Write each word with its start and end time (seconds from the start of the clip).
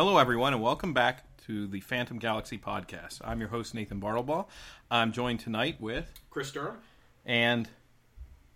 Hello, 0.00 0.16
everyone, 0.16 0.54
and 0.54 0.62
welcome 0.62 0.94
back 0.94 1.24
to 1.46 1.66
the 1.66 1.80
Phantom 1.80 2.18
Galaxy 2.18 2.56
podcast. 2.56 3.20
I'm 3.22 3.38
your 3.38 3.50
host, 3.50 3.74
Nathan 3.74 4.00
Bartlebaugh. 4.00 4.46
I'm 4.90 5.12
joined 5.12 5.40
tonight 5.40 5.78
with 5.78 6.10
Chris 6.30 6.50
Durham. 6.52 6.78
and 7.26 7.68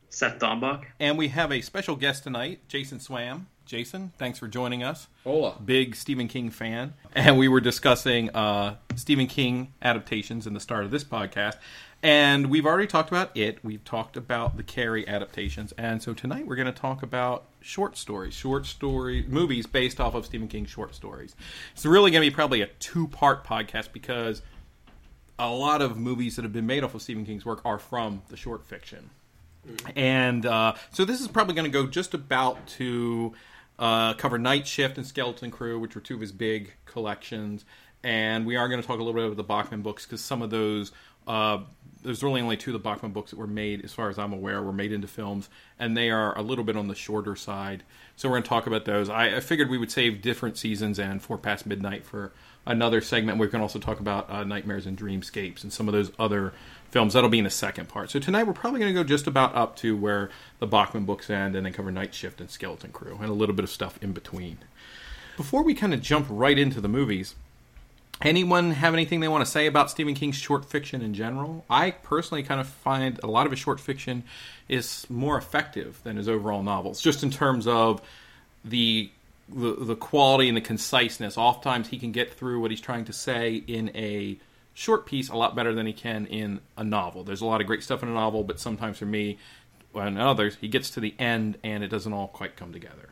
Seth 0.09 0.39
Dombach. 0.39 0.87
and 0.99 1.19
we 1.19 1.29
have 1.29 1.53
a 1.53 1.61
special 1.61 1.97
guest 1.97 2.23
tonight, 2.23 2.61
Jason 2.67 2.99
Swam. 2.99 3.49
Jason, 3.67 4.15
thanks 4.17 4.39
for 4.39 4.49
joining 4.49 4.83
us. 4.83 5.09
Hola. 5.23 5.61
Big 5.63 5.95
Stephen 5.97 6.29
King 6.29 6.49
fan, 6.49 6.95
and 7.15 7.37
we 7.37 7.47
were 7.47 7.61
discussing 7.61 8.31
uh, 8.31 8.77
Stephen 8.97 9.27
King 9.27 9.75
adaptations 9.83 10.47
in 10.47 10.55
the 10.55 10.61
start 10.61 10.87
of 10.87 10.91
this 10.91 11.05
podcast. 11.05 11.57
And 12.05 12.51
we've 12.51 12.67
already 12.67 12.87
talked 12.87 13.09
about 13.09 13.35
it. 13.35 13.65
We've 13.65 13.83
talked 13.83 14.19
about 14.19 14.59
the 14.59 14.63
Carrie 14.63 15.09
adaptations, 15.09 15.73
and 15.79 16.03
so 16.03 16.13
tonight 16.13 16.47
we're 16.47 16.55
going 16.55 16.67
to 16.67 16.73
talk 16.73 17.03
about 17.03 17.47
short 17.63 17.97
stories, 17.97 18.35
short 18.35 18.67
story 18.67 19.25
movies 19.27 19.67
based 19.67 19.99
off 19.99 20.15
of 20.15 20.27
Stephen 20.27 20.47
King's 20.47 20.69
short 20.69 20.95
stories. 20.95 21.35
It's 21.73 21.87
really 21.87 22.11
going 22.11 22.23
to 22.23 22.31
be 22.31 22.35
probably 22.35 22.61
a 22.61 22.67
two-part 22.67 23.43
podcast 23.43 23.95
because 23.95 24.43
a 25.39 25.49
lot 25.49 25.81
of 25.81 25.97
movies 25.97 26.37
that 26.37 26.43
have 26.43 26.53
been 26.53 26.67
made 26.67 26.85
off 26.85 26.95
of 26.95 27.01
Stephen 27.01 27.25
King's 27.25 27.47
work 27.47 27.63
are 27.65 27.79
from 27.79 28.21
the 28.29 28.37
short 28.37 28.67
fiction. 28.67 29.09
And 29.97 30.45
uh, 30.45 30.75
so 30.93 31.07
this 31.07 31.23
is 31.23 31.29
probably 31.29 31.55
going 31.55 31.65
to 31.65 31.71
go 31.71 31.87
just 31.87 32.13
about 32.13 32.67
to 32.67 33.33
uh, 33.79 34.13
cover 34.13 34.37
Night 34.39 34.67
Shift 34.67 34.99
and 34.99 35.07
Skeleton 35.07 35.51
Crew, 35.51 35.81
which 35.81 35.95
were 35.95 36.03
two 36.03 36.17
of 36.17 36.21
his 36.21 36.33
big 36.33 36.75
collections. 36.85 37.65
And 38.03 38.45
we 38.45 38.57
are 38.57 38.69
going 38.69 38.83
to 38.83 38.87
talk 38.87 39.01
a 39.01 39.03
little 39.03 39.15
bit 39.15 39.25
about 39.25 39.39
the 39.39 39.43
Bachman 39.43 39.81
books 39.81 40.05
because 40.05 40.21
some 40.21 40.43
of 40.43 40.51
those, 40.51 40.93
uh, 41.27 41.61
there's 42.05 42.23
really 42.23 42.41
only 42.41 42.57
two 42.57 42.71
of 42.71 42.75
the 42.75 42.79
Bachman 42.79 43.13
books 43.13 43.31
that 43.31 43.39
were 43.39 43.47
made, 43.47 43.85
as 43.85 43.93
far 43.93 44.11
as 44.11 44.19
I'm 44.19 44.33
aware, 44.33 44.63
were 44.63 44.73
made 44.73 44.93
into 44.93 45.09
films, 45.09 45.49
and 45.79 45.97
they 45.97 46.11
are 46.11 46.37
a 46.39 46.43
little 46.43 46.65
bit 46.65 46.77
on 46.77 46.87
the 46.89 46.95
shorter 46.95 47.35
side. 47.35 47.83
So 48.17 48.29
we're 48.29 48.35
going 48.35 48.43
to 48.45 48.49
talk 48.49 48.67
about 48.67 48.85
those. 48.85 49.09
I, 49.09 49.37
I 49.37 49.41
figured 49.41 49.71
we 49.71 49.79
would 49.79 49.91
save 49.91 50.23
different 50.23 50.57
seasons 50.57 50.99
and 50.99 51.21
Four 51.23 51.39
Past 51.39 51.67
Midnight 51.67 52.05
for 52.05 52.33
another 52.67 53.01
segment. 53.01 53.39
We 53.39 53.49
can 53.49 53.61
also 53.61 53.79
talk 53.79 54.01
about 54.01 54.31
uh, 54.31 54.45
Nightmares 54.45 54.87
and 54.87 54.97
Dreamscapes 54.99 55.63
and 55.63 55.73
some 55.73 55.89
of 55.89 55.95
those 55.95 56.13
other 56.19 56.53
films. 56.91 57.15
That'll 57.15 57.31
be 57.31 57.39
in 57.39 57.45
the 57.45 57.51
second 57.51 57.89
part. 57.89 58.11
So 58.11 58.19
tonight 58.19 58.45
we're 58.45 58.53
probably 58.53 58.81
going 58.81 58.95
to 58.95 59.01
go 59.01 59.05
just 59.05 59.27
about 59.27 59.55
up 59.55 59.77
to 59.77 59.97
where 59.97 60.31
the 60.59 60.67
Bachman 60.67 61.05
books 61.05 61.31
end 61.31 61.57
and 61.57 61.67
then 61.67 61.73
cover 61.73 61.91
Night 61.91 62.15
Shift 62.15 62.41
and 62.41 62.51
Skeleton 62.51 62.93
Crew 62.93 63.19
and 63.21 63.31
a 63.31 63.35
little 63.35 63.55
bit 63.55 63.65
of 63.65 63.71
stuff 63.71 63.99
in 64.03 64.13
between. 64.13 64.59
Before 65.37 65.65
we 65.65 65.75
kind 65.75 65.93
of 65.93 66.01
jump 66.01 66.27
right 66.31 66.59
into 66.59 66.81
the 66.81 66.89
movies, 66.89 67.35
anyone 68.23 68.73
have 68.73 68.95
anything 68.95 69.21
they 69.21 69.29
want 69.29 69.45
to 69.45 69.51
say 69.51 69.67
about 69.67 69.91
Stephen 69.91 70.15
King's 70.15 70.37
short 70.37 70.65
fiction 70.65 71.03
in 71.03 71.15
general? 71.15 71.65
I 71.69 71.91
personally 71.91 72.43
kind 72.43 72.61
of 72.61 72.69
find 72.69 73.21
a 73.23 73.27
lot 73.27 73.47
of 73.47 73.53
his 73.53 73.59
short 73.59 73.81
fiction 73.81 74.25
is 74.69 75.07
more 75.11 75.37
effective 75.37 76.01
than 76.05 76.17
his 76.17 76.29
overall 76.29 76.63
novels, 76.63 77.01
just 77.01 77.23
in 77.23 77.31
terms 77.31 77.67
of 77.67 78.01
the 78.65 79.11
the, 79.47 79.77
the 79.79 79.97
quality 79.97 80.49
and 80.49 80.57
the 80.57 80.63
conciseness. 80.63 81.37
Oftentimes, 81.37 81.89
he 81.89 81.99
can 81.99 82.13
get 82.13 82.33
through 82.33 82.61
what 82.61 82.71
he's 82.71 82.81
trying 82.81 83.05
to 83.05 83.13
say 83.13 83.63
in 83.67 83.91
a 83.95 84.39
short 84.73 85.07
piece 85.07 85.29
a 85.29 85.37
lot 85.37 85.55
better 85.55 85.75
than 85.75 85.87
he 85.87 85.93
can 85.93 86.27
in 86.27 86.61
a 86.77 86.85
novel. 86.85 87.25
There's 87.25 87.43
a 87.43 87.47
lot 87.47 87.61
of 87.61 87.67
great 87.67 87.83
stuff 87.83 88.03
in 88.03 88.09
a 88.09 88.15
novel, 88.15 88.43
but 88.43 88.59
sometimes 88.59 88.99
for 88.99 89.07
me 89.07 89.39
and 89.95 90.19
others, 90.19 90.57
he 90.61 90.69
gets 90.69 90.91
to 90.91 91.01
the 91.01 91.15
end 91.19 91.59
and 91.63 91.85
it 91.85 91.89
doesn't 91.89 92.13
all 92.13 92.29
quite 92.29 92.57
come 92.57 92.73
together. 92.73 93.11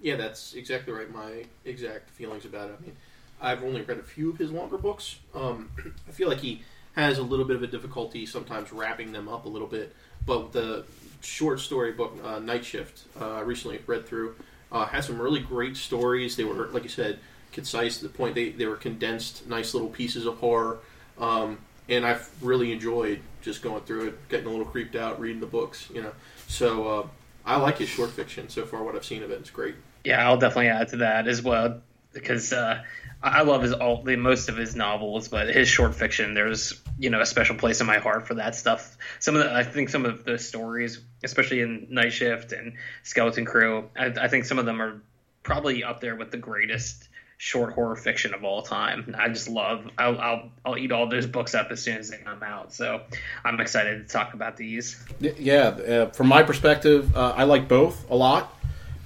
Yeah, 0.00 0.16
that's 0.16 0.54
exactly 0.54 0.92
right. 0.92 1.12
My 1.12 1.44
exact 1.64 2.10
feelings 2.10 2.44
about 2.44 2.70
it. 2.70 2.78
I 2.78 2.82
mean, 2.82 2.96
I've 3.40 3.62
only 3.62 3.82
read 3.82 3.98
a 3.98 4.02
few 4.02 4.30
of 4.30 4.38
his 4.38 4.50
longer 4.50 4.78
books. 4.78 5.16
Um, 5.34 5.70
I 6.08 6.10
feel 6.12 6.28
like 6.28 6.38
he 6.38 6.62
has 6.94 7.18
a 7.18 7.22
little 7.22 7.44
bit 7.44 7.56
of 7.56 7.62
a 7.62 7.66
difficulty 7.66 8.26
sometimes 8.26 8.72
wrapping 8.72 9.12
them 9.12 9.28
up 9.28 9.44
a 9.44 9.48
little 9.48 9.68
bit. 9.68 9.94
But 10.26 10.52
the 10.52 10.84
short 11.20 11.60
story 11.60 11.92
book, 11.92 12.16
uh, 12.24 12.38
Night 12.40 12.64
Shift, 12.64 13.04
uh, 13.20 13.34
I 13.34 13.40
recently 13.40 13.80
read 13.86 14.06
through, 14.06 14.34
uh, 14.72 14.84
had 14.86 15.04
some 15.04 15.20
really 15.20 15.40
great 15.40 15.76
stories. 15.76 16.36
They 16.36 16.44
were, 16.44 16.66
like 16.68 16.82
you 16.82 16.88
said, 16.88 17.20
concise 17.52 17.98
to 17.98 18.08
the 18.08 18.12
point. 18.12 18.34
They, 18.34 18.50
they 18.50 18.66
were 18.66 18.76
condensed, 18.76 19.46
nice 19.46 19.74
little 19.74 19.88
pieces 19.88 20.26
of 20.26 20.38
horror. 20.38 20.80
Um, 21.18 21.58
and 21.88 22.04
I've 22.04 22.28
really 22.42 22.72
enjoyed 22.72 23.20
just 23.40 23.62
going 23.62 23.82
through 23.84 24.08
it, 24.08 24.28
getting 24.28 24.46
a 24.46 24.50
little 24.50 24.66
creeped 24.66 24.96
out, 24.96 25.20
reading 25.20 25.40
the 25.40 25.46
books, 25.46 25.88
you 25.94 26.02
know. 26.02 26.12
So 26.48 26.88
uh, 26.88 27.06
I 27.46 27.56
like 27.56 27.78
his 27.78 27.88
short 27.88 28.10
fiction 28.10 28.48
so 28.48 28.66
far. 28.66 28.82
What 28.82 28.94
I've 28.94 29.04
seen 29.04 29.22
of 29.22 29.30
it, 29.30 29.40
it's 29.40 29.50
great. 29.50 29.76
Yeah, 30.04 30.26
I'll 30.26 30.36
definitely 30.36 30.68
add 30.68 30.88
to 30.88 30.96
that 30.98 31.28
as 31.28 31.42
well 31.42 31.80
because 32.18 32.52
uh, 32.52 32.82
I 33.22 33.42
love 33.42 33.62
his 33.62 33.72
all 33.72 34.02
the 34.02 34.16
most 34.16 34.48
of 34.48 34.56
his 34.56 34.76
novels, 34.76 35.28
but 35.28 35.48
his 35.48 35.68
short 35.68 35.94
fiction 35.94 36.34
there's 36.34 36.80
you 36.98 37.10
know 37.10 37.20
a 37.20 37.26
special 37.26 37.56
place 37.56 37.80
in 37.80 37.86
my 37.86 37.98
heart 37.98 38.26
for 38.26 38.34
that 38.34 38.54
stuff. 38.54 38.96
Some 39.18 39.36
of 39.36 39.44
the 39.44 39.54
I 39.54 39.64
think 39.64 39.88
some 39.88 40.04
of 40.04 40.24
the 40.24 40.38
stories, 40.38 41.00
especially 41.24 41.60
in 41.60 41.88
Night 41.90 42.12
Shift 42.12 42.52
and 42.52 42.74
Skeleton 43.02 43.44
Crew, 43.44 43.88
I, 43.96 44.06
I 44.06 44.28
think 44.28 44.44
some 44.44 44.58
of 44.58 44.66
them 44.66 44.80
are 44.80 45.00
probably 45.42 45.82
up 45.82 46.00
there 46.00 46.14
with 46.14 46.30
the 46.30 46.36
greatest 46.36 47.08
short 47.38 47.72
horror 47.72 47.96
fiction 47.96 48.34
of 48.34 48.44
all 48.44 48.62
time. 48.62 49.14
I 49.18 49.28
just 49.28 49.48
love. 49.48 49.88
I'll 49.96 50.20
I'll, 50.20 50.50
I'll 50.64 50.78
eat 50.78 50.92
all 50.92 51.08
those 51.08 51.26
books 51.26 51.54
up 51.54 51.68
as 51.70 51.82
soon 51.82 51.96
as 51.96 52.10
they 52.10 52.18
come 52.18 52.42
out. 52.42 52.72
So 52.72 53.02
I'm 53.44 53.58
excited 53.60 54.06
to 54.06 54.12
talk 54.12 54.34
about 54.34 54.56
these. 54.56 55.02
Yeah, 55.20 55.68
uh, 55.68 56.06
from 56.10 56.28
my 56.28 56.42
perspective, 56.42 57.16
uh, 57.16 57.34
I 57.36 57.44
like 57.44 57.66
both 57.66 58.08
a 58.10 58.14
lot. 58.14 58.54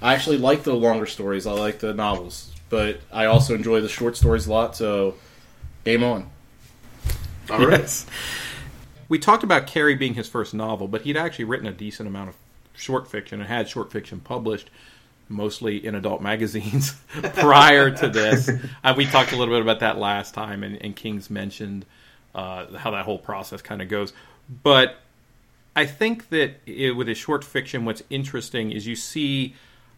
I 0.01 0.13
actually 0.13 0.37
like 0.37 0.63
the 0.63 0.73
longer 0.73 1.05
stories. 1.05 1.47
I 1.47 1.53
like 1.53 1.79
the 1.79 1.93
novels, 1.93 2.51
but 2.73 3.01
I 3.11 3.25
also 3.25 3.53
enjoy 3.53 3.81
the 3.81 3.87
short 3.87 4.17
stories 4.17 4.47
a 4.47 4.51
lot. 4.51 4.75
So, 4.75 5.13
game 5.85 6.03
on. 6.03 6.27
All 7.47 7.59
right. 7.59 7.81
Yes. 7.81 8.07
We 9.07 9.19
talked 9.19 9.43
about 9.43 9.67
Carrie 9.67 9.93
being 9.93 10.15
his 10.15 10.27
first 10.27 10.55
novel, 10.55 10.87
but 10.87 11.03
he'd 11.03 11.15
actually 11.15 11.45
written 11.45 11.67
a 11.67 11.71
decent 11.71 12.09
amount 12.09 12.29
of 12.29 12.35
short 12.73 13.07
fiction 13.07 13.39
and 13.39 13.47
had 13.47 13.69
short 13.69 13.91
fiction 13.91 14.19
published 14.19 14.71
mostly 15.29 15.85
in 15.85 15.93
adult 15.93 16.19
magazines 16.31 16.95
prior 17.35 17.91
to 17.91 18.09
this. 18.09 18.49
Uh, 18.83 18.95
we 18.97 19.05
talked 19.05 19.33
a 19.33 19.35
little 19.35 19.53
bit 19.53 19.61
about 19.61 19.81
that 19.81 19.99
last 19.99 20.33
time, 20.33 20.63
and, 20.63 20.83
and 20.83 20.95
King's 20.95 21.29
mentioned 21.29 21.85
uh, 22.33 22.75
how 22.75 22.89
that 22.89 23.05
whole 23.05 23.19
process 23.19 23.61
kind 23.61 23.83
of 23.83 23.87
goes. 23.87 24.13
But 24.63 24.97
I 25.75 25.85
think 25.85 26.29
that 26.29 26.55
it, 26.65 26.95
with 26.95 27.07
his 27.07 27.19
short 27.19 27.43
fiction, 27.43 27.85
what's 27.85 28.01
interesting 28.09 28.71
is 28.71 28.87
you 28.87 28.95
see 28.95 29.53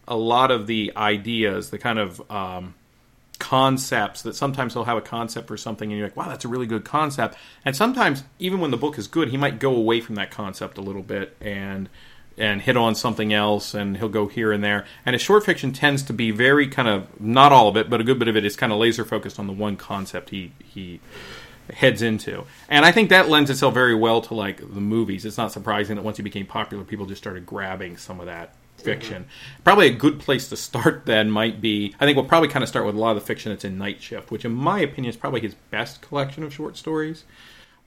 a 0.07 0.15
lot 0.15 0.51
of 0.51 0.67
the 0.67 0.91
ideas, 0.95 1.69
the 1.69 1.77
kind 1.77 1.99
of 1.99 2.31
um, 2.31 2.75
concepts 3.39 4.21
that 4.21 4.35
sometimes 4.35 4.73
he'll 4.73 4.85
have 4.85 4.97
a 4.97 5.01
concept 5.01 5.47
for 5.47 5.57
something 5.57 5.91
and 5.91 5.99
you're 5.99 6.07
like, 6.07 6.17
wow, 6.17 6.27
that's 6.27 6.45
a 6.45 6.47
really 6.47 6.67
good 6.67 6.85
concept. 6.85 7.35
And 7.63 7.75
sometimes, 7.75 8.23
even 8.39 8.59
when 8.59 8.71
the 8.71 8.77
book 8.77 8.97
is 8.97 9.07
good, 9.07 9.29
he 9.29 9.37
might 9.37 9.59
go 9.59 9.75
away 9.75 10.01
from 10.01 10.15
that 10.15 10.31
concept 10.31 10.77
a 10.77 10.81
little 10.81 11.03
bit 11.03 11.35
and 11.41 11.89
and 12.37 12.61
hit 12.61 12.75
on 12.75 12.93
something 12.93 13.31
else 13.31 13.73
and 13.73 13.95
he'll 13.95 14.09
go 14.09 14.27
here 14.27 14.51
and 14.51 14.61
there. 14.61 14.85
And 15.05 15.13
his 15.13 15.21
short 15.21 15.45
fiction 15.45 15.71
tends 15.71 16.03
to 16.03 16.13
be 16.13 16.31
very 16.31 16.67
kind 16.67 16.89
of 16.89 17.21
not 17.21 17.53
all 17.53 17.69
of 17.69 17.77
it, 17.77 17.89
but 17.89 18.01
a 18.01 18.03
good 18.03 18.19
bit 18.19 18.27
of 18.27 18.35
it 18.35 18.43
is 18.43 18.57
kind 18.57 18.73
of 18.73 18.77
laser 18.77 19.05
focused 19.05 19.39
on 19.39 19.47
the 19.47 19.53
one 19.53 19.77
concept 19.77 20.29
he 20.29 20.51
he 20.63 20.99
heads 21.73 22.01
into. 22.01 22.45
And 22.69 22.85
I 22.85 22.91
think 22.91 23.09
that 23.09 23.29
lends 23.29 23.49
itself 23.49 23.73
very 23.73 23.95
well 23.95 24.21
to 24.21 24.33
like 24.33 24.57
the 24.57 24.81
movies. 24.81 25.25
It's 25.25 25.37
not 25.37 25.51
surprising 25.51 25.95
that 25.95 26.03
once 26.03 26.17
he 26.17 26.23
became 26.23 26.45
popular, 26.45 26.83
people 26.83 27.05
just 27.05 27.21
started 27.21 27.45
grabbing 27.45 27.97
some 27.97 28.19
of 28.19 28.27
that 28.27 28.53
fiction. 28.85 29.25
Probably 29.63 29.87
a 29.87 29.93
good 29.93 30.19
place 30.19 30.47
to 30.49 30.55
start 30.57 31.03
then 31.05 31.31
might 31.31 31.61
be 31.61 31.93
I 31.99 32.05
think 32.05 32.15
we'll 32.15 32.25
probably 32.25 32.49
kind 32.49 32.63
of 32.63 32.69
start 32.69 32.85
with 32.85 32.95
a 32.95 32.99
lot 32.99 33.15
of 33.15 33.21
the 33.21 33.27
fiction 33.27 33.51
that's 33.51 33.65
in 33.65 33.77
Night 33.77 34.01
Shift, 34.01 34.31
which 34.31 34.45
in 34.45 34.53
my 34.53 34.79
opinion 34.79 35.09
is 35.09 35.17
probably 35.17 35.41
his 35.41 35.55
best 35.71 36.01
collection 36.01 36.43
of 36.43 36.53
short 36.53 36.77
stories. 36.77 37.25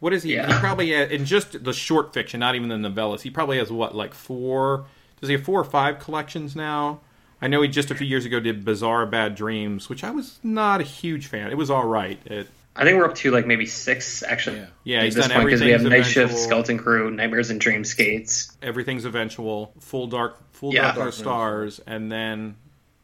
What 0.00 0.12
is 0.12 0.22
he? 0.22 0.34
Yeah. 0.34 0.47
He 0.47 0.60
probably 0.60 0.92
has, 0.92 1.10
in 1.10 1.25
just 1.25 1.64
the 1.64 1.72
short 1.72 2.14
fiction, 2.14 2.41
not 2.41 2.54
even 2.54 2.69
the 2.69 2.76
novellas. 2.76 3.22
He 3.22 3.31
probably 3.31 3.58
has 3.58 3.72
what, 3.72 3.94
like 3.94 4.14
four? 4.14 4.87
Does 5.20 5.28
he 5.28 5.34
have 5.34 5.44
four 5.44 5.61
or 5.61 5.64
five 5.64 5.99
collections 5.99 6.55
now? 6.55 7.00
I 7.40 7.49
know 7.49 7.62
he 7.62 7.69
just 7.69 7.90
a 7.90 7.94
few 7.94 8.06
years 8.06 8.25
ago 8.25 8.40
did 8.40 8.64
Bazaar 8.64 9.06
Bad 9.06 9.34
Dreams, 9.34 9.88
which 9.88 10.02
I 10.02 10.11
was 10.11 10.38
not 10.43 10.81
a 10.81 10.84
huge 10.84 11.26
fan. 11.26 11.50
It 11.50 11.56
was 11.56 11.70
all 11.70 11.87
right. 11.87 12.19
It, 12.26 12.49
I 12.78 12.84
think 12.84 12.96
we're 12.96 13.04
up 13.06 13.16
to 13.16 13.30
like 13.32 13.46
maybe 13.46 13.66
six 13.66 14.22
actually. 14.22 14.58
Yeah. 14.58 14.66
Yeah, 14.84 14.98
at 14.98 15.04
he's 15.06 15.14
this 15.16 15.26
done 15.26 15.34
point 15.34 15.46
because 15.46 15.60
we 15.60 15.70
have 15.70 15.84
Everything's 15.84 16.06
Night 16.06 16.12
Shift, 16.12 16.38
Skeleton 16.38 16.78
Crew, 16.78 17.10
Nightmares 17.10 17.50
and 17.50 17.60
Dreamscapes. 17.60 18.52
everything's 18.62 19.04
eventual, 19.04 19.72
full 19.80 20.06
dark, 20.06 20.38
full 20.52 20.72
Yeah. 20.72 20.82
dark 20.82 20.96
no 20.96 21.02
Dark 21.02 21.14
stars, 21.14 21.80
and 21.86 22.10
then 22.10 22.54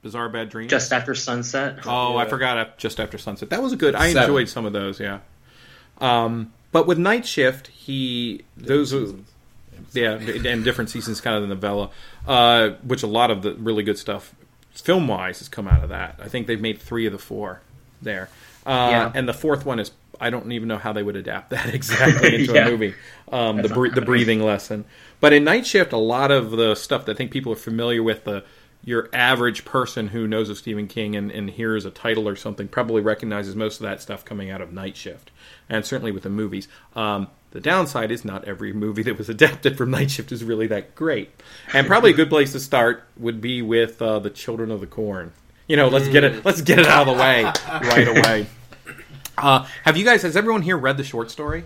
Bazaar 0.02 0.28
Bad 0.28 0.48
Dreams. 0.50 0.70
Just 0.70 0.92
after 0.92 1.14
sunset. 1.14 1.80
Oh, 1.86 2.16
I 2.16 2.26
forgot 2.26 2.78
just 2.78 3.00
after 3.00 3.18
sunset. 3.18 3.50
That 3.50 3.62
was 3.62 3.72
a 3.72 3.76
good. 3.76 3.94
I 3.94 4.12
Seven. 4.12 4.22
enjoyed 4.30 4.48
some 4.48 4.64
of 4.64 4.72
those. 4.72 5.00
Yeah. 5.00 5.18
Um, 5.98 6.52
but 6.72 6.86
with 6.86 6.98
Night 6.98 7.26
Shift, 7.26 7.68
he 7.68 8.42
those 8.56 8.92
are 8.94 9.06
yeah, 9.92 10.12
and 10.14 10.64
different 10.64 10.90
seasons, 10.90 11.20
kind 11.20 11.36
of 11.36 11.42
the 11.42 11.48
novella, 11.48 11.90
uh, 12.26 12.70
which 12.82 13.02
a 13.02 13.06
lot 13.06 13.30
of 13.30 13.42
the 13.42 13.54
really 13.54 13.82
good 13.82 13.98
stuff, 13.98 14.34
film 14.72 15.06
wise, 15.08 15.38
has 15.38 15.48
come 15.48 15.68
out 15.68 15.82
of 15.82 15.88
that. 15.90 16.18
I 16.22 16.28
think 16.28 16.46
they've 16.46 16.60
made 16.60 16.80
three 16.80 17.06
of 17.06 17.12
the 17.12 17.18
four 17.18 17.60
there, 18.02 18.28
uh, 18.66 18.88
Yeah. 18.90 19.12
and 19.14 19.28
the 19.28 19.34
fourth 19.34 19.64
one 19.66 19.78
is 19.78 19.90
I 20.20 20.30
don't 20.30 20.50
even 20.52 20.68
know 20.68 20.78
how 20.78 20.92
they 20.92 21.02
would 21.02 21.16
adapt 21.16 21.50
that 21.50 21.74
exactly 21.74 22.34
into 22.40 22.52
Yeah. 22.54 22.68
a 22.68 22.70
movie. 22.70 22.94
Um, 23.32 23.62
the 23.62 23.68
bre- 23.68 23.88
the 23.88 24.00
breathing 24.02 24.42
lesson, 24.42 24.84
but 25.20 25.32
in 25.32 25.44
Night 25.44 25.66
Shift, 25.66 25.92
a 25.92 25.96
lot 25.98 26.30
of 26.30 26.52
the 26.52 26.74
stuff 26.74 27.04
that 27.06 27.12
I 27.12 27.14
think 27.16 27.30
people 27.30 27.52
are 27.52 27.56
familiar 27.56 28.02
with 28.02 28.24
the 28.24 28.44
your 28.86 29.08
average 29.14 29.64
person 29.64 30.08
who 30.08 30.26
knows 30.28 30.50
of 30.50 30.58
Stephen 30.58 30.86
King 30.86 31.16
and, 31.16 31.30
and 31.30 31.48
hears 31.48 31.86
a 31.86 31.90
title 31.90 32.28
or 32.28 32.36
something 32.36 32.68
probably 32.68 33.00
recognizes 33.00 33.56
most 33.56 33.76
of 33.76 33.82
that 33.84 34.02
stuff 34.02 34.26
coming 34.26 34.50
out 34.50 34.60
of 34.60 34.74
Night 34.74 34.94
Shift, 34.94 35.30
and 35.70 35.86
certainly 35.86 36.12
with 36.12 36.22
the 36.22 36.28
movies. 36.28 36.68
Um, 36.94 37.28
the 37.52 37.60
downside 37.60 38.10
is 38.10 38.26
not 38.26 38.44
every 38.44 38.74
movie 38.74 39.02
that 39.04 39.16
was 39.16 39.28
adapted 39.30 39.78
from 39.78 39.90
Night 39.90 40.10
Shift 40.10 40.30
is 40.32 40.44
really 40.44 40.66
that 40.66 40.94
great, 40.94 41.30
and 41.72 41.86
probably 41.86 42.10
a 42.10 42.14
good 42.14 42.28
place 42.28 42.52
to 42.52 42.60
start 42.60 43.04
would 43.16 43.40
be 43.40 43.62
with 43.62 44.02
uh, 44.02 44.18
the 44.18 44.28
Children 44.30 44.70
of 44.70 44.80
the 44.80 44.86
Corn. 44.86 45.32
You 45.66 45.76
know, 45.76 45.88
let's 45.88 46.08
get 46.08 46.24
it 46.24 46.44
let's 46.44 46.60
get 46.60 46.78
it 46.78 46.86
out 46.86 47.08
of 47.08 47.16
the 47.16 47.22
way 47.22 47.44
right 47.44 48.08
away. 48.08 48.46
Uh, 49.36 49.66
have 49.82 49.96
you 49.96 50.04
guys? 50.04 50.22
Has 50.22 50.36
everyone 50.36 50.62
here 50.62 50.78
read 50.78 50.96
the 50.96 51.02
short 51.02 51.28
story? 51.28 51.64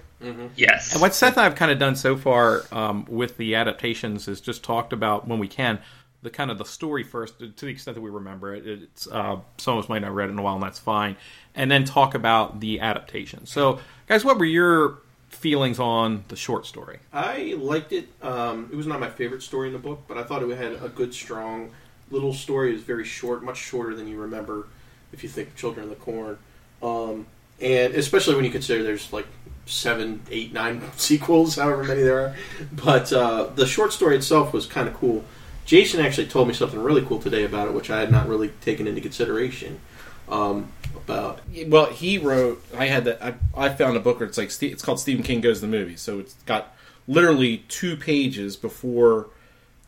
Yes. 0.57 0.93
And 0.93 1.03
what 1.03 1.15
Seth 1.15 1.35
and 1.35 1.41
I 1.41 1.45
have 1.45 1.55
kind 1.55 1.71
of 1.71 1.79
done 1.79 1.97
so 1.97 2.17
far 2.17 2.63
um, 2.73 3.05
with 3.11 3.37
the 3.37 3.57
adaptations 3.57 4.27
is 4.27 4.41
just 4.41 4.65
talked 4.65 4.95
about 4.95 5.29
when 5.29 5.39
we 5.39 5.49
can 5.49 5.79
the 6.23 6.31
kind 6.31 6.51
of 6.51 6.59
the 6.59 6.65
story 6.65 7.05
first, 7.05 7.39
to 7.39 7.49
the 7.49 7.69
extent 7.69 7.95
that 7.95 8.01
we 8.01 8.11
remember 8.11 8.55
it. 8.55 8.67
It's 8.67 9.07
uh, 9.07 9.39
some 9.57 9.79
of 9.79 9.85
us 9.85 9.89
might 9.89 10.01
not 10.01 10.09
have 10.09 10.17
read 10.17 10.29
it 10.29 10.33
in 10.33 10.39
a 10.39 10.43
while, 10.43 10.55
and 10.55 10.63
that's 10.63 10.79
fine. 10.79 11.17
And 11.55 11.71
then 11.71 11.85
talk 11.85 12.15
about 12.15 12.61
the 12.61 12.81
adaptation. 12.81 13.47
So, 13.47 13.79
guys, 14.07 14.25
what 14.25 14.39
were 14.39 14.45
your 14.45 14.99
feelings 15.29 15.79
on 15.79 16.25
the 16.29 16.37
short 16.37 16.67
story? 16.67 16.99
I 17.13 17.55
liked 17.59 17.93
it. 17.93 18.09
Um, 18.23 18.69
it 18.73 18.77
was 18.77 18.87
not 18.87 18.99
my 18.99 19.11
favorite 19.11 19.43
story 19.43 19.69
in 19.69 19.73
the 19.73 19.79
book, 19.79 20.03
but 20.09 20.19
I 20.19 20.25
thought 20.25 20.43
it 20.43 20.59
had 20.59 20.73
a 20.83 20.89
good, 20.89 21.15
strong 21.15 21.71
little 22.11 22.35
story. 22.35 22.75
is 22.75 22.83
very 22.83 23.05
short, 23.05 23.43
much 23.43 23.59
shorter 23.59 23.95
than 23.95 24.09
you 24.09 24.21
remember 24.21 24.67
if 25.13 25.23
you 25.23 25.29
think 25.29 25.57
Children 25.57 25.85
of 25.85 25.91
the 25.91 25.97
Corn. 25.97 26.39
Um, 26.83 27.27
and 27.61 27.95
especially 27.95 28.37
when 28.37 28.45
you 28.45 28.51
consider 28.51 28.83
there's 28.83 29.13
like 29.13 29.27
seven, 29.67 30.23
eight, 30.31 30.53
nine 30.53 30.83
sequels, 30.97 31.57
however 31.57 31.85
many 31.85 32.03
there 32.03 32.21
are. 32.21 32.37
But 32.73 33.13
uh, 33.13 33.45
the 33.55 33.67
short 33.67 33.93
story 33.93 34.17
itself 34.17 34.53
was 34.53 34.67
kind 34.67 34.89
of 34.89 34.95
cool. 34.95 35.25
Jason 35.65 36.01
actually 36.01 36.27
told 36.29 36.49
me 36.49 36.55
something 36.55 36.81
really 36.81 37.03
cool 37.03 37.19
today 37.19 37.45
about 37.45 37.69
it, 37.69 37.75
which 37.75 37.91
I 37.91 38.01
had 38.01 38.11
not 38.11 38.27
really 38.27 38.49
taken 38.63 38.87
into 38.87 39.01
consideration. 39.03 39.81
Um, 40.29 40.73
about 40.95 41.41
Well, 41.67 41.87
he 41.87 42.19
wrote. 42.19 42.63
I 42.77 42.87
had 42.87 43.05
that. 43.05 43.23
I, 43.23 43.35
I 43.57 43.69
found 43.71 43.97
a 43.97 44.01
book 44.01 44.21
where 44.21 44.29
it's 44.29 44.39
like 44.39 44.51
it's 44.63 44.83
called 44.83 45.01
Stephen 45.01 45.23
King 45.23 45.41
Goes 45.41 45.61
to 45.61 45.67
the 45.67 45.71
Movie. 45.71 45.97
So 45.97 46.19
it's 46.19 46.35
got 46.45 46.75
literally 47.07 47.65
two 47.69 47.97
pages 47.97 48.57
before 48.57 49.29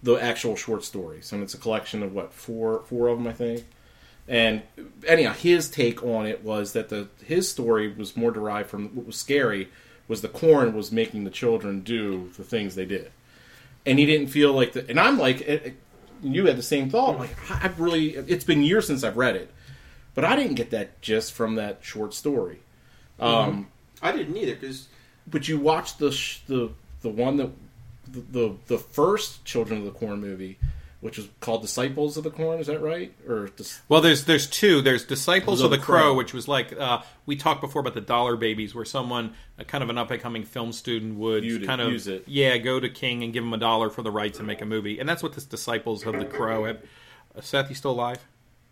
the 0.02 0.14
actual 0.14 0.56
short 0.56 0.84
stories, 0.84 1.32
and 1.32 1.42
it's 1.42 1.54
a 1.54 1.58
collection 1.58 2.02
of 2.02 2.14
what 2.14 2.32
four 2.32 2.82
four 2.86 3.08
of 3.08 3.18
them, 3.18 3.26
I 3.26 3.32
think. 3.32 3.64
And 4.28 4.62
anyhow, 5.06 5.32
his 5.32 5.68
take 5.68 6.02
on 6.04 6.26
it 6.26 6.44
was 6.44 6.72
that 6.72 6.88
the 6.88 7.08
his 7.24 7.48
story 7.50 7.92
was 7.92 8.16
more 8.16 8.30
derived 8.30 8.70
from 8.70 8.88
what 8.94 9.06
was 9.06 9.16
scary 9.16 9.68
was 10.08 10.22
the 10.22 10.28
corn 10.28 10.74
was 10.74 10.90
making 10.90 11.24
the 11.24 11.30
children 11.30 11.80
do 11.80 12.30
the 12.36 12.44
things 12.44 12.74
they 12.74 12.84
did, 12.84 13.10
and 13.86 13.98
he 13.98 14.06
didn't 14.06 14.28
feel 14.28 14.52
like 14.52 14.72
the. 14.72 14.88
And 14.88 14.98
I'm 15.00 15.18
like, 15.18 15.40
it, 15.42 15.66
it- 15.66 15.76
you 16.22 16.44
had 16.44 16.58
the 16.58 16.62
same 16.62 16.90
thought. 16.90 17.18
Like 17.18 17.34
I've 17.64 17.80
really, 17.80 18.10
it's 18.10 18.44
been 18.44 18.62
years 18.62 18.86
since 18.86 19.02
I've 19.04 19.16
read 19.16 19.36
it, 19.36 19.50
but 20.14 20.22
I 20.22 20.36
didn't 20.36 20.56
get 20.56 20.70
that 20.70 21.00
just 21.00 21.32
from 21.32 21.54
that 21.54 21.78
short 21.80 22.12
story. 22.12 22.58
Mm-hmm. 23.18 23.24
Um, 23.24 23.68
I 24.02 24.12
didn't 24.12 24.36
either 24.36 24.54
because 24.54 24.88
but 25.26 25.48
you 25.48 25.58
watched 25.58 25.98
the 25.98 26.12
sh- 26.12 26.40
the 26.46 26.72
the 27.00 27.08
one 27.08 27.38
that 27.38 27.50
the, 28.12 28.20
the 28.20 28.56
the 28.66 28.78
first 28.78 29.44
Children 29.44 29.80
of 29.80 29.84
the 29.86 29.90
Corn 29.98 30.20
movie, 30.20 30.58
which 31.00 31.16
was 31.18 31.28
called 31.40 31.62
Disciples 31.62 32.16
of 32.16 32.24
the 32.24 32.30
Corn. 32.30 32.58
Is 32.60 32.66
that 32.66 32.80
right? 32.80 33.12
Or 33.28 33.48
dis- 33.48 33.80
Well, 33.88 34.00
there's 34.00 34.24
there's 34.24 34.46
two. 34.46 34.80
There's 34.82 35.04
Disciples 35.04 35.60
Of 35.60 35.66
of 35.66 35.70
the 35.70 35.76
the 35.78 35.82
Crow, 35.82 36.00
Crow. 36.00 36.14
which 36.14 36.32
was 36.34 36.48
like 36.48 36.72
uh, 36.78 37.02
we 37.26 37.36
talked 37.36 37.60
before 37.60 37.80
about 37.80 37.94
the 37.94 38.00
Dollar 38.00 38.36
Babies, 38.36 38.74
where 38.74 38.84
someone, 38.84 39.34
a 39.58 39.64
kind 39.64 39.82
of 39.84 39.90
an 39.90 39.98
up 39.98 40.10
and 40.10 40.20
coming 40.20 40.44
film 40.44 40.72
student, 40.72 41.16
would 41.18 41.44
You'd 41.44 41.66
kind 41.66 41.80
of 41.80 41.90
use 41.92 42.06
it. 42.08 42.24
yeah 42.26 42.56
go 42.58 42.80
to 42.80 42.88
King 42.88 43.22
and 43.24 43.32
give 43.32 43.44
him 43.44 43.52
a 43.52 43.58
dollar 43.58 43.90
for 43.90 44.02
the 44.02 44.10
rights 44.10 44.38
and 44.38 44.46
make 44.46 44.60
a 44.60 44.66
movie, 44.66 44.98
and 44.98 45.08
that's 45.08 45.22
what 45.22 45.32
this 45.34 45.44
Disciples 45.44 46.04
of 46.06 46.18
the 46.18 46.24
Crow. 46.26 46.64
Have, 46.64 46.78
uh, 47.36 47.40
Seth, 47.40 47.68
you 47.68 47.74
still 47.74 47.92
alive? 47.92 48.18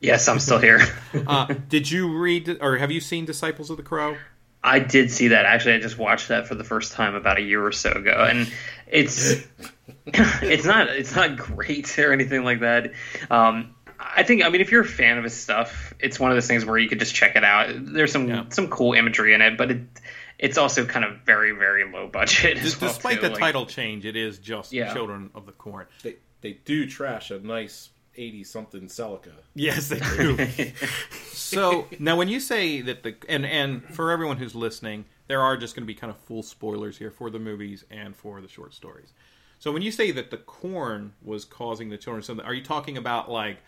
yes, 0.00 0.28
I'm 0.28 0.38
still 0.38 0.58
here. 0.60 0.80
Uh, 1.26 1.46
did 1.68 1.90
you 1.90 2.16
read 2.18 2.58
or 2.60 2.76
have 2.78 2.90
you 2.92 3.00
seen 3.00 3.24
Disciples 3.24 3.68
of 3.70 3.76
the 3.76 3.82
Crow? 3.82 4.16
I 4.68 4.78
did 4.80 5.10
see 5.10 5.28
that. 5.28 5.44
Actually, 5.46 5.74
I 5.74 5.78
just 5.80 5.98
watched 5.98 6.28
that 6.28 6.46
for 6.46 6.54
the 6.54 6.64
first 6.64 6.92
time 6.92 7.14
about 7.14 7.38
a 7.38 7.42
year 7.42 7.64
or 7.64 7.72
so 7.72 7.90
ago, 7.92 8.26
and 8.28 8.50
it's 8.86 9.34
it's 10.06 10.64
not 10.64 10.88
it's 10.88 11.14
not 11.14 11.36
great 11.36 11.98
or 11.98 12.12
anything 12.12 12.44
like 12.44 12.60
that. 12.60 12.92
Um, 13.30 13.74
I 13.98 14.22
think 14.22 14.44
I 14.44 14.48
mean 14.48 14.60
if 14.60 14.70
you're 14.70 14.82
a 14.82 14.86
fan 14.86 15.18
of 15.18 15.24
his 15.24 15.34
stuff, 15.34 15.92
it's 15.98 16.20
one 16.20 16.30
of 16.30 16.36
those 16.36 16.46
things 16.46 16.64
where 16.64 16.78
you 16.78 16.88
could 16.88 17.00
just 17.00 17.14
check 17.14 17.36
it 17.36 17.44
out. 17.44 17.70
There's 17.76 18.12
some 18.12 18.28
Yeah. 18.28 18.44
some 18.50 18.68
cool 18.68 18.92
imagery 18.94 19.34
in 19.34 19.40
it, 19.42 19.56
but 19.58 19.70
it 19.70 19.80
it's 20.38 20.56
also 20.56 20.84
kind 20.86 21.04
of 21.04 21.18
very 21.26 21.52
very 21.52 21.90
low 21.90 22.06
budget. 22.06 22.58
as 22.58 22.74
D- 22.74 22.78
well, 22.80 22.92
Despite 22.92 23.16
too. 23.16 23.22
the 23.22 23.30
Like, 23.30 23.40
title 23.40 23.66
change, 23.66 24.04
it 24.06 24.16
is 24.16 24.38
just 24.38 24.72
Yeah. 24.72 24.92
Children 24.92 25.30
of 25.34 25.46
the 25.46 25.52
Corn. 25.52 25.86
they 26.02 26.16
they 26.40 26.52
do 26.52 26.86
trash 26.86 27.30
a 27.32 27.38
nice 27.40 27.88
eighty 28.18 28.44
something 28.44 28.82
Celica. 28.88 29.32
Yes, 29.54 29.88
they 29.88 29.98
do. 30.00 30.72
so 31.32 31.86
now, 31.98 32.16
when 32.16 32.28
you 32.28 32.40
say 32.40 32.80
that 32.82 33.02
the 33.02 33.14
and 33.28 33.46
and 33.46 33.82
for 33.94 34.10
everyone 34.10 34.36
who's 34.36 34.54
listening, 34.54 35.04
there 35.28 35.40
are 35.40 35.56
just 35.56 35.74
going 35.74 35.82
to 35.84 35.86
be 35.86 35.94
kind 35.94 36.10
of 36.10 36.16
full 36.18 36.42
spoilers 36.42 36.98
here 36.98 37.10
for 37.10 37.30
the 37.30 37.38
movies 37.38 37.84
and 37.90 38.14
for 38.14 38.40
the 38.40 38.48
short 38.48 38.74
stories. 38.74 39.12
So 39.58 39.72
when 39.72 39.82
you 39.82 39.90
say 39.90 40.10
that 40.12 40.30
the 40.30 40.36
corn 40.36 41.12
was 41.22 41.44
causing 41.44 41.90
the 41.90 41.96
children 41.96 42.22
something, 42.22 42.44
are 42.46 42.54
you 42.54 42.62
talking 42.62 42.96
about 42.96 43.30
like 43.30 43.58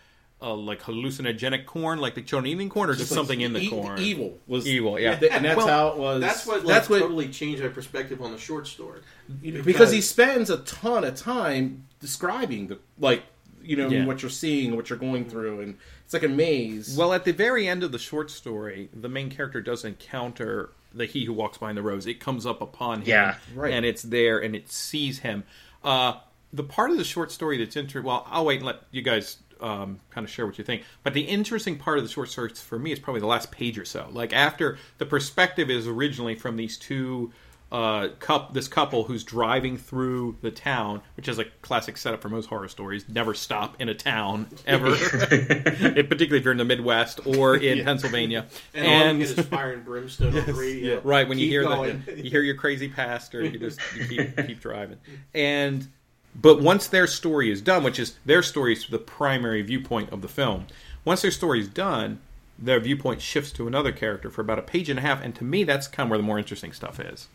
uh, 0.41 0.55
like 0.55 0.81
hallucinogenic 0.81 1.65
corn, 1.65 1.99
like 1.99 2.15
the 2.15 2.21
children 2.21 2.51
eating 2.51 2.69
corn, 2.69 2.89
or 2.89 2.95
just 2.95 3.11
something 3.13 3.41
in 3.41 3.53
the 3.53 3.59
E- 3.61 3.69
corn? 3.69 3.99
Evil 3.99 4.39
was 4.47 4.65
Evil, 4.67 4.99
yeah. 4.99 5.19
and 5.31 5.45
that's 5.45 5.57
Well, 5.57 5.67
how 5.67 5.87
it 5.89 5.97
was. 5.97 6.21
that's 6.21 6.47
what 6.47 6.59
like, 6.65 6.67
that's 6.67 6.89
what 6.89 6.99
totally 6.99 7.29
changed 7.29 7.61
my 7.61 7.69
perspective 7.69 8.21
on 8.21 8.31
the 8.31 8.37
short 8.39 8.67
story. 8.67 9.01
because 9.41 9.91
he 9.91 10.01
spends 10.01 10.49
a 10.49 10.57
ton 10.59 11.03
of 11.03 11.15
time 11.15 11.85
describing 11.99 12.67
the 12.67 12.79
like 12.97 13.23
you 13.63 13.75
know 13.75 13.87
Yeah. 13.89 14.05
what 14.05 14.21
you're 14.21 14.29
seeing, 14.31 14.75
what 14.75 14.89
you're 14.89 14.99
going 14.99 15.25
through, 15.25 15.61
and 15.61 15.77
it's 16.05 16.13
like 16.13 16.23
a 16.23 16.27
maze. 16.29 16.95
Well, 16.97 17.13
at 17.13 17.25
the 17.25 17.33
very 17.33 17.67
end 17.67 17.83
of 17.83 17.91
the 17.91 17.99
short 17.99 18.31
story, 18.31 18.89
the 18.93 19.09
main 19.09 19.29
character 19.29 19.61
does 19.61 19.83
encounter 19.85 20.71
the 20.93 21.05
he 21.05 21.25
who 21.25 21.33
walks 21.33 21.57
behind 21.57 21.77
the 21.77 21.81
rows. 21.81 22.05
It 22.05 22.19
comes 22.19 22.45
up 22.45 22.61
upon 22.61 23.01
him, 23.01 23.07
Yeah, 23.07 23.35
right. 23.55 23.73
and 23.73 23.85
it's 23.85 24.01
there, 24.03 24.39
and 24.39 24.55
it 24.55 24.69
sees 24.71 25.19
him. 25.19 25.43
Uh, 25.83 26.15
the 26.53 26.63
part 26.63 26.91
of 26.91 26.97
the 26.97 27.03
short 27.05 27.31
story 27.31 27.57
that's 27.57 27.75
interesting. 27.77 28.03
Well, 28.07 28.27
I'll 28.29 28.45
wait 28.45 28.57
and 28.57 28.65
let 28.65 28.81
you 28.91 29.01
guys 29.01 29.37
um, 29.61 29.99
kind 30.09 30.25
of 30.25 30.31
share 30.31 30.45
what 30.45 30.57
you 30.57 30.63
think. 30.63 30.83
But 31.03 31.13
the 31.13 31.21
interesting 31.21 31.77
part 31.77 31.97
of 31.97 32.03
the 32.03 32.09
short 32.09 32.29
story 32.29 32.49
for 32.49 32.77
me 32.79 32.91
is 32.91 32.99
probably 32.99 33.21
the 33.21 33.27
last 33.27 33.51
page 33.51 33.77
or 33.77 33.85
so. 33.85 34.09
Like 34.11 34.33
after 34.33 34.77
the 34.97 35.05
perspective 35.05 35.69
is 35.69 35.87
originally 35.87 36.35
from 36.35 36.57
these 36.57 36.77
two. 36.77 37.31
Uh, 37.71 38.09
cup 38.19 38.53
this 38.53 38.67
couple 38.67 39.05
who's 39.05 39.23
driving 39.23 39.77
through 39.77 40.35
the 40.41 40.51
town, 40.51 41.01
which 41.15 41.29
is 41.29 41.39
a 41.39 41.45
classic 41.61 41.95
setup 41.95 42.21
for 42.21 42.27
most 42.27 42.47
horror 42.47 42.67
stories. 42.67 43.07
Never 43.07 43.33
stop 43.33 43.79
in 43.79 43.87
a 43.87 43.93
town 43.93 44.47
ever, 44.67 44.87
It- 44.91 46.09
particularly 46.09 46.39
if 46.39 46.43
you're 46.43 46.51
in 46.51 46.57
the 46.57 46.65
Midwest 46.65 47.25
or 47.25 47.55
in 47.55 47.85
Pennsylvania. 47.85 48.47
And, 48.73 48.85
all 48.85 49.13
you 49.13 49.25
get 49.25 49.39
is 49.39 49.45
fire 49.45 49.71
and 49.71 49.85
brimstone 49.85 50.37
on 50.37 50.45
the 50.45 50.53
radio. 50.53 50.99
Right 50.99 51.27
when 51.29 51.39
you 51.39 51.47
hear 51.47 51.63
going. 51.63 52.03
the 52.05 52.17
you 52.17 52.29
hear 52.29 52.41
your 52.41 52.55
crazy 52.55 52.89
pastor, 52.89 53.41
you 53.43 53.57
just 53.57 53.79
you 53.95 54.05
keep 54.05 54.35
keep 54.47 54.59
driving. 54.59 54.97
And 55.33 55.87
but 56.35 56.61
once 56.61 56.87
their 56.87 57.07
story 57.07 57.51
is 57.51 57.61
done, 57.61 57.83
which 57.83 57.99
is 57.99 58.17
their 58.25 58.43
story 58.43 58.73
is 58.73 58.85
the 58.87 58.99
primary 58.99 59.61
viewpoint 59.61 60.11
of 60.11 60.21
the 60.21 60.27
film. 60.27 60.67
Once 61.05 61.21
their 61.21 61.31
story 61.31 61.61
is 61.61 61.67
done, 61.69 62.19
their 62.59 62.81
viewpoint 62.81 63.21
shifts 63.21 63.51
to 63.53 63.65
another 63.67 63.91
character 63.93 64.29
for 64.29 64.41
about 64.41 64.59
a 64.59 64.61
page 64.61 64.89
and 64.89 64.99
a 64.99 65.01
half, 65.01 65.23
and 65.23 65.33
to 65.35 65.43
me, 65.45 65.63
that's 65.63 65.87
kind 65.87 66.07
of 66.07 66.09
where 66.11 66.17
the 66.19 66.23
more 66.23 66.37
interesting 66.37 66.73
stuff 66.73 66.99
is. 66.99 67.27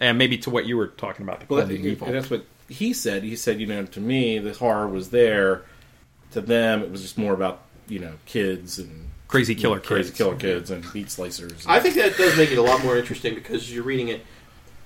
And 0.00 0.16
maybe 0.16 0.38
to 0.38 0.50
what 0.50 0.64
you 0.66 0.76
were 0.78 0.86
talking 0.88 1.24
about, 1.24 1.40
the 1.40 1.46
Well, 1.48 1.60
corn 1.60 1.68
being 1.68 1.82
that- 1.82 1.88
evil. 1.90 2.06
and 2.06 2.16
that's 2.16 2.30
what 2.30 2.44
he 2.68 2.92
said. 2.94 3.22
He 3.22 3.36
said, 3.36 3.60
you 3.60 3.66
know, 3.66 3.84
to 3.84 4.00
me, 4.00 4.38
the 4.38 4.54
horror 4.54 4.88
was 4.88 5.10
there. 5.10 5.62
To 6.32 6.40
them, 6.40 6.82
it 6.82 6.90
was 6.90 7.02
just 7.02 7.18
more 7.18 7.34
about 7.34 7.62
you 7.88 7.98
know 7.98 8.12
kids 8.24 8.78
and 8.78 9.08
Crazy 9.28 9.54
killer 9.54 9.80
crazy 9.80 10.08
kids. 10.10 10.16
killer 10.18 10.36
kids 10.36 10.70
and 10.70 10.84
meat 10.94 11.08
slicers. 11.08 11.64
I 11.66 11.80
think 11.80 11.96
that 11.96 12.16
does 12.16 12.36
make 12.36 12.50
it 12.52 12.56
a 12.58 12.62
lot 12.62 12.82
more 12.84 12.96
interesting 12.96 13.34
because 13.34 13.72
you're 13.72 13.82
reading 13.84 14.08
it. 14.08 14.24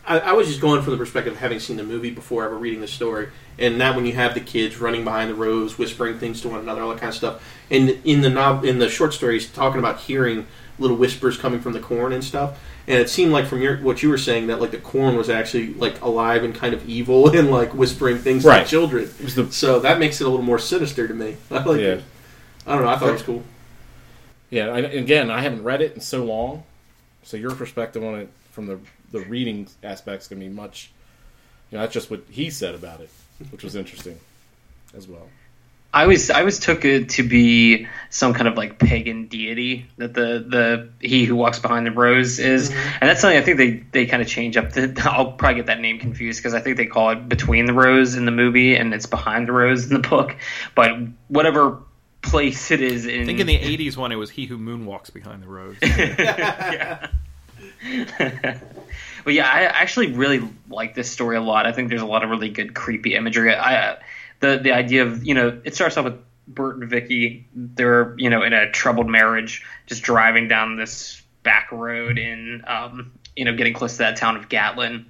I, 0.07 0.19
I 0.21 0.33
was 0.33 0.49
just 0.49 0.61
going 0.61 0.83
from 0.83 0.93
the 0.93 0.97
perspective 0.99 1.33
of 1.35 1.39
having 1.39 1.61
seen 1.61 1.77
the 1.79 1.83
movie 1.85 2.11
before 2.11 2.45
ever 2.45 2.57
reading 2.59 2.81
the 2.83 2.87
story, 2.89 3.29
and 3.59 3.79
now 3.79 3.95
when 3.95 4.05
you 4.07 4.13
have 4.15 4.35
the 4.35 4.41
kids 4.41 4.79
running 4.79 5.05
behind 5.05 5.31
the 5.31 5.35
rows, 5.35 5.79
whispering 5.79 6.19
things 6.19 6.41
to 6.43 6.49
one 6.49 6.61
another, 6.61 6.83
all 6.83 6.91
that 6.91 7.01
kind 7.01 7.09
of 7.11 7.15
stuff, 7.15 7.43
and 7.71 7.91
in 8.05 8.21
the 8.23 8.29
novel, 8.31 8.69
in 8.69 8.79
the 8.79 8.89
short 8.91 9.13
stories, 9.15 9.49
talking 9.51 9.79
about 9.79 10.01
hearing 10.01 10.47
little 10.79 10.97
whispers 10.97 11.37
coming 11.39 11.61
from 11.61 11.73
the 11.75 11.81
corn 11.81 12.13
and 12.13 12.23
stuff, 12.25 12.59
and 12.87 12.99
it 12.99 13.09
seemed 13.09 13.33
like 13.33 13.47
from 13.47 13.61
your 13.63 13.79
what 13.79 14.03
you 14.03 14.09
were 14.11 14.19
saying 14.19 14.49
that 14.49 14.61
like 14.61 14.71
the 14.71 14.79
corn 14.79 15.17
was 15.17 15.31
actually 15.31 15.75
like 15.75 16.01
alive 16.03 16.45
and 16.45 16.55
kind 16.55 16.75
of 16.75 16.89
evil 16.89 17.29
and 17.37 17.51
like 17.51 17.73
whispering 17.75 18.19
things 18.19 18.43
to 18.43 18.49
Right. 18.51 18.65
the 18.65 18.69
children. 18.71 19.11
The- 19.21 19.51
So 19.53 19.81
that 19.81 19.99
makes 19.99 20.21
it 20.21 20.25
a 20.27 20.31
little 20.31 20.45
more 20.45 20.59
sinister 20.59 21.09
to 21.09 21.15
me. 21.15 21.37
I 21.51 21.63
like 21.63 21.81
Yeah. 21.81 21.87
it. 21.87 22.05
I 22.67 22.75
don't 22.75 22.85
know. 22.85 22.89
I 22.91 22.97
thought 22.99 23.09
it 23.11 23.13
was 23.13 23.23
cool. 23.23 23.43
yeah, 24.51 24.69
I, 24.69 24.79
again, 24.79 25.31
I 25.31 25.41
haven't 25.43 25.63
read 25.65 25.83
it 25.83 25.95
in 25.95 26.01
so 26.01 26.25
long, 26.25 26.63
so 27.23 27.37
your 27.37 27.55
perspective 27.55 28.03
on 28.05 28.19
it 28.21 28.29
from 28.53 28.67
the 28.67 28.79
the 29.13 29.21
reading 29.21 29.69
aspect's 29.83 30.29
gonna 30.29 30.41
be 30.41 30.49
much. 30.49 30.91
You 31.71 31.77
know, 31.79 31.83
that's 31.83 31.95
just 31.95 32.11
what 32.11 32.23
he 32.31 32.51
said 32.51 32.75
about 32.75 33.01
it, 33.01 33.11
which 33.51 33.63
was 33.65 33.75
interesting 33.77 34.19
as 34.97 35.07
well. 35.09 35.29
I 35.95 36.07
was 36.07 36.29
I 36.29 36.43
was 36.43 36.59
took 36.59 36.85
it 36.85 37.11
to 37.11 37.23
be 37.23 37.87
some 38.11 38.35
kind 38.35 38.49
of 38.49 38.57
like 38.57 38.81
pagan 38.81 39.29
deity 39.29 39.87
that 39.97 40.13
the 40.13 40.45
the 40.47 40.91
he 41.01 41.25
who 41.25 41.37
walks 41.37 41.61
behind 41.61 41.87
the 41.87 41.93
rows 41.93 42.41
is, 42.41 42.69
mm-hmm. 42.69 42.99
and 43.01 43.09
that's 43.09 43.21
something 43.21 43.39
I 43.39 43.43
think 43.43 43.59
they 43.59 43.85
they 43.93 44.07
kind 44.07 44.21
of 44.21 44.27
change 44.27 44.57
up. 44.57 44.73
The, 44.73 44.93
I'll 45.05 45.31
probably 45.33 45.55
get 45.55 45.67
that 45.67 45.81
name 45.81 46.01
confused 46.01 46.41
because 46.41 46.53
I 46.53 46.61
think 46.61 46.79
they 46.79 46.87
call 46.87 47.11
it 47.11 47.29
between 47.29 47.67
the 47.67 47.73
rows 47.73 48.17
in 48.17 48.25
the 48.25 48.33
movie 48.33 48.75
and 48.75 48.93
it's 48.93 49.07
behind 49.07 49.47
the 49.47 49.53
rows 49.53 49.87
in 49.87 49.95
the 49.95 50.09
book. 50.09 50.35
But 50.75 50.99
whatever 51.29 51.79
place 52.23 52.73
it 52.73 52.83
is 52.83 53.07
in, 53.07 53.23
I 53.23 53.27
think 53.27 53.39
in 53.39 53.47
the 53.47 53.59
'80s 53.59 53.97
one, 53.97 54.11
it 54.11 54.17
was 54.17 54.31
he 54.31 54.47
who 54.47 54.59
moonwalks 54.59 55.13
behind 55.13 55.45
the 55.45 55.49
rows. 55.49 55.77
yeah. 55.83 57.07
but 59.25 59.33
yeah, 59.33 59.49
I 59.49 59.63
actually 59.63 60.13
really 60.13 60.43
like 60.69 60.97
this 60.97 61.09
story 61.09 61.37
a 61.37 61.41
lot. 61.41 61.67
I 61.67 61.73
think 61.73 61.89
there's 61.89 62.03
a 62.03 62.07
lot 62.07 62.25
of 62.25 62.31
really 62.31 62.49
good 62.49 62.75
creepy 62.75 63.15
imagery. 63.15 63.55
I 63.55 63.99
the 64.45 64.59
the 64.63 64.73
idea 64.73 65.03
of 65.05 65.25
you 65.25 65.35
know 65.35 65.61
it 65.65 65.75
starts 65.75 65.97
off 65.97 66.05
with 66.05 66.19
Bert 66.47 66.77
and 66.79 66.89
Vicky. 66.91 67.47
They're 67.55 68.15
you 68.19 68.31
know 68.31 68.43
in 68.43 68.53
a 68.53 68.71
troubled 68.71 69.09
marriage, 69.09 69.65
just 69.87 70.03
driving 70.03 70.49
down 70.49 70.77
this 70.77 71.23
back 71.43 71.73
road 71.73 72.19
in 72.19 72.65
um, 72.67 73.13
you 73.37 73.45
know 73.45 73.55
getting 73.55 73.75
close 73.75 73.93
to 73.93 73.99
that 73.99 74.17
town 74.17 74.37
of 74.37 74.49
Gatlin. 74.49 75.07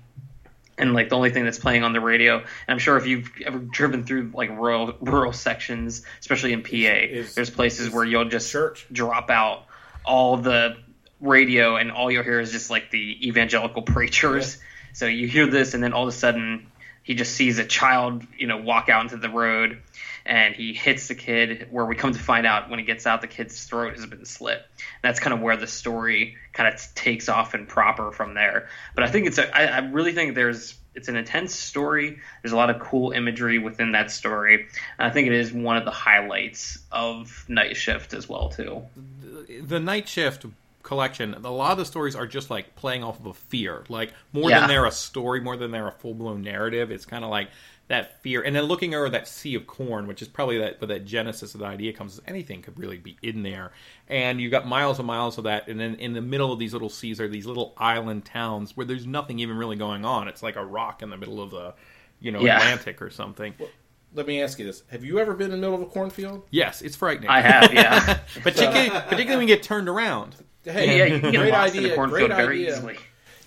And 0.76 0.92
like 0.92 1.08
the 1.08 1.14
only 1.14 1.30
thing 1.30 1.44
that's 1.44 1.58
playing 1.60 1.84
on 1.84 1.92
the 1.92 2.00
radio, 2.00 2.38
and 2.38 2.46
I'm 2.66 2.80
sure 2.80 2.96
if 2.96 3.06
you've 3.06 3.30
ever 3.46 3.58
driven 3.60 4.04
through 4.04 4.32
like 4.34 4.50
rural 4.50 4.94
rural 5.00 5.32
sections, 5.32 6.02
especially 6.18 6.52
in 6.52 6.62
PA, 6.64 6.70
Is- 6.72 7.34
there's 7.36 7.50
places 7.50 7.90
where 7.90 8.04
you'll 8.04 8.24
just 8.28 8.50
church. 8.50 8.84
drop 8.90 9.30
out 9.30 9.66
all 10.04 10.36
the 10.36 10.76
radio, 11.20 11.76
and 11.76 11.92
all 11.92 12.10
you'll 12.10 12.24
hear 12.24 12.40
is 12.40 12.50
just 12.50 12.70
like 12.70 12.90
the 12.90 13.28
evangelical 13.28 13.82
preachers. 13.82 14.58
So 14.94 15.06
you 15.06 15.28
hear 15.28 15.46
this, 15.46 15.74
and 15.74 15.82
then 15.82 15.92
all 15.92 16.02
of 16.02 16.08
a 16.08 16.16
sudden 16.16 16.66
he 17.04 17.14
just 17.14 17.34
sees 17.34 17.58
a 17.58 17.64
child, 17.64 18.24
you 18.36 18.46
know, 18.46 18.56
walk 18.56 18.88
out 18.88 19.02
into 19.02 19.18
the 19.18 19.28
road, 19.28 19.78
and 20.24 20.56
he 20.56 20.72
hits 20.72 21.06
the 21.08 21.14
kid. 21.14 21.68
Where 21.70 21.84
we 21.84 21.94
come 21.94 22.12
to 22.14 22.18
find 22.18 22.46
out 22.46 22.70
when 22.70 22.78
he 22.78 22.84
gets 22.84 23.06
out, 23.06 23.20
the 23.20 23.26
kid's 23.26 23.62
throat 23.64 23.94
has 23.94 24.06
been 24.06 24.24
slit. 24.24 24.64
That's 25.02 25.20
kind 25.20 25.34
of 25.34 25.40
where 25.40 25.56
the 25.56 25.66
story 25.66 26.36
kind 26.54 26.74
of 26.74 26.80
takes 26.94 27.28
off 27.28 27.52
and 27.52 27.68
proper 27.68 28.10
from 28.10 28.32
there. 28.34 28.68
But 28.94 29.04
I 29.04 29.10
think 29.10 29.26
it's 29.26 29.36
a, 29.36 29.54
I, 29.54 29.64
I 29.64 29.78
really 29.90 30.12
think 30.12 30.34
there's 30.34 30.74
it's 30.94 31.08
an 31.08 31.16
intense 31.16 31.54
story. 31.54 32.20
There's 32.42 32.52
a 32.52 32.56
lot 32.56 32.70
of 32.70 32.80
cool 32.80 33.10
imagery 33.10 33.58
within 33.58 33.92
that 33.92 34.10
story. 34.10 34.66
And 34.98 35.06
I 35.06 35.10
think 35.10 35.26
it 35.26 35.34
is 35.34 35.52
one 35.52 35.76
of 35.76 35.84
the 35.84 35.90
highlights 35.90 36.78
of 36.90 37.44
Night 37.48 37.76
Shift 37.76 38.14
as 38.14 38.28
well 38.28 38.48
too. 38.48 38.82
the 39.62 39.80
night 39.80 40.08
shift 40.08 40.46
collection 40.84 41.34
a 41.34 41.50
lot 41.50 41.72
of 41.72 41.78
the 41.78 41.84
stories 41.84 42.14
are 42.14 42.26
just 42.26 42.50
like 42.50 42.76
playing 42.76 43.02
off 43.02 43.18
of 43.18 43.26
a 43.26 43.34
fear 43.34 43.82
like 43.88 44.12
more 44.32 44.50
Yeah. 44.50 44.60
than 44.60 44.68
they're 44.68 44.84
a 44.86 44.92
story 44.92 45.40
more 45.40 45.56
than 45.56 45.70
they're 45.72 45.88
a 45.88 45.92
full-blown 45.92 46.42
narrative 46.42 46.90
it's 46.92 47.04
kind 47.06 47.24
of 47.24 47.30
like 47.30 47.48
that 47.88 48.22
fear 48.22 48.40
and 48.42 48.54
then 48.54 48.64
looking 48.64 48.94
over 48.94 49.08
that 49.10 49.26
sea 49.26 49.54
of 49.56 49.66
corn 49.66 50.06
which 50.06 50.22
is 50.22 50.28
probably 50.28 50.58
that 50.58 50.78
but 50.80 50.88
that 50.90 51.04
genesis 51.04 51.54
of 51.54 51.60
the 51.60 51.66
idea 51.66 51.92
comes 51.92 52.20
anything 52.28 52.62
could 52.62 52.78
really 52.78 52.96
be 52.98 53.16
in 53.22 53.42
there 53.42 53.72
and 54.08 54.40
you've 54.40 54.50
got 54.52 54.66
miles 54.66 54.98
and 54.98 55.06
miles 55.06 55.36
of 55.38 55.44
that 55.44 55.68
and 55.68 55.80
then 55.80 55.94
in 55.96 56.12
the 56.12 56.20
middle 56.22 56.52
of 56.52 56.58
these 56.58 56.72
little 56.72 56.88
seas 56.90 57.20
are 57.20 57.28
these 57.28 57.46
little 57.46 57.74
island 57.78 58.24
towns 58.24 58.76
where 58.76 58.86
there's 58.86 59.06
nothing 59.06 59.38
even 59.38 59.56
really 59.56 59.76
going 59.76 60.04
on 60.04 60.28
it's 60.28 60.42
like 60.42 60.56
a 60.56 60.64
rock 60.64 61.02
in 61.02 61.10
the 61.10 61.16
middle 61.16 61.40
of 61.42 61.50
the 61.50 61.74
you 62.20 62.30
know 62.30 62.40
Yeah. 62.40 62.58
atlantic 62.58 63.02
or 63.02 63.10
something 63.10 63.54
Let 64.14 64.26
me 64.28 64.40
ask 64.42 64.58
you 64.60 64.64
this: 64.64 64.84
Have 64.92 65.02
you 65.04 65.18
ever 65.18 65.34
been 65.34 65.46
in 65.46 65.50
the 65.52 65.56
middle 65.56 65.74
of 65.74 65.82
a 65.82 65.86
cornfield? 65.86 66.44
yes 66.50 66.82
it's 66.82 66.94
frightening 66.96 67.28
I 67.30 67.40
have, 67.40 67.72
yeah. 67.74 68.20
particularly 68.42 68.90
particularly 68.90 69.36
when 69.38 69.48
you 69.48 69.54
get 69.56 69.62
turned 69.64 69.88
around 69.88 70.36
Hey, 70.64 70.98
yeah, 70.98 71.04
you 71.14 71.20
can 71.20 71.30
great 71.34 71.52
idea, 71.54 71.82
the 71.88 71.94
cornfield 71.94 72.30
great 72.30 72.36
very 72.36 72.60
idea. 72.62 72.76
easily. 72.76 72.96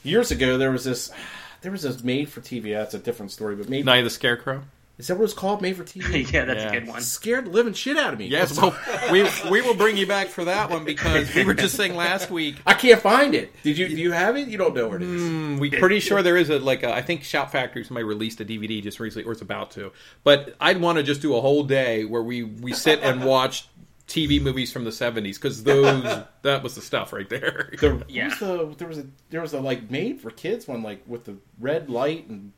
Years 0.03 0.31
ago, 0.31 0.57
there 0.57 0.71
was 0.71 0.83
this. 0.83 1.11
There 1.61 1.71
was 1.71 1.81
this 1.81 2.03
made 2.03 2.29
for 2.29 2.39
TV. 2.39 2.71
That's 2.77 2.93
a 2.93 2.99
different 2.99 3.31
story, 3.31 3.55
but 3.55 3.67
made 3.67 3.83
night 3.83 3.97
of 3.97 4.03
the 4.03 4.09
scarecrow 4.11 4.61
is 4.99 5.07
that 5.07 5.17
what 5.17 5.25
it's 5.25 5.33
called? 5.33 5.61
Made 5.61 5.75
for 5.75 5.83
TV. 5.83 6.31
yeah, 6.33 6.45
that's 6.45 6.63
Yeah. 6.63 6.69
a 6.69 6.79
good 6.79 6.87
one. 6.87 7.01
Scared 7.01 7.45
the 7.45 7.49
living 7.49 7.73
shit 7.73 7.97
out 7.97 8.13
of 8.13 8.19
me. 8.19 8.27
Yes, 8.27 8.55
well, 8.59 8.77
we 9.11 9.27
we 9.49 9.61
will 9.61 9.73
bring 9.75 9.97
you 9.97 10.05
back 10.05 10.27
for 10.27 10.45
that 10.45 10.69
one 10.69 10.85
because 10.85 11.33
we 11.33 11.43
were 11.45 11.55
just 11.55 11.75
saying 11.75 11.95
last 11.95 12.29
week. 12.29 12.57
I 12.65 12.75
can't 12.75 13.01
find 13.01 13.33
it. 13.33 13.51
Did 13.63 13.77
you? 13.79 13.87
Do 13.89 13.95
you 13.95 14.11
have 14.11 14.37
it? 14.37 14.47
You 14.47 14.57
don't 14.59 14.75
know 14.75 14.87
where 14.87 14.97
it 14.97 15.03
is. 15.03 15.21
mm, 15.21 15.59
We 15.59 15.71
pretty 15.71 15.99
sure 15.99 16.21
there 16.21 16.37
is 16.37 16.49
a 16.51 16.59
like 16.59 16.83
a, 16.83 16.93
I 16.93 17.01
think 17.01 17.23
Shout 17.23 17.51
Factory 17.51 17.83
somebody 17.83 18.03
released 18.05 18.39
a 18.39 18.45
DVD 18.45 18.81
just 18.81 18.99
recently 18.99 19.27
or 19.27 19.31
it's 19.33 19.41
about 19.41 19.71
to. 19.71 19.91
But 20.23 20.55
I'd 20.61 20.79
want 20.79 20.97
to 20.99 21.03
just 21.03 21.21
do 21.23 21.35
a 21.35 21.41
whole 21.41 21.63
day 21.63 22.05
where 22.05 22.23
we 22.23 22.43
we 22.43 22.73
sit 22.73 23.01
and 23.01 23.25
watch 23.25 23.67
TV 24.07 24.41
movies 24.41 24.71
from 24.71 24.83
the 24.85 24.91
seventies 24.91 25.37
because 25.37 25.63
those 25.65 26.03
that 26.41 26.63
was 26.63 26.75
the 26.75 26.81
stuff 26.81 27.11
right 27.13 27.27
there. 27.29 27.71
The, 27.79 28.03
Yeah. 28.07 28.29
who's 28.29 28.39
the, 28.39 28.75
there 28.77 28.87
was 28.87 28.97
a 28.99 29.05
there 29.29 29.41
was 29.41 29.53
a 29.53 29.59
like 29.59 29.91
made 29.91 30.21
for 30.21 30.31
kids 30.31 30.67
one 30.67 30.81
like 30.83 31.03
with 31.07 31.25
the 31.25 31.35
red 31.59 31.89
light 31.89 32.27
and 32.29 32.53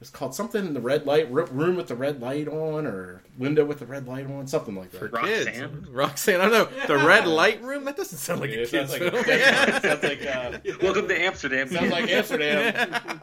it's 0.00 0.10
called 0.10 0.34
something 0.34 0.64
in 0.66 0.74
the 0.74 0.80
red 0.80 1.06
light 1.06 1.30
room 1.32 1.74
with 1.74 1.88
the 1.88 1.96
red 1.96 2.20
light 2.20 2.48
on 2.48 2.86
or 2.86 3.22
window 3.38 3.64
with 3.64 3.78
the 3.78 3.86
red 3.86 4.06
light 4.06 4.26
on 4.30 4.46
something 4.46 4.76
like 4.76 4.90
that. 4.92 5.00
Kids. 5.00 5.46
Roxanne? 5.58 5.86
Roxanne, 5.90 6.40
I 6.42 6.48
don't 6.50 6.70
know. 6.70 6.86
The 6.86 6.98
red 7.06 7.26
light 7.42 7.62
room? 7.62 7.84
That 7.86 7.96
doesn't 7.96 8.18
sound 8.18 8.40
like 8.42 8.50
a 8.50 8.62
It 8.62 8.68
kid's 8.70 8.90
sounds 8.90 9.00
like, 9.00 9.24
film. 9.24 9.82
sounds 9.82 10.02
like 10.02 10.26
uh, 10.26 10.58
Welcome 10.82 11.08
to 11.08 11.18
Amsterdam. 11.18 11.68
sounds 11.70 11.90
like 11.90 12.10
Amsterdam. 12.10 13.20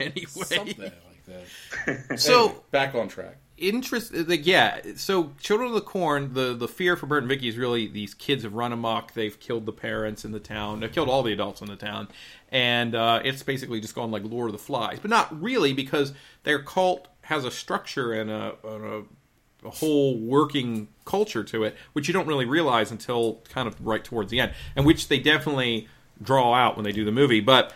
anyway. 0.00 0.24
something 0.26 0.78
like 0.78 1.24
that. 1.26 2.18
So 2.20 2.44
Anyway, 2.46 2.58
back 2.72 2.94
on 2.96 3.06
track. 3.08 3.36
Interest 3.62 4.12
like 4.12 4.44
yeah 4.44 4.80
so 4.96 5.30
children 5.40 5.68
of 5.68 5.74
the 5.74 5.80
corn 5.80 6.34
the 6.34 6.52
the 6.52 6.66
fear 6.66 6.96
for 6.96 7.06
bert 7.06 7.22
and 7.22 7.28
vicky 7.28 7.48
is 7.48 7.56
really 7.56 7.86
these 7.86 8.12
kids 8.12 8.42
have 8.42 8.52
run 8.54 8.72
amok 8.72 9.14
they've 9.14 9.38
killed 9.38 9.66
the 9.66 9.72
parents 9.72 10.24
in 10.24 10.32
the 10.32 10.40
town 10.40 10.80
they've 10.80 10.92
killed 10.92 11.08
all 11.08 11.22
the 11.22 11.32
adults 11.32 11.60
in 11.60 11.68
the 11.68 11.76
town 11.76 12.08
and 12.50 12.94
uh, 12.94 13.20
it's 13.24 13.42
basically 13.42 13.80
just 13.80 13.94
gone 13.94 14.10
like 14.10 14.24
lord 14.24 14.48
of 14.48 14.52
the 14.52 14.58
flies 14.58 14.98
but 15.00 15.10
not 15.10 15.40
really 15.40 15.72
because 15.72 16.12
their 16.42 16.60
cult 16.60 17.06
has 17.22 17.44
a 17.44 17.50
structure 17.50 18.12
and 18.12 18.30
a, 18.30 18.54
and 18.64 18.84
a, 18.84 19.66
a 19.66 19.70
whole 19.70 20.18
working 20.18 20.88
culture 21.04 21.44
to 21.44 21.62
it 21.62 21.76
which 21.92 22.08
you 22.08 22.12
don't 22.12 22.26
really 22.26 22.46
realize 22.46 22.90
until 22.90 23.40
kind 23.48 23.68
of 23.68 23.86
right 23.86 24.02
towards 24.02 24.30
the 24.32 24.40
end 24.40 24.52
and 24.74 24.84
which 24.84 25.06
they 25.06 25.20
definitely 25.20 25.86
draw 26.20 26.52
out 26.52 26.76
when 26.76 26.82
they 26.82 26.92
do 26.92 27.04
the 27.04 27.12
movie 27.12 27.40
but 27.40 27.72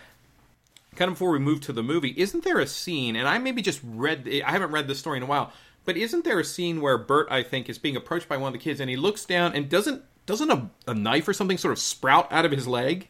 kind 0.97 1.09
of 1.09 1.15
before 1.15 1.31
we 1.31 1.39
move 1.39 1.61
to 1.61 1.71
the 1.71 1.83
movie, 1.83 2.13
isn't 2.17 2.43
there 2.43 2.59
a 2.59 2.67
scene? 2.67 3.15
And 3.15 3.27
I 3.27 3.37
maybe 3.37 3.61
just 3.61 3.79
read. 3.83 4.27
I 4.45 4.51
haven't 4.51 4.71
read 4.71 4.87
this 4.87 4.99
story 4.99 5.17
in 5.17 5.23
a 5.23 5.27
while, 5.27 5.53
but 5.87 5.95
isn't 5.95 6.25
there 6.25 6.37
a 6.37 6.43
scene 6.43 6.81
where 6.81 6.97
Bert, 6.97 7.29
I 7.31 7.43
think, 7.43 7.69
is 7.69 7.77
being 7.77 7.95
approached 7.95 8.27
by 8.27 8.35
one 8.35 8.49
of 8.49 8.53
the 8.53 8.59
kids, 8.59 8.81
and 8.81 8.89
he 8.89 8.97
looks 8.97 9.23
down 9.23 9.53
and 9.53 9.69
doesn't 9.69 10.03
doesn't 10.25 10.51
a, 10.51 10.69
a 10.85 10.93
knife 10.93 11.25
or 11.29 11.33
something 11.33 11.57
sort 11.57 11.71
of 11.71 11.79
sprout 11.79 12.29
out 12.29 12.43
of 12.43 12.51
his 12.51 12.67
leg? 12.67 13.07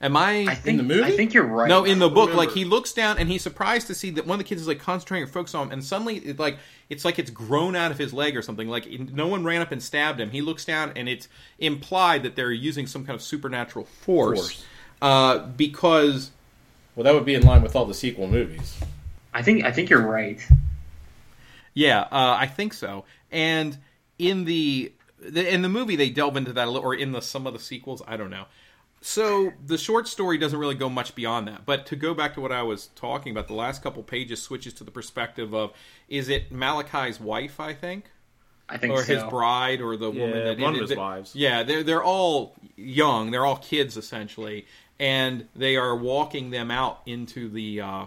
Am 0.00 0.16
I? 0.16 0.44
I 0.48 0.56
think 0.56 0.78
the 0.78 0.82
movie? 0.82 1.04
I 1.04 1.12
think 1.12 1.32
you're 1.32 1.46
right. 1.46 1.68
no, 1.68 1.84
in 1.84 2.00
the 2.00 2.08
book, 2.08 2.30
remember. 2.30 2.46
like 2.46 2.50
he 2.50 2.64
looks 2.64 2.92
down 2.92 3.18
and 3.18 3.30
he's 3.30 3.42
surprised 3.42 3.86
to 3.86 3.94
see 3.94 4.10
that 4.10 4.26
one 4.26 4.40
of 4.40 4.44
the 4.44 4.48
kids 4.48 4.60
is 4.60 4.66
like 4.66 4.80
concentrating 4.80 5.22
or 5.22 5.30
focused 5.30 5.54
on 5.54 5.68
him, 5.68 5.72
and 5.72 5.84
suddenly 5.84 6.16
it 6.16 6.40
like 6.40 6.58
it's 6.90 7.04
like 7.04 7.20
it's 7.20 7.30
grown 7.30 7.76
out 7.76 7.92
of 7.92 7.98
his 7.98 8.12
leg 8.12 8.36
or 8.36 8.42
something. 8.42 8.66
Like 8.68 8.88
no 8.90 9.28
one 9.28 9.44
ran 9.44 9.62
up 9.62 9.70
and 9.70 9.80
stabbed 9.80 10.18
him. 10.18 10.30
He 10.30 10.42
looks 10.42 10.64
down 10.64 10.92
and 10.96 11.08
it's 11.08 11.28
implied 11.60 12.24
that 12.24 12.34
they're 12.34 12.50
using 12.50 12.88
some 12.88 13.06
kind 13.06 13.14
of 13.14 13.22
supernatural 13.22 13.84
force, 13.84 14.40
Force. 14.40 14.64
Uh, 15.00 15.38
because 15.46 16.32
Well, 16.96 17.04
that 17.04 17.14
would 17.14 17.24
be 17.24 17.34
in 17.34 17.46
line 17.46 17.62
with 17.62 17.76
all 17.76 17.86
the 17.86 17.94
sequel 17.94 18.26
movies. 18.26 18.80
I 19.32 19.42
think 19.42 19.64
I 19.64 19.70
think 19.70 19.90
you're 19.90 20.04
right. 20.04 20.44
Yeah, 21.74 22.02
uh, 22.02 22.36
I 22.38 22.46
think 22.46 22.72
so. 22.72 23.04
And 23.30 23.76
in 24.18 24.44
the, 24.44 24.92
the 25.20 25.52
in 25.52 25.62
the 25.62 25.68
movie, 25.68 25.96
they 25.96 26.08
delve 26.08 26.36
into 26.36 26.52
that 26.52 26.68
a 26.68 26.70
little, 26.70 26.88
or 26.88 26.94
in 26.94 27.12
the 27.12 27.20
some 27.20 27.46
of 27.46 27.52
the 27.52 27.58
sequels, 27.58 28.00
I 28.06 28.16
don't 28.16 28.30
know. 28.30 28.44
So 29.00 29.52
the 29.66 29.76
short 29.76 30.08
story 30.08 30.38
doesn't 30.38 30.58
really 30.58 30.76
go 30.76 30.88
much 30.88 31.14
beyond 31.14 31.46
that. 31.48 31.66
But 31.66 31.84
to 31.86 31.96
go 31.96 32.14
back 32.14 32.32
to 32.34 32.40
what 32.40 32.52
I 32.52 32.62
was 32.62 32.86
talking 32.94 33.32
about, 33.32 33.48
the 33.48 33.54
last 33.54 33.82
couple 33.82 34.02
pages 34.02 34.40
switches 34.40 34.72
to 34.74 34.84
the 34.84 34.90
perspective 34.90 35.52
of 35.54 35.72
is 36.08 36.30
it 36.30 36.50
Malachi's 36.50 37.20
wife? 37.20 37.60
I 37.60 37.74
think 37.74 38.06
I 38.66 38.78
think 38.78 38.94
or 38.94 39.04
so. 39.04 39.14
his 39.14 39.22
bride 39.24 39.82
or 39.82 39.96
the 39.98 40.10
woman 40.10 40.44
that 40.44 40.58
one 40.58 40.74
of 40.74 40.80
his 40.80 40.88
that- 40.90 40.98
wives. 40.98 41.34
Yeah, 41.36 41.64
they're 41.64 41.82
they're 41.82 42.04
all 42.04 42.54
young. 42.76 43.30
They're 43.30 43.44
all 43.44 43.58
kids 43.58 43.96
essentially, 43.98 44.64
and 44.98 45.48
they 45.54 45.76
are 45.76 45.94
walking 45.94 46.48
them 46.50 46.70
out 46.70 47.02
into 47.04 47.50
the 47.50 47.82
uh, 47.82 48.04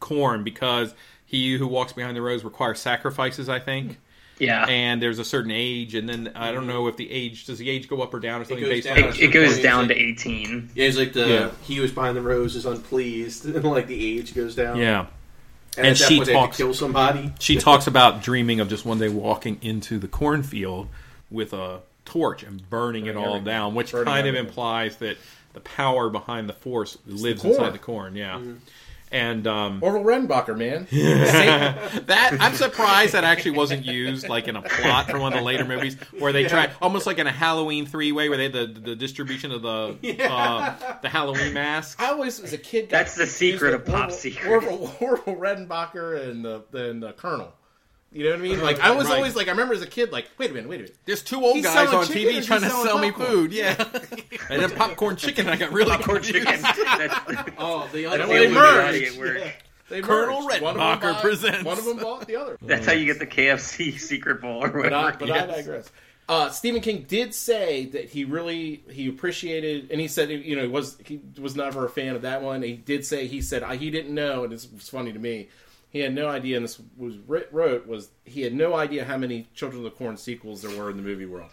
corn 0.00 0.42
because 0.42 0.94
he 1.32 1.56
who 1.56 1.66
walks 1.66 1.92
behind 1.92 2.16
the 2.16 2.22
rows 2.22 2.44
requires 2.44 2.78
sacrifices. 2.78 3.48
I 3.48 3.58
think. 3.58 3.98
Yeah. 4.38 4.64
And 4.66 5.00
there's 5.00 5.18
a 5.20 5.24
certain 5.24 5.50
age, 5.52 5.94
and 5.94 6.08
then 6.08 6.32
I 6.34 6.50
don't 6.52 6.66
know 6.66 6.88
if 6.88 6.96
the 6.96 7.08
age 7.10 7.46
does 7.46 7.58
the 7.58 7.68
age 7.70 7.86
go 7.88 8.00
up 8.02 8.12
or 8.14 8.18
down 8.20 8.40
or 8.40 8.44
something 8.44 8.60
goes 8.64 8.70
based 8.70 8.86
down. 8.88 9.02
on 9.04 9.08
it, 9.10 9.20
it 9.20 9.28
goes 9.28 9.52
It's 9.54 9.62
down 9.62 9.86
like- 9.88 9.96
to 9.96 10.02
18. 10.02 10.70
Yeah, 10.74 10.86
it's 10.86 10.96
like 10.96 11.12
the 11.12 11.28
Yeah. 11.28 11.50
he 11.62 11.78
was 11.80 11.92
behind 11.92 12.16
the 12.16 12.22
rows 12.22 12.56
is 12.56 12.66
unpleased, 12.66 13.44
and 13.54 13.64
like 13.64 13.86
the 13.88 14.18
age 14.18 14.34
goes 14.34 14.54
down. 14.56 14.78
yeah. 14.78 15.06
and, 15.76 15.86
And 15.86 15.86
at 15.88 15.98
that 15.98 16.08
she 16.08 16.16
point 16.16 16.30
talks- 16.30 16.56
to 16.56 16.62
kill 16.64 16.74
somebody. 16.74 17.32
She 17.38 17.56
talks 17.56 17.86
about 17.86 18.22
dreaming 18.22 18.58
of 18.60 18.68
just 18.68 18.84
one 18.84 18.98
day 18.98 19.08
walking 19.08 19.58
into 19.62 19.98
the 19.98 20.08
cornfield 20.08 20.88
with 21.30 21.52
a 21.52 21.80
torch 22.04 22.42
and 22.42 22.68
burning 22.68 23.06
it 23.06 23.16
all 23.16 23.24
everything. 23.26 23.44
down, 23.44 23.74
which 23.76 23.92
Burning 23.92 24.06
kind 24.12 24.26
of 24.26 24.34
implies 24.34 24.96
that 24.96 25.16
the 25.52 25.60
power 25.60 26.08
behind 26.10 26.48
the 26.48 26.52
force 26.54 26.98
lives 27.06 27.42
corn. 27.42 27.54
inside 27.54 27.74
the 27.74 27.78
corn. 27.78 28.16
Yeah, 28.16 28.38
mm-hmm. 28.38 28.54
And 29.12 29.46
um, 29.46 29.78
Orville 29.82 30.04
Redenbacher, 30.04 30.56
man. 30.56 30.86
that 32.06 32.36
I'm 32.40 32.54
surprised 32.54 33.12
that 33.12 33.24
actually 33.24 33.52
wasn't 33.52 33.84
used 33.84 34.28
like 34.28 34.48
in 34.48 34.56
a 34.56 34.62
plot 34.62 35.10
for 35.10 35.18
one 35.18 35.32
of 35.32 35.38
the 35.38 35.44
later 35.44 35.64
movies 35.64 35.96
where 36.18 36.32
they 36.32 36.44
tried 36.44 36.72
almost 36.80 37.06
like 37.06 37.18
in 37.18 37.26
a 37.26 37.32
Halloween 37.32 37.86
three 37.86 38.10
way 38.12 38.28
where 38.28 38.38
they 38.38 38.44
had 38.44 38.52
the, 38.52 38.66
the 38.66 38.96
distribution 38.96 39.52
of 39.52 39.62
the 39.62 39.96
uh, 40.30 40.98
the 41.02 41.08
Halloween 41.08 41.52
mask. 41.52 42.00
I 42.00 42.10
always, 42.10 42.40
as 42.40 42.52
a 42.52 42.58
kid, 42.58 42.88
got 42.88 42.98
That's 42.98 43.14
the 43.14 43.26
secret 43.26 43.72
confused 43.72 43.88
of 43.88 43.94
Pop 43.94 44.06
with 44.08 44.18
Secret. 44.18 44.50
Orville, 44.50 44.96
Orville 45.00 45.36
Redenbacher 45.36 46.28
and 46.28 46.44
the, 46.44 46.62
and 46.72 47.02
the 47.02 47.12
Colonel. 47.12 47.52
You 48.14 48.24
know 48.24 48.30
what 48.30 48.38
I 48.40 48.42
mean? 48.42 48.60
Like 48.62 48.80
I 48.80 48.90
was 48.92 49.06
Right. 49.08 49.16
always 49.16 49.34
like, 49.34 49.48
I 49.48 49.52
remember 49.52 49.74
as 49.74 49.82
a 49.82 49.86
kid, 49.86 50.12
like, 50.12 50.28
wait 50.38 50.50
a 50.50 50.54
minute, 50.54 50.68
wait 50.68 50.76
a 50.76 50.82
minute. 50.82 50.96
There's 51.06 51.22
two 51.22 51.42
old 51.44 51.56
He's 51.56 51.64
guys 51.64 51.88
on 51.92 52.04
TV 52.04 52.44
trying 52.44 52.60
to 52.62 52.70
selling 52.70 52.86
sell 52.86 52.98
me 52.98 53.10
food. 53.10 53.52
Yeah, 53.52 53.74
and 54.50 54.62
then 54.62 54.70
popcorn 54.70 55.16
chicken. 55.16 55.48
I 55.48 55.56
got 55.56 55.72
really 55.72 55.90
Popcorn 55.90 56.22
chicken. 56.22 56.44
That's, 56.62 57.50
Oh, 57.58 57.88
the 57.92 58.04
that's 58.04 58.14
other 58.22 58.26
they 58.26 58.44
Illuminati 58.46 59.00
merged. 59.00 59.12
at 59.14 59.18
work. 59.18 59.54
They 59.88 60.00
Colonel 60.00 60.42
merged. 60.42 60.62
One 60.62 60.78
of 60.78 61.00
them 61.00 61.12
bought- 61.12 61.22
presents. 61.22 61.64
One 61.64 61.78
of 61.78 61.84
them 61.84 61.98
bought 61.98 62.26
the 62.26 62.36
other. 62.36 62.56
That's 62.62 62.86
how 62.86 62.92
you 62.92 63.04
get 63.06 63.18
the 63.18 63.26
KFC 63.26 63.98
secret 63.98 64.40
bowl 64.40 64.62
or 64.64 64.68
but 64.68 64.76
whatever. 64.76 64.94
I, 64.96 65.12
but 65.16 65.30
I 65.30 65.46
digress. 65.46 65.90
Uh, 66.28 66.48
Stephen 66.50 66.80
King 66.80 67.04
did 67.08 67.34
say 67.34 67.86
that 67.86 68.08
he 68.08 68.24
really 68.24 68.82
he 68.90 69.08
appreciated, 69.08 69.90
and 69.90 70.00
he 70.00 70.06
said 70.08 70.30
you 70.30 70.54
know 70.56 70.62
he 70.62 70.68
was 70.68 70.96
he 71.04 71.20
was 71.38 71.56
never 71.56 71.84
a 71.84 71.90
fan 71.90 72.14
of 72.14 72.22
that 72.22 72.42
one. 72.42 72.62
He 72.62 72.74
did 72.74 73.04
say 73.04 73.26
he 73.26 73.42
said 73.42 73.62
uh, 73.62 73.70
he 73.70 73.90
didn't 73.90 74.14
know, 74.14 74.44
and 74.44 74.52
it's, 74.52 74.66
it's 74.76 74.88
funny 74.88 75.12
to 75.12 75.18
me. 75.18 75.48
He 75.92 75.98
had 75.98 76.14
no 76.14 76.26
idea, 76.28 76.56
and 76.56 76.64
this 76.64 76.80
was 76.96 77.16
wrote 77.28 77.86
was 77.86 78.08
he 78.24 78.40
had 78.40 78.54
no 78.54 78.74
idea 78.74 79.04
how 79.04 79.18
many 79.18 79.46
Children 79.54 79.84
of 79.84 79.84
the 79.84 79.96
Corn 79.96 80.16
sequels 80.16 80.62
there 80.62 80.74
were 80.76 80.88
in 80.90 80.96
the 80.96 81.02
movie 81.02 81.26
world. 81.26 81.50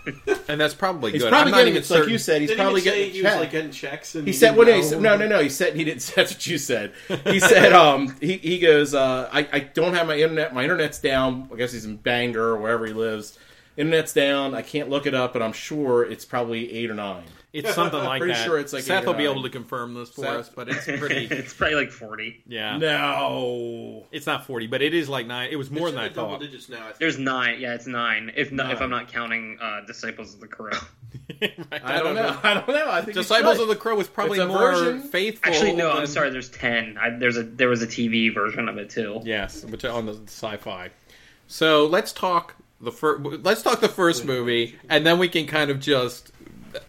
and 0.48 0.62
that's 0.62 0.74
probably 0.74 1.12
He's 1.12 1.22
good. 1.24 1.30
probably 1.30 1.52
I'm 1.52 1.52
not 1.52 1.58
getting 1.66 1.76
even 1.84 2.00
like 2.00 2.10
you 2.10 2.18
said. 2.18 2.40
He's 2.40 2.50
Didn't 2.52 2.62
probably 2.64 2.80
he 2.82 2.88
say 2.88 2.98
getting 3.00 3.14
he 3.14 3.22
was 3.22 3.36
like 3.36 3.52
getting 3.52 3.72
checks. 3.72 4.16
And 4.16 4.26
He 4.26 4.32
said, 4.32 4.48
didn't 4.48 4.58
"What 4.60 4.66
did 4.68 4.76
he 4.76 4.82
know? 4.82 4.88
say? 4.88 5.00
No, 5.02 5.18
no, 5.18 5.28
no." 5.28 5.40
He 5.42 5.50
said 5.50 5.76
he 5.76 5.84
didn't. 5.84 6.02
That's 6.16 6.32
what 6.34 6.48
you 6.48 6.58
said. 6.58 6.94
He 7.26 7.40
said, 7.42 7.74
"Um, 7.74 8.16
he, 8.22 8.38
he 8.38 8.60
goes, 8.60 8.94
uh, 8.94 9.30
I, 9.32 9.48
I 9.52 9.60
don't 9.60 9.94
have 9.94 10.08
my 10.08 10.16
internet. 10.16 10.54
My 10.54 10.64
internet's 10.64 11.00
down. 11.00 11.50
I 11.54 11.58
guess 11.58 11.74
he's 11.74 11.84
in 11.86 11.98
Bangor 11.98 12.42
or 12.56 12.58
wherever 12.62 12.86
he 12.86 12.94
lives. 12.94 13.38
Internet's 13.76 14.14
down. 14.14 14.56
I 14.56 14.62
can't 14.62 14.90
look 14.90 15.06
it 15.06 15.14
up, 15.14 15.34
but 15.34 15.42
I'm 15.42 15.54
sure 15.54 16.04
it's 16.04 16.24
probably 16.26 16.72
eight 16.74 16.90
or 16.90 16.96
nine. 16.96 17.24
It's 17.52 17.74
something 17.74 18.00
like 18.04 18.20
Pretty 18.20 18.34
that. 18.36 18.46
sure 18.46 18.60
it's 18.60 18.74
like 18.74 18.84
Seth 18.84 19.06
will 19.06 19.14
be 19.16 19.24
able 19.26 19.42
to 19.44 19.50
confirm 19.50 19.94
this 19.96 20.10
for 20.10 20.22
Seth? 20.22 20.36
us, 20.36 20.50
but 20.50 20.70
it's 20.70 20.86
pretty. 20.86 21.26
it's 21.32 21.54
probably 21.54 21.76
like 21.76 21.92
forty. 21.92 22.44
Yeah, 22.48 22.78
No, 22.78 24.06
it's 24.12 24.26
not 24.28 24.46
forty, 24.46 24.68
but 24.68 24.82
it 24.82 24.94
is 24.94 25.10
like 25.10 25.26
nine. 25.26 25.50
It 25.52 25.56
was 25.56 25.72
more 25.72 25.88
It's 25.88 25.96
than 25.96 26.04
in 26.04 26.06
I 26.06 26.10
the 26.10 26.16
double 26.16 26.32
thought. 26.34 26.42
digits 26.42 26.70
now. 26.70 26.80
I 26.82 26.84
think. 26.88 26.98
There's 26.98 27.18
nine. 27.18 27.60
Yeah, 27.60 27.74
it's 27.74 27.88
nine. 27.88 28.32
If 28.36 28.52
not, 28.52 28.72
if 28.72 28.82
I'm 28.82 28.90
not 28.90 29.08
counting 29.08 29.58
uh, 29.62 29.82
Disciples 29.88 30.34
of 30.34 30.40
the 30.42 30.48
Crow. 30.48 30.72
I, 31.42 32.00
don't 32.00 32.16
know. 32.16 32.38
I 32.44 32.54
don't 32.56 32.68
know. 32.68 32.90
I 32.92 33.02
think 33.02 33.16
Disciples 33.16 33.58
right. 33.58 33.64
of 33.64 33.68
the 33.70 33.76
Crow 33.76 33.96
was 33.96 34.08
probably 34.08 34.46
more 34.46 34.72
version. 34.72 35.02
faithful. 35.02 35.52
Actually, 35.52 35.74
no. 35.74 35.92
I'm 35.92 36.06
sorry. 36.08 36.30
There's 36.30 36.50
ten. 36.50 36.98
I, 37.00 37.10
there's 37.12 37.38
a 37.38 37.44
there 37.44 37.70
was 37.70 37.82
a 37.82 37.88
TV 37.88 38.34
version 38.34 38.70
of 38.70 38.78
it 38.78 38.90
too. 38.90 39.22
Yes, 39.24 39.64
which 39.66 39.86
on 39.86 40.06
the 40.06 40.14
sci-fi. 40.28 40.90
So 41.48 41.86
let's 41.88 42.12
talk 42.14 42.56
the 42.82 42.92
first. 42.92 43.24
Let's 43.44 43.64
talk 43.64 43.80
the 43.80 43.90
first 43.90 44.26
movie, 44.26 44.78
and 44.90 45.06
then 45.06 45.18
we 45.18 45.28
can 45.30 45.48
kind 45.48 45.72
of 45.72 45.80
just 45.80 46.32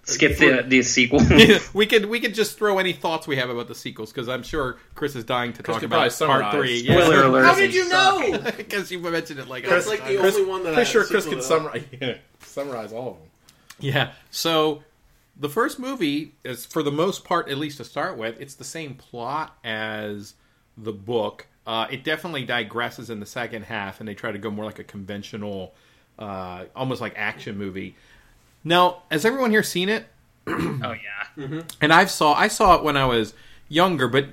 Skip 0.04 0.38
the 0.38 0.64
the 0.66 0.82
sequel. 0.82 1.20
we 1.75 1.87
could 1.87 2.06
we 2.06 2.20
could 2.20 2.34
just 2.34 2.58
throw 2.58 2.78
any 2.78 2.92
thoughts 2.92 3.26
we 3.26 3.37
have 3.37 3.50
about 3.50 3.68
the 3.68 3.75
sequels 3.75 4.12
because 4.12 4.28
I'm 4.28 4.42
sure 4.42 4.78
Chris 4.94 5.16
is 5.16 5.25
dying 5.25 5.52
to 5.54 5.62
talk 5.62 5.82
about 5.82 5.99
part 5.99 6.12
summarize. 6.12 6.54
three. 6.54 6.84
Spoiler 6.84 7.25
alert. 7.25 7.44
How 7.44 7.54
did 7.54 7.75
you 7.75 7.88
know? 7.88 8.38
Because 8.56 8.90
you 8.90 8.99
mentioned 8.99 9.40
it 9.40 9.49
like 9.49 9.66
That's 9.66 9.88
like 9.88 10.06
the 10.06 10.16
Chris- 10.18 10.37
only 10.37 10.49
one 10.49 10.62
that 10.64 10.75
Pretty 10.75 10.88
I 10.88 10.92
sure 10.92 11.04
Chris 11.04 11.26
can 11.26 11.42
summarize, 11.42 11.84
yeah, 12.00 12.18
summarize 12.40 12.92
all 12.92 13.10
of 13.10 13.14
them. 13.18 13.28
Yeah. 13.80 14.12
So 14.30 14.82
the 15.37 15.49
first 15.49 15.78
movie 15.78 16.34
is, 16.44 16.66
for 16.66 16.82
the 16.82 16.92
most 16.92 17.25
part, 17.25 17.49
at 17.49 17.56
least 17.58 17.78
to 17.78 17.84
start 17.84 18.16
with, 18.18 18.40
it's 18.40 18.54
the 18.54 18.64
same 18.64 18.94
plot 18.94 19.56
as 19.64 20.34
the 20.76 20.92
book. 20.92 21.46
Uh, 21.66 21.87
it 21.90 22.04
definitely 22.04 22.46
digresses 22.46 23.10
in 23.10 23.20
the 23.20 23.26
second 23.26 23.62
half, 23.64 24.00
and 24.00 24.08
they 24.08 24.14
try 24.14 24.32
to 24.32 24.38
go 24.38 24.50
more 24.50 24.64
like 24.64 24.78
a 24.78 24.84
conventional, 24.84 25.75
uh, 26.18 26.64
almost 26.76 27.00
like 27.00 27.14
action 27.16 27.56
movie. 27.56 27.96
Now, 28.64 29.02
has 29.11 29.25
everyone 29.25 29.50
here 29.50 29.62
seen 29.62 29.88
it? 29.88 30.07
oh 30.47 30.55
yeah. 30.93 30.97
Mm-hmm. 31.37 31.61
And 31.81 31.93
I've 31.93 32.11
saw 32.11 32.35
I 32.35 32.49
saw 32.49 32.76
it 32.76 32.83
when 32.83 32.97
I 32.97 33.07
was 33.07 33.35
younger, 33.69 34.09
but 34.09 34.26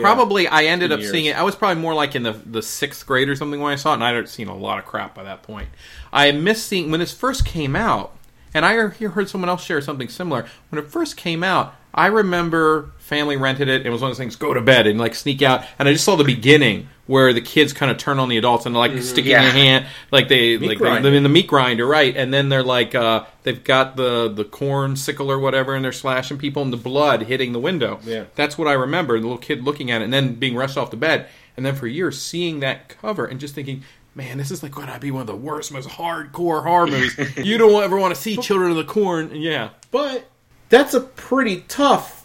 probably 0.00 0.46
I 0.46 0.64
ended 0.64 0.92
up 0.92 1.00
years. 1.00 1.10
seeing 1.10 1.26
it. 1.26 1.36
I 1.36 1.42
was 1.42 1.56
probably 1.56 1.80
more 1.80 1.94
like 1.94 2.14
in 2.14 2.22
the 2.22 2.32
the 2.32 2.62
sixth 2.62 3.06
grade 3.06 3.28
or 3.28 3.36
something 3.36 3.60
when 3.60 3.72
I 3.72 3.76
saw 3.76 3.92
it, 3.92 3.94
and 3.94 4.04
I'd 4.04 4.28
seen 4.28 4.48
a 4.48 4.56
lot 4.56 4.78
of 4.78 4.84
crap 4.84 5.14
by 5.14 5.24
that 5.24 5.42
point. 5.42 5.68
I 6.12 6.30
missed 6.32 6.66
seeing 6.66 6.90
when 6.90 7.00
this 7.00 7.12
first 7.12 7.44
came 7.44 7.74
out, 7.74 8.16
and 8.54 8.64
I 8.64 8.90
hear- 8.90 9.10
heard 9.10 9.28
someone 9.28 9.48
else 9.48 9.64
share 9.64 9.80
something 9.80 10.08
similar. 10.08 10.46
When 10.70 10.82
it 10.82 10.90
first 10.90 11.16
came 11.16 11.42
out, 11.42 11.74
I 11.94 12.06
remember 12.06 12.92
family 12.98 13.36
rented 13.36 13.68
it. 13.68 13.76
And 13.76 13.86
it 13.86 13.90
was 13.90 14.02
one 14.02 14.10
of 14.10 14.16
those 14.16 14.22
things: 14.22 14.36
go 14.36 14.54
to 14.54 14.60
bed 14.60 14.86
and 14.86 14.98
like 14.98 15.14
sneak 15.14 15.42
out. 15.42 15.64
And 15.78 15.88
I 15.88 15.92
just 15.92 16.04
saw 16.04 16.16
the 16.16 16.24
beginning 16.24 16.88
where 17.08 17.32
the 17.32 17.40
kids 17.40 17.72
kind 17.72 17.90
of 17.90 17.98
turn 17.98 18.20
on 18.20 18.28
the 18.28 18.36
adults 18.36 18.64
and 18.66 18.74
like 18.76 18.96
sticking 19.02 19.32
Yeah. 19.32 19.42
their 19.42 19.50
hand, 19.52 19.86
like 20.12 20.28
they 20.28 20.56
like 20.58 20.78
grinder. 20.78 21.02
they're 21.02 21.14
in 21.16 21.24
the 21.24 21.28
meat 21.28 21.48
grinder, 21.48 21.84
right? 21.86 22.16
And 22.16 22.32
then 22.32 22.48
they're 22.50 22.62
like 22.62 22.94
uh, 22.94 23.24
they've 23.42 23.64
got 23.64 23.96
the 23.96 24.28
the 24.28 24.44
corn 24.44 24.94
sickle 24.94 25.28
or 25.32 25.40
whatever, 25.40 25.74
and 25.74 25.84
they're 25.84 25.90
slashing 25.90 26.38
people, 26.38 26.62
and 26.62 26.72
the 26.72 26.76
blood 26.76 27.22
hitting 27.22 27.52
the 27.52 27.58
window. 27.58 27.98
Yeah. 28.04 28.24
that's 28.36 28.56
what 28.56 28.68
I 28.68 28.74
remember. 28.74 29.18
The 29.18 29.22
little 29.26 29.38
kid 29.38 29.64
looking 29.64 29.90
at 29.90 30.00
it, 30.02 30.04
and 30.04 30.12
then 30.12 30.34
being 30.36 30.54
rushed 30.54 30.76
off 30.78 30.90
to 30.90 30.96
bed, 30.96 31.26
and 31.56 31.66
then 31.66 31.74
for 31.74 31.88
years 31.88 32.20
seeing 32.22 32.60
that 32.60 32.88
cover 32.88 33.24
and 33.26 33.40
just 33.40 33.56
thinking. 33.56 33.82
Man, 34.14 34.36
this 34.38 34.50
is 34.50 34.64
like 34.64 34.72
going 34.72 34.88
to 34.88 34.98
be 34.98 35.12
one 35.12 35.20
of 35.20 35.26
the 35.28 35.36
worst, 35.36 35.70
most 35.70 35.88
hardcore 35.90 36.64
horror 36.64 36.86
movies. 36.90 37.16
you 37.36 37.56
don't 37.56 37.84
ever 37.84 37.96
want 37.96 38.12
to 38.12 38.20
see 38.20 38.36
Children 38.36 38.72
of 38.72 38.76
the 38.76 38.82
Corn. 38.82 39.30
Yeah, 39.32 39.68
But 39.92 40.28
that's 40.70 40.92
a 40.92 41.00
pretty 41.00 41.60
tough 41.68 42.17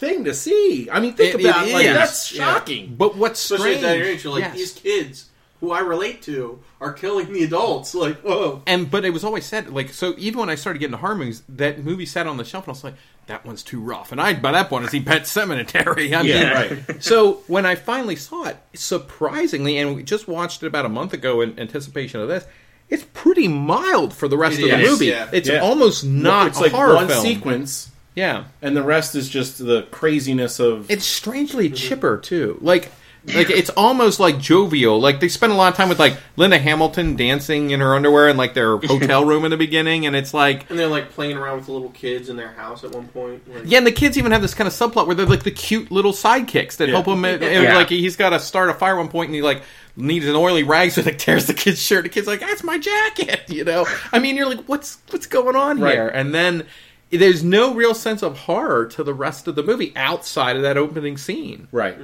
thing 0.00 0.24
to 0.24 0.34
see. 0.34 0.88
I 0.90 0.98
mean, 0.98 1.12
think 1.12 1.34
It- 1.36 1.40
about 1.46 1.66
it 1.66 1.70
it. 1.70 1.74
Like, 1.74 1.86
is. 1.86 1.94
that's 1.94 2.32
Yeah. 2.32 2.54
shocking. 2.54 2.94
but 2.98 3.16
what's 3.16 3.42
Especially 3.44 3.76
strange? 3.76 3.84
at 3.84 3.98
that 3.98 4.06
age, 4.06 4.24
you're 4.24 4.32
like 4.32 4.42
yes. 4.44 4.54
these 4.56 4.72
kids 4.72 5.26
who 5.60 5.70
I 5.72 5.80
relate 5.80 6.22
to 6.22 6.58
are 6.80 6.92
killing 6.92 7.32
the 7.32 7.44
adults. 7.44 7.94
Like, 8.04 8.20
whoa. 8.22 8.62
and 8.66 8.90
but 8.90 9.04
it 9.04 9.10
was 9.12 9.22
always 9.24 9.44
said 9.46 9.70
like 9.70 9.90
so. 9.92 10.14
Even 10.18 10.40
when 10.40 10.50
I 10.50 10.54
started 10.54 10.78
getting 10.78 10.92
to 10.92 10.98
horror 10.98 11.14
movies, 11.16 11.42
that 11.50 11.84
movie 11.84 12.06
sat 12.06 12.26
on 12.26 12.38
the 12.38 12.44
shelf, 12.44 12.64
and 12.64 12.70
I 12.70 12.72
was 12.72 12.84
like, 12.84 12.94
"That 13.26 13.44
one's 13.44 13.62
too 13.62 13.78
rough." 13.78 14.10
And 14.10 14.20
I 14.26 14.32
by 14.32 14.52
that 14.52 14.70
point, 14.70 14.86
I 14.86 14.88
see 14.88 15.00
Pet 15.02 15.22
Sematary. 15.24 16.16
I 16.16 16.22
mean, 16.22 16.32
Yeah, 16.32 16.52
right. 16.54 17.04
so 17.04 17.42
when 17.46 17.66
I 17.66 17.74
finally 17.74 18.16
saw 18.16 18.44
it, 18.46 18.56
surprisingly, 18.74 19.76
and 19.78 19.94
we 19.96 20.02
just 20.02 20.26
watched 20.28 20.62
it 20.62 20.66
about 20.66 20.86
a 20.86 20.88
month 20.88 21.12
ago 21.12 21.40
in 21.42 21.58
anticipation 21.58 22.20
of 22.20 22.28
this, 22.28 22.44
it's 22.88 23.04
pretty 23.12 23.48
mild 23.48 24.14
for 24.14 24.28
the 24.28 24.38
rest 24.38 24.58
It 24.58 24.64
of 24.64 24.70
the 24.70 24.80
is, 24.80 24.90
movie. 24.90 25.06
yeah. 25.06 25.28
It's 25.32 25.48
Yeah. 25.48 25.60
almost 25.60 26.04
not 26.04 26.48
it's 26.48 26.58
a 26.58 26.62
like 26.62 26.72
horror 26.72 26.94
one 26.94 27.08
film. 27.08 27.22
sequence, 27.22 27.90
Yeah, 28.20 28.44
and 28.62 28.76
the 28.76 28.82
rest 28.82 29.14
is 29.14 29.28
just 29.28 29.58
the 29.58 29.82
craziness 29.90 30.60
of. 30.60 30.90
it's 30.90 31.04
strangely 31.06 31.70
chipper 31.70 32.18
too. 32.18 32.58
Like. 32.60 32.92
Like 33.26 33.50
it's 33.50 33.68
almost 33.76 34.18
like 34.18 34.38
jovial. 34.38 34.98
Like 34.98 35.20
they 35.20 35.28
spend 35.28 35.52
a 35.52 35.54
lot 35.54 35.70
of 35.70 35.76
time 35.76 35.90
with 35.90 35.98
like 35.98 36.16
Linda 36.36 36.58
Hamilton 36.58 37.16
dancing 37.16 37.68
in 37.70 37.80
her 37.80 37.94
underwear 37.94 38.30
in 38.30 38.38
like 38.38 38.54
their 38.54 38.78
hotel 38.78 39.26
room 39.26 39.44
in 39.44 39.50
the 39.50 39.58
beginning, 39.58 40.06
and 40.06 40.16
it's 40.16 40.32
like 40.32 40.64
And 40.70 40.78
they're 40.78 40.86
like 40.88 41.10
playing 41.10 41.36
around 41.36 41.58
with 41.58 41.66
the 41.66 41.72
little 41.72 41.90
kids 41.90 42.30
in 42.30 42.36
their 42.36 42.52
house 42.52 42.82
at 42.82 42.92
one 42.92 43.08
point. 43.08 43.46
Like, 43.46 43.64
Yeah, 43.66 43.76
and 43.76 43.86
the 43.86 43.92
kids 43.92 44.16
even 44.16 44.32
have 44.32 44.40
this 44.40 44.54
kind 44.54 44.66
of 44.66 44.72
subplot 44.72 45.06
where 45.06 45.14
they're 45.14 45.26
like 45.26 45.42
the 45.42 45.50
cute 45.50 45.90
little 45.90 46.14
sidekicks 46.14 46.78
that 46.78 46.88
Yeah. 46.88 46.94
help 46.94 47.08
him. 47.08 47.22
and 47.26 47.42
uh, 47.42 47.46
Yeah. 47.46 47.72
Uh, 47.74 47.80
like 47.80 47.90
he's 47.90 48.16
got 48.16 48.30
to 48.30 48.40
start 48.40 48.70
a 48.70 48.74
fire 48.74 48.94
at 48.94 48.98
one 49.00 49.08
point, 49.08 49.26
and 49.28 49.34
he 49.34 49.42
like 49.42 49.60
needs 49.96 50.24
an 50.26 50.34
oily 50.34 50.62
rag, 50.62 50.90
so 50.92 51.02
he 51.02 51.10
tears 51.12 51.44
the 51.44 51.52
kid's 51.52 51.82
shirt. 51.82 52.04
The 52.04 52.08
kid's 52.08 52.26
like, 52.26 52.40
"That's 52.40 52.64
my 52.64 52.78
jacket," 52.78 53.42
you 53.48 53.64
know. 53.64 53.86
I 54.12 54.18
mean, 54.18 54.34
you're 54.34 54.48
like, 54.48 54.64
"What's 54.64 54.96
what's 55.10 55.26
going 55.26 55.56
on 55.56 55.78
Right. 55.78 55.92
here?" 55.92 56.08
And 56.08 56.34
then 56.34 56.64
there's 57.10 57.42
no 57.42 57.74
real 57.74 57.94
sense 57.94 58.22
of 58.22 58.38
horror 58.38 58.86
to 58.86 59.02
the 59.02 59.14
rest 59.14 59.48
of 59.48 59.54
the 59.56 59.62
movie 59.62 59.92
outside 59.96 60.56
of 60.56 60.62
that 60.62 60.76
opening 60.78 61.16
scene. 61.16 61.66
right. 61.72 61.96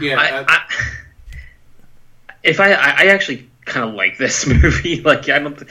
yeah. 0.00 0.18
I, 0.20 0.40
I- 0.40 0.44
I, 0.48 0.60
if 2.42 2.60
I, 2.60 2.72
I 2.72 2.90
I 2.90 3.06
actually 3.06 3.48
kind 3.64 3.88
of 3.88 3.94
like 3.94 4.16
this 4.18 4.46
movie. 4.62 5.00
like 5.02 5.28
I 5.28 5.38
don't. 5.40 5.62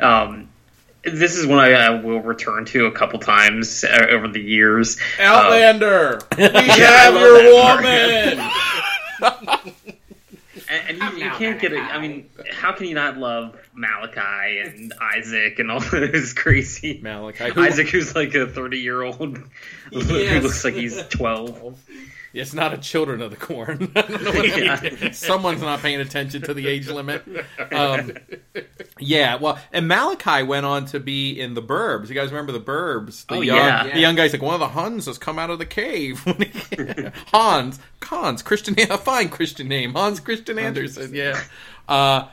Um, 0.00 0.48
this 1.04 1.36
is 1.36 1.46
one 1.46 1.58
I, 1.58 1.72
I 1.72 1.90
will 2.00 2.20
return 2.20 2.64
to 2.66 2.86
a 2.86 2.92
couple 2.92 3.18
times 3.18 3.82
uh, 3.84 4.06
over 4.10 4.28
the 4.28 4.40
years. 4.40 4.98
Um, 5.18 5.26
Outlander, 5.26 6.20
we 6.38 6.44
I 6.44 6.60
have 6.62 7.14
your 7.14 7.42
woman. 9.52 9.72
and, 10.72 11.02
and 11.02 11.18
you, 11.18 11.24
you 11.24 11.30
can't 11.32 11.60
get 11.60 11.72
it. 11.72 11.80
I 11.80 12.00
mean, 12.00 12.28
how 12.50 12.72
can 12.72 12.86
you 12.86 12.94
not 12.94 13.18
love 13.18 13.56
Malachi 13.74 14.58
and 14.60 14.92
Isaac 15.00 15.58
and 15.58 15.70
all 15.70 15.80
those 15.90 16.32
crazy 16.32 17.00
Malachi, 17.02 17.50
who, 17.50 17.62
Isaac, 17.62 17.88
who's 17.88 18.14
like 18.14 18.34
a 18.34 18.46
thirty-year-old 18.46 19.16
who 19.92 19.98
looks 20.00 20.64
like 20.64 20.74
he's 20.74 21.02
twelve. 21.08 21.78
it's 22.34 22.54
not 22.54 22.72
a 22.72 22.78
Children 22.78 23.20
of 23.22 23.30
the 23.30 23.36
Corn. 23.36 23.92
I 23.96 24.02
don't 24.02 24.22
know 24.22 24.30
what 24.32 24.44
he 24.48 24.64
Yeah. 24.64 25.10
Someone's 25.12 25.60
not 25.62 25.80
paying 25.80 26.00
attention 26.00 26.42
to 26.42 26.54
the 26.54 26.66
age 26.66 26.88
limit. 26.88 27.22
Um, 27.72 28.12
yeah, 28.98 29.36
well, 29.36 29.58
and 29.72 29.88
Malachi 29.88 30.42
went 30.42 30.66
on 30.66 30.86
to 30.86 31.00
be 31.00 31.38
in 31.38 31.54
the 31.54 31.62
Burbs. 31.62 32.08
You 32.08 32.14
guys 32.14 32.30
remember 32.30 32.52
the 32.52 32.60
Burbs? 32.60 33.26
The 33.26 33.34
Oh, 33.36 33.40
young, 33.40 33.56
yeah. 33.56 33.92
the 33.94 34.00
young 34.00 34.14
guy's 34.14 34.32
like 34.32 34.42
one 34.42 34.54
of 34.54 34.60
the 34.60 34.68
Huns 34.68 35.06
has 35.06 35.18
come 35.18 35.38
out 35.38 35.50
of 35.50 35.58
the 35.58 35.66
cave. 35.66 36.20
Hans, 37.32 37.78
Hans, 38.02 38.42
Christian, 38.42 38.74
a 38.78 38.98
fine 38.98 39.28
Christian 39.28 39.68
name, 39.68 39.94
Hans 39.94 40.20
Christian 40.20 40.58
Andersen. 40.58 41.14
Yeah. 41.14 41.40
Uh, 41.88 42.28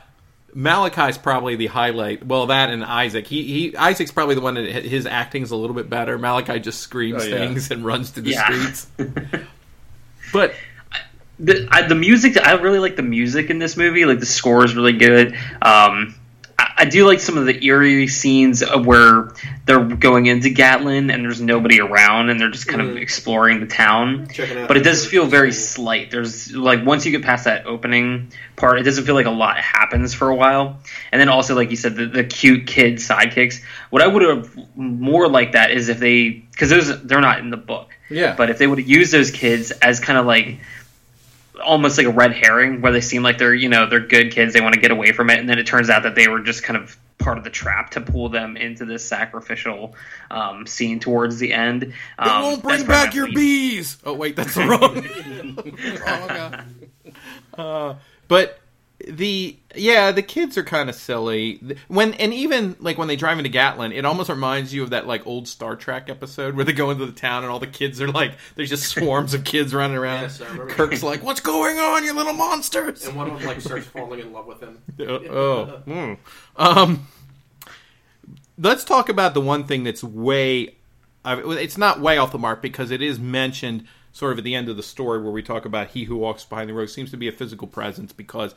Malachi's 0.52 1.16
probably 1.16 1.54
the 1.54 1.68
highlight. 1.68 2.26
Well, 2.26 2.46
that 2.46 2.70
and 2.70 2.84
Isaac. 2.84 3.26
He, 3.26 3.44
he 3.44 3.76
Isaac's 3.76 4.10
probably 4.10 4.34
the 4.34 4.40
one 4.40 4.54
that 4.54 4.84
his 4.84 5.06
acting's 5.06 5.52
a 5.52 5.56
little 5.56 5.76
bit 5.76 5.88
better. 5.88 6.18
Malachi 6.18 6.58
just 6.58 6.80
screams 6.80 7.22
Oh, 7.22 7.26
yeah. 7.26 7.36
things 7.38 7.70
and 7.70 7.84
runs 7.84 8.10
to 8.12 8.20
the 8.20 8.30
Yeah. 8.30 8.46
streets. 8.46 8.86
But 10.32 10.54
the 11.38 11.66
I, 11.70 11.82
the 11.86 11.94
music 11.94 12.36
I 12.38 12.52
really 12.54 12.78
like 12.78 12.96
the 12.96 13.02
music 13.02 13.50
in 13.50 13.58
this 13.58 13.76
movie. 13.76 14.04
Like 14.04 14.20
the 14.20 14.26
score 14.26 14.64
is 14.64 14.74
really 14.74 14.92
good. 14.92 15.34
Um, 15.62 16.14
I, 16.58 16.72
I 16.78 16.84
do 16.84 17.06
like 17.06 17.20
some 17.20 17.38
of 17.38 17.46
the 17.46 17.64
eerie 17.64 18.06
scenes 18.08 18.62
of 18.62 18.84
where 18.84 19.32
they're 19.64 19.82
going 19.82 20.26
into 20.26 20.50
Gatlin 20.50 21.08
and 21.10 21.24
there's 21.24 21.40
nobody 21.40 21.80
around 21.80 22.28
and 22.28 22.38
they're 22.38 22.50
just 22.50 22.66
kind 22.68 22.82
of 22.82 22.88
Mhm. 22.88 23.00
exploring 23.00 23.60
the 23.60 23.66
town. 23.66 24.28
But 24.66 24.76
it 24.76 24.84
does 24.84 25.06
feel 25.06 25.24
very 25.24 25.52
slight. 25.52 26.10
There's 26.10 26.54
like 26.54 26.84
once 26.84 27.06
you 27.06 27.12
get 27.12 27.22
past 27.22 27.44
that 27.46 27.64
opening 27.66 28.32
part, 28.56 28.78
it 28.78 28.82
doesn't 28.82 29.04
feel 29.04 29.14
like 29.14 29.26
a 29.26 29.30
lot 29.30 29.56
happens 29.58 30.12
for 30.12 30.28
a 30.28 30.34
while. 30.36 30.78
And 31.12 31.18
then 31.18 31.30
also, 31.30 31.54
like 31.54 31.70
you 31.70 31.76
said, 31.76 31.96
the, 31.96 32.04
the 32.06 32.24
cute 32.24 32.66
kid 32.66 32.96
sidekicks. 32.96 33.62
What 33.88 34.02
I 34.02 34.06
would 34.06 34.22
have 34.22 34.54
more 34.76 35.26
like 35.28 35.52
that 35.52 35.70
is 35.70 35.88
if 35.88 35.98
they 35.98 36.28
because 36.52 36.68
those 36.68 37.02
they're 37.04 37.22
not 37.22 37.38
in 37.38 37.48
the 37.48 37.56
book. 37.56 37.96
Yeah. 38.10 38.34
But 38.36 38.50
if 38.50 38.58
they 38.58 38.66
would 38.66 38.78
have 38.78 38.88
used 38.88 39.12
those 39.12 39.30
kids 39.30 39.70
as 39.70 40.00
kind 40.00 40.18
of 40.18 40.26
like 40.26 40.58
almost 41.64 41.96
like 41.98 42.06
a 42.06 42.10
red 42.10 42.32
herring, 42.32 42.80
where 42.80 42.92
they 42.92 43.00
seem 43.00 43.22
like 43.22 43.38
they're 43.38 43.54
you 43.54 43.68
know 43.68 43.86
they're 43.88 44.00
good 44.00 44.32
kids, 44.32 44.52
they 44.52 44.60
want 44.60 44.74
to 44.74 44.80
get 44.80 44.90
away 44.90 45.12
from 45.12 45.30
it, 45.30 45.38
and 45.38 45.48
then 45.48 45.58
it 45.58 45.66
turns 45.66 45.88
out 45.90 46.02
that 46.02 46.14
they 46.14 46.26
were 46.28 46.40
just 46.40 46.62
kind 46.62 46.76
of 46.76 46.96
part 47.18 47.36
of 47.36 47.44
the 47.44 47.50
trap 47.50 47.90
to 47.90 48.00
pull 48.00 48.30
them 48.30 48.56
into 48.56 48.86
this 48.86 49.06
sacrificial 49.06 49.94
um, 50.30 50.66
scene 50.66 50.98
towards 51.00 51.38
the 51.38 51.52
end. 51.52 51.82
It 51.82 51.92
Um, 52.18 52.42
won't 52.42 52.62
bring 52.62 52.86
back 52.86 53.14
your 53.14 53.26
least- 53.28 53.36
bees. 53.36 53.98
Oh 54.04 54.14
wait, 54.14 54.36
that's 54.36 54.56
wrong. 54.56 55.06
wrong 56.06 56.56
uh, 57.58 57.94
but 58.28 58.58
the 59.08 59.56
yeah, 59.74 60.12
the 60.12 60.22
kids 60.22 60.58
are 60.58 60.62
kind 60.62 60.88
of 60.88 60.94
silly. 60.94 61.60
When 61.88 62.14
and 62.14 62.34
even 62.34 62.76
like 62.80 62.98
when 62.98 63.08
they 63.08 63.16
drive 63.16 63.38
into 63.38 63.50
Gatlin, 63.50 63.92
it 63.92 64.04
almost 64.04 64.28
reminds 64.28 64.74
you 64.74 64.82
of 64.82 64.90
that 64.90 65.06
like 65.06 65.26
old 65.26 65.48
Star 65.48 65.76
Trek 65.76 66.08
episode 66.08 66.54
where 66.54 66.64
they 66.64 66.72
go 66.72 66.90
into 66.90 67.06
the 67.06 67.12
town 67.12 67.42
and 67.42 67.52
all 67.52 67.58
the 67.58 67.66
kids 67.66 68.00
are 68.00 68.08
like 68.08 68.32
there's 68.56 68.68
just 68.68 68.88
swarms 68.88 69.34
of 69.34 69.44
kids 69.44 69.74
running 69.74 69.96
around. 69.96 70.22
Yes, 70.22 70.42
Kirk's 70.68 71.02
like, 71.02 71.22
"What's 71.22 71.40
going 71.40 71.78
on, 71.78 72.04
you 72.04 72.12
little 72.12 72.32
monsters?" 72.32 73.06
And 73.06 73.16
one 73.16 73.30
of 73.30 73.38
them 73.38 73.46
like 73.46 73.60
starts 73.60 73.86
falling 73.86 74.20
in 74.20 74.32
love 74.32 74.46
with 74.46 74.60
him. 74.60 74.78
oh, 75.00 75.82
mm. 75.86 76.18
um, 76.56 77.06
let's 78.58 78.84
talk 78.84 79.08
about 79.08 79.34
the 79.34 79.40
one 79.40 79.64
thing 79.64 79.84
that's 79.84 80.04
way. 80.04 80.74
It's 81.24 81.78
not 81.78 82.00
way 82.00 82.18
off 82.18 82.32
the 82.32 82.38
mark 82.38 82.62
because 82.62 82.90
it 82.90 83.02
is 83.02 83.18
mentioned 83.18 83.86
sort 84.12 84.32
of 84.32 84.38
at 84.38 84.44
the 84.44 84.54
end 84.54 84.68
of 84.68 84.76
the 84.76 84.82
story 84.82 85.22
where 85.22 85.30
we 85.30 85.42
talk 85.42 85.64
about 85.64 85.88
he 85.88 86.04
who 86.04 86.16
walks 86.16 86.44
behind 86.44 86.68
the 86.68 86.74
rows 86.74 86.92
seems 86.92 87.10
to 87.10 87.16
be 87.16 87.28
a 87.28 87.32
physical 87.32 87.68
presence 87.68 88.12
because 88.12 88.54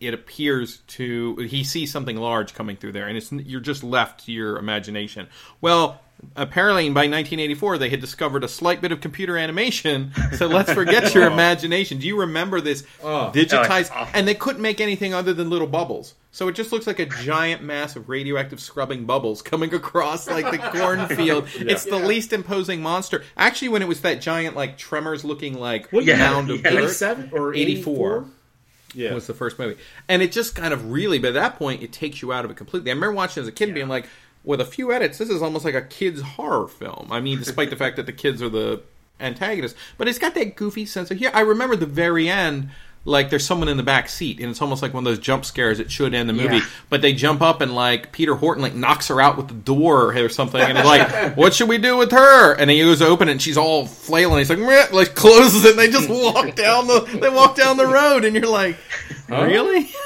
it 0.00 0.14
appears 0.14 0.78
to 0.88 1.36
he 1.36 1.62
sees 1.64 1.92
something 1.92 2.16
large 2.16 2.54
coming 2.54 2.76
through 2.76 2.92
there 2.92 3.06
and 3.06 3.16
it's 3.16 3.30
you're 3.32 3.60
just 3.60 3.84
left 3.84 4.24
to 4.26 4.32
your 4.32 4.56
imagination. 4.56 5.26
Well, 5.60 6.00
apparently 6.36 6.84
by 6.90 7.00
1984 7.08 7.78
they 7.78 7.88
had 7.88 7.98
discovered 8.00 8.44
a 8.44 8.48
slight 8.48 8.82
bit 8.82 8.92
of 8.92 9.00
computer 9.00 9.38
animation 9.38 10.12
so 10.34 10.46
let's 10.46 10.70
forget 10.70 11.14
your 11.14 11.24
imagination 11.32 11.96
do 11.96 12.06
you 12.06 12.20
remember 12.20 12.60
this 12.60 12.84
Oh. 13.02 13.30
digitized 13.34 13.90
Oh. 13.94 14.06
and 14.12 14.28
they 14.28 14.34
couldn't 14.34 14.60
make 14.60 14.82
anything 14.82 15.14
other 15.14 15.32
than 15.32 15.48
little 15.48 15.66
bubbles 15.66 16.14
so 16.30 16.46
it 16.48 16.52
just 16.56 16.72
looks 16.72 16.86
like 16.86 16.98
a 16.98 17.06
giant 17.06 17.62
mass 17.62 17.96
of 17.96 18.10
radioactive 18.10 18.60
scrubbing 18.60 19.06
bubbles 19.06 19.40
coming 19.40 19.72
across 19.72 20.28
like 20.28 20.50
the 20.50 20.58
cornfield 20.78 21.48
it's 21.54 21.84
the 21.84 21.96
Yeah. 21.98 22.04
least 22.06 22.34
imposing 22.34 22.82
monster 22.82 23.24
actually 23.38 23.68
when 23.70 23.80
it 23.80 23.88
was 23.88 24.02
that 24.02 24.20
giant 24.20 24.54
like 24.54 24.76
tremors 24.76 25.24
looking 25.24 25.54
like 25.58 25.90
What 25.90 26.04
Yeah, 26.04 26.18
mound 26.18 26.50
of 26.50 26.60
yeah. 26.62 26.70
dirt 26.70 26.82
87 26.84 27.30
or 27.32 27.54
84 27.54 27.54
84? 27.54 28.24
Yeah. 28.94 29.14
was 29.14 29.26
the 29.26 29.34
first 29.34 29.58
movie. 29.58 29.80
And 30.08 30.22
it 30.22 30.32
just 30.32 30.54
kind 30.54 30.72
of 30.72 30.90
really, 30.90 31.24
at 31.24 31.34
that 31.34 31.56
point, 31.56 31.82
it 31.82 31.92
takes 31.92 32.22
you 32.22 32.32
out 32.32 32.44
of 32.44 32.50
it 32.50 32.56
completely. 32.56 32.90
I 32.90 32.94
remember 32.94 33.14
watching 33.14 33.42
as 33.42 33.48
a 33.48 33.52
kid 33.52 33.64
and 33.64 33.74
being 33.74 33.88
like, 33.88 34.06
with 34.42 34.60
a 34.60 34.64
few 34.64 34.92
edits, 34.92 35.18
this 35.18 35.28
is 35.28 35.42
almost 35.42 35.64
like 35.64 35.74
a 35.74 35.82
kid's 35.82 36.22
horror 36.22 36.66
film. 36.66 37.08
I 37.10 37.20
mean, 37.20 37.38
despite 37.38 37.70
the 37.70 37.76
fact 37.84 37.96
that 37.96 38.06
the 38.06 38.12
kids 38.12 38.40
are 38.42 38.48
the 38.48 38.82
antagonists, 39.20 39.78
but 39.98 40.08
it's 40.08 40.18
got 40.18 40.34
that 40.34 40.56
goofy 40.56 40.86
sense 40.86 41.10
of 41.10 41.18
here. 41.18 41.30
I 41.34 41.40
remember 41.40 41.76
the 41.76 41.86
very 41.86 42.28
end. 42.28 42.70
Like 43.06 43.30
there's 43.30 43.46
someone 43.46 43.68
in 43.68 43.78
the 43.78 43.82
back 43.82 44.10
seat, 44.10 44.40
and 44.40 44.50
it's 44.50 44.60
almost 44.60 44.82
like 44.82 44.92
one 44.92 45.06
of 45.06 45.10
those 45.10 45.18
jump 45.18 45.46
scares. 45.46 45.80
It 45.80 45.90
should 45.90 46.12
end 46.12 46.28
the 46.28 46.34
movie, 46.34 46.56
Yeah. 46.56 46.66
but 46.90 47.00
they 47.00 47.14
jump 47.14 47.40
up 47.40 47.62
and 47.62 47.74
like 47.74 48.12
Peter 48.12 48.34
Horton 48.34 48.62
like 48.62 48.74
knocks 48.74 49.08
her 49.08 49.20
out 49.22 49.38
with 49.38 49.48
the 49.48 49.54
door 49.54 50.14
or 50.14 50.28
something, 50.28 50.60
and 50.60 50.76
like, 50.86 51.34
"What 51.36 51.54
should 51.54 51.70
we 51.70 51.78
do 51.78 51.96
with 51.96 52.12
her?" 52.12 52.52
And 52.54 52.68
he 52.70 52.80
goes 52.80 53.00
open 53.00 53.28
it, 53.28 53.32
and 53.32 53.40
she's 53.42 53.56
all 53.56 53.86
flailing. 53.86 54.36
He's 54.38 54.50
like, 54.50 54.58
Meh, 54.58 54.88
like 54.92 55.14
closes 55.14 55.64
it, 55.64 55.70
and 55.70 55.78
they 55.78 55.88
just 55.90 56.10
walk 56.10 56.54
down 56.56 56.86
the 56.88 57.00
they 57.20 57.30
walk 57.30 57.56
down 57.56 57.78
the 57.78 57.86
road, 57.86 58.26
and 58.26 58.36
you're 58.36 58.46
like, 58.46 58.76
really? 59.30 59.88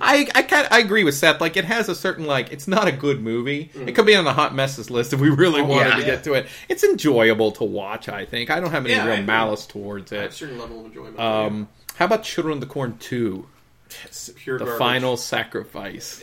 I 0.00 0.26
I 0.34 0.42
kind 0.42 0.68
I 0.70 0.78
agree 0.78 1.04
with 1.04 1.14
Seth. 1.14 1.40
Like 1.40 1.56
it 1.58 1.64
has 1.66 1.88
a 1.90 1.94
certain 1.94 2.24
like 2.24 2.50
it's 2.52 2.66
not 2.66 2.88
a 2.88 2.92
good 2.92 3.20
movie. 3.20 3.70
It 3.74 3.94
could 3.94 4.06
be 4.06 4.14
on 4.16 4.24
the 4.24 4.32
hot 4.32 4.54
messes 4.54 4.90
list 4.90 5.12
if 5.12 5.20
we 5.20 5.28
really 5.28 5.60
wanted 5.60 5.90
yeah. 5.90 5.96
to 5.96 6.02
get 6.04 6.24
to 6.24 6.32
it. 6.34 6.46
It's 6.70 6.82
enjoyable 6.82 7.52
to 7.52 7.64
watch. 7.64 8.08
I 8.08 8.24
think 8.24 8.48
I 8.48 8.58
don't 8.60 8.70
have 8.70 8.86
any 8.86 8.94
Yeah, 8.94 9.06
real 9.06 9.22
malice 9.22 9.66
towards 9.66 10.12
I 10.12 10.16
have 10.16 10.24
a 10.24 10.26
it. 10.28 10.32
certain 10.32 10.58
level 10.58 10.80
of 10.80 10.86
enjoyment. 10.86 11.18
Um, 11.20 11.68
how 12.00 12.06
about 12.06 12.22
Children 12.22 12.54
of 12.54 12.60
the 12.60 12.66
Corn 12.66 12.96
two, 12.98 13.46
Pure 14.36 14.58
the 14.58 14.64
garbage. 14.64 14.78
final 14.78 15.18
sacrifice? 15.18 16.22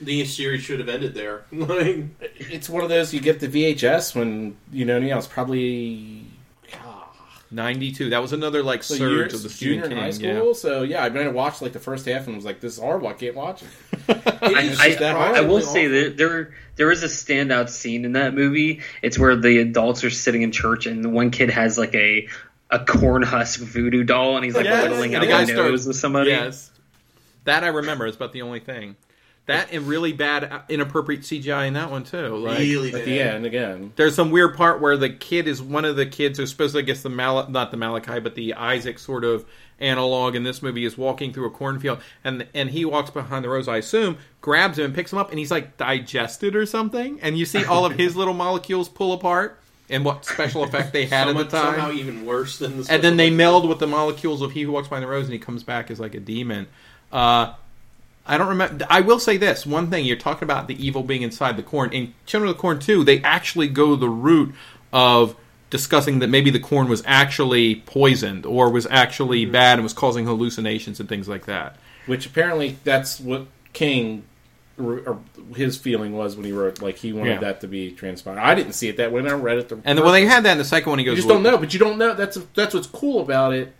The 0.00 0.24
series 0.24 0.62
should 0.62 0.78
have 0.78 0.88
ended 0.88 1.12
there. 1.14 1.42
Like, 1.52 2.04
It's 2.38 2.68
one 2.68 2.84
of 2.84 2.88
those 2.88 3.12
you 3.12 3.18
get 3.18 3.40
the 3.40 3.48
VHS 3.48 4.14
when, 4.14 4.56
you 4.72 4.84
know, 4.84 4.96
you 4.98 5.08
know, 5.08 5.18
it's 5.18 5.26
probably 5.26 6.24
ah. 6.72 7.10
Ninety 7.50 7.90
two. 7.90 8.10
That 8.10 8.22
was 8.22 8.32
another 8.32 8.62
like 8.62 8.84
So 8.84 8.94
surge 8.94 9.32
of 9.34 9.42
the 9.42 9.48
Stephen 9.48 9.80
junior 9.80 9.84
in 9.86 9.90
King. 9.90 9.98
high 9.98 10.06
yeah. 10.28 10.38
school. 10.38 10.54
So 10.54 10.82
yeah, 10.82 11.02
I 11.02 11.08
mean, 11.08 11.26
I 11.26 11.28
watched 11.30 11.62
like 11.62 11.72
the 11.72 11.80
first 11.80 12.06
half 12.06 12.26
and 12.26 12.36
was 12.36 12.44
like, 12.44 12.60
"This 12.60 12.74
is 12.74 12.78
horrible. 12.78 13.08
I 13.08 13.14
can't 13.14 13.34
watch 13.34 13.62
it." 13.62 13.68
I, 14.42 14.62
is 14.62 14.78
I, 14.78 14.94
that 14.96 15.16
I 15.16 15.40
will 15.40 15.62
say 15.62 15.86
that 15.86 16.18
there 16.18 16.54
there 16.76 16.92
is 16.92 17.02
a 17.02 17.06
standout 17.06 17.70
scene 17.70 18.04
in 18.04 18.12
that 18.12 18.34
movie. 18.34 18.82
It's 19.02 19.18
where 19.18 19.34
the 19.34 19.58
adults 19.58 20.04
are 20.04 20.10
sitting 20.10 20.42
in 20.42 20.52
church 20.52 20.84
and 20.86 21.02
the 21.02 21.08
one 21.08 21.30
kid 21.30 21.48
has 21.48 21.78
like 21.78 21.94
a 21.94 22.28
a 22.70 22.84
corn 22.84 23.22
husk 23.22 23.60
voodoo 23.60 24.04
doll 24.04 24.36
and 24.36 24.44
he's 24.44 24.54
like 24.54 24.64
Yes, 24.64 24.82
whittling 24.88 25.14
out 25.14 25.20
the 25.20 25.26
guy 25.26 25.40
the 25.44 25.52
starts- 25.52 25.70
nose 25.70 25.86
with 25.86 25.96
somebody. 25.96 26.30
Yes, 26.30 26.70
that 27.44 27.64
I 27.64 27.68
remember. 27.68 28.06
is 28.06 28.16
about 28.16 28.32
the 28.32 28.42
only 28.42 28.60
thing. 28.60 28.96
That 29.46 29.68
and 29.72 29.88
really 29.88 30.12
bad, 30.12 30.44
uh, 30.44 30.60
inappropriate 30.68 31.22
CGI 31.22 31.64
in 31.68 31.72
that 31.72 31.90
one 31.90 32.04
too. 32.04 32.36
Like, 32.36 32.58
really 32.58 32.88
At 32.88 32.92
bad. 32.96 33.04
the 33.06 33.20
end, 33.20 33.46
again, 33.46 33.92
There's 33.96 34.14
some 34.14 34.30
weird 34.30 34.54
part 34.58 34.82
where 34.82 34.98
the 34.98 35.08
kid 35.08 35.48
is 35.48 35.62
one 35.62 35.86
of 35.86 35.96
the 35.96 36.04
kids 36.04 36.38
who's 36.38 36.50
supposed 36.50 36.74
to, 36.74 36.80
I 36.80 36.82
guess, 36.82 37.00
the 37.02 37.08
Mal- 37.08 37.48
not 37.48 37.70
the 37.70 37.78
Malachi, 37.78 38.20
but 38.20 38.34
the 38.34 38.52
Isaac 38.52 38.98
sort 38.98 39.24
of 39.24 39.46
analog 39.80 40.34
in 40.34 40.42
this 40.42 40.60
movie 40.60 40.84
is 40.84 40.98
walking 40.98 41.32
through 41.32 41.46
a 41.46 41.50
cornfield, 41.50 42.00
and 42.24 42.46
and 42.52 42.68
he 42.68 42.84
walks 42.84 43.08
behind 43.10 43.42
the 43.42 43.48
rows, 43.48 43.68
I 43.68 43.78
assume, 43.78 44.18
grabs 44.42 44.78
him 44.78 44.84
and 44.86 44.94
picks 44.94 45.14
him 45.14 45.18
up, 45.18 45.30
and 45.30 45.38
he's 45.38 45.50
like 45.50 45.78
digested 45.78 46.54
or 46.54 46.66
something, 46.66 47.18
and 47.22 47.38
you 47.38 47.46
see 47.46 47.64
all 47.64 47.86
of 47.86 47.92
his 47.92 48.16
little 48.16 48.34
molecules 48.34 48.90
pull 48.90 49.14
apart, 49.14 49.58
and 49.90 50.04
what 50.04 50.24
special 50.24 50.62
effect 50.64 50.92
they 50.92 51.06
had 51.06 51.26
Somehow, 51.26 51.40
at 51.40 51.50
the 51.50 51.56
time, 51.56 51.74
somehow 51.74 51.90
even 51.92 52.26
worse 52.26 52.58
than 52.58 52.82
the. 52.82 52.92
and 52.92 53.02
then 53.02 53.16
they 53.16 53.30
meld 53.30 53.68
with 53.68 53.78
the 53.78 53.86
molecules 53.86 54.42
of 54.42 54.52
he 54.52 54.62
who 54.62 54.72
walks 54.72 54.88
behind 54.88 55.02
the 55.04 55.08
rows, 55.08 55.24
and 55.24 55.32
he 55.32 55.38
comes 55.38 55.62
back 55.62 55.90
as 55.90 55.98
like 55.98 56.14
a 56.14 56.20
demon. 56.20 56.66
Uh, 57.12 57.54
I 58.26 58.36
don't 58.36 58.48
remember. 58.48 58.86
I 58.90 59.00
will 59.00 59.18
say 59.18 59.36
this 59.38 59.64
one 59.64 59.90
thing: 59.90 60.04
you're 60.04 60.16
talking 60.16 60.44
about 60.44 60.68
the 60.68 60.84
evil 60.84 61.02
being 61.02 61.22
inside 61.22 61.56
the 61.56 61.62
corn. 61.62 61.92
In 61.92 62.12
Children 62.26 62.50
of 62.50 62.56
the 62.56 62.60
Corn 62.60 62.78
2, 62.78 63.04
they 63.04 63.22
actually 63.22 63.68
go 63.68 63.96
the 63.96 64.08
route 64.10 64.54
of 64.92 65.34
discussing 65.70 66.18
that 66.18 66.28
maybe 66.28 66.50
the 66.50 66.60
corn 66.60 66.88
was 66.88 67.02
actually 67.06 67.76
poisoned 67.76 68.46
or 68.46 68.70
was 68.70 68.86
actually 68.90 69.44
bad 69.44 69.74
and 69.74 69.82
was 69.82 69.92
causing 69.92 70.24
hallucinations 70.24 70.98
and 71.00 71.08
things 71.08 71.28
like 71.28 71.44
that. 71.46 71.76
which 72.06 72.24
apparently 72.26 72.78
that's 72.84 73.20
what 73.20 73.46
King 73.74 74.24
or 74.78 75.18
his 75.56 75.76
feeling 75.76 76.12
was 76.16 76.36
when 76.36 76.44
he 76.44 76.52
wrote 76.52 76.80
like 76.82 76.96
he 76.96 77.12
wanted 77.12 77.30
Yeah. 77.34 77.40
that 77.40 77.60
to 77.62 77.68
be 77.68 77.90
transpired. 77.92 78.38
I 78.38 78.54
didn't 78.54 78.72
see 78.74 78.88
it 78.88 78.96
that 78.98 79.12
way. 79.12 79.20
When 79.22 79.30
I 79.30 79.34
read 79.34 79.58
it, 79.58 79.68
the 79.68 79.76
And 79.84 79.98
then 79.98 80.04
when 80.04 80.12
they 80.14 80.24
had 80.26 80.44
that 80.44 80.52
in 80.52 80.58
the 80.58 80.64
second 80.64 80.90
one, 80.90 80.98
he 80.98 81.04
goes, 81.04 81.12
you 81.16 81.22
goes, 81.22 81.24
just 81.24 81.28
don't 81.28 81.42
know, 81.42 81.58
but 81.58 81.72
you 81.74 81.80
don't 81.80 81.98
know. 81.98 82.14
That's 82.14 82.38
that's 82.54 82.74
what's 82.74 82.86
cool 82.86 83.20
about 83.20 83.52
it. 83.54 83.74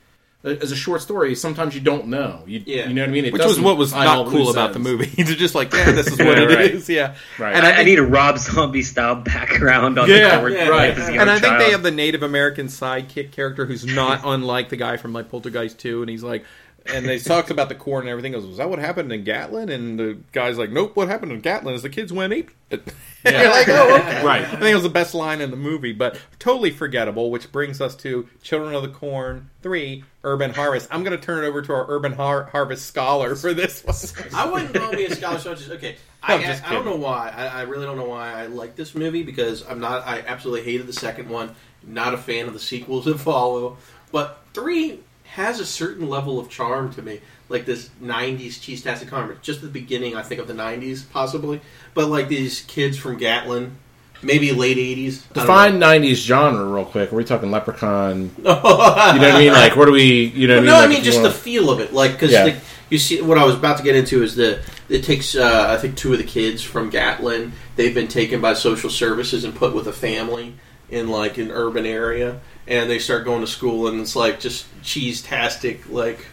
uh, 0.44 0.50
As 0.60 0.70
a 0.72 0.76
short 0.76 1.00
story, 1.02 1.34
sometimes 1.34 1.74
you 1.74 1.80
don't 1.80 2.06
know. 2.06 2.42
You, 2.46 2.62
Yeah. 2.64 2.86
you 2.88 2.94
know 2.94 3.02
what 3.02 3.08
I 3.08 3.12
mean. 3.12 3.24
It 3.24 3.32
Which 3.32 3.44
was 3.44 3.58
what 3.60 3.76
was 3.76 3.92
not 3.92 4.26
cool 4.28 4.44
loose 4.46 4.50
about 4.50 4.72
the 4.72 4.78
movie. 4.78 5.06
They're 5.22 5.34
just 5.34 5.54
like, 5.54 5.72
yeah, 5.74 5.90
this 5.92 6.06
is 6.06 6.18
what 6.18 6.38
it 6.38 6.50
is. 6.50 6.88
Right. 6.88 6.96
Yeah. 6.96 7.14
Right. 7.38 7.54
And 7.56 7.66
I, 7.66 7.70
I, 7.72 7.80
I 7.80 7.82
need 7.84 7.98
a 7.98 8.04
Rob 8.06 8.38
Zombie 8.38 8.82
style 8.82 9.16
background 9.16 9.98
on 9.98 10.08
Yeah, 10.08 10.24
the 10.24 10.30
cover. 10.30 10.48
yeah, 10.50 10.68
like, 10.68 10.96
yeah. 10.96 11.02
as 11.02 11.08
and 11.08 11.30
I 11.30 11.38
think 11.40 11.58
they 11.58 11.70
have 11.72 11.82
the 11.82 11.90
Native 11.90 12.22
American 12.22 12.66
sidekick 12.68 13.32
character 13.32 13.66
who's 13.66 13.84
not 13.84 14.20
unlike 14.24 14.68
the 14.68 14.76
guy 14.76 14.96
from 14.96 15.12
like 15.12 15.28
Poltergeist 15.28 15.78
2, 15.80 16.02
and 16.02 16.10
he's 16.10 16.22
like, 16.22 16.44
and 16.88 17.06
they 17.06 17.18
talked 17.18 17.50
about 17.50 17.68
the 17.68 17.74
corn 17.74 18.02
and 18.02 18.10
everything. 18.10 18.32
Goes, 18.32 18.46
was 18.46 18.56
that 18.56 18.70
what 18.70 18.78
happened 18.78 19.12
in 19.12 19.24
Gatlin? 19.24 19.68
And 19.68 19.98
the 19.98 20.18
guy's 20.32 20.58
like, 20.58 20.70
nope. 20.70 20.96
What 20.96 21.08
happened 21.08 21.32
in 21.32 21.40
Gatlin 21.40 21.74
is 21.74 21.82
the 21.82 21.90
kids 21.90 22.12
went 22.12 22.32
ape. 22.32 22.50
And 22.70 22.82
you're 23.24 23.50
like, 23.50 23.68
oh, 23.68 23.96
okay. 23.96 24.22
Right. 24.24 24.42
I 24.42 24.50
think 24.50 24.62
it 24.62 24.74
was 24.74 24.82
the 24.82 24.88
best 24.88 25.14
line 25.14 25.40
in 25.40 25.50
the 25.50 25.56
movie, 25.56 25.92
but 25.92 26.18
totally 26.38 26.70
forgettable. 26.70 27.30
Which 27.30 27.50
brings 27.52 27.80
us 27.80 27.94
to 27.96 28.28
Children 28.42 28.74
of 28.74 28.82
the 28.82 28.88
Corn 28.88 29.50
Three: 29.62 30.04
Urban 30.24 30.52
Harvest. 30.52 30.88
I'm 30.90 31.04
going 31.04 31.18
to 31.18 31.24
turn 31.24 31.44
it 31.44 31.46
over 31.46 31.62
to 31.62 31.72
our 31.72 31.86
Urban 31.88 32.12
Har- 32.12 32.44
Harvest 32.44 32.86
scholar 32.86 33.34
for 33.36 33.54
this 33.54 33.84
one. 33.84 33.96
I 34.34 34.50
wouldn't 34.50 34.74
call 34.74 34.92
me 34.92 35.06
a 35.06 35.14
scholar. 35.14 35.38
So 35.38 35.52
I 35.52 35.54
just 35.54 35.70
okay. 35.70 35.96
I'm 36.22 36.40
I, 36.40 36.44
just 36.44 36.64
I, 36.64 36.70
I 36.70 36.72
don't 36.72 36.84
know 36.84 36.96
why. 36.96 37.32
I, 37.34 37.46
I 37.46 37.62
really 37.62 37.86
don't 37.86 37.96
know 37.96 38.08
why 38.08 38.32
I 38.32 38.46
like 38.46 38.76
this 38.76 38.94
movie 38.94 39.22
because 39.22 39.64
I'm 39.68 39.80
not. 39.80 40.06
I 40.06 40.20
absolutely 40.20 40.70
hated 40.70 40.86
the 40.86 40.92
second 40.92 41.28
one. 41.28 41.54
Not 41.86 42.12
a 42.12 42.18
fan 42.18 42.46
of 42.46 42.54
the 42.54 42.58
sequels 42.58 43.04
that 43.04 43.18
follow. 43.18 43.76
But 44.10 44.42
three 44.52 45.00
has 45.34 45.60
a 45.60 45.66
certain 45.66 46.08
level 46.08 46.38
of 46.38 46.48
charm 46.48 46.92
to 46.94 47.02
me, 47.02 47.20
like 47.48 47.64
this 47.66 47.90
'90s 48.02 48.60
cheese 48.60 48.82
tastic 48.82 49.08
comedy. 49.08 49.38
Just 49.42 49.60
the 49.62 49.68
beginning, 49.68 50.16
I 50.16 50.22
think 50.22 50.40
of 50.40 50.48
the 50.48 50.54
'90s, 50.54 51.04
possibly. 51.10 51.60
But 51.94 52.08
like 52.08 52.28
these 52.28 52.60
kids 52.62 52.96
from 52.98 53.16
Gatlin, 53.18 53.76
maybe 54.22 54.52
late 54.52 54.76
'80s. 54.78 55.32
Define 55.32 55.78
'90s 55.78 56.16
genre 56.16 56.64
real 56.64 56.84
quick. 56.84 57.12
Are 57.12 57.16
we 57.16 57.24
talking 57.24 57.50
Leprechaun? 57.50 58.30
You 58.38 58.42
know. 58.44 58.60
what 58.62 58.98
I 59.34 59.38
mean? 59.38 59.52
Like, 59.52 59.76
what 59.76 59.86
do 59.86 59.92
we? 59.92 60.24
You 60.26 60.48
know 60.48 60.56
what 60.56 60.64
no, 60.64 60.76
I 60.76 60.80
mean? 60.82 60.90
I 60.90 60.94
mean 60.94 61.04
just 61.04 61.18
the 61.18 61.24
wanna- 61.24 61.34
feel 61.34 61.70
of 61.70 61.80
it, 61.80 61.92
like 61.92 62.12
because 62.12 62.32
Yeah. 62.32 62.58
you 62.90 62.98
see 62.98 63.20
what 63.20 63.36
I 63.38 63.44
was 63.44 63.54
about 63.54 63.76
to 63.78 63.82
get 63.84 63.94
into 63.96 64.22
is 64.22 64.34
the 64.34 64.60
it 64.88 65.04
takes 65.04 65.34
uh, 65.36 65.66
I 65.68 65.76
think 65.80 65.96
two 65.96 66.12
of 66.12 66.18
the 66.18 66.24
kids 66.24 66.62
from 66.62 66.88
Gatlin 66.90 67.52
they've 67.76 67.94
been 67.94 68.08
taken 68.08 68.40
by 68.40 68.54
social 68.54 68.88
services 68.90 69.44
and 69.44 69.54
put 69.54 69.74
with 69.74 69.86
a 69.86 69.92
family 69.92 70.54
in 70.90 71.08
like 71.08 71.36
an 71.36 71.50
urban 71.50 71.84
area, 71.84 72.40
and 72.68 72.88
they 72.88 72.98
start 73.00 73.24
going 73.24 73.40
to 73.40 73.46
school 73.48 73.88
and 73.88 74.00
it's 74.00 74.14
like 74.14 74.38
just 74.38 74.66
cheese 74.82 75.22
tastic 75.22 75.88
like 75.90 76.26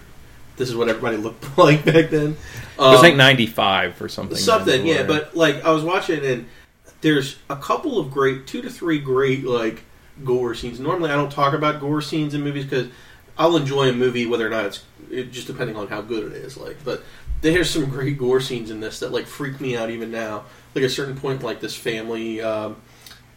this 0.57 0.69
is 0.69 0.75
what 0.75 0.87
everybody 0.89 1.17
looked 1.17 1.57
like 1.57 1.83
back 1.83 2.09
then. 2.11 2.31
It 2.31 2.77
was 2.77 2.97
Um, 2.97 3.01
like 3.03 3.15
'95 3.15 4.01
or 4.01 4.07
something. 4.09 4.37
something 4.37 4.85
yeah 4.85 5.03
but 5.03 5.35
like 5.35 5.63
i 5.65 5.71
was 5.71 5.83
watching 5.83 6.23
and 6.25 6.45
there's 7.01 7.37
a 7.49 7.55
couple 7.55 7.99
of 7.99 8.11
great 8.11 8.45
two 8.47 8.61
to 8.61 8.69
three 8.69 8.99
great 8.99 9.43
like 9.45 9.83
gore 10.23 10.53
scenes 10.55 10.79
normally 10.79 11.09
i 11.09 11.15
don't 11.15 11.31
talk 11.31 11.53
about 11.53 11.79
gore 11.81 12.01
scenes 12.01 12.33
in 12.33 12.41
movies 12.41 12.63
because 12.65 12.87
i'll 13.37 13.55
enjoy 13.57 13.89
a 13.89 13.93
movie 13.93 14.25
whether 14.25 14.45
or 14.47 14.49
not 14.49 14.65
it's 14.65 14.83
it, 15.11 15.31
just 15.31 15.47
depending 15.47 15.75
on 15.75 15.87
how 15.87 16.01
good 16.01 16.31
it 16.31 16.33
is 16.37 16.55
like 16.57 16.77
but 16.85 17.03
there's 17.41 17.69
some 17.69 17.85
great 17.85 18.17
gore 18.17 18.39
scenes 18.39 18.71
in 18.71 18.79
this 18.79 18.99
that 18.99 19.11
like 19.11 19.25
freak 19.27 19.59
me 19.61 19.75
out 19.75 19.89
even 19.89 20.09
now 20.11 20.43
like 20.73 20.83
a 20.85 20.89
certain 20.89 21.15
point 21.17 21.43
like 21.43 21.59
this 21.59 21.75
family 21.75 22.41
um, 22.41 22.75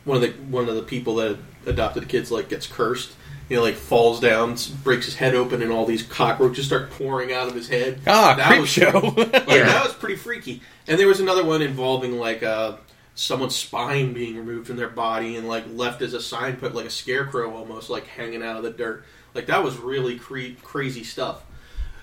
one 0.08 0.16
of 0.16 0.22
the 0.22 0.30
one 0.50 0.68
of 0.68 0.74
the 0.74 0.82
people 0.82 1.16
that 1.16 1.38
adopted 1.66 2.02
the 2.02 2.06
kids 2.06 2.30
like 2.30 2.48
gets 2.48 2.66
cursed. 2.66 3.12
You 3.48 3.56
know, 3.56 3.62
like 3.62 3.76
falls 3.76 4.20
down, 4.20 4.56
breaks 4.84 5.06
his 5.06 5.14
head 5.14 5.34
open, 5.34 5.62
and 5.62 5.72
all 5.72 5.86
these 5.86 6.02
cockroaches 6.02 6.66
start 6.66 6.90
pouring 6.90 7.32
out 7.32 7.48
of 7.48 7.54
his 7.54 7.66
head. 7.66 7.98
Ah, 8.06 8.34
That 8.36 8.48
creep 8.48 8.60
was 8.60 8.68
show. 8.68 8.90
Like, 9.16 9.32
Yeah. 9.48 9.64
that 9.64 9.84
was 9.84 9.94
pretty 9.94 10.16
freaky. 10.16 10.60
And 10.86 11.00
there 11.00 11.06
was 11.06 11.20
another 11.20 11.42
one 11.42 11.62
involving 11.62 12.18
like 12.18 12.42
uh, 12.42 12.76
someone's 13.14 13.56
spine 13.56 14.12
being 14.12 14.36
removed 14.36 14.66
from 14.66 14.76
their 14.76 14.90
body 14.90 15.36
and 15.36 15.48
like 15.48 15.64
left 15.72 16.02
as 16.02 16.12
a 16.12 16.20
sign, 16.20 16.56
put 16.56 16.74
like 16.74 16.84
a 16.84 16.90
scarecrow 16.90 17.50
almost 17.56 17.88
like 17.88 18.06
hanging 18.06 18.42
out 18.42 18.58
of 18.58 18.64
the 18.64 18.70
dirt. 18.70 19.04
Like 19.34 19.46
that 19.46 19.64
was 19.64 19.78
really 19.78 20.18
cre- 20.18 20.54
crazy 20.62 21.02
stuff. 21.04 21.42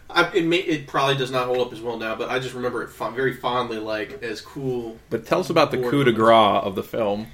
I, 0.09 0.27
it, 0.33 0.45
may, 0.45 0.57
it 0.57 0.87
probably 0.87 1.15
does 1.15 1.29
not 1.29 1.45
hold 1.45 1.59
up 1.67 1.73
as 1.73 1.79
well 1.79 1.97
now, 1.97 2.15
but 2.15 2.29
I 2.29 2.39
just 2.39 2.55
remember 2.55 2.81
it 2.81 2.89
fond, 2.89 3.15
very 3.15 3.33
fondly, 3.35 3.77
like 3.77 4.23
as 4.23 4.41
cool 4.41 4.97
but 5.11 5.27
tell 5.27 5.41
us 5.41 5.51
about 5.51 5.69
the 5.69 5.77
coup 5.77 6.03
de 6.03 6.11
members. 6.11 6.15
grace 6.15 6.63
of 6.63 6.73
the 6.73 6.83
film. 6.83 7.27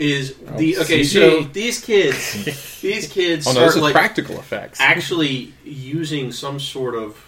Is 0.00 0.34
oh, 0.48 0.56
the 0.56 0.78
okay. 0.78 1.00
CJ. 1.00 1.04
So 1.04 1.42
these 1.42 1.84
kids, 1.84 2.80
these 2.80 3.06
kids 3.06 3.46
Oh 3.46 3.52
no, 3.52 3.68
start 3.68 3.82
like 3.82 3.92
practical 3.92 4.38
effects. 4.38 4.80
actually 4.80 5.52
using 5.64 6.32
some 6.32 6.58
sort 6.58 6.94
of 6.94 7.22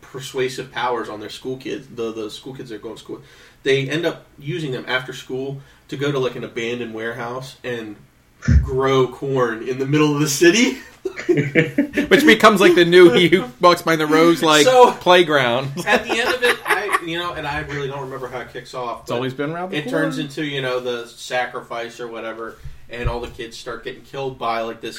persuasive 0.00 0.72
powers 0.72 1.08
on 1.08 1.20
their 1.20 1.28
school 1.28 1.56
kids, 1.58 1.86
the 1.88 2.12
the 2.12 2.30
school 2.30 2.54
kids 2.54 2.70
that 2.70 2.82
go 2.82 2.92
to 2.94 2.98
school, 2.98 3.22
they 3.62 3.88
end 3.88 4.06
up 4.06 4.26
using 4.38 4.72
them 4.72 4.84
after 4.88 5.12
school 5.12 5.60
to 5.88 5.96
go 5.96 6.10
to 6.10 6.18
like 6.18 6.34
an 6.34 6.44
abandoned 6.44 6.94
warehouse 6.94 7.56
and 7.62 7.96
grow 8.62 9.08
corn 9.08 9.66
in 9.68 9.78
the 9.78 9.86
middle 9.86 10.14
of 10.14 10.20
the 10.20 10.28
city. 10.28 10.78
Which 11.28 12.24
becomes 12.26 12.60
like 12.60 12.74
the 12.74 12.84
new 12.84 13.10
he 13.10 13.28
who 13.28 13.44
walks 13.60 13.82
by 13.82 13.96
the 13.96 14.06
rows 14.06 14.42
like 14.42 14.64
So- 14.64 14.92
playground. 14.92 15.70
At 15.86 16.04
the 16.04 16.18
end 16.18 16.34
of 16.34 16.42
it, 16.42 16.58
I 16.66 16.98
you 17.04 17.18
know, 17.18 17.34
and 17.34 17.46
I 17.46 17.60
really 17.60 17.88
don't 17.88 18.00
remember 18.02 18.28
how 18.28 18.40
it 18.40 18.52
kicks 18.52 18.72
off. 18.74 19.02
It's 19.02 19.10
always 19.10 19.34
been 19.34 19.50
around. 19.52 19.70
the 19.70 19.76
it 19.78 19.88
turns 19.90 20.18
into 20.18 20.44
you 20.44 20.62
know 20.62 20.80
the 20.80 21.06
sacrifice 21.06 22.00
or 22.00 22.08
whatever, 22.08 22.56
and 23.00 23.08
all 23.08 23.20
the 23.20 23.28
kids 23.28 23.56
start 23.56 23.84
getting 23.84 24.02
killed 24.02 24.38
by 24.38 24.60
like 24.62 24.80
this 24.80 24.98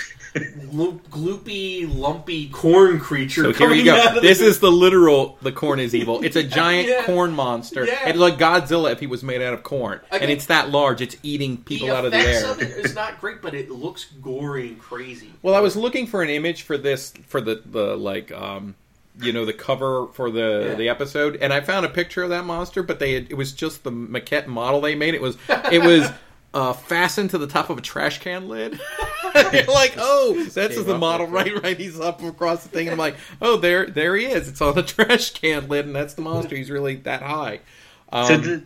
lo- 0.71 0.99
gloopy, 1.11 1.87
lumpy 1.93 2.49
corn 2.49 2.99
creature. 2.99 3.43
So 3.43 3.53
here 3.53 3.73
you 3.73 3.91
out 3.91 4.15
go. 4.15 4.21
This 4.21 4.39
the- 4.39 4.45
is 4.45 4.59
the 4.59 4.71
literal. 4.71 5.37
The 5.41 5.51
corn 5.51 5.79
is 5.79 5.93
evil. 5.95 6.23
It's 6.23 6.35
a 6.35 6.43
giant 6.61 6.87
Yeah. 6.87 7.03
corn 7.05 7.31
monster. 7.33 7.85
Yeah. 7.85 8.09
It's 8.09 8.17
like 8.17 8.37
Godzilla 8.37 8.91
if 8.91 8.99
he 8.99 9.07
was 9.07 9.23
made 9.23 9.41
out 9.41 9.53
of 9.53 9.63
corn, 9.63 10.01
and 10.11 10.29
it's 10.31 10.47
that 10.47 10.69
large. 10.69 11.01
It's 11.01 11.15
eating 11.23 11.57
people 11.57 11.91
out 11.91 12.05
of 12.05 12.11
the 12.11 12.17
air. 12.17 12.45
of 12.51 12.61
it 12.61 12.71
is 12.71 12.95
not 12.95 13.19
great, 13.21 13.41
but 13.41 13.53
it 13.53 13.69
looks 13.71 14.05
gory 14.21 14.69
and 14.69 14.79
crazy. 14.79 15.31
Well, 15.41 15.55
I 15.55 15.59
was 15.59 15.75
looking 15.75 16.07
for 16.07 16.21
an 16.23 16.29
image 16.29 16.63
for 16.63 16.77
this 16.77 17.13
for 17.27 17.41
the 17.41 17.61
the 17.65 17.95
like 17.95 18.31
um 18.31 18.75
you 19.21 19.31
know 19.31 19.45
the 19.45 19.53
cover 19.53 20.07
for 20.07 20.29
the 20.29 20.65
Yeah. 20.71 20.75
the 20.75 20.89
episode, 20.89 21.37
and 21.37 21.53
I 21.53 21.61
found 21.61 21.85
a 21.85 21.89
picture 21.89 22.23
of 22.23 22.29
that 22.31 22.43
monster, 22.45 22.83
but 22.83 22.99
they 22.99 23.13
had, 23.13 23.27
it 23.29 23.35
was 23.35 23.53
just 23.53 23.83
the 23.85 23.91
maquette 23.91 24.47
model 24.47 24.81
they 24.81 24.93
made. 24.95 25.13
It 25.15 25.21
was 25.21 25.37
it 25.71 25.81
was. 25.81 26.09
Uh, 26.55 26.73
fastened 26.73 27.29
to 27.29 27.37
the 27.37 27.47
top 27.47 27.69
of 27.69 27.77
a 27.77 27.81
trash 27.81 28.19
can 28.19 28.47
lid. 28.47 28.79
You're 29.53 29.65
like, 29.65 29.95
oh, 29.97 30.45
that's 30.53 30.81
the 30.81 30.97
model, 30.97 31.27
right? 31.27 31.61
Right. 31.61 31.77
He's 31.77 31.99
up 31.99 32.23
across 32.23 32.63
the 32.63 32.69
thing, 32.69 32.87
and 32.87 32.93
I'm 32.93 32.97
like, 32.97 33.17
oh, 33.41 33.57
there, 33.57 33.85
there 33.85 34.15
he 34.15 34.25
is. 34.25 34.47
It's 34.47 34.61
on 34.61 34.75
the 34.75 34.83
trash 34.83 35.31
can 35.31 35.67
lid, 35.67 35.85
and 35.85 35.95
that's 35.95 36.13
the 36.13 36.21
monster. 36.21 36.55
He's 36.55 36.71
really 36.71 36.95
that 36.97 37.21
high. 37.21 37.59
Um, 38.11 38.25
So 38.27 38.39
th- 38.41 38.61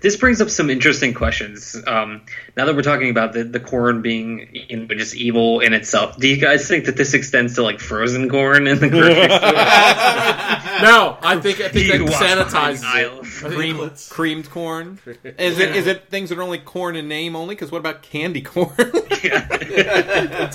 this 0.00 0.16
brings 0.16 0.40
up 0.40 0.48
some 0.48 0.70
interesting 0.70 1.12
questions. 1.12 1.76
Um, 1.86 2.22
now 2.56 2.66
that 2.66 2.76
we're 2.76 2.82
talking 2.82 3.10
about 3.10 3.32
the, 3.32 3.42
the 3.44 3.58
corn 3.60 4.00
being 4.00 4.48
you 4.52 4.76
know, 4.76 4.86
just 4.94 5.14
evil 5.16 5.60
in 5.60 5.72
itself, 5.72 6.16
do 6.18 6.28
you 6.28 6.36
guys 6.36 6.66
think 6.68 6.84
that 6.86 6.96
this 6.96 7.12
extends 7.12 7.56
to 7.56 7.62
like 7.62 7.80
frozen 7.80 8.28
corn 8.30 8.66
in 8.66 8.78
the 8.78 8.88
grocery 8.88 9.14
store? 9.24 10.82
No, 10.82 11.18
I 11.20 11.38
think 11.42 11.60
I 11.60 11.68
think 11.68 11.92
You 11.92 12.06
that 12.06 12.48
sanitizes 12.48 13.44
it. 13.44 13.52
cream, 13.52 13.90
creamed 14.10 14.50
corn. 14.50 14.98
Is 15.38 15.58
it 15.58 15.74
is 15.76 15.86
it 15.86 16.08
things 16.08 16.28
that 16.30 16.38
are 16.38 16.42
only 16.42 16.58
corn 16.58 16.94
in 16.96 17.08
name 17.08 17.34
only? 17.34 17.54
Because 17.54 17.72
what 17.72 17.78
about 17.78 18.02
candy 18.02 18.40
corn? 18.42 18.70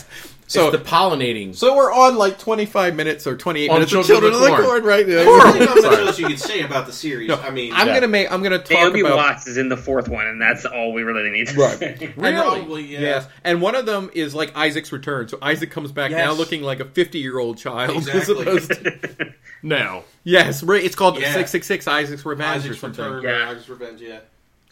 so 0.51 0.67
It's 0.69 0.77
the 0.77 0.83
pollinating. 0.83 1.55
So 1.55 1.75
we're 1.75 1.91
on 1.93 2.15
like 2.17 2.37
25 2.39 2.95
minutes 2.95 3.25
or 3.25 3.37
28 3.37 3.69
On 3.69 3.75
minutes 3.75 3.93
of 3.93 4.05
Children 4.05 4.31
Children 4.31 4.33
of 4.33 4.35
of 4.35 4.41
the 4.41 4.47
the 4.49 4.55
Corn. 4.63 4.81
Corn 4.81 4.83
right 4.83 5.05
There's 5.07 5.25
now. 5.25 5.31
really 5.53 5.59
not 5.65 5.75
much 5.75 5.99
else 5.99 6.19
you 6.19 6.27
could 6.27 6.39
say 6.39 6.61
about 6.61 6.85
the 6.87 6.91
series. 6.93 7.27
No, 7.29 7.35
I 7.35 7.49
mean, 7.51 7.71
I'm 7.73 7.87
Yeah. 7.87 7.93
gonna 7.95 8.07
make. 8.07 8.31
I'm 8.31 8.43
gonna 8.43 8.57
talk 8.59 8.71
Naomi 8.71 8.99
about. 9.01 9.15
Watts 9.17 9.47
is 9.47 9.57
in 9.57 9.69
the 9.69 9.77
fourth 9.77 10.09
one, 10.09 10.27
and 10.27 10.41
that's 10.41 10.65
all 10.65 10.93
we 10.93 11.03
really 11.03 11.29
need 11.29 11.47
to 11.47 11.55
Right. 11.59 11.77
say. 11.79 12.13
And- 12.17 12.35
probably 12.37 12.83
yeah. 12.83 12.99
Yes, 12.99 13.27
and 13.43 13.61
one 13.61 13.75
of 13.75 13.85
them 13.85 14.09
is 14.13 14.35
like 14.35 14.55
Isaac's 14.57 14.91
return. 14.91 15.27
So 15.27 15.37
Isaac 15.41 15.71
comes 15.71 15.91
back 15.91 16.11
Yes. 16.11 16.25
now 16.25 16.33
looking 16.33 16.61
like 16.63 16.79
a 16.79 16.85
50 16.85 17.19
year 17.19 17.39
old 17.39 17.57
child. 17.57 17.97
as 17.97 18.07
Exactly. 18.07 18.41
opposed 18.41 18.71
to- 18.71 19.33
No. 19.63 20.03
yes, 20.23 20.63
right. 20.63 20.83
It's 20.83 20.95
called 20.95 21.15
Yeah. 21.15 21.33
666 21.33 21.87
Isaac's 21.87 22.25
Revenge 22.25 22.49
or 22.65 22.69
Isaac's 22.71 22.79
something. 22.79 23.05
Return, 23.05 23.23
Yeah. 23.23 23.49
Isaac's 23.51 23.69
Revenge. 23.69 24.01
Yeah, 24.01 24.19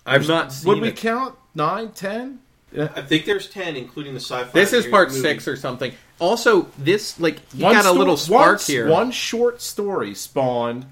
I've 0.05 0.27
not 0.27 0.51
seen 0.51 0.67
Would 0.69 0.81
we 0.81 0.87
it. 0.89 0.95
count 0.95 1.35
nine, 1.55 1.89
ten? 1.91 2.39
I 2.77 3.01
think 3.01 3.25
there's 3.25 3.49
ten, 3.49 3.75
including 3.75 4.13
the 4.13 4.19
sci-fi. 4.19 4.51
This 4.51 4.73
is 4.73 4.85
part 4.85 5.09
movie. 5.09 5.21
six 5.21 5.47
or 5.47 5.55
something. 5.55 5.93
Also, 6.19 6.67
this 6.77 7.19
like 7.19 7.39
he 7.51 7.63
One 7.63 7.73
got 7.73 7.85
a 7.85 7.91
little 7.91 8.17
spark 8.17 8.57
one, 8.57 8.65
here. 8.65 8.89
One 8.89 9.11
short 9.11 9.61
story 9.61 10.13
spawned. 10.13 10.85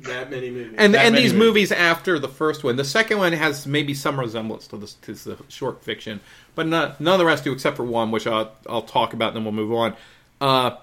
That 0.00 0.30
many 0.30 0.50
movies. 0.50 0.74
and 0.78 0.94
That 0.94 1.04
and 1.04 1.14
these 1.14 1.32
movies. 1.34 1.70
movies 1.70 1.72
after 1.72 2.18
the 2.18 2.28
first 2.28 2.64
one. 2.64 2.76
The 2.76 2.84
second 2.84 3.18
one 3.18 3.32
has 3.34 3.66
maybe 3.66 3.92
some 3.92 4.18
resemblance 4.18 4.66
to 4.68 4.78
the, 4.78 4.86
to 5.02 5.12
the 5.12 5.36
short 5.48 5.82
fiction, 5.84 6.20
but 6.54 6.66
not, 6.66 7.02
none 7.02 7.14
of 7.14 7.18
the 7.18 7.26
rest 7.26 7.44
do 7.44 7.52
except 7.52 7.76
for 7.76 7.84
one, 7.84 8.10
which 8.10 8.26
I'll, 8.26 8.50
I'll 8.66 8.80
talk 8.80 9.12
about, 9.12 9.28
and 9.28 9.36
then 9.36 9.44
we'll 9.44 9.52
move 9.52 9.74
on. 9.74 9.94
Uh, 10.40 10.76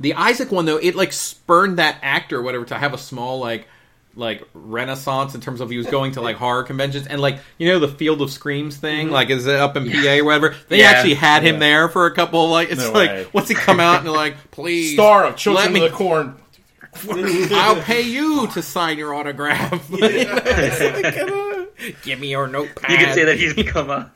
the 0.00 0.14
Isaac 0.14 0.50
one 0.50 0.64
though, 0.64 0.78
it 0.78 0.94
like 0.94 1.12
spurned 1.12 1.78
that 1.78 1.98
actor 2.02 2.38
or 2.38 2.42
whatever 2.42 2.64
to 2.64 2.78
have 2.78 2.94
a 2.94 2.98
small 2.98 3.38
like 3.38 3.68
like 4.16 4.42
renaissance 4.54 5.34
in 5.34 5.40
terms 5.42 5.60
of 5.60 5.68
he 5.70 5.76
was 5.76 5.86
going 5.86 6.12
to 6.12 6.20
like 6.22 6.36
horror 6.36 6.62
conventions 6.62 7.06
and 7.06 7.20
like 7.20 7.38
you 7.58 7.68
know 7.68 7.78
the 7.78 7.88
Field 7.88 8.22
of 8.22 8.30
Screams 8.30 8.76
thing, 8.76 9.06
mm-hmm. 9.06 9.14
like 9.14 9.30
is 9.30 9.46
it 9.46 9.56
up 9.60 9.76
in 9.76 9.90
PA 9.90 10.16
or 10.18 10.24
whatever? 10.24 10.56
They 10.68 10.80
Yeah. 10.80 10.86
actually 10.90 11.14
had 11.14 11.42
him 11.42 11.56
Yeah. 11.56 11.60
there 11.60 11.88
for 11.88 12.06
a 12.06 12.14
couple 12.14 12.48
like 12.48 12.70
it's 12.70 12.80
No 12.82 12.92
like 12.92 13.10
way. 13.10 13.26
what's 13.32 13.48
he 13.48 13.54
come 13.54 13.78
out 13.78 14.00
and 14.00 14.10
like 14.10 14.50
please 14.50 14.94
Star 14.94 15.24
of 15.26 15.36
Children 15.36 15.72
me 15.72 15.84
of 15.84 15.90
the 15.92 15.96
Corn. 15.96 16.36
I'll 17.52 17.82
pay 17.82 18.02
you 18.02 18.46
to 18.48 18.62
sign 18.62 18.98
your 18.98 19.14
autograph. 19.14 19.88
Give 22.02 22.18
me 22.18 22.30
your 22.30 22.48
notepad. 22.48 22.90
You 22.90 22.98
could 22.98 23.14
say 23.14 23.24
that 23.24 23.38
he's 23.38 23.54
become 23.54 23.90
a. 23.90 24.12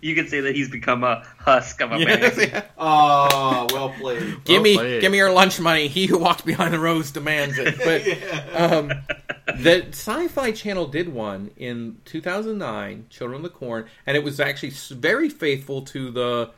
You 0.00 0.14
could 0.14 0.28
say 0.28 0.40
that 0.40 0.54
he's 0.54 0.70
become 0.70 1.04
a 1.04 1.24
husk 1.38 1.80
of 1.80 1.92
a 1.92 1.98
Yes, 1.98 2.36
man. 2.36 2.48
yeah. 2.50 2.62
Oh, 2.76 3.66
well 3.72 3.90
played. 3.90 4.44
Give 4.44 4.62
me, 4.62 4.76
played. 4.76 5.00
give 5.00 5.10
me 5.10 5.18
your 5.18 5.32
lunch 5.32 5.58
money. 5.58 5.88
He 5.88 6.06
who 6.06 6.18
walks 6.18 6.42
behind 6.42 6.74
the 6.74 6.78
rows 6.78 7.10
demands 7.10 7.56
it. 7.58 7.76
But 7.78 8.60
um, 8.60 8.88
the 9.46 9.86
Sci-Fi 9.88 10.52
Channel 10.52 10.86
did 10.88 11.08
one 11.08 11.50
in 11.56 11.98
2009, 12.04 13.06
Children 13.10 13.36
of 13.38 13.42
the 13.42 13.48
Corn, 13.48 13.86
and 14.06 14.16
it 14.16 14.22
was 14.22 14.38
actually 14.38 14.70
very 14.90 15.28
faithful 15.28 15.82
to 15.82 16.10
the 16.10 16.50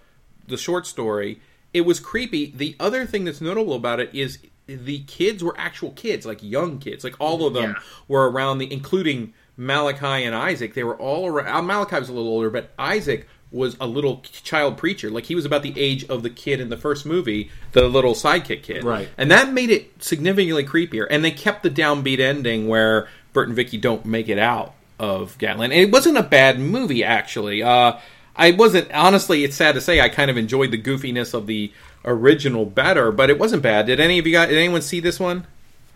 the 0.49 0.57
short 0.57 0.87
story. 0.87 1.41
It 1.73 1.83
was 1.83 2.01
creepy. 2.01 2.53
The 2.55 2.75
other 2.81 3.07
thing 3.07 3.25
that's 3.25 3.41
notable 3.41 3.75
about 3.75 4.01
it 4.01 4.15
is 4.15 4.39
the 4.67 5.01
kids 5.01 5.43
were 5.45 5.55
actual 5.59 5.93
kids, 5.93 6.27
like 6.27 6.43
young 6.43 6.79
kids. 6.79 7.05
Like 7.05 7.15
all 7.21 7.47
of 7.47 7.55
them 7.55 7.71
Yeah. 7.71 7.83
were 8.09 8.31
around 8.31 8.59
the, 8.59 8.73
including 8.73 9.33
Malachi 9.57 10.25
and 10.25 10.35
Isaac. 10.35 10.75
They 10.75 10.85
were 10.85 10.97
all 10.97 11.27
around. 11.29 11.49
uh, 11.49 11.63
Malachi 11.63 11.99
was 12.01 12.09
a 12.09 12.13
little 12.13 12.29
older, 12.29 12.51
but 12.51 12.73
Isaac 12.79 13.27
was 13.53 13.77
a 13.81 13.87
little 13.87 14.23
child 14.43 14.77
preacher. 14.77 15.09
Like 15.09 15.25
he 15.27 15.35
was 15.37 15.45
about 15.45 15.63
the 15.63 15.73
age 15.79 16.05
of 16.09 16.23
the 16.25 16.31
kid 16.31 16.61
in 16.61 16.69
the 16.69 16.77
first 16.77 17.07
movie, 17.07 17.51
the 17.73 17.89
little 17.89 18.13
sidekick 18.15 18.63
kid. 18.65 18.83
Right. 18.85 19.09
And 19.17 19.31
that 19.31 19.53
made 19.53 19.71
it 19.71 20.03
significantly 20.03 20.65
creepier. 20.65 21.07
And 21.09 21.25
they 21.25 21.31
kept 21.31 21.63
the 21.63 21.71
downbeat 21.71 22.19
ending 22.19 22.67
where 22.67 23.09
Bert 23.33 23.47
and 23.47 23.57
Vicky 23.57 23.79
don't 23.79 24.05
make 24.05 24.29
it 24.29 24.39
out 24.39 24.75
of 24.99 25.39
Gatlin. 25.39 25.71
And 25.71 25.81
it 25.81 25.93
wasn't 25.93 26.19
a 26.19 26.23
bad 26.23 26.59
movie, 26.59 27.05
actually. 27.05 27.63
Uh, 27.63 27.99
I 28.37 28.51
wasn't, 28.53 28.93
honestly, 28.93 29.45
it's 29.45 29.57
sad 29.57 29.75
to 29.77 29.81
say, 29.81 30.01
I 30.01 30.09
kind 30.09 30.31
of 30.31 30.37
enjoyed 30.37 30.71
the 30.71 30.81
goofiness 30.81 31.35
of 31.35 31.47
the 31.47 31.73
original 32.05 32.67
better, 32.67 33.11
but 33.11 33.31
it 33.31 33.39
wasn't 33.39 33.63
bad. 33.63 33.87
Did 33.87 33.99
any 33.99 34.19
of 34.19 34.27
you 34.27 34.33
guys, 34.33 34.49
did 34.49 34.59
anyone 34.59 34.83
see 34.83 35.01
this 35.01 35.19
one? 35.19 35.47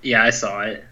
Yeah, 0.03 0.25
I 0.25 0.31
saw 0.31 0.63
it. 0.63 0.85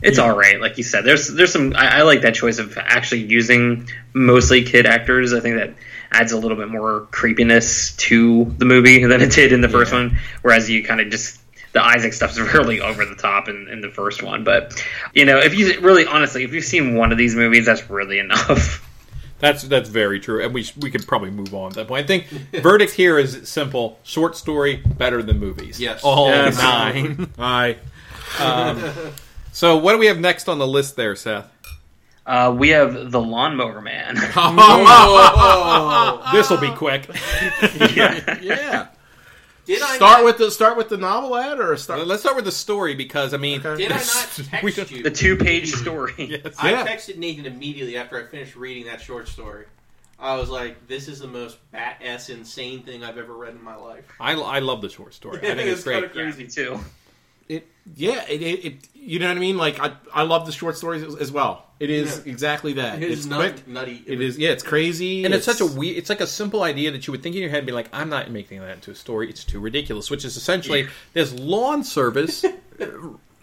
It's 0.00 0.18
all 0.18 0.36
right, 0.36 0.60
like 0.60 0.78
you 0.78 0.84
said. 0.84 1.04
There's 1.04 1.26
there's 1.28 1.52
some. 1.52 1.74
I, 1.74 1.98
I 1.98 2.02
like 2.02 2.22
that 2.22 2.34
choice 2.34 2.60
of 2.60 2.78
actually 2.78 3.22
using 3.22 3.88
mostly 4.12 4.62
kid 4.62 4.86
actors. 4.86 5.32
I 5.32 5.40
think 5.40 5.56
that 5.56 5.74
adds 6.12 6.30
a 6.30 6.38
little 6.38 6.56
bit 6.56 6.68
more 6.68 7.08
creepiness 7.10 7.96
to 7.96 8.44
the 8.58 8.64
movie 8.64 9.04
than 9.04 9.20
it 9.20 9.32
did 9.32 9.52
in 9.52 9.60
the 9.60 9.68
first 9.68 9.92
one. 9.92 10.18
Whereas 10.42 10.70
you 10.70 10.84
kind 10.84 11.00
of 11.00 11.10
just 11.10 11.40
the 11.72 11.84
Isaac 11.84 12.12
stuff's 12.12 12.38
really 12.54 12.80
over 12.80 13.04
the 13.04 13.16
top 13.16 13.48
in, 13.48 13.68
in 13.68 13.80
the 13.80 13.90
first 13.90 14.22
one. 14.22 14.44
But 14.44 14.84
you 15.14 15.24
know, 15.24 15.38
if 15.38 15.54
you 15.54 15.80
really 15.80 16.06
honestly, 16.06 16.44
if 16.44 16.52
you've 16.52 16.64
seen 16.64 16.94
one 16.94 17.10
of 17.10 17.18
these 17.18 17.34
movies, 17.34 17.66
that's 17.66 17.90
really 17.90 18.18
enough. 18.18 18.84
That's 19.40 19.62
that's 19.62 19.88
very 19.88 20.18
true, 20.20 20.42
and 20.44 20.52
we 20.52 20.64
sh- 20.64 20.76
we 20.76 20.90
could 20.90 21.06
probably 21.06 21.30
move 21.30 21.54
on 21.54 21.68
at 21.68 21.74
that 21.74 21.86
point. 21.88 22.04
I 22.04 22.06
think 22.06 22.26
verdict 22.62 22.92
here 22.92 23.18
is 23.18 23.48
simple: 23.48 23.98
short 24.02 24.36
story 24.36 24.76
better 24.98 25.22
than 25.22 25.38
movies. 25.38 25.78
Yes. 25.80 26.02
all 26.02 26.28
Yes. 26.28 26.58
nine. 26.58 27.30
Aye. 27.38 27.76
so 29.52 29.76
what 29.76 29.92
do 29.92 29.98
we 29.98 30.06
have 30.06 30.18
next 30.18 30.48
on 30.48 30.58
the 30.58 30.66
list 30.66 30.96
there, 30.96 31.14
Seth? 31.16 31.50
Uh, 32.26 32.54
we 32.56 32.68
have 32.70 33.10
the 33.10 33.20
Lawnmower 33.20 33.80
Man. 33.80 34.16
Oh, 34.36 36.28
This 36.32 36.50
will 36.50 36.58
be 36.58 36.70
quick. 36.72 37.08
yeah. 37.94 38.38
Yeah. 38.42 38.88
Did 39.68 39.82
I 39.82 39.96
Start 39.96 40.18
not, 40.18 40.24
with 40.24 40.38
the 40.38 40.50
start 40.50 40.76
with 40.76 40.88
the 40.88 40.96
novel 40.96 41.36
ad 41.36 41.60
or 41.60 41.76
start. 41.76 42.06
Let's 42.06 42.22
start 42.22 42.36
with 42.36 42.44
the 42.46 42.50
story 42.52 42.94
because 42.94 43.34
I 43.34 43.36
mean, 43.36 43.60
Okay. 43.64 43.82
Did 43.84 43.92
I 43.92 43.96
not 44.50 44.62
We 44.62 44.72
text 44.72 44.90
you? 44.90 45.02
The 45.02 45.10
two 45.10 45.36
page 45.36 45.72
story. 45.72 46.14
yes. 46.44 46.54
I 46.58 46.70
Yeah. 46.72 46.86
texted 46.86 47.16
Nathan 47.18 47.46
immediately 47.46 47.96
after 47.96 48.18
I 48.18 48.26
finished 48.26 48.56
reading 48.56 48.86
that 48.86 49.00
short 49.00 49.28
story. 49.28 49.66
I 50.18 50.34
was 50.34 50.48
like, 50.48 50.88
this 50.88 51.06
is 51.06 51.20
the 51.20 51.28
most 51.28 51.58
bat 51.70 52.02
ass 52.04 52.28
insane 52.28 52.82
thing 52.82 53.04
I've 53.04 53.18
ever 53.18 53.34
read 53.34 53.54
in 53.54 53.62
my 53.62 53.76
life. 53.76 54.04
I, 54.18 54.32
I 54.32 54.58
love 54.58 54.80
the 54.80 54.88
short 54.88 55.14
story. 55.14 55.36
I 55.38 55.54
think 55.54 55.60
it's, 55.68 55.84
great. 55.84 55.94
kinda 56.00 56.08
crazy. 56.08 56.44
me 56.44 56.48
too. 56.50 56.80
It, 57.92 57.98
yeah, 57.98 58.24
it, 58.28 58.42
it, 58.42 58.64
it, 58.64 58.88
you 58.94 59.18
know 59.18 59.28
what 59.28 59.36
I 59.36 59.40
mean. 59.40 59.56
Like 59.56 59.80
I, 59.80 59.92
I 60.14 60.22
love 60.22 60.46
the 60.46 60.52
short 60.52 60.76
stories 60.76 61.02
as, 61.02 61.14
as 61.16 61.32
well. 61.32 61.64
It 61.80 61.90
is 61.90 62.22
Yeah. 62.24 62.32
exactly 62.32 62.72
that. 62.74 63.02
It 63.02 63.10
is 63.10 63.18
it's 63.20 63.26
nut- 63.28 63.52
quick. 63.54 63.68
nutty. 63.68 64.02
It 64.06 64.20
is, 64.20 64.36
yeah, 64.36 64.50
it's 64.50 64.62
crazy, 64.64 65.24
And 65.24 65.32
it's, 65.32 65.44
such 65.46 65.60
a 65.60 65.66
weird. 65.66 65.96
It's 65.96 66.08
like 66.10 66.20
a 66.20 66.26
simple 66.26 66.62
idea 66.64 66.90
that 66.90 67.06
you 67.06 67.12
would 67.12 67.22
think 67.22 67.36
in 67.36 67.40
your 67.42 67.50
head, 67.50 67.58
and 67.58 67.66
be 67.66 67.72
like, 67.72 67.88
"I'm 67.92 68.08
not 68.08 68.30
making 68.30 68.60
that 68.60 68.70
into 68.74 68.90
a 68.90 68.94
story. 68.94 69.28
It's 69.30 69.44
too 69.44 69.60
ridiculous." 69.60 70.10
Which 70.10 70.24
is 70.24 70.36
essentially 70.36 70.88
this 71.12 71.32
lawn 71.34 71.84
service. 71.84 72.44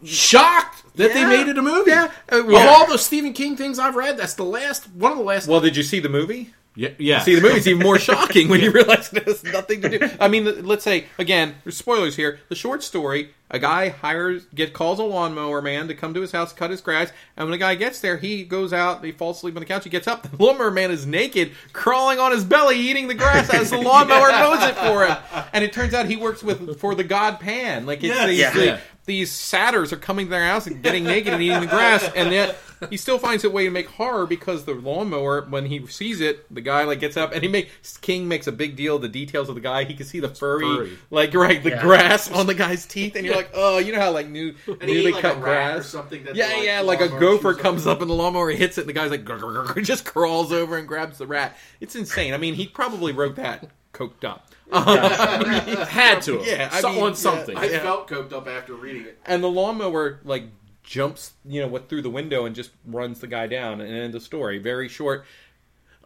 shocked 0.03 0.83
that 0.97 1.13
they 1.13 1.25
made 1.25 1.47
it 1.47 1.57
a 1.57 1.61
movie. 1.61 1.89
Yeah. 1.91 2.11
Uh, 2.31 2.43
Of 2.45 2.53
all 2.53 2.87
those 2.87 3.03
Stephen 3.05 3.33
King 3.33 3.55
things 3.57 3.79
I've 3.79 3.95
read, 3.95 4.17
that's 4.17 4.35
the 4.35 4.43
last 4.43 4.87
one 4.91 5.13
of 5.13 5.17
the 5.17 5.23
last. 5.23 5.47
well, 5.47 5.61
did 5.61 5.75
you 5.75 5.83
see 5.83 5.99
the 5.99 6.09
movie? 6.09 6.53
Yeah, 6.75 6.89
yeah. 6.97 7.21
See, 7.21 7.35
the 7.35 7.41
movie's 7.41 7.67
even 7.67 7.81
more 7.83 7.97
shocking 7.99 8.49
when 8.49 8.59
you 8.61 8.71
realize 8.79 9.11
it 9.13 9.23
has 9.25 9.43
nothing 9.43 9.81
to 9.81 9.97
do. 9.97 10.09
I 10.19 10.27
mean, 10.27 10.65
let's 10.65 10.83
say 10.83 11.05
again, 11.17 11.55
there's 11.63 11.77
spoilers 11.77 12.15
here. 12.15 12.39
The 12.49 12.55
short 12.55 12.83
story: 12.83 13.29
a 13.49 13.59
guy 13.59 13.89
hires, 13.89 14.45
get 14.53 14.73
calls 14.73 14.99
a 14.99 15.03
lawnmower 15.03 15.61
man 15.61 15.87
to 15.87 15.93
come 15.95 16.13
to 16.13 16.21
his 16.21 16.31
house, 16.31 16.51
cut 16.53 16.69
his 16.71 16.81
grass, 16.81 17.11
and 17.37 17.45
when 17.45 17.51
the 17.51 17.57
guy 17.57 17.75
gets 17.75 17.99
there, 18.01 18.17
he 18.17 18.43
goes 18.43 18.73
out, 18.73 19.03
he 19.05 19.11
falls 19.11 19.37
asleep 19.37 19.55
on 19.55 19.61
the 19.61 19.65
couch, 19.65 19.83
he 19.83 19.89
gets 19.89 20.07
up, 20.07 20.23
the 20.29 20.43
lawnmower 20.43 20.71
man 20.71 20.91
is 20.91 21.05
naked, 21.05 21.51
crawling 21.73 22.19
on 22.19 22.31
his 22.31 22.43
belly, 22.43 22.77
eating 22.77 23.07
the 23.07 23.13
grass 23.13 23.49
as 23.53 23.69
the 23.69 23.77
lawnmower 23.81 24.29
mows 24.31 24.63
it 24.63 24.75
for 24.75 25.05
him. 25.05 25.17
And 25.53 25.63
it 25.63 25.71
turns 25.73 25.93
out 25.93 26.07
he 26.07 26.17
works 26.17 26.43
with 26.43 26.79
for 26.79 26.95
the 26.95 27.03
god 27.03 27.39
Pan. 27.39 27.85
Like 27.85 27.99
it's 28.03 28.07
Yes. 28.15 28.27
these, 28.29 28.39
Yeah. 28.39 28.51
the- 28.53 28.65
Yeah. 28.65 28.79
These 29.05 29.31
satyrs 29.31 29.93
are 29.93 29.97
coming 29.97 30.25
to 30.27 30.29
their 30.31 30.45
house 30.47 30.67
and 30.67 30.81
getting 30.81 31.03
naked 31.03 31.33
and 31.33 31.41
eating 31.41 31.61
the 31.61 31.67
grass, 31.67 32.09
and 32.15 32.31
yet 32.31 32.57
he 32.89 32.97
still 32.97 33.17
finds 33.19 33.43
a 33.43 33.49
way 33.49 33.63
to 33.65 33.69
make 33.69 33.87
horror 33.87 34.25
because 34.25 34.65
the 34.65 34.73
lawnmower, 34.73 35.41
when 35.49 35.65
he 35.67 35.85
sees 35.87 36.21
it, 36.21 36.53
the 36.53 36.61
guy 36.61 36.83
like 36.83 36.99
gets 36.99 37.15
up 37.15 37.31
and 37.33 37.41
he 37.43 37.47
makes 37.49 37.97
King 37.97 38.27
makes 38.27 38.47
a 38.47 38.51
big 38.51 38.75
deal 38.75 38.95
of 38.97 39.01
the 39.01 39.07
details 39.07 39.47
of 39.47 39.55
the 39.55 39.61
guy. 39.61 39.83
He 39.83 39.93
can 39.93 40.05
see 40.05 40.19
the 40.19 40.29
furry, 40.29 40.63
Furry. 40.65 40.97
like 41.11 41.33
right, 41.33 41.61
the 41.63 41.69
Yeah. 41.71 41.81
grass 41.81 42.29
on 42.31 42.47
the 42.47 42.53
guy's 42.53 42.85
teeth, 42.85 43.15
and 43.15 43.25
you're 43.25 43.35
like, 43.35 43.51
oh, 43.53 43.77
you 43.77 43.93
know 43.93 43.99
how 44.01 44.11
like 44.11 44.27
new 44.27 44.53
And 44.67 44.81
he 44.83 44.95
newly 44.95 45.07
ate, 45.07 45.13
like, 45.13 45.21
cut 45.21 45.37
a 45.37 45.39
rat 45.39 45.69
or 45.69 45.73
grass. 45.75 45.87
something 45.87 46.23
that 46.25 46.35
yeah, 46.35 46.47
the, 46.49 46.53
like, 46.55 46.65
yeah, 46.65 46.81
like 46.81 47.01
a 47.01 47.07
gopher 47.09 47.53
comes 47.53 47.85
up 47.87 48.01
and 48.01 48.09
the 48.09 48.13
lawnmower 48.15 48.49
hits 48.51 48.77
it, 48.77 48.81
and 48.81 48.89
the 48.89 48.93
guy's 48.93 49.11
like, 49.11 49.23
"Grr, 49.23 49.39
grr, 49.39 49.65
grr," 49.67 49.83
just 49.85 50.03
crawls 50.05 50.51
over 50.51 50.77
and 50.77 50.87
grabs 50.87 51.17
the 51.19 51.27
rat. 51.27 51.55
It's 51.79 51.95
insane. 51.95 52.33
I 52.33 52.37
mean, 52.37 52.55
he 52.55 52.67
probably 52.67 53.11
wrote 53.13 53.35
that 53.37 53.69
coked 53.95 54.23
up. 54.25 54.51
had 55.89 56.21
to. 56.23 56.37
have. 56.39 56.47
Yeah, 56.47 56.69
I 56.71 56.81
So- 56.81 56.89
mean, 56.91 57.03
on 57.03 57.09
yeah. 57.09 57.15
something. 57.15 57.57
I 57.57 57.65
Yeah. 57.69 57.79
felt 57.81 58.07
coked 58.07 58.33
up 58.33 58.47
after 58.47 58.73
reading 58.73 59.03
it. 59.05 59.19
and 59.25 59.43
the 59.43 59.49
lawnmower 59.49 60.19
like 60.23 60.43
jumps 60.83 61.33
you 61.45 61.59
know 61.61 61.67
what 61.67 61.89
through 61.89 62.03
the 62.03 62.09
window 62.11 62.45
and 62.45 62.55
just 62.55 62.69
runs 62.85 63.19
the 63.19 63.25
guy 63.25 63.47
down 63.47 63.81
and 63.81 63.91
end 63.91 64.13
the 64.13 64.19
story 64.19 64.59
very 64.59 64.87
short 64.87 65.25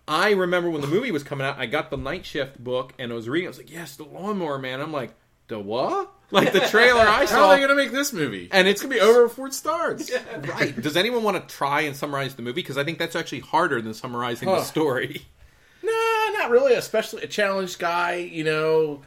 i 0.08 0.30
remember 0.32 0.70
when 0.70 0.80
the 0.80 0.88
movie 0.88 1.12
was 1.12 1.22
coming 1.22 1.46
out 1.46 1.60
i 1.60 1.66
got 1.66 1.90
the 1.90 1.98
night 1.98 2.26
shift 2.26 2.58
book 2.64 2.94
and 2.98 3.12
i 3.12 3.16
was 3.16 3.28
reading 3.28 3.46
i 3.48 3.50
was 3.50 3.58
like 3.58 3.70
yes 3.70 3.98
the 3.98 4.06
lawnmower 4.06 4.58
man 4.58 4.80
i'm 4.80 4.94
like 4.94 5.14
the 5.50 5.60
what 5.60 6.10
like 6.32 6.54
the 6.54 6.62
trailer 6.62 7.02
i 7.02 7.26
saw. 7.26 7.36
How 7.36 7.42
saw 7.42 7.50
are 7.50 7.56
they 7.56 7.58
going 7.58 7.70
to 7.70 7.76
make 7.76 7.92
this 7.92 8.14
movie? 8.14 8.48
and 8.54 8.70
it's 8.70 8.82
It's 8.82 8.84
going 8.90 8.98
to 8.98 9.06
be 9.06 9.10
over 9.12 9.24
before 9.28 9.48
it 9.48 9.54
starts. 9.54 10.10
right 10.48 10.82
does 10.82 10.96
anyone 10.96 11.24
want 11.24 11.36
to 11.46 11.54
try 11.54 11.82
and 11.82 11.94
summarize 11.94 12.36
the 12.36 12.42
movie 12.42 12.62
because 12.62 12.78
i 12.78 12.86
think 12.86 13.00
that's 13.00 13.18
actually 13.18 13.42
harder 13.42 13.82
than 13.82 13.94
summarizing 13.94 14.48
the 14.48 14.56
Huh. 14.56 14.64
story 14.64 15.24
No, 15.26 15.39
not 16.40 16.50
really. 16.50 16.74
Especially 16.74 17.24
a 17.24 17.28
challenged 17.28 17.78
guy, 17.80 18.16
you 18.16 18.44
know, 18.44 19.02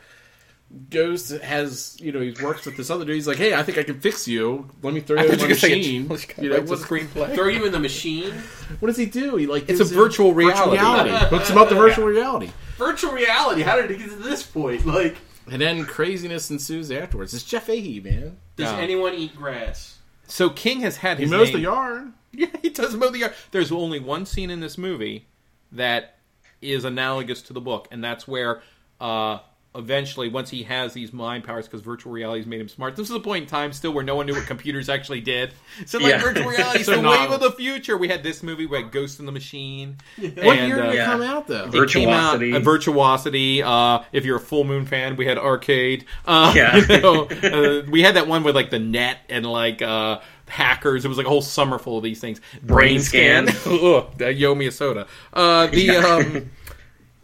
goes 0.91 1.29
to, 1.29 1.39
has 1.45 1.97
you 2.01 2.13
know 2.13 2.21
he 2.21 2.33
works 2.43 2.65
with 2.65 2.77
this 2.77 2.89
other 2.91 3.05
dude. 3.05 3.15
He's 3.15 3.27
like, 3.29 3.37
hey, 3.37 3.55
I 3.55 3.63
think 3.63 3.79
I 3.79 3.83
can 3.83 4.01
fix 4.01 4.27
you. 4.27 4.69
Let 4.83 4.95
me 4.95 5.01
throw 5.01 5.17
you 5.17 5.25
in 5.25 5.31
thought 5.31 5.37
my 5.41 5.43
you 5.43 5.49
were 5.49 5.49
gonna 5.49 5.61
say 5.61 5.73
a 5.73 5.77
machine. 5.77 6.07
challenged 6.09 6.29
guy 6.37 6.43
You 6.43 6.49
know, 6.51 6.57
writes 6.59 6.71
what, 6.71 6.79
screenplay 6.81 7.35
Throw 7.35 7.49
you 7.49 7.67
in 7.67 7.73
the 7.73 7.81
machine. 7.81 8.33
what 8.81 8.89
does 8.89 8.97
he 8.97 9.07
do? 9.07 9.37
He 9.37 9.47
like 9.47 9.69
It's 9.69 9.81
a 9.81 9.85
virtual 9.85 10.33
reality. 10.35 10.79
Hooks 10.81 11.51
him 11.51 11.59
up 11.59 11.69
to 11.69 11.75
virtual 11.75 12.07
reality, 12.07 12.51
Virtual 12.79 13.13
reality. 13.13 13.63
How 13.63 13.77
did 13.77 13.91
it 13.91 13.99
get 13.99 14.09
to 14.11 14.17
this 14.17 14.43
point? 14.43 14.87
Like, 14.87 15.17
and 15.51 15.61
then 15.61 15.85
craziness 15.85 16.51
ensues 16.51 16.91
afterwards. 16.91 17.35
It's 17.35 17.45
Jeff 17.45 17.65
Fahey, 17.65 18.01
man. 18.01 18.39
does 18.57 18.73
No. 18.73 18.79
anyone 18.79 19.15
eat 19.15 19.35
grass? 19.37 19.99
so 20.29 20.49
king 20.49 20.81
has 20.81 20.97
had 20.97 21.19
He 21.19 21.25
his 21.25 21.31
mows 21.31 21.49
name- 21.49 21.57
the 21.57 21.61
yard. 21.61 22.13
Yeah, 22.35 22.47
he 22.63 22.71
does 22.71 22.95
mow 22.95 23.11
the 23.11 23.19
yard. 23.19 23.35
There's 23.51 23.71
only 23.71 24.01
one 24.01 24.25
scene 24.25 24.49
in 24.51 24.61
this 24.61 24.79
movie 24.79 25.27
that 25.73 26.17
is 26.63 26.85
analogous 26.85 27.43
to 27.43 27.53
the 27.53 27.61
book, 27.61 27.89
and 27.91 28.03
that's 28.03 28.27
where 28.29 28.63
uh, 29.01 29.39
eventually, 29.75 30.29
once 30.29 30.51
he 30.51 30.63
has 30.65 30.93
these 30.93 31.13
mind 31.13 31.45
powers, 31.45 31.67
because 31.67 31.81
virtual 31.81 32.13
reality 32.13 32.41
has 32.41 32.47
made 32.47 32.61
him 32.61 32.69
smart. 32.69 32.95
This 32.95 33.09
is 33.09 33.17
a 33.17 33.21
point 33.21 33.45
in 33.45 33.49
time 33.49 33.73
still 33.73 33.93
where 33.93 34.05
no 34.05 34.15
one 34.15 34.27
knew 34.27 34.35
what 34.35 34.47
computers 34.47 34.89
actually 34.91 35.23
did. 35.23 35.53
So, 35.87 35.99
like, 35.99 36.11
Yeah. 36.13 36.19
virtual 36.21 36.49
reality's 36.51 36.87
So 36.87 36.97
the 36.97 37.03
novel. 37.03 37.21
wave 37.21 37.31
of 37.33 37.41
the 37.41 37.53
future. 37.53 37.97
We 37.97 38.07
had 38.09 38.23
this 38.23 38.43
movie, 38.43 38.67
we 38.67 38.77
had 38.83 38.93
Ghost 38.93 39.19
in 39.19 39.27
the 39.27 39.33
Machine. 39.33 39.97
What 40.19 40.59
and, 40.59 40.69
year 40.69 40.77
did 40.77 40.87
uh, 40.87 40.93
it 40.93 41.05
come 41.05 41.23
out 41.23 41.47
though? 41.49 41.71
it 41.73 41.91
came 41.91 42.09
out- 42.11 42.39
Virtuosity. 42.39 42.53
uh, 42.55 42.61
Virtuosity. 42.61 43.63
Uh, 43.63 44.01
if 44.13 44.25
you're 44.25 44.37
a 44.37 44.41
Full 44.41 44.65
Moon 44.65 44.85
fan, 44.87 45.17
we 45.17 45.27
had 45.27 45.39
Arcade. 45.39 46.05
Uh, 46.27 46.53
Yeah. 46.55 46.77
you 46.89 47.01
know, 47.01 47.25
uh, 47.25 47.83
we 47.91 48.03
had 48.03 48.17
that 48.17 48.29
one 48.29 48.43
with 48.45 48.55
like 48.55 48.71
the 48.71 48.79
net 48.79 49.19
and 49.31 49.47
like 49.47 49.81
uh, 49.83 50.21
hackers. 50.53 51.05
It 51.05 51.09
was 51.09 51.17
like 51.19 51.27
a 51.27 51.31
whole 51.31 51.43
summer 51.43 51.79
full 51.79 51.97
of 51.99 52.05
these 52.05 52.21
things. 52.21 52.41
Brain 52.63 53.01
Scan. 53.01 53.49
Ugh, 53.67 54.07
that 54.19 54.37
yo 54.37 54.55
me 54.55 54.67
a 54.67 54.71
soda. 54.73 55.07
Uh, 55.33 55.67
the 55.73 55.91
um, 55.97 56.51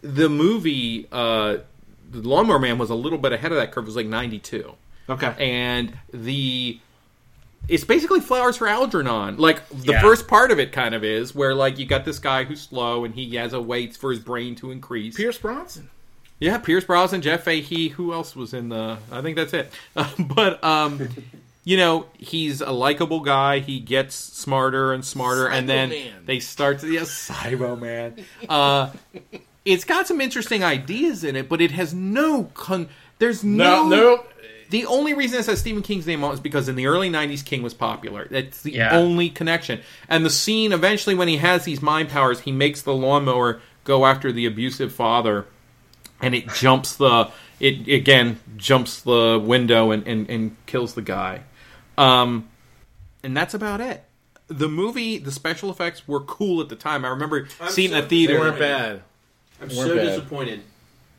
the 0.01 0.27
movie 0.29 1.07
uh, 1.11 1.57
the 2.11 2.27
Lawnmower 2.27 2.59
Man 2.59 2.77
was 2.77 2.89
a 2.89 2.95
little 2.95 3.19
bit 3.19 3.31
ahead 3.33 3.51
of 3.51 3.57
that 3.57 3.71
curve. 3.71 3.83
It 3.83 3.87
was 3.87 3.95
like 3.95 4.07
'92 4.07 4.73
Okay. 5.09 5.33
and 5.39 5.97
the 6.13 6.79
it's 7.67 7.83
basically 7.83 8.19
flowers 8.21 8.57
for 8.57 8.67
Algernon. 8.67 9.37
Like 9.37 9.67
the 9.69 9.93
Yeah. 9.93 10.01
first 10.01 10.27
part 10.27 10.49
of 10.51 10.59
it 10.59 10.71
kind 10.71 10.95
of 10.95 11.03
is 11.03 11.35
where 11.35 11.53
like 11.53 11.77
you 11.77 11.85
got 11.85 12.05
this 12.05 12.17
guy 12.19 12.43
who's 12.45 12.61
slow 12.61 13.05
and 13.05 13.13
he 13.13 13.35
has 13.35 13.53
a 13.53 13.61
wait 13.61 13.95
for 13.97 14.11
his 14.11 14.19
brain 14.19 14.55
to 14.55 14.71
increase. 14.71 15.15
Pierce 15.15 15.37
Brosnan. 15.37 15.89
Yeah, 16.39 16.57
Pierce 16.57 16.85
Brosnan, 16.85 17.21
Jeff 17.21 17.43
Fahey. 17.43 17.89
Who 17.89 18.13
else 18.13 18.33
was 18.33 18.53
in 18.53 18.69
the? 18.69 18.97
I 19.11 19.21
think 19.21 19.35
that's 19.35 19.53
it. 19.53 19.71
Uh, 19.95 20.09
but 20.19 20.63
um, 20.63 21.09
you 21.69 21.77
know, 21.77 22.07
he's 22.17 22.61
a 22.61 22.71
likable 22.71 23.19
guy. 23.19 23.59
He 23.59 23.79
gets 23.79 24.15
smarter 24.15 24.91
and 24.91 25.05
smarter, 25.05 25.47
and 25.47 25.69
then 25.69 25.91
Cybo-Man. 25.91 26.25
they 26.25 26.39
start 26.39 26.79
to 26.79 26.91
yes, 26.91 27.29
Cybo 27.29 27.79
Man. 27.79 28.25
Uh, 28.49 28.89
it's 29.65 29.83
got 29.83 30.07
some 30.07 30.19
interesting 30.19 30.63
ideas 30.63 31.23
in 31.23 31.35
it, 31.35 31.47
but 31.47 31.61
it 31.61 31.69
has 31.69 31.93
no. 31.93 32.45
Con- 32.55 32.89
there's 33.19 33.43
No, 33.43 33.87
no. 33.87 33.95
no. 33.95 34.25
The 34.71 34.87
only 34.87 35.13
reason 35.13 35.39
it 35.39 35.43
says 35.43 35.59
Stephen 35.59 35.83
King's 35.83 36.07
name 36.07 36.23
on 36.23 36.31
it 36.31 36.33
is 36.35 36.39
because 36.39 36.67
in 36.69 36.75
the 36.75 36.87
early 36.87 37.09
'90s, 37.09 37.45
King 37.45 37.61
was 37.61 37.75
popular. 37.75 38.27
That's 38.31 38.63
the 38.63 38.71
Yeah. 38.71 38.97
only 38.97 39.29
connection. 39.29 39.81
And 40.07 40.25
the 40.25 40.29
scene 40.31 40.71
eventually, 40.73 41.13
when 41.13 41.27
he 41.27 41.37
has 41.37 41.65
these 41.65 41.83
mind 41.83 42.09
powers, 42.09 42.39
he 42.39 42.51
makes 42.51 42.81
the 42.81 42.95
lawnmower 42.95 43.61
go 43.83 44.07
after 44.07 44.31
the 44.31 44.47
abusive 44.47 44.91
father, 44.91 45.45
and 46.19 46.33
it 46.33 46.51
jumps 46.53 46.95
the 46.95 47.29
it 47.59 47.87
again 47.87 48.39
jumps 48.57 49.01
the 49.01 49.39
window 49.43 49.91
and 49.91 50.07
and, 50.07 50.27
and 50.31 50.55
kills 50.65 50.95
the 50.95 51.03
guy. 51.03 51.41
Um, 51.99 52.49
and 53.23 53.35
that's 53.35 53.53
about 53.53 53.81
it. 53.81 54.03
The 54.47 54.67
movie, 54.69 55.17
the 55.19 55.31
special 55.31 55.69
effects 55.69 56.07
were 56.07 56.21
cool 56.21 56.61
at 56.61 56.69
the 56.69 56.75
time. 56.75 57.05
I 57.05 57.09
remember 57.09 57.47
I'm 57.61 57.69
seeing 57.71 57.91
it 57.91 57.95
in 57.95 57.99
so- 58.01 58.05
a 58.05 58.09
theater. 58.09 58.33
They 58.33 58.39
weren't 58.39 58.59
bad. 58.59 59.01
I'm 59.61 59.67
Weren't 59.67 59.71
so 59.89 59.95
bad. 59.95 60.05
disappointed. 60.05 60.61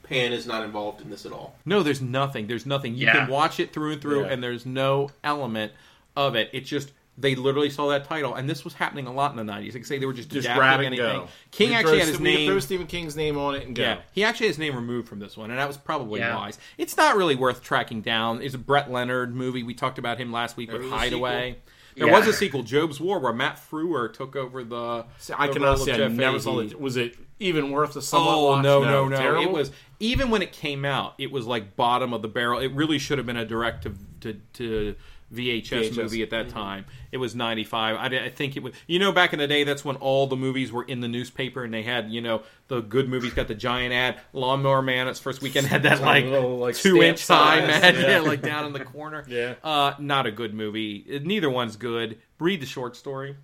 Pan 0.04 0.32
is 0.32 0.46
not 0.46 0.64
involved 0.64 1.00
in 1.02 1.10
this 1.10 1.24
at 1.26 1.32
all. 1.32 1.54
No, 1.64 1.82
there's 1.84 2.00
nothing. 2.00 2.46
There's 2.48 2.66
nothing. 2.66 2.94
You 2.96 3.06
Yeah. 3.06 3.12
can 3.12 3.28
watch 3.28 3.60
it 3.60 3.72
through 3.72 3.92
and 3.92 4.02
through, 4.02 4.22
Yeah. 4.22 4.28
and 4.32 4.42
there's 4.42 4.66
no 4.66 5.10
element 5.22 5.72
of 6.16 6.34
it. 6.34 6.50
It's 6.52 6.68
just 6.68 6.90
they 7.18 7.34
literally 7.34 7.68
saw 7.70 7.88
that 7.88 8.04
title, 8.06 8.34
and 8.34 8.48
this 8.48 8.64
was 8.64 8.72
happening 8.74 9.06
a 9.06 9.12
lot 9.12 9.30
in 9.36 9.44
the 9.44 9.52
'90s. 9.52 9.74
Like 9.74 9.84
say 9.84 9.98
they 9.98 10.06
were 10.06 10.12
just, 10.12 10.30
Just 10.30 10.46
adapting 10.46 10.58
grab 10.58 10.80
anything. 10.80 10.96
go. 11.06 11.28
King 11.50 11.70
We 11.70 11.74
actually 11.74 11.90
throw, 11.92 11.98
had 12.00 12.08
his 12.08 12.18
we 12.18 12.24
name. 12.36 12.48
Throw 12.50 12.58
Stephen 12.60 12.86
King's 12.86 13.16
name 13.16 13.36
on 13.36 13.54
it 13.56 13.66
and 13.66 13.76
go. 13.76 13.82
Yeah, 13.82 13.98
he 14.12 14.24
actually 14.24 14.46
had 14.46 14.50
his 14.52 14.58
name 14.58 14.74
removed 14.74 15.08
from 15.08 15.18
this 15.18 15.36
one, 15.36 15.50
and 15.50 15.58
that 15.58 15.68
was 15.68 15.76
probably 15.76 16.20
Yeah. 16.20 16.36
wise. 16.36 16.58
It's 16.78 16.96
not 16.96 17.16
really 17.16 17.34
worth 17.36 17.62
tracking 17.62 18.00
down. 18.00 18.40
It's 18.42 18.54
a 18.54 18.58
Brett 18.58 18.90
Leonard 18.90 19.34
movie. 19.34 19.62
We 19.62 19.74
talked 19.74 19.98
about 19.98 20.18
him 20.18 20.32
last 20.32 20.56
week 20.56 20.70
There 20.70 20.78
with 20.80 20.90
Hideaway. 20.90 21.56
There 21.96 22.06
Yeah. 22.06 22.16
was 22.18 22.28
a 22.28 22.32
sequel, 22.32 22.62
Jobe's 22.62 23.00
War, 23.00 23.18
where 23.18 23.32
Matt 23.32 23.60
Frewer 23.70 24.10
took 24.10 24.36
over 24.36 24.62
the. 24.64 25.04
See, 25.18 25.34
I 25.36 25.48
the 25.48 25.54
cannot 25.54 25.64
role 25.66 25.74
of 25.74 25.80
say 25.80 25.92
I 26.04 26.08
never 26.08 26.38
Fahey. 26.38 26.40
saw 26.40 26.58
it. 26.60 26.80
Was 26.80 26.96
it 26.96 27.16
even 27.40 27.70
worth 27.72 27.94
the 27.94 28.00
somewhat 28.02 28.34
Oh 28.34 28.44
watch? 28.46 28.62
no, 28.64 28.82
no, 28.84 29.08
no! 29.08 29.16
Terrible? 29.16 29.42
It 29.42 29.50
was 29.50 29.72
even 29.98 30.30
when 30.30 30.40
it 30.40 30.52
came 30.52 30.84
out, 30.84 31.14
it 31.18 31.30
was 31.32 31.46
like 31.46 31.74
bottom 31.76 32.14
of 32.14 32.22
the 32.22 32.28
barrel. 32.28 32.60
It 32.60 32.72
really 32.72 32.98
should 32.98 33.18
have 33.18 33.26
been 33.26 33.36
a 33.36 33.44
direct 33.44 33.82
to 33.82 33.94
to, 34.20 34.40
to 34.54 34.94
VHS, 35.32 35.90
VHS. 35.90 35.96
movie 35.96 36.22
at 36.22 36.30
that 36.30 36.48
time. 36.48 36.84
It 37.12 37.18
was 37.18 37.34
ninety 37.34 37.62
five. 37.64 37.96
I, 37.96 38.24
I 38.26 38.28
think 38.30 38.56
it 38.56 38.62
was. 38.62 38.74
You 38.86 38.98
know, 38.98 39.12
back 39.12 39.32
in 39.32 39.38
the 39.38 39.46
day, 39.46 39.64
that's 39.64 39.84
when 39.84 39.96
all 39.96 40.26
the 40.26 40.36
movies 40.36 40.72
were 40.72 40.82
in 40.82 41.00
the 41.00 41.08
newspaper, 41.08 41.62
and 41.62 41.72
they 41.72 41.82
had 41.82 42.10
you 42.10 42.20
know 42.20 42.42
the 42.68 42.80
good 42.80 43.08
movies 43.08 43.32
got 43.34 43.46
the 43.48 43.54
giant 43.54 43.92
ad. 43.92 44.20
Lawnmower 44.32 44.82
Man, 44.82 45.06
its 45.08 45.20
first 45.20 45.40
weekend 45.42 45.66
had 45.66 45.84
that 45.84 46.00
like, 46.00 46.24
little, 46.24 46.58
like, 46.58 46.74
two 46.76 46.96
stamp 46.96 47.04
inch 47.04 47.26
high 47.28 47.60
size. 47.60 47.80
man, 47.82 47.94
Yeah. 48.00 48.10
yeah, 48.10 48.18
like 48.20 48.42
down 48.42 48.66
in 48.66 48.72
the 48.72 48.84
corner. 48.84 49.24
Yeah. 49.28 49.54
uh, 49.62 49.94
not 50.00 50.26
a 50.26 50.32
good 50.32 50.54
movie. 50.54 51.20
Neither 51.22 51.48
one's 51.50 51.76
good. 51.76 52.18
Read 52.40 52.60
the 52.60 52.66
short 52.66 52.96
story 52.96 53.36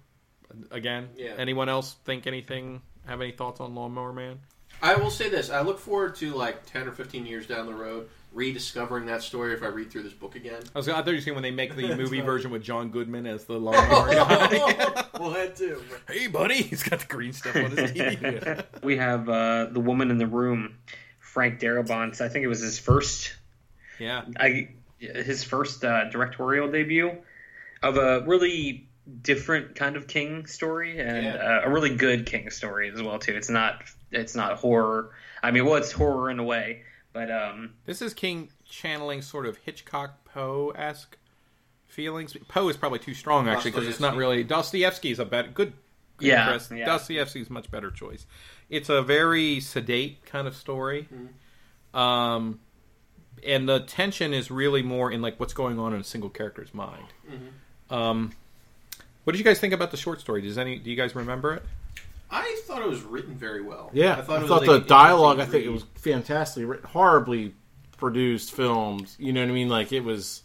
again. 0.70 1.08
Yeah. 1.16 1.34
Anyone 1.38 1.68
else 1.68 1.94
think 2.04 2.26
anything? 2.26 2.82
Have 3.06 3.20
any 3.20 3.30
thoughts 3.32 3.60
on 3.60 3.74
Lawnmower 3.74 4.12
Man? 4.12 4.40
I 4.82 4.96
will 4.96 5.10
say 5.10 5.28
this: 5.28 5.48
I 5.50 5.60
look 5.62 5.78
forward 5.78 6.16
to 6.16 6.32
like 6.34 6.66
ten 6.66 6.88
or 6.88 6.92
fifteen 6.92 7.24
years 7.26 7.46
down 7.46 7.66
the 7.66 7.74
road 7.74 8.08
rediscovering 8.36 9.06
that 9.06 9.22
story 9.22 9.54
if 9.54 9.62
I 9.62 9.66
read 9.68 9.90
through 9.90 10.02
this 10.04 10.12
book 10.12 10.36
again. 10.36 10.60
I 10.74 10.78
was 10.78 10.88
I 10.88 10.92
thought 10.92 11.06
you 11.08 11.14
were 11.14 11.20
saying 11.20 11.34
when 11.34 11.42
they 11.42 11.50
make 11.50 11.74
the 11.74 11.96
movie 11.96 12.20
version 12.20 12.50
with 12.50 12.62
John 12.62 12.90
Goodman 12.90 13.26
as 13.26 13.44
the 13.44 13.54
lawnmower 13.58 14.10
guy. 14.14 15.04
well, 15.18 15.30
that 15.30 15.56
too. 15.56 15.82
hey, 16.08 16.26
buddy, 16.26 16.62
he's 16.62 16.82
got 16.82 17.00
the 17.00 17.06
green 17.06 17.32
stuff 17.32 17.56
on 17.56 17.70
his 17.70 17.92
teeth. 17.92 18.64
We 18.84 18.98
have 18.98 19.28
uh, 19.28 19.66
the 19.72 19.80
woman 19.80 20.10
in 20.10 20.18
the 20.18 20.26
room, 20.26 20.76
Frank 21.18 21.58
Darabont. 21.60 22.20
I 22.20 22.28
think 22.28 22.44
it 22.44 22.48
was 22.48 22.60
his 22.60 22.78
first, 22.78 23.34
yeah, 23.98 24.24
I 24.38 24.68
his 24.98 25.42
first 25.42 25.84
uh, 25.84 26.08
directorial 26.10 26.70
debut 26.70 27.16
of 27.82 27.96
a 27.96 28.20
really 28.26 28.88
different 29.22 29.76
kind 29.76 29.96
of 29.96 30.06
King 30.08 30.46
story 30.46 30.98
and 31.00 31.24
Yeah. 31.24 31.60
uh, 31.64 31.68
a 31.68 31.70
really 31.70 31.94
good 31.94 32.26
King 32.26 32.50
story 32.50 32.90
as 32.90 33.00
well 33.02 33.18
too. 33.18 33.34
It's 33.34 33.50
not 33.50 33.82
it's 34.12 34.34
not 34.34 34.58
horror. 34.58 35.10
I 35.42 35.50
mean, 35.52 35.64
well, 35.64 35.76
it's 35.76 35.92
horror 35.92 36.30
in 36.30 36.38
a 36.38 36.44
way, 36.44 36.82
but 37.16 37.30
um, 37.30 37.72
this 37.86 38.02
is 38.02 38.12
King 38.12 38.50
channeling 38.68 39.22
sort 39.22 39.46
of 39.46 39.56
Hitchcock 39.56 40.22
Poe 40.26 40.70
esque 40.76 41.16
feelings. 41.86 42.36
Poe 42.46 42.68
is 42.68 42.76
probably 42.76 42.98
too 42.98 43.14
strong 43.14 43.48
actually 43.48 43.70
because 43.70 43.88
it's 43.88 44.00
not 44.00 44.16
really 44.16 44.44
Dostoevsky 44.44 45.10
is 45.12 45.18
a 45.18 45.24
better 45.24 45.48
good. 45.48 45.72
good 46.18 46.26
Yeah, 46.26 46.50
Chris. 46.50 46.70
yeah. 46.70 46.84
Dostoevsky 46.84 47.40
is 47.40 47.48
much 47.48 47.70
better 47.70 47.90
choice. 47.90 48.26
It's 48.68 48.90
a 48.90 49.00
very 49.00 49.60
sedate 49.60 50.26
kind 50.26 50.46
of 50.46 50.54
story. 50.54 51.08
Um, 51.94 52.60
and 53.42 53.66
the 53.66 53.80
tension 53.80 54.34
is 54.34 54.50
really 54.50 54.82
more 54.82 55.10
in 55.10 55.22
like 55.22 55.40
what's 55.40 55.54
going 55.54 55.78
on 55.78 55.94
in 55.94 56.00
a 56.00 56.04
single 56.04 56.28
character's 56.28 56.74
mind. 56.74 57.06
Um, 57.88 58.32
what 59.24 59.32
did 59.32 59.38
you 59.38 59.44
guys 59.44 59.58
think 59.58 59.72
about 59.72 59.90
the 59.90 59.96
short 59.96 60.20
story? 60.20 60.42
Does 60.42 60.58
any 60.58 60.78
do 60.78 60.90
you 60.90 60.96
guys 60.96 61.14
remember 61.14 61.54
it? 61.54 61.62
I 62.30 62.60
thought 62.66 62.82
it 62.82 62.88
was 62.88 63.02
written 63.02 63.34
very 63.36 63.62
well. 63.62 63.90
Yeah, 63.92 64.08
I 64.08 64.12
I 64.12 64.14
thought, 64.16 64.26
thought, 64.26 64.36
it 64.38 64.42
was, 64.42 64.68
like, 64.68 64.82
the 64.82 64.88
dialogue. 64.88 65.38
I 65.38 65.42
interesting 65.44 65.52
think 65.62 65.64
it 65.66 65.72
was 65.72 65.84
fantastically 66.02 66.64
written, 66.64 66.86
horribly 66.88 67.54
produced, 67.98 68.52
filmed. 68.52 69.10
You 69.18 69.32
know 69.32 69.40
what 69.42 69.50
I 69.50 69.52
mean? 69.52 69.68
Like 69.68 69.92
it 69.92 70.00
was 70.04 70.42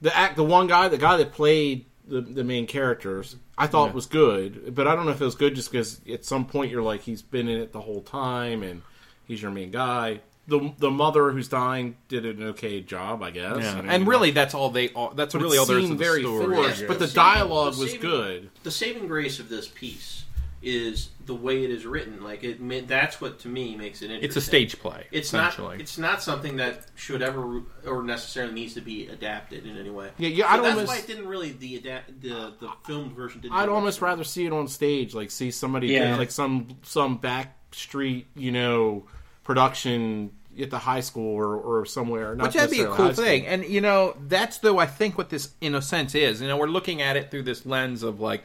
the 0.00 0.14
act. 0.16 0.36
The 0.36 0.44
one 0.44 0.66
guy, 0.66 0.88
the 0.88 0.98
guy 0.98 1.16
that 1.16 1.32
played 1.32 1.86
the 2.06 2.20
the 2.20 2.44
main 2.44 2.66
characters, 2.66 3.36
I 3.58 3.66
thought 3.66 3.88
Yeah. 3.88 3.94
was 3.94 4.06
good, 4.06 4.74
but 4.74 4.86
I 4.86 4.94
don't 4.94 5.06
know 5.06 5.12
if 5.12 5.20
it 5.20 5.24
was 5.24 5.34
good 5.34 5.54
just 5.54 5.70
because 5.72 6.00
at 6.12 6.24
some 6.24 6.44
point 6.46 6.70
you're 6.70 6.82
like 6.82 7.00
he's 7.02 7.22
been 7.22 7.48
in 7.48 7.60
it 7.60 7.72
the 7.72 7.80
whole 7.80 8.02
time 8.02 8.62
and 8.62 8.82
he's 9.26 9.42
your 9.42 9.50
main 9.50 9.70
guy. 9.70 10.20
The 10.48 10.72
the 10.78 10.90
mother 10.92 11.32
who's 11.32 11.48
dying 11.48 11.96
did 12.08 12.24
an 12.24 12.40
okay 12.50 12.80
job, 12.80 13.22
I 13.24 13.32
guess. 13.32 13.56
I 13.66 13.80
mean, 13.80 13.90
and 13.90 14.06
really, 14.06 14.30
that's 14.30 14.54
all 14.54 14.70
they. 14.70 14.90
All, 14.90 15.10
that's 15.10 15.34
really 15.34 15.58
all 15.58 15.66
there 15.66 15.78
is 15.78 15.84
to 15.84 15.88
seemed 15.88 15.98
the 15.98 16.04
very 16.04 16.22
story. 16.22 16.54
forced. 16.54 16.82
Yeah. 16.82 16.86
But 16.86 17.00
the 17.00 17.06
The 17.06 17.08
saving- 17.08 17.22
dialogue 17.24 17.74
the 17.74 17.80
was 17.80 17.94
good. 17.94 18.50
the 18.62 18.70
saving 18.70 19.08
grace 19.08 19.40
of 19.40 19.48
this 19.48 19.66
piece 19.66 20.22
is 20.62 21.10
the 21.26 21.34
way 21.34 21.62
it 21.64 21.70
is 21.70 21.84
written. 21.86 22.22
Like 22.24 22.42
it, 22.42 22.88
that's 22.88 23.20
what 23.20 23.38
to 23.40 23.48
me 23.48 23.76
makes 23.76 24.00
it 24.02 24.06
interesting. 24.06 24.24
It's 24.28 24.36
a 24.36 24.40
stage 24.40 24.78
play. 24.78 25.06
It's 25.12 25.32
not. 25.32 25.52
essentially. 25.52 25.76
It's 25.80 25.98
not 25.98 26.22
something 26.22 26.56
that 26.56 26.86
should 26.94 27.22
ever 27.22 27.62
or 27.86 28.02
necessarily 28.02 28.52
needs 28.54 28.74
to 28.74 28.80
be 28.80 29.06
adapted 29.08 29.66
in 29.66 29.76
any 29.76 29.90
way. 29.90 30.10
Yeah, 30.18 30.28
yeah, 30.30 30.44
So 30.46 30.50
I'd 30.50 30.56
that's 30.64 30.68
almost- 30.70 30.88
why 30.88 30.98
it 30.98 31.06
didn't 31.06 31.28
really 31.28 31.52
the 31.52 31.76
adapt 31.76 32.20
the 32.22 32.54
the 32.58 32.70
filmed 32.86 33.12
version 33.12 33.40
didn't. 33.42 33.54
I'd 33.54 33.68
almost 33.68 34.00
rather 34.00 34.24
see 34.24 34.46
it 34.46 34.52
on 34.52 34.66
stage, 34.68 35.14
like 35.14 35.30
see 35.30 35.50
somebody 35.50 35.88
Yeah. 35.88 36.10
get, 36.12 36.18
like 36.18 36.30
some 36.30 36.68
some 36.82 37.18
back 37.18 37.56
street, 37.72 38.26
you 38.34 38.50
know, 38.52 39.06
production 39.44 40.30
at 40.60 40.70
the 40.70 40.78
high 40.78 41.00
school 41.00 41.34
or, 41.34 41.54
or 41.56 41.84
somewhere. 41.84 42.34
Not 42.34 42.44
Which 42.46 42.54
that'd 42.54 42.70
be 42.70 42.80
a 42.80 42.86
cool 42.86 42.94
high 42.94 43.12
school. 43.12 43.24
thing. 43.24 43.46
And, 43.46 43.64
you 43.66 43.82
know, 43.82 44.16
that's 44.26 44.56
though 44.58 44.78
I 44.78 44.86
think 44.86 45.18
what 45.18 45.28
this, 45.28 45.50
in 45.60 45.74
a 45.74 45.82
sense, 45.82 46.14
is. 46.14 46.40
You 46.40 46.48
know, 46.48 46.56
we're 46.56 46.66
looking 46.68 47.02
at 47.02 47.16
it 47.18 47.30
through 47.30 47.42
this 47.42 47.66
lens 47.66 48.02
of 48.02 48.20
like, 48.20 48.42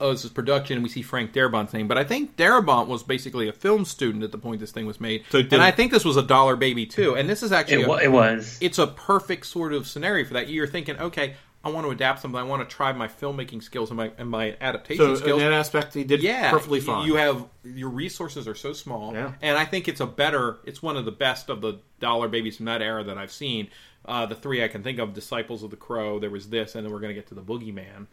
oh, 0.00 0.10
this 0.12 0.24
is 0.24 0.30
production, 0.30 0.74
and 0.76 0.82
we 0.82 0.88
see 0.88 1.02
Frank 1.02 1.32
Darabont's 1.32 1.72
name. 1.72 1.86
But 1.88 1.98
I 1.98 2.04
think 2.04 2.36
Darabont 2.36 2.88
was 2.88 3.02
basically 3.02 3.48
a 3.48 3.52
film 3.52 3.84
student 3.84 4.24
at 4.24 4.32
the 4.32 4.38
point 4.38 4.60
this 4.60 4.72
thing 4.72 4.86
was 4.86 5.00
made. 5.00 5.24
So 5.30 5.42
did- 5.42 5.52
and 5.52 5.62
I 5.62 5.70
think 5.70 5.92
this 5.92 6.04
was 6.04 6.16
a 6.16 6.22
dollar 6.22 6.56
baby, 6.56 6.86
too. 6.86 7.14
And 7.16 7.28
this 7.28 7.42
is 7.42 7.52
actually. 7.52 7.82
it, 7.82 7.88
a- 7.88 8.04
it 8.04 8.12
was. 8.12 8.58
it's 8.60 8.78
a 8.78 8.86
perfect 8.86 9.46
sort 9.46 9.72
of 9.72 9.86
scenario 9.86 10.24
for 10.24 10.34
that. 10.34 10.48
You're 10.48 10.66
thinking, 10.66 10.98
okay, 10.98 11.34
I 11.62 11.68
want 11.68 11.84
to 11.86 11.90
adapt 11.90 12.22
something. 12.22 12.40
I 12.40 12.42
want 12.44 12.66
to 12.68 12.74
try 12.74 12.90
my 12.92 13.06
filmmaking 13.06 13.62
skills 13.62 13.90
and 13.90 13.98
my 13.98 14.10
and 14.16 14.30
my 14.30 14.56
adaptation 14.62 15.04
So 15.04 15.10
in 15.10 15.16
skills. 15.18 15.40
that 15.40 15.52
aspect, 15.52 15.92
he 15.92 16.04
did 16.04 16.22
yeah, 16.22 16.50
perfectly 16.50 16.80
fine. 16.80 17.06
You 17.06 17.16
have 17.16 17.44
your 17.64 17.90
resources 17.90 18.48
are 18.48 18.54
so 18.54 18.72
small, 18.72 19.12
Yeah. 19.12 19.32
and 19.42 19.58
I 19.58 19.66
think 19.66 19.86
it's 19.86 20.00
a 20.00 20.06
better. 20.06 20.58
It's 20.64 20.82
one 20.82 20.96
of 20.96 21.04
the 21.04 21.12
best 21.12 21.50
of 21.50 21.60
the 21.60 21.78
dollar 21.98 22.28
babies 22.28 22.56
from 22.56 22.64
that 22.64 22.80
era 22.80 23.04
that 23.04 23.18
I've 23.18 23.30
seen. 23.32 23.68
Uh, 24.06 24.24
the 24.24 24.34
three 24.34 24.64
I 24.64 24.68
can 24.68 24.82
think 24.82 24.98
of: 24.98 25.12
Disciples 25.12 25.62
of 25.62 25.68
the 25.70 25.76
Crow. 25.76 26.18
There 26.18 26.30
was 26.30 26.48
this, 26.48 26.74
and 26.74 26.86
then 26.86 26.92
we're 26.94 27.00
going 27.00 27.10
to 27.10 27.14
get 27.14 27.26
to 27.26 27.34
the 27.34 27.42
Boogeyman. 27.42 28.06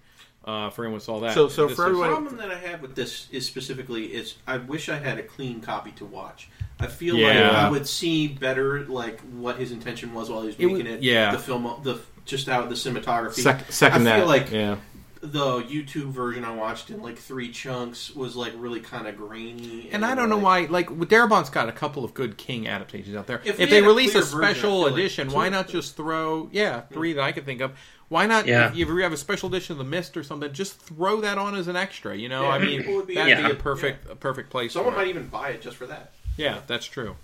Uh, 0.47 0.69
for 0.69 0.85
anyone 0.85 1.01
who 1.01 1.03
saw 1.03 1.19
that. 1.19 1.33
So- 1.33 1.49
so 1.49 1.67
This 1.67 1.75
for 1.75 1.91
is- 1.91 1.97
The 1.97 2.03
problem 2.07 2.37
that 2.37 2.49
I 2.49 2.55
have 2.57 2.81
with 2.81 2.95
this 2.95 3.27
is 3.31 3.45
specifically 3.45 4.05
is 4.15 4.35
I 4.47 4.55
wish 4.55 4.87
I 4.87 4.95
had 4.97 5.19
a 5.19 5.23
clean 5.23 5.59
copy 5.59 5.91
to 5.97 6.05
watch. 6.05 6.47
I 6.79 6.87
feel 6.87 7.15
Yeah. 7.17 7.27
like 7.27 7.37
I 7.57 7.69
would 7.69 7.85
see 7.85 8.29
better 8.29 8.85
like 8.85 9.19
what 9.33 9.57
his 9.57 9.71
intention 9.73 10.13
was 10.13 10.29
while 10.29 10.41
he 10.41 10.47
was 10.47 10.55
It 10.57 10.65
was- 10.67 10.77
making 10.79 10.93
it. 10.93 11.03
yeah. 11.03 11.33
the 11.33 11.39
film, 11.39 11.69
the 11.83 11.99
just 12.23 12.47
out 12.47 12.69
the 12.69 12.75
cinematography. 12.75 13.41
Sec- 13.41 13.69
second 13.71 14.01
I 14.01 14.03
that, 14.05 14.17
feel 14.19 14.27
like 14.27 14.51
yeah. 14.51 14.75
the 15.21 15.61
YouTube 15.63 16.11
version 16.11 16.45
I 16.45 16.53
watched 16.55 16.89
in 16.91 17.01
like 17.01 17.17
three 17.17 17.51
chunks 17.51 18.15
was 18.15 18.35
like 18.37 18.53
really 18.55 18.79
kind 18.79 19.05
of 19.07 19.17
grainy. 19.17 19.89
And 19.91 20.05
I 20.05 20.15
don't 20.15 20.29
know 20.29 20.37
why. 20.37 20.67
Like 20.69 20.87
Darabont's 20.89 21.49
got 21.49 21.67
a 21.67 21.71
couple 21.73 22.05
of 22.05 22.13
good 22.13 22.37
King 22.37 22.67
adaptations 22.69 23.15
out 23.17 23.27
there. 23.27 23.41
If 23.43 23.55
If, 23.55 23.59
we 23.59 23.65
they 23.65 23.75
had 23.77 23.83
a 23.83 23.87
release 23.87 24.09
a 24.15 24.21
clear 24.21 24.23
version, 24.23 24.43
I 24.43 24.51
special 24.53 24.81
like 24.83 24.93
edition, 24.93 25.31
why 25.31 25.49
not 25.49 25.67
just 25.67 25.97
throw 25.97 26.47
yeah 26.53 26.81
three 26.93 27.11
that 27.13 27.23
I 27.23 27.31
could 27.33 27.45
think 27.45 27.59
of? 27.61 27.71
Why 28.09 28.25
not? 28.25 28.47
Yeah. 28.47 28.69
If 28.71 28.77
you 28.77 28.97
have 28.97 29.11
a 29.13 29.17
special 29.17 29.49
edition 29.49 29.73
of 29.73 29.77
The 29.79 29.83
Mist 29.83 30.15
or 30.15 30.23
something, 30.23 30.51
just 30.53 30.79
throw 30.79 31.21
that 31.21 31.37
on 31.37 31.55
as 31.55 31.67
an 31.67 31.75
extra. 31.75 32.15
You 32.15 32.29
know, 32.29 32.43
Yeah, 32.43 32.49
I 32.49 32.59
mean, 32.59 32.77
people 32.79 32.95
would 32.95 33.07
be 33.07 33.15
that'd 33.15 33.31
into 33.37 33.43
be 33.43 33.49
a 33.49 33.53
it. 33.55 33.59
perfect 33.59 34.09
a 34.09 34.15
perfect 34.15 34.49
place. 34.49 34.73
Someone 34.73 34.93
for 34.93 34.99
it. 34.99 35.03
might 35.03 35.09
even 35.09 35.27
buy 35.27 35.49
it 35.49 35.61
just 35.61 35.75
for 35.77 35.87
that. 35.87 36.11
Yeah, 36.37 36.59
that's 36.67 36.85
true. 36.85 37.15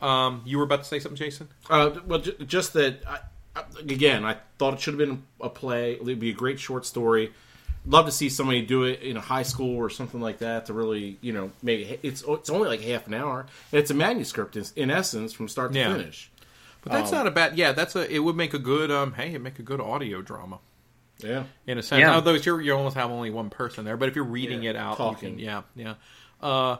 Um, 0.00 0.42
you 0.44 0.58
were 0.58 0.64
about 0.64 0.78
to 0.80 0.84
say 0.84 1.00
something, 1.00 1.16
Jason? 1.16 1.48
Uh, 1.68 1.90
well, 2.06 2.20
ju- 2.20 2.36
just 2.46 2.72
that. 2.74 3.02
I, 3.06 3.18
I, 3.56 3.62
again, 3.80 4.24
I 4.24 4.36
thought 4.58 4.74
it 4.74 4.80
should 4.80 4.94
have 4.94 4.98
been 4.98 5.24
a 5.40 5.48
play. 5.48 5.94
It'd 5.94 6.20
be 6.20 6.30
a 6.30 6.34
great 6.34 6.60
short 6.60 6.86
story. 6.86 7.32
Love 7.86 8.06
to 8.06 8.12
see 8.12 8.28
somebody 8.28 8.62
do 8.62 8.84
it 8.84 9.00
in 9.02 9.16
a 9.16 9.20
high 9.20 9.42
school 9.42 9.76
or 9.76 9.88
something 9.90 10.20
like 10.20 10.38
that 10.38 10.66
to 10.66 10.72
really, 10.72 11.16
you 11.20 11.32
know, 11.32 11.50
make 11.62 11.88
it. 11.88 12.00
It's 12.04 12.22
it's 12.28 12.50
only 12.50 12.68
like 12.68 12.82
half 12.82 13.06
an 13.08 13.14
hour. 13.14 13.46
And 13.72 13.80
it's 13.80 13.90
a 13.90 13.94
manuscript 13.94 14.56
in, 14.56 14.64
in 14.76 14.90
essence 14.90 15.32
from 15.32 15.48
start 15.48 15.72
to 15.72 15.78
Yeah. 15.78 15.94
finish. 15.96 16.30
But 16.88 16.98
that's 16.98 17.12
Um, 17.12 17.18
not 17.18 17.26
a 17.26 17.30
bad. 17.30 17.56
Yeah, 17.58 17.72
that's 17.72 17.94
a. 17.96 18.12
It 18.12 18.20
would 18.20 18.36
make 18.36 18.54
a 18.54 18.58
good. 18.58 18.90
Um, 18.90 19.14
hey, 19.14 19.28
it'd 19.30 19.42
make 19.42 19.58
a 19.58 19.62
good 19.62 19.80
audio 19.80 20.22
drama 20.22 20.58
Yeah. 21.22 21.44
in 21.66 21.78
a 21.78 21.82
sense. 21.82 22.00
Yeah. 22.00 22.14
Although 22.14 22.34
you're 22.34 22.60
you 22.60 22.74
almost 22.74 22.96
have 22.96 23.10
only 23.10 23.30
one 23.30 23.50
person 23.50 23.84
there, 23.84 23.96
but 23.96 24.08
if 24.08 24.16
you're 24.16 24.24
reading 24.24 24.62
Yeah, 24.62 24.70
it 24.70 24.76
out, 24.76 24.96
talking. 24.96 25.38
you 25.38 25.46
can, 25.46 25.64
yeah, 25.76 25.94
yeah. 26.40 26.46
Uh, 26.46 26.76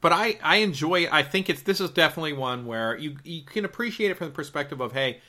but 0.00 0.12
I 0.12 0.38
I 0.42 0.56
enjoy 0.56 1.04
it. 1.04 1.12
I 1.12 1.22
think 1.22 1.50
it's 1.50 1.62
this 1.62 1.80
is 1.80 1.90
definitely 1.90 2.32
one 2.32 2.66
where 2.66 2.96
you 2.96 3.16
you 3.24 3.42
can 3.42 3.64
appreciate 3.64 4.10
it 4.10 4.14
from 4.16 4.28
the 4.28 4.32
perspective 4.32 4.80
of 4.80 4.92
hey, 4.92 5.20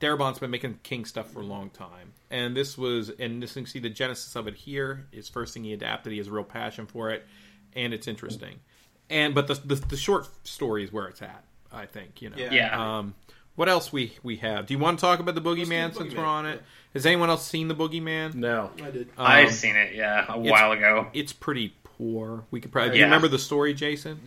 Darabont's 0.00 0.38
been 0.38 0.50
making 0.50 0.78
King 0.82 1.04
stuff 1.04 1.30
for 1.30 1.40
a 1.40 1.44
long 1.44 1.70
time, 1.70 2.12
and 2.30 2.56
this 2.56 2.78
was 2.78 3.10
and 3.18 3.42
this 3.42 3.56
you 3.56 3.62
can 3.62 3.70
see 3.70 3.78
the 3.80 3.90
genesis 3.90 4.36
of 4.36 4.46
it 4.46 4.54
here. 4.54 5.06
His 5.12 5.28
first 5.28 5.52
thing 5.54 5.64
he 5.64 5.72
adapted, 5.72 6.12
he 6.12 6.18
has 6.18 6.28
a 6.28 6.30
real 6.32 6.44
passion 6.44 6.86
for 6.86 7.10
it, 7.10 7.26
and 7.74 7.92
it's 7.92 8.06
interesting. 8.06 8.60
And 9.08 9.34
but 9.34 9.46
the 9.48 9.54
the, 9.54 9.74
the 9.74 9.96
short 9.96 10.28
story 10.46 10.84
is 10.84 10.92
where 10.92 11.08
it's 11.08 11.22
at. 11.22 11.44
I 11.72 11.86
think 11.86 12.22
you 12.22 12.30
know. 12.30 12.36
Yeah. 12.36 12.52
Yeah. 12.52 12.98
Um, 12.98 13.14
what 13.60 13.68
else 13.68 13.92
we 13.92 14.16
we 14.22 14.36
have? 14.36 14.64
Do 14.64 14.72
you 14.72 14.78
want 14.78 14.98
to 14.98 15.02
talk 15.02 15.20
about 15.20 15.34
the 15.34 15.42
Boogeyman 15.42 15.90
the 15.90 15.98
since 15.98 16.14
Boogeyman, 16.14 16.16
we're 16.16 16.24
on 16.24 16.46
it? 16.46 16.62
Has 16.94 17.04
anyone 17.04 17.28
else 17.28 17.46
seen 17.46 17.68
the 17.68 17.74
Boogeyman? 17.74 18.34
No. 18.34 18.70
I 18.82 18.90
did. 18.90 19.08
Um, 19.18 19.26
I've 19.26 19.52
seen 19.52 19.76
it, 19.76 19.94
yeah, 19.94 20.24
a 20.30 20.38
while 20.38 20.72
ago. 20.72 21.08
It's 21.12 21.34
pretty 21.34 21.74
poor. 21.84 22.44
We 22.50 22.62
could 22.62 22.72
probably. 22.72 22.92
Do 22.92 22.96
you 22.96 23.04
remember 23.04 23.28
the 23.28 23.38
story, 23.38 23.74
Jason? 23.74 24.18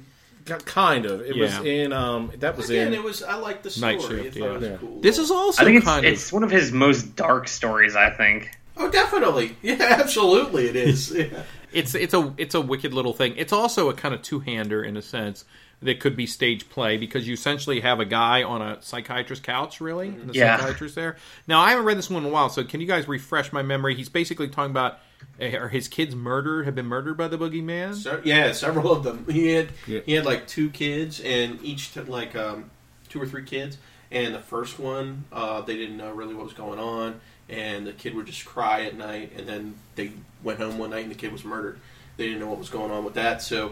Kind 0.45 1.07
of. 1.07 1.21
It 1.21 1.35
was 1.35 1.51
in. 1.61 1.91
Um. 1.93 2.31
That 2.37 2.55
was 2.55 2.69
Again, 2.69 2.89
in. 2.89 2.93
it 2.93 3.03
was. 3.03 3.23
I 3.23 3.37
like 3.37 3.63
the 3.63 3.75
Night 3.81 4.01
story. 4.01 4.21
Shift, 4.21 4.37
I 4.37 4.39
thought 4.39 4.49
it 4.49 4.59
was 4.59 4.69
yeah. 4.69 4.77
cool. 4.77 5.01
This 5.01 5.17
is 5.17 5.31
also 5.31 5.63
I 5.63 5.65
think 5.65 5.77
it's 5.77 5.85
kind 5.87 6.05
it's 6.05 6.27
of. 6.27 6.33
one 6.33 6.43
of 6.43 6.51
his 6.51 6.71
most 6.71 7.15
dark 7.15 7.47
stories. 7.47 7.95
I 7.95 8.11
think. 8.11 8.51
Oh, 8.77 8.91
definitely. 8.91 9.57
Yeah, 9.63 9.77
absolutely. 9.99 10.67
It 10.67 10.75
is. 10.75 11.11
Yeah. 11.17 11.41
It's 11.71 11.95
it's 11.95 12.13
a 12.13 12.31
it's 12.37 12.53
a 12.53 12.61
wicked 12.61 12.93
little 12.93 13.13
thing. 13.13 13.33
It's 13.35 13.51
also 13.51 13.89
a 13.89 13.95
kind 13.95 14.13
of 14.13 14.21
two 14.21 14.41
hander 14.41 14.83
in 14.83 14.95
a 14.95 15.01
sense 15.01 15.43
that 15.83 15.99
could 15.99 16.15
be 16.15 16.25
stage 16.25 16.69
play 16.69 16.97
because 16.97 17.27
you 17.27 17.33
essentially 17.33 17.79
have 17.81 17.99
a 17.99 18.05
guy 18.05 18.43
on 18.43 18.61
a 18.61 18.81
psychiatrist 18.81 19.43
couch, 19.43 19.81
really, 19.81 20.07
and 20.09 20.29
the 20.29 20.33
Yeah. 20.33 20.57
psychiatrist 20.57 20.95
there. 20.95 21.17
Now 21.47 21.59
I 21.61 21.71
haven't 21.71 21.85
read 21.85 21.97
this 21.97 22.09
one 22.09 22.23
in 22.23 22.29
a 22.29 22.31
while, 22.33 22.49
so 22.49 22.63
can 22.63 22.81
you 22.81 22.87
guys 22.87 23.07
refresh 23.07 23.51
my 23.53 23.61
memory? 23.61 23.95
He's 23.95 24.09
basically 24.09 24.47
talking 24.47 24.71
about 24.71 24.99
uh, 25.41 25.45
are 25.57 25.69
his 25.69 25.87
kids 25.87 26.13
murdered, 26.15 26.65
have 26.65 26.75
been 26.75 26.85
murdered 26.85 27.15
by 27.15 27.27
the 27.29 27.37
boogeyman. 27.37 27.95
So, 27.95 28.19
yeah, 28.25 28.51
several 28.51 28.91
of 28.91 29.03
them. 29.03 29.25
He 29.29 29.47
had 29.53 29.69
Yeah. 29.87 30.01
he 30.05 30.13
had 30.13 30.25
like 30.25 30.47
two 30.47 30.69
kids, 30.69 31.21
and 31.21 31.59
each 31.63 31.93
t- 31.93 32.01
like 32.01 32.35
um, 32.35 32.69
two 33.09 33.21
or 33.21 33.25
three 33.25 33.43
kids. 33.43 33.77
And 34.11 34.35
the 34.35 34.39
first 34.39 34.77
one, 34.79 35.23
uh, 35.31 35.61
they 35.61 35.75
didn't 35.77 35.97
know 35.97 36.11
really 36.11 36.35
what 36.35 36.43
was 36.43 36.53
going 36.53 36.77
on, 36.77 37.19
and 37.49 37.87
the 37.87 37.93
kid 37.93 38.13
would 38.15 38.25
just 38.27 38.45
cry 38.45 38.81
at 38.83 38.95
night. 38.97 39.31
And 39.37 39.47
then 39.47 39.75
they 39.95 40.11
went 40.43 40.59
home 40.59 40.77
one 40.77 40.89
night, 40.91 41.03
and 41.03 41.11
the 41.11 41.15
kid 41.15 41.31
was 41.31 41.43
murdered. 41.45 41.79
They 42.17 42.25
didn't 42.25 42.39
know 42.41 42.47
what 42.47 42.59
was 42.59 42.69
going 42.69 42.91
on 42.91 43.03
with 43.05 43.15
that. 43.15 43.41
So 43.41 43.71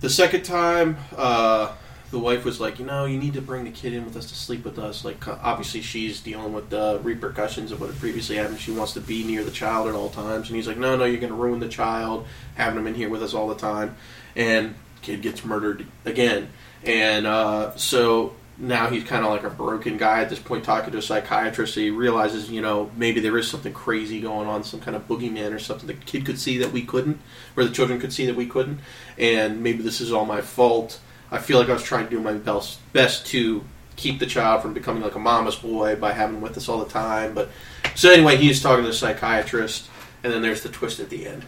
the 0.00 0.10
second 0.10 0.42
time, 0.42 0.96
uh, 1.16 1.74
the 2.10 2.18
wife 2.18 2.44
was 2.44 2.60
like, 2.60 2.78
you 2.78 2.86
know, 2.86 3.04
you 3.04 3.18
need 3.18 3.34
to 3.34 3.42
bring 3.42 3.64
the 3.64 3.70
kid 3.70 3.92
in 3.92 4.04
with 4.04 4.16
us 4.16 4.26
to 4.26 4.34
sleep 4.34 4.64
with 4.64 4.78
us. 4.78 5.04
Like, 5.04 5.28
obviously, 5.28 5.82
she's 5.82 6.20
dealing 6.20 6.52
with 6.52 6.70
the 6.70 7.00
repercussions 7.02 7.70
of 7.70 7.80
what 7.80 7.90
had 7.90 7.98
previously 7.98 8.36
happened. 8.36 8.60
She 8.60 8.72
wants 8.72 8.94
to 8.94 9.00
be 9.00 9.24
near 9.24 9.44
the 9.44 9.50
child 9.50 9.88
at 9.88 9.94
all 9.94 10.08
times. 10.08 10.48
And 10.48 10.56
he's 10.56 10.66
like, 10.66 10.78
no, 10.78 10.96
no, 10.96 11.04
you're 11.04 11.20
going 11.20 11.32
to 11.32 11.38
ruin 11.38 11.60
the 11.60 11.68
child 11.68 12.26
having 12.54 12.78
him 12.78 12.86
in 12.86 12.94
here 12.94 13.10
with 13.10 13.22
us 13.22 13.34
all 13.34 13.48
the 13.48 13.54
time. 13.54 13.96
And 14.34 14.74
kid 15.02 15.22
gets 15.22 15.44
murdered 15.44 15.86
again, 16.04 16.48
and 16.84 17.26
uh, 17.26 17.74
so 17.76 18.34
now 18.58 18.88
he's 18.88 19.04
kind 19.04 19.24
of 19.24 19.30
like 19.30 19.44
a 19.44 19.50
broken 19.50 19.96
guy 19.96 20.20
at 20.20 20.30
this 20.30 20.38
point, 20.38 20.64
talking 20.64 20.90
to 20.90 20.98
a 20.98 21.02
psychiatrist. 21.02 21.74
So 21.74 21.80
he 21.80 21.90
realizes, 21.90 22.50
you 22.50 22.60
know, 22.60 22.90
maybe 22.96 23.20
there 23.20 23.38
is 23.38 23.48
something 23.48 23.72
crazy 23.72 24.20
going 24.20 24.48
on, 24.48 24.64
some 24.64 24.80
kind 24.80 24.96
of 24.96 25.06
boogeyman 25.06 25.54
or 25.54 25.58
something 25.58 25.86
the 25.86 25.94
kid 25.94 26.26
could 26.26 26.38
see 26.38 26.58
that 26.58 26.72
we 26.72 26.82
couldn't, 26.82 27.20
or 27.56 27.64
the 27.64 27.70
children 27.70 28.00
could 28.00 28.12
see 28.12 28.26
that 28.26 28.34
we 28.34 28.46
couldn't, 28.46 28.80
and 29.16 29.62
maybe 29.62 29.82
this 29.82 30.00
is 30.00 30.12
all 30.12 30.24
my 30.24 30.40
fault. 30.40 31.00
I 31.30 31.38
feel 31.38 31.58
like 31.58 31.68
I 31.68 31.74
was 31.74 31.82
trying 31.82 32.04
to 32.04 32.10
do 32.10 32.20
my 32.20 32.32
best 32.32 32.80
best 32.92 33.26
to 33.28 33.62
keep 33.96 34.18
the 34.18 34.26
child 34.26 34.62
from 34.62 34.74
becoming 34.74 35.02
like 35.02 35.14
a 35.14 35.18
mama's 35.18 35.56
boy 35.56 35.96
by 35.96 36.12
having 36.12 36.36
him 36.36 36.42
with 36.42 36.56
us 36.56 36.68
all 36.68 36.78
the 36.78 36.90
time. 36.90 37.34
But 37.34 37.50
so 37.94 38.10
anyway, 38.10 38.36
he's 38.36 38.62
talking 38.62 38.84
to 38.84 38.88
the 38.88 38.96
psychiatrist, 38.96 39.88
and 40.24 40.32
then 40.32 40.42
there's 40.42 40.62
the 40.62 40.68
twist 40.68 41.00
at 41.00 41.10
the 41.10 41.26
end. 41.26 41.44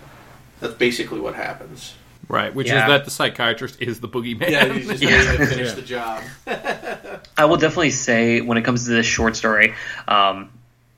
That's 0.60 0.74
basically 0.74 1.20
what 1.20 1.34
happens. 1.34 1.94
Right, 2.30 2.54
which 2.54 2.68
Yeah. 2.68 2.84
is 2.84 2.88
that 2.88 3.04
the 3.04 3.10
psychiatrist 3.10 3.82
is 3.82 3.98
the 3.98 4.08
boogeyman. 4.08 4.48
Yeah, 4.50 4.72
he's 4.72 4.86
just 4.86 5.02
Yeah. 5.02 5.16
ready 5.26 5.38
to 5.38 5.46
finish 5.46 5.68
Yeah. 5.68 5.74
the 5.74 5.82
job. 5.82 6.22
I 7.36 7.44
will 7.46 7.56
definitely 7.56 7.90
say 7.90 8.40
when 8.40 8.56
it 8.56 8.62
comes 8.62 8.84
to 8.84 8.90
this 8.90 9.04
short 9.06 9.34
story, 9.34 9.74
um, 10.06 10.50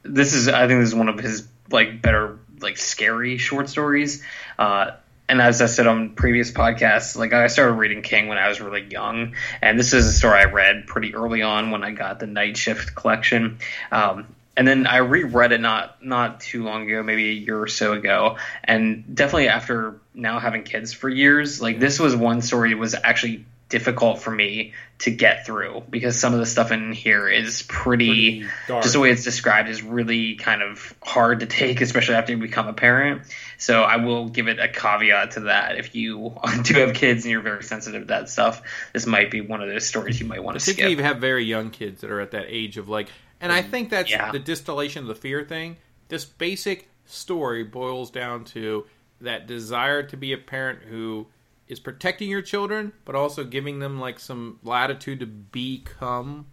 this 0.03 0.35
is 0.35 0.49
I 0.49 0.67
think 0.67 0.81
this 0.81 0.89
is 0.91 0.95
one 0.95 1.09
of 1.09 1.19
his 1.19 1.47
like 1.71 2.03
better 2.03 2.37
like 2.61 2.77
scary 2.77 3.39
short 3.39 3.69
stories. 3.71 4.23
Uh, 4.59 4.91
and 5.29 5.41
as 5.41 5.63
I 5.63 5.67
said 5.67 5.87
on 5.87 6.11
previous 6.11 6.51
podcasts, 6.51 7.17
like 7.17 7.33
I 7.33 7.47
started 7.47 7.75
reading 7.75 8.03
King 8.03 8.29
when 8.29 8.37
I 8.37 8.49
was 8.49 8.61
really 8.61 8.83
young, 8.83 9.35
and 9.63 9.79
this 9.79 9.95
is 9.95 10.05
a 10.07 10.13
story 10.13 10.39
I 10.41 10.45
read 10.45 10.87
pretty 10.87 11.15
early 11.15 11.41
on 11.41 11.71
when 11.71 11.83
I 11.83 11.93
got 11.93 12.21
the 12.21 12.27
Night 12.27 12.59
Shift 12.59 12.95
collection. 12.95 13.57
Um, 13.91 14.27
and 14.57 14.69
then 14.69 14.87
I 14.87 14.99
reread 14.99 15.53
it 15.53 15.61
not 15.61 16.05
not 16.05 16.41
too 16.41 16.65
long 16.65 16.89
ago, 16.89 17.03
maybe 17.03 17.31
a 17.31 17.33
year 17.33 17.61
or 17.61 17.69
so 17.69 17.93
ago, 17.93 18.37
and 18.65 19.15
definitely 19.15 19.49
after 19.49 20.01
now 20.15 20.39
having 20.39 20.65
kids 20.65 20.93
for 20.93 21.09
years, 21.09 21.63
like 21.63 21.79
this 21.79 21.99
was 21.99 22.15
one 22.15 22.43
story 22.43 22.71
that 22.71 22.79
was 22.79 22.95
actually 22.95 23.47
difficult 23.73 24.21
for 24.21 24.31
me 24.31 24.75
to 24.99 25.11
get 25.11 25.47
through 25.47 25.83
because 25.89 26.21
some 26.21 26.35
of 26.35 26.39
the 26.39 26.45
stuff 26.45 26.71
in 26.73 26.93
here 26.93 27.27
is 27.27 27.63
pretty, 27.63 28.43
Pretty 28.43 28.83
just 28.83 28.93
the 28.93 29.01
way 29.01 29.11
it's 29.11 29.25
described 29.25 29.71
is 29.71 29.83
really 29.83 30.35
kind 30.35 30.61
of 30.61 30.95
hard 31.03 31.41
to 31.41 31.47
take 31.47 31.81
especially 31.81 32.15
after 32.15 32.33
you 32.33 32.39
become 32.39 32.69
a 32.69 32.75
parent. 32.75 33.23
So 33.57 33.83
i 33.83 33.97
will 33.97 34.29
give 34.29 34.49
it 34.49 34.59
a 34.59 34.69
caveat 34.69 35.33
to 35.33 35.41
that. 35.41 35.79
If 35.79 35.95
you 35.95 36.39
do 36.65 36.75
have 36.81 36.93
kids 36.95 37.25
and 37.25 37.33
you're 37.33 37.41
very 37.41 37.65
sensitive 37.65 38.03
to 38.03 38.09
that 38.09 38.29
stuff 38.29 38.61
this 38.93 39.07
might 39.07 39.31
be 39.31 39.41
one 39.41 39.63
of 39.63 39.71
those 39.71 39.87
stories 39.87 40.21
you 40.21 40.27
might 40.27 40.45
want 40.45 40.59
to 40.59 40.63
Particularly 40.63 40.93
if 40.93 40.99
skip. 40.99 41.05
you 41.07 41.09
have 41.09 41.21
very 41.21 41.45
young 41.47 41.71
kids 41.71 42.03
that 42.03 42.11
are 42.11 42.21
at 42.21 42.33
that 42.33 42.45
age 42.49 42.77
of 42.77 42.91
like, 42.91 43.09
and 43.43 43.53
I 43.53 43.61
think 43.61 43.91
that's 43.91 44.11
Yeah. 44.11 44.31
the 44.33 44.39
distillation 44.39 45.03
of 45.03 45.09
the 45.09 45.15
fear 45.15 45.45
thing. 45.45 45.77
This 46.09 46.25
basic 46.25 46.89
story 47.05 47.63
boils 47.65 48.11
down 48.11 48.45
to 48.45 48.87
that 49.21 49.47
desire 49.47 50.03
to 50.05 50.17
be 50.17 50.33
a 50.33 50.39
parent 50.39 50.85
who 50.85 51.27
is 51.69 51.79
protecting 51.81 52.29
your 52.29 52.43
children, 52.43 52.93
but 53.05 53.15
also 53.15 53.45
giving 53.45 53.79
them 53.79 54.01
like 54.01 54.19
some 54.19 54.59
latitude 54.63 55.21
to 55.21 55.27
become 55.27 56.47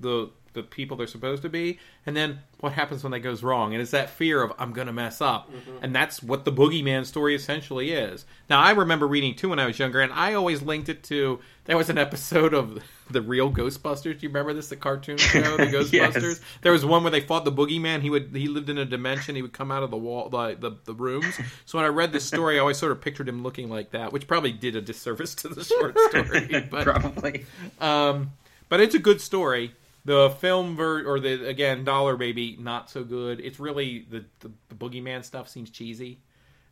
the 0.00 0.28
the 0.56 0.62
people 0.64 0.96
they're 0.96 1.06
supposed 1.06 1.42
to 1.42 1.48
be, 1.48 1.78
and 2.04 2.16
then 2.16 2.40
what 2.58 2.72
happens 2.72 3.04
when 3.04 3.12
that 3.12 3.20
goes 3.20 3.44
wrong? 3.44 3.72
And 3.72 3.80
it's 3.80 3.92
that 3.92 4.10
fear 4.10 4.42
of 4.42 4.52
I'm 4.58 4.72
going 4.72 4.88
to 4.88 4.92
mess 4.92 5.20
up, 5.20 5.48
and 5.82 5.94
that's 5.94 6.22
what 6.22 6.44
the 6.44 6.52
boogeyman 6.52 7.06
story 7.06 7.36
essentially 7.36 7.92
is. 7.92 8.24
Now 8.50 8.60
I 8.60 8.72
remember 8.72 9.06
reading 9.06 9.34
too 9.34 9.50
when 9.50 9.60
I 9.60 9.66
was 9.66 9.78
younger, 9.78 10.00
and 10.00 10.12
I 10.12 10.34
always 10.34 10.62
linked 10.62 10.88
it 10.88 11.04
to 11.04 11.38
there 11.66 11.76
was 11.76 11.90
an 11.90 11.98
episode 11.98 12.54
of 12.54 12.82
the 13.10 13.20
real 13.20 13.52
Ghostbusters. 13.52 14.02
Do 14.02 14.18
you 14.20 14.28
remember 14.28 14.52
this? 14.52 14.68
The 14.68 14.76
cartoon 14.76 15.18
show, 15.18 15.56
the 15.56 15.66
Ghostbusters. 15.66 15.92
Yes. 15.92 16.40
There 16.62 16.72
was 16.72 16.84
one 16.84 17.02
where 17.02 17.10
they 17.10 17.20
fought 17.20 17.44
the 17.44 17.52
boogeyman. 17.52 18.00
He 18.00 18.10
would 18.10 18.30
he 18.34 18.48
lived 18.48 18.70
in 18.70 18.78
a 18.78 18.84
dimension. 18.84 19.36
He 19.36 19.42
would 19.42 19.52
come 19.52 19.70
out 19.70 19.82
of 19.82 19.90
the 19.90 19.96
wall, 19.96 20.28
the 20.28 20.56
the, 20.58 20.76
the 20.84 20.94
rooms. 20.94 21.38
So 21.66 21.78
when 21.78 21.84
I 21.84 21.88
read 21.88 22.12
this 22.12 22.24
story, 22.24 22.56
I 22.56 22.60
always 22.60 22.78
sort 22.78 22.92
of 22.92 23.00
pictured 23.00 23.28
him 23.28 23.42
looking 23.42 23.68
like 23.68 23.90
that, 23.90 24.12
which 24.12 24.26
probably 24.26 24.52
did 24.52 24.76
a 24.76 24.80
disservice 24.80 25.34
to 25.36 25.48
the 25.48 25.64
short 25.64 25.98
story. 25.98 26.68
But 26.70 26.84
probably 26.84 27.44
um, 27.80 28.32
but 28.68 28.80
it's 28.80 28.94
a 28.94 29.00
good 29.00 29.20
story. 29.20 29.74
The 30.06 30.30
film 30.30 30.76
ver- 30.76 31.04
or 31.04 31.18
the 31.18 31.46
again 31.48 31.84
Dollar 31.84 32.16
Baby 32.16 32.56
not 32.60 32.88
so 32.88 33.02
good. 33.02 33.40
It's 33.40 33.58
really 33.58 34.06
the, 34.08 34.24
the 34.38 34.52
the 34.68 34.74
boogeyman 34.76 35.24
stuff 35.24 35.48
seems 35.48 35.68
cheesy, 35.68 36.20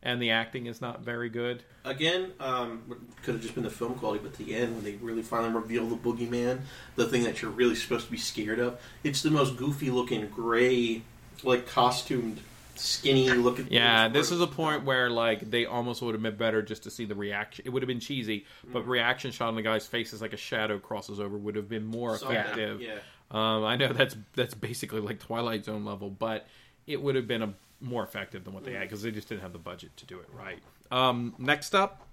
and 0.01 0.21
the 0.21 0.31
acting 0.31 0.67
is 0.67 0.79
not 0.79 1.01
very 1.01 1.29
good. 1.29 1.61
Again, 1.83 2.31
um, 2.39 2.83
could 3.23 3.33
have 3.35 3.41
just 3.41 3.53
been 3.53 3.65
the 3.65 3.69
film 3.69 3.95
quality, 3.95 4.21
but 4.23 4.35
the 4.35 4.55
end 4.55 4.75
when 4.75 4.85
they 4.85 4.93
really 4.93 5.21
finally 5.21 5.53
reveal 5.53 5.85
the 5.85 5.97
boogeyman, 5.97 6.61
the 6.95 7.07
thing 7.07 7.23
that 7.25 7.41
you're 7.41 7.51
really 7.51 7.75
supposed 7.75 8.05
to 8.05 8.11
be 8.11 8.17
scared 8.17 8.59
of, 8.59 8.79
it's 9.03 9.21
the 9.21 9.31
most 9.31 9.57
goofy 9.57 9.91
looking 9.91 10.25
gray, 10.27 11.01
like 11.43 11.67
costumed, 11.67 12.39
skinny 12.75 13.29
looking. 13.31 13.67
Yeah, 13.69 14.07
this 14.07 14.31
is 14.31 14.39
a 14.39 14.47
point 14.47 14.85
where 14.85 15.09
like 15.09 15.51
they 15.51 15.65
almost 15.65 16.01
would 16.01 16.15
have 16.15 16.23
been 16.23 16.37
better 16.37 16.61
just 16.61 16.83
to 16.83 16.89
see 16.89 17.03
the 17.03 17.15
reaction. 17.15 17.65
It 17.65 17.69
would 17.69 17.81
have 17.83 17.87
been 17.87 17.99
cheesy, 17.99 18.45
but 18.71 18.87
reaction 18.87 19.31
shot 19.31 19.49
on 19.49 19.55
the 19.55 19.61
guy's 19.61 19.85
face 19.85 20.13
is 20.13 20.21
like 20.21 20.31
a 20.31 20.37
shadow 20.37 20.79
crosses 20.79 21.19
over 21.19 21.37
would 21.37 21.55
have 21.55 21.67
been 21.67 21.85
more 21.85 22.17
Something, 22.17 22.37
effective. 22.37 22.81
Yeah. 22.81 22.99
Um, 23.35 23.63
I 23.65 23.75
know 23.75 23.91
that's 23.93 24.15
that's 24.33 24.53
basically 24.53 25.01
like 25.01 25.19
Twilight 25.19 25.65
Zone 25.65 25.83
level, 25.85 26.09
but 26.09 26.47
it 26.87 27.01
would 27.01 27.15
have 27.15 27.27
been 27.27 27.41
a 27.41 27.53
more 27.81 28.03
effective 28.03 28.43
than 28.45 28.53
what 28.53 28.63
they 28.63 28.71
had 28.73 28.83
because 28.83 29.01
they 29.01 29.11
just 29.11 29.27
didn't 29.29 29.41
have 29.41 29.51
the 29.53 29.59
budget 29.59 29.95
to 29.97 30.05
do 30.05 30.19
it 30.19 30.27
right. 30.33 30.59
Um, 30.91 31.35
next 31.37 31.75
up, 31.75 32.07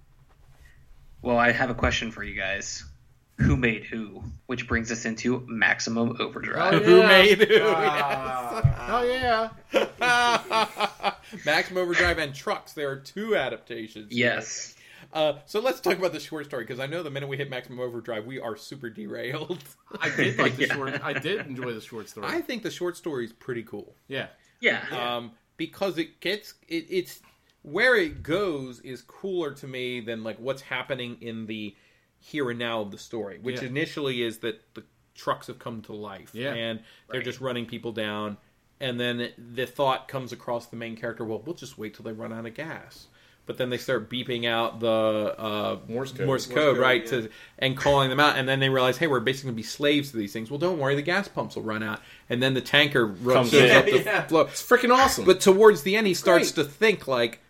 well 1.21 1.37
i 1.37 1.51
have 1.51 1.69
a 1.69 1.73
question 1.73 2.11
for 2.11 2.23
you 2.23 2.35
guys 2.35 2.83
who 3.37 3.55
made 3.55 3.85
who 3.85 4.21
which 4.47 4.67
brings 4.67 4.91
us 4.91 5.05
into 5.05 5.43
maximum 5.47 6.17
overdrive 6.19 6.73
Oh, 6.73 6.79
who 6.79 7.03
made 7.03 7.39
who? 7.47 7.59
Oh 7.61 9.03
yeah. 9.09 9.49
Maximum 11.45 11.81
Overdrive 11.83 12.17
and 12.19 12.35
Trucks. 12.35 12.73
There 12.73 12.89
are 12.91 12.97
two 12.97 13.35
adaptations. 13.35 14.11
yes 14.11 14.75
Uh, 15.13 15.33
so 15.45 15.59
let's 15.59 15.79
talk 15.79 15.97
about 15.97 16.11
the 16.11 16.19
short 16.19 16.45
story 16.47 16.63
because 16.63 16.79
I 16.79 16.87
know 16.87 17.03
the 17.03 17.11
minute 17.11 17.29
we 17.29 17.37
hit 17.37 17.49
Maximum 17.49 17.79
Overdrive, 17.79 18.25
we 18.25 18.39
are 18.39 18.55
super 18.57 18.89
derailed. 18.89 19.63
I 20.01 20.09
did 20.09 20.37
like 20.39 20.55
the 20.57 20.63
Yeah. 20.67 20.73
short. 20.75 21.03
I 21.03 21.13
did 21.13 21.45
enjoy 21.45 21.73
the 21.73 21.81
short 21.81 22.09
story. 22.09 22.27
I 22.27 22.41
think 22.41 22.63
the 22.63 22.71
short 22.71 22.97
story 22.97 23.25
is 23.25 23.31
pretty 23.33 23.63
cool. 23.63 23.95
yeah. 24.07 24.27
yeah 24.59 24.83
um, 25.17 25.31
because 25.55 25.97
it 25.99 26.19
gets 26.19 26.55
it, 26.67 26.87
it's 26.89 27.21
where 27.61 27.95
it 27.95 28.23
goes 28.23 28.79
is 28.81 29.01
cooler 29.03 29.51
to 29.53 29.67
me 29.67 29.99
than 30.01 30.23
like 30.23 30.37
what's 30.39 30.63
happening 30.63 31.17
in 31.21 31.45
the 31.45 31.75
here 32.19 32.49
and 32.49 32.57
now 32.59 32.81
of 32.81 32.89
the 32.91 32.97
story, 32.97 33.37
which 33.41 33.61
Yeah. 33.61 33.67
initially 33.67 34.23
is 34.23 34.39
that 34.39 34.61
the 34.73 34.83
trucks 35.13 35.45
have 35.47 35.59
come 35.59 35.81
to 35.83 35.93
life 35.93 36.31
Yeah. 36.33 36.53
and 36.53 36.79
they're 37.09 37.19
Right. 37.19 37.23
just 37.25 37.39
running 37.39 37.65
people 37.67 37.91
down, 37.91 38.37
and 38.79 38.99
then 38.99 39.29
the 39.37 39.67
thought 39.67 40.07
comes 40.07 40.31
across 40.31 40.65
the 40.67 40.75
main 40.75 40.95
character, 40.95 41.23
well, 41.23 41.41
we'll 41.45 41.53
just 41.55 41.77
wait 41.77 41.93
till 41.93 42.03
they 42.03 42.13
run 42.13 42.33
out 42.33 42.45
of 42.47 42.53
gas. 42.55 43.07
But 43.45 43.57
then 43.57 43.69
they 43.69 43.77
start 43.77 44.09
beeping 44.09 44.45
out 44.47 44.79
the 44.79 44.87
uh, 45.37 45.77
Morse 45.89 46.11
code. 46.13 46.25
Morse 46.27 46.47
Morse 46.47 46.47
code, 46.47 46.75
code, 46.75 46.77
right? 46.77 47.03
yeah. 47.03 47.09
To 47.21 47.29
and 47.59 47.75
calling 47.75 48.09
them 48.09 48.19
out, 48.19 48.37
and 48.37 48.47
then 48.47 48.59
they 48.61 48.69
realize, 48.69 48.97
hey, 48.97 49.07
we're 49.07 49.19
basically 49.19 49.49
gonna 49.49 49.57
be 49.57 49.63
slaves 49.63 50.11
to 50.11 50.17
these 50.17 50.31
things. 50.31 50.49
Well, 50.49 50.59
don't 50.59 50.79
worry, 50.79 50.95
the 50.95 51.01
gas 51.01 51.27
pumps 51.27 51.55
will 51.57 51.63
run 51.63 51.83
out, 51.83 51.99
and 52.29 52.41
then 52.41 52.53
the 52.53 52.61
tanker 52.61 53.05
runs 53.05 53.51
Comes 53.51 53.53
in. 53.53 53.71
up 53.75 53.85
the 53.85 53.91
Yeah. 54.05 54.21
flow. 54.27 54.41
It's 54.41 54.63
freaking 54.63 54.95
awesome. 54.95 55.25
But 55.25 55.41
towards 55.41 55.83
the 55.83 55.97
end, 55.97 56.07
he 56.07 56.13
starts 56.13 56.51
Great. 56.53 56.65
to 56.65 56.71
think 56.71 57.05
like, 57.07 57.41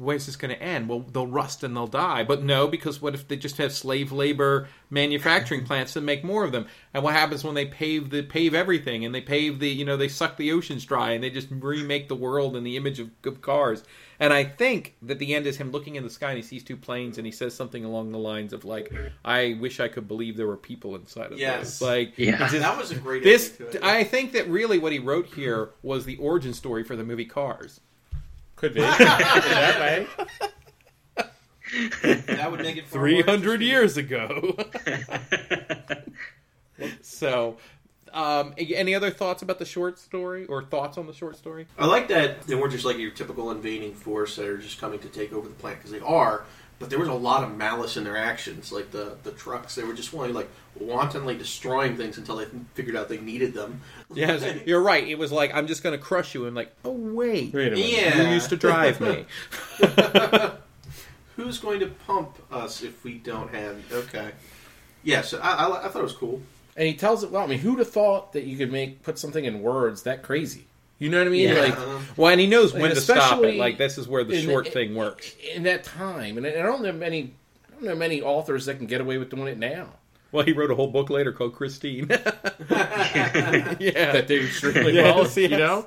"Where's 0.00 0.26
this 0.26 0.36
going 0.36 0.54
to 0.54 0.62
end? 0.62 0.88
Well, 0.88 1.00
they'll 1.12 1.26
rust 1.26 1.62
and 1.62 1.76
they'll 1.76 1.86
die." 1.86 2.24
But 2.24 2.42
no, 2.42 2.66
because 2.66 3.00
what 3.02 3.14
if 3.14 3.28
they 3.28 3.36
just 3.36 3.58
have 3.58 3.72
slave 3.72 4.10
labor 4.12 4.68
manufacturing 4.90 5.64
plants 5.64 5.92
to 5.94 6.00
make 6.00 6.24
more 6.24 6.44
of 6.44 6.52
them? 6.52 6.66
And 6.94 7.02
what 7.04 7.14
happens 7.14 7.44
when 7.44 7.54
they 7.54 7.66
pave 7.66 8.10
the 8.10 8.22
pave 8.22 8.54
everything 8.54 9.04
and 9.04 9.14
they 9.14 9.20
pave 9.20 9.58
the 9.60 9.68
you 9.68 9.84
know 9.84 9.96
they 9.96 10.08
suck 10.08 10.36
the 10.36 10.52
oceans 10.52 10.84
dry 10.84 11.12
and 11.12 11.22
they 11.22 11.30
just 11.30 11.48
remake 11.50 12.08
the 12.08 12.16
world 12.16 12.56
in 12.56 12.64
the 12.64 12.76
image 12.76 12.98
of, 13.00 13.10
of 13.24 13.40
cars? 13.40 13.82
And 14.18 14.34
I 14.34 14.44
think 14.44 14.96
that 15.00 15.18
the 15.18 15.34
end 15.34 15.46
is 15.46 15.56
him 15.56 15.70
looking 15.70 15.96
in 15.96 16.04
the 16.04 16.10
sky 16.10 16.28
and 16.30 16.36
he 16.36 16.42
sees 16.42 16.62
two 16.62 16.76
planes 16.76 17.16
and 17.16 17.26
he 17.26 17.32
says 17.32 17.54
something 17.54 17.86
along 17.86 18.12
the 18.12 18.18
lines 18.18 18.52
of 18.52 18.64
like, 18.66 18.92
"I 19.24 19.56
wish 19.60 19.80
I 19.80 19.88
could 19.88 20.08
believe 20.08 20.36
there 20.36 20.46
were 20.46 20.58
people 20.58 20.94
inside 20.94 21.24
of 21.26 21.30
this. 21.32 21.40
Yes. 21.40 21.78
those." 21.78 21.88
Like, 21.88 22.18
Yeah. 22.18 22.36
just- 22.38 22.58
that 22.58 22.76
was 22.76 22.90
a 22.90 22.96
great. 22.96 23.22
this 23.22 23.52
ending 23.60 23.72
to 23.72 23.78
it. 23.78 23.84
I 23.84 24.04
think 24.04 24.32
that 24.32 24.48
really 24.48 24.78
what 24.78 24.92
he 24.92 24.98
wrote 24.98 25.26
here 25.26 25.70
was 25.82 26.04
the 26.04 26.16
origin 26.18 26.52
story 26.52 26.84
for 26.84 26.96
the 26.96 27.04
movie 27.04 27.24
Cars. 27.24 27.80
Could 28.60 28.74
be 28.74 28.80
that 28.82 29.80
way. 29.80 30.06
that 32.02 32.50
would 32.50 32.60
make 32.60 32.76
it 32.76 32.86
300 32.88 33.62
years 33.62 33.96
ago. 33.96 34.54
so, 37.00 37.56
um, 38.12 38.52
any 38.58 38.94
other 38.94 39.10
thoughts 39.10 39.40
about 39.42 39.58
the 39.58 39.64
short 39.64 39.98
story 39.98 40.44
or 40.44 40.62
thoughts 40.62 40.98
on 40.98 41.06
the 41.06 41.14
short 41.14 41.38
story? 41.38 41.68
I 41.78 41.86
like 41.86 42.08
that 42.08 42.42
they 42.42 42.54
weren't 42.54 42.72
just 42.72 42.84
like 42.84 42.98
your 42.98 43.12
typical 43.12 43.50
invading 43.50 43.94
force 43.94 44.36
that 44.36 44.46
are 44.46 44.58
just 44.58 44.78
coming 44.78 44.98
to 44.98 45.08
take 45.08 45.32
over 45.32 45.48
the 45.48 45.54
planet 45.54 45.78
because 45.78 45.92
they 45.92 46.00
are, 46.00 46.44
but 46.80 46.88
there 46.88 46.98
was 46.98 47.08
a 47.08 47.14
lot 47.14 47.44
of 47.44 47.56
malice 47.56 47.98
in 47.98 48.04
their 48.04 48.16
actions. 48.16 48.72
Like 48.72 48.90
the 48.90 49.16
the 49.22 49.30
trucks, 49.32 49.74
they 49.76 49.84
were 49.84 49.92
just 49.92 50.12
wanting 50.12 50.34
like 50.34 50.48
wantonly 50.74 51.36
destroying 51.36 51.96
things 51.96 52.16
until 52.18 52.36
they 52.36 52.46
figured 52.74 52.96
out 52.96 53.08
they 53.08 53.20
needed 53.20 53.54
them. 53.54 53.82
Yes, 54.12 54.42
you're 54.66 54.82
right. 54.82 55.06
It 55.06 55.18
was 55.18 55.30
like 55.30 55.54
I'm 55.54 55.66
just 55.66 55.82
going 55.82 55.96
to 55.96 56.02
crush 56.02 56.34
you, 56.34 56.46
and 56.46 56.56
like, 56.56 56.74
oh 56.84 56.90
wait, 56.92 57.52
Wait 57.52 57.68
a 57.68 57.76
minute. 57.76 57.86
Yeah. 57.86 58.22
you 58.22 58.34
used 58.34 58.48
to 58.48 58.56
drive 58.56 59.00
me. 59.00 59.26
Who's 61.36 61.58
going 61.58 61.80
to 61.80 61.86
pump 61.86 62.38
us 62.50 62.82
if 62.82 63.04
we 63.04 63.14
don't 63.14 63.54
have? 63.54 63.80
Okay, 63.92 64.32
yes, 65.04 65.34
I, 65.34 65.38
I, 65.38 65.86
I 65.86 65.88
thought 65.88 66.00
it 66.00 66.02
was 66.02 66.12
cool. 66.14 66.40
And 66.76 66.88
he 66.88 66.94
tells 66.94 67.22
it 67.22 67.30
well. 67.30 67.44
I 67.44 67.46
mean, 67.46 67.58
who'd 67.58 67.78
have 67.78 67.90
thought 67.90 68.32
that 68.32 68.44
you 68.44 68.56
could 68.56 68.72
make 68.72 69.02
put 69.02 69.18
something 69.18 69.44
in 69.44 69.60
words 69.60 70.02
that 70.04 70.22
crazy? 70.22 70.64
You 71.00 71.08
know 71.08 71.18
what 71.18 71.26
I 71.26 71.30
mean? 71.30 71.48
Yeah. 71.48 71.60
Like 71.60 71.76
Uh, 71.78 71.98
well, 72.16 72.30
and 72.30 72.40
he 72.40 72.46
knows 72.46 72.72
when 72.72 72.90
to 72.90 73.00
stop 73.00 73.42
it. 73.42 73.56
Like 73.56 73.76
this 73.78 73.98
is 73.98 74.06
where 74.06 74.22
the 74.22 74.34
in- 74.34 74.44
short 74.44 74.68
thing 74.68 74.94
works. 74.94 75.34
in 75.52 75.64
that 75.64 75.82
time, 75.82 76.36
and 76.38 76.46
I 76.46 76.52
don't 76.52 76.84
have 76.84 77.02
any. 77.02 77.34
I 77.68 77.72
don't 77.74 77.84
know 77.84 77.94
many 77.96 78.20
authors 78.22 78.66
that 78.66 78.76
can 78.76 78.86
get 78.86 79.00
away 79.00 79.16
with 79.18 79.30
doing 79.30 79.48
it 79.48 79.58
now. 79.58 79.88
Well, 80.32 80.44
he 80.44 80.52
wrote 80.52 80.70
a 80.70 80.76
whole 80.76 80.86
book 80.88 81.10
later 81.10 81.32
called 81.32 81.54
Christine. 81.54 82.06
yeah, 82.70 84.12
That 84.12 84.26
did 84.28 84.44
extremely 84.44 84.92
Yes, 84.92 85.14
well, 85.14 85.24
yes. 85.24 85.36
you 85.36 85.48
know. 85.48 85.86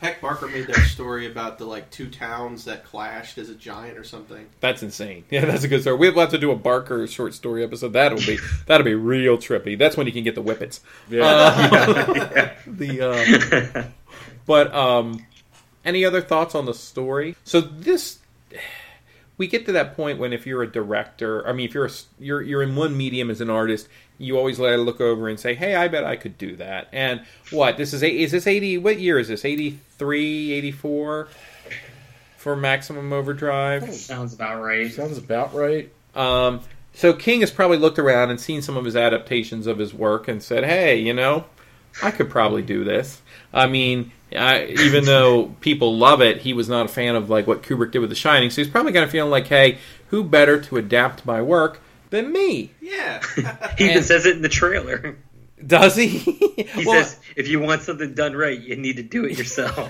Heck, 0.00 0.20
Barker 0.20 0.48
made 0.48 0.66
that 0.66 0.86
story 0.86 1.26
about 1.30 1.58
the 1.58 1.64
like 1.64 1.88
two 1.90 2.08
towns 2.10 2.64
that 2.64 2.84
clashed 2.84 3.38
as 3.38 3.50
a 3.50 3.54
giant 3.54 3.96
or 3.96 4.02
something. 4.02 4.46
that's 4.60 4.82
insane. 4.82 5.24
Yeah, 5.30 5.44
that's 5.44 5.62
a 5.62 5.68
good 5.68 5.82
story. 5.82 5.96
We'll 5.96 6.12
have 6.18 6.30
to 6.30 6.38
do 6.38 6.50
a 6.50 6.56
Barker 6.56 7.06
short 7.06 7.34
story 7.34 7.62
episode. 7.62 7.92
That'll 7.92 8.18
be 8.18 8.38
that'll 8.66 8.84
be 8.84 8.94
real 8.96 9.36
trippy. 9.38 9.78
That's 9.78 9.96
when 9.96 10.06
you 10.08 10.12
can 10.12 10.24
get 10.24 10.34
the 10.34 10.42
whippets. 10.42 10.80
Yeah. 11.08 12.54
The 12.66 13.00
uh, 13.00 13.84
but 14.46 14.74
um, 14.74 15.26
any 15.84 16.04
other 16.04 16.20
thoughts 16.20 16.54
on 16.54 16.66
the 16.66 16.74
story? 16.74 17.36
So 17.44 17.60
this 17.60 18.18
we 19.42 19.46
get 19.46 19.66
to 19.66 19.72
that 19.72 19.96
point 19.96 20.18
when 20.18 20.32
if 20.32 20.46
you're 20.46 20.62
a 20.62 20.70
director, 20.70 21.46
I 21.46 21.52
mean, 21.52 21.66
if 21.66 21.74
you're 21.74 21.86
a, 21.86 21.90
you're 22.18 22.42
you're 22.42 22.62
in 22.62 22.76
one 22.76 22.96
medium 22.96 23.30
as 23.30 23.40
an 23.40 23.50
artist, 23.50 23.88
you 24.18 24.38
always 24.38 24.58
let 24.58 24.74
it 24.74 24.78
look 24.78 25.00
over 25.00 25.28
and 25.28 25.38
say, 25.40 25.54
"Hey, 25.54 25.74
I 25.74 25.88
bet 25.88 26.04
I 26.04 26.16
could 26.16 26.38
do 26.38 26.54
that." 26.56 26.88
And 26.92 27.22
what 27.50 27.76
this 27.76 27.92
is? 27.92 28.02
Is 28.02 28.30
this 28.30 28.46
eighty? 28.46 28.78
What 28.78 29.00
year 29.00 29.18
is 29.18 29.28
this? 29.28 29.44
83, 29.44 30.52
84 30.52 31.28
for 32.36 32.56
Maximum 32.56 33.12
Overdrive. 33.12 33.92
Sounds 33.92 34.34
about 34.34 34.62
right. 34.62 34.92
Sounds 34.92 35.18
about 35.18 35.54
right. 35.54 35.90
Um, 36.14 36.60
so 36.94 37.12
King 37.12 37.40
has 37.40 37.50
probably 37.50 37.78
looked 37.78 37.98
around 37.98 38.30
and 38.30 38.40
seen 38.40 38.62
some 38.62 38.76
of 38.76 38.84
his 38.84 38.96
adaptations 38.96 39.66
of 39.66 39.78
his 39.78 39.94
work 39.94 40.28
and 40.28 40.42
said, 40.42 40.64
"Hey, 40.64 40.98
you 40.98 41.14
know, 41.14 41.46
I 42.02 42.10
could 42.10 42.30
probably 42.30 42.62
do 42.62 42.84
this." 42.84 43.20
I 43.52 43.66
mean, 43.66 44.12
I, 44.36 44.66
even 44.66 45.04
though 45.04 45.54
people 45.60 45.96
love 45.96 46.22
it, 46.22 46.38
he 46.38 46.52
was 46.52 46.68
not 46.68 46.86
a 46.86 46.88
fan 46.88 47.16
of 47.16 47.28
like 47.28 47.46
what 47.46 47.62
Kubrick 47.62 47.90
did 47.92 47.98
with 47.98 48.10
The 48.10 48.16
Shining. 48.16 48.50
So 48.50 48.62
he's 48.62 48.70
probably 48.70 48.92
kind 48.92 49.04
of 49.04 49.10
feeling 49.10 49.30
like, 49.30 49.46
"Hey, 49.46 49.78
who 50.08 50.24
better 50.24 50.60
to 50.60 50.76
adapt 50.76 51.26
my 51.26 51.42
work 51.42 51.80
than 52.10 52.32
me?" 52.32 52.70
Yeah, 52.80 53.22
He 53.78 53.90
even 53.90 54.02
says 54.02 54.26
it 54.26 54.36
in 54.36 54.42
the 54.42 54.48
trailer. 54.48 55.16
Does 55.66 55.96
he? 55.96 56.08
He 56.62 56.86
well, 56.86 57.02
says, 57.02 57.18
"If 57.36 57.48
you 57.48 57.60
want 57.60 57.82
something 57.82 58.14
done 58.14 58.34
right, 58.34 58.58
you 58.58 58.76
need 58.76 58.96
to 58.96 59.02
do 59.02 59.24
it 59.24 59.36
yourself." 59.36 59.76
well, 59.76 59.88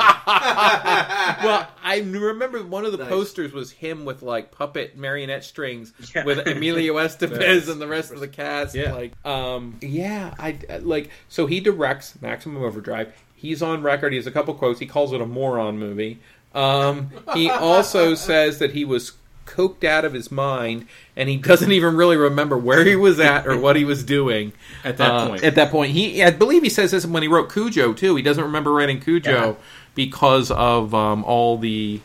I 1.82 1.98
remember 2.04 2.62
one 2.64 2.84
of 2.84 2.92
the 2.92 2.98
Nice. 2.98 3.08
posters 3.08 3.52
was 3.52 3.70
him 3.72 4.04
with 4.04 4.22
like 4.22 4.50
puppet 4.52 4.96
marionette 4.96 5.44
strings 5.44 5.92
Yeah. 6.14 6.24
with 6.24 6.46
Emilio 6.46 6.94
Estevez 6.98 7.40
Yes. 7.40 7.68
and 7.68 7.80
the 7.80 7.86
rest 7.86 8.12
of 8.12 8.20
the 8.20 8.28
cast. 8.28 8.74
Yeah. 8.74 8.92
Like, 8.92 9.12
um, 9.26 9.78
yeah, 9.80 10.34
I 10.38 10.56
like. 10.80 11.10
So 11.28 11.46
he 11.46 11.60
directs 11.60 12.20
Maximum 12.20 12.62
Overdrive. 12.62 13.12
He's 13.34 13.62
on 13.62 13.82
record. 13.82 14.12
He 14.12 14.16
has 14.16 14.26
a 14.26 14.32
couple 14.32 14.54
quotes. 14.54 14.78
He 14.80 14.86
calls 14.86 15.12
it 15.12 15.20
a 15.20 15.26
moron 15.26 15.78
movie. 15.78 16.20
Um, 16.54 17.10
he 17.34 17.48
also 17.50 18.14
says 18.14 18.58
that 18.60 18.72
he 18.72 18.84
was 18.84 19.12
coked 19.46 19.84
out 19.84 20.04
of 20.04 20.12
his 20.12 20.30
mind 20.30 20.86
and 21.16 21.28
he 21.28 21.36
doesn't 21.36 21.72
even 21.72 21.96
really 21.96 22.16
remember 22.16 22.56
where 22.56 22.84
he 22.84 22.96
was 22.96 23.20
at 23.20 23.46
or 23.46 23.56
what 23.58 23.76
he 23.76 23.84
was 23.84 24.02
doing 24.04 24.52
At 24.84 24.96
that 24.98 25.10
uh, 25.10 25.28
point. 25.28 25.44
At 25.44 25.54
that 25.56 25.70
point, 25.70 25.92
he 25.92 26.22
I 26.22 26.30
believe 26.30 26.62
he 26.62 26.68
says 26.70 26.90
this 26.90 27.04
when 27.06 27.22
he 27.22 27.28
wrote 27.28 27.52
Cujo 27.52 27.92
too. 27.92 28.16
He 28.16 28.22
doesn't 28.22 28.44
remember 28.44 28.72
writing 28.72 29.00
Cujo 29.00 29.30
Yeah. 29.30 29.54
because 29.94 30.50
of 30.50 30.94
um, 30.94 31.24
all 31.24 31.58
the 31.58 32.00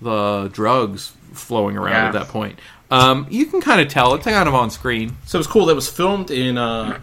the 0.00 0.48
drugs 0.52 1.12
flowing 1.32 1.76
around 1.76 1.92
Yeah. 1.92 2.06
at 2.08 2.12
that 2.12 2.28
point. 2.28 2.58
Um, 2.90 3.26
you 3.30 3.46
can 3.46 3.60
kind 3.62 3.80
of 3.80 3.88
tell 3.88 4.14
it's 4.14 4.24
kind 4.24 4.48
of 4.48 4.54
on 4.54 4.70
screen, 4.70 5.16
So 5.24 5.38
it 5.38 5.40
was 5.40 5.46
cool. 5.46 5.66
That 5.66 5.74
was 5.74 5.88
filmed 5.88 6.30
in 6.30 6.58
uh, 6.58 7.00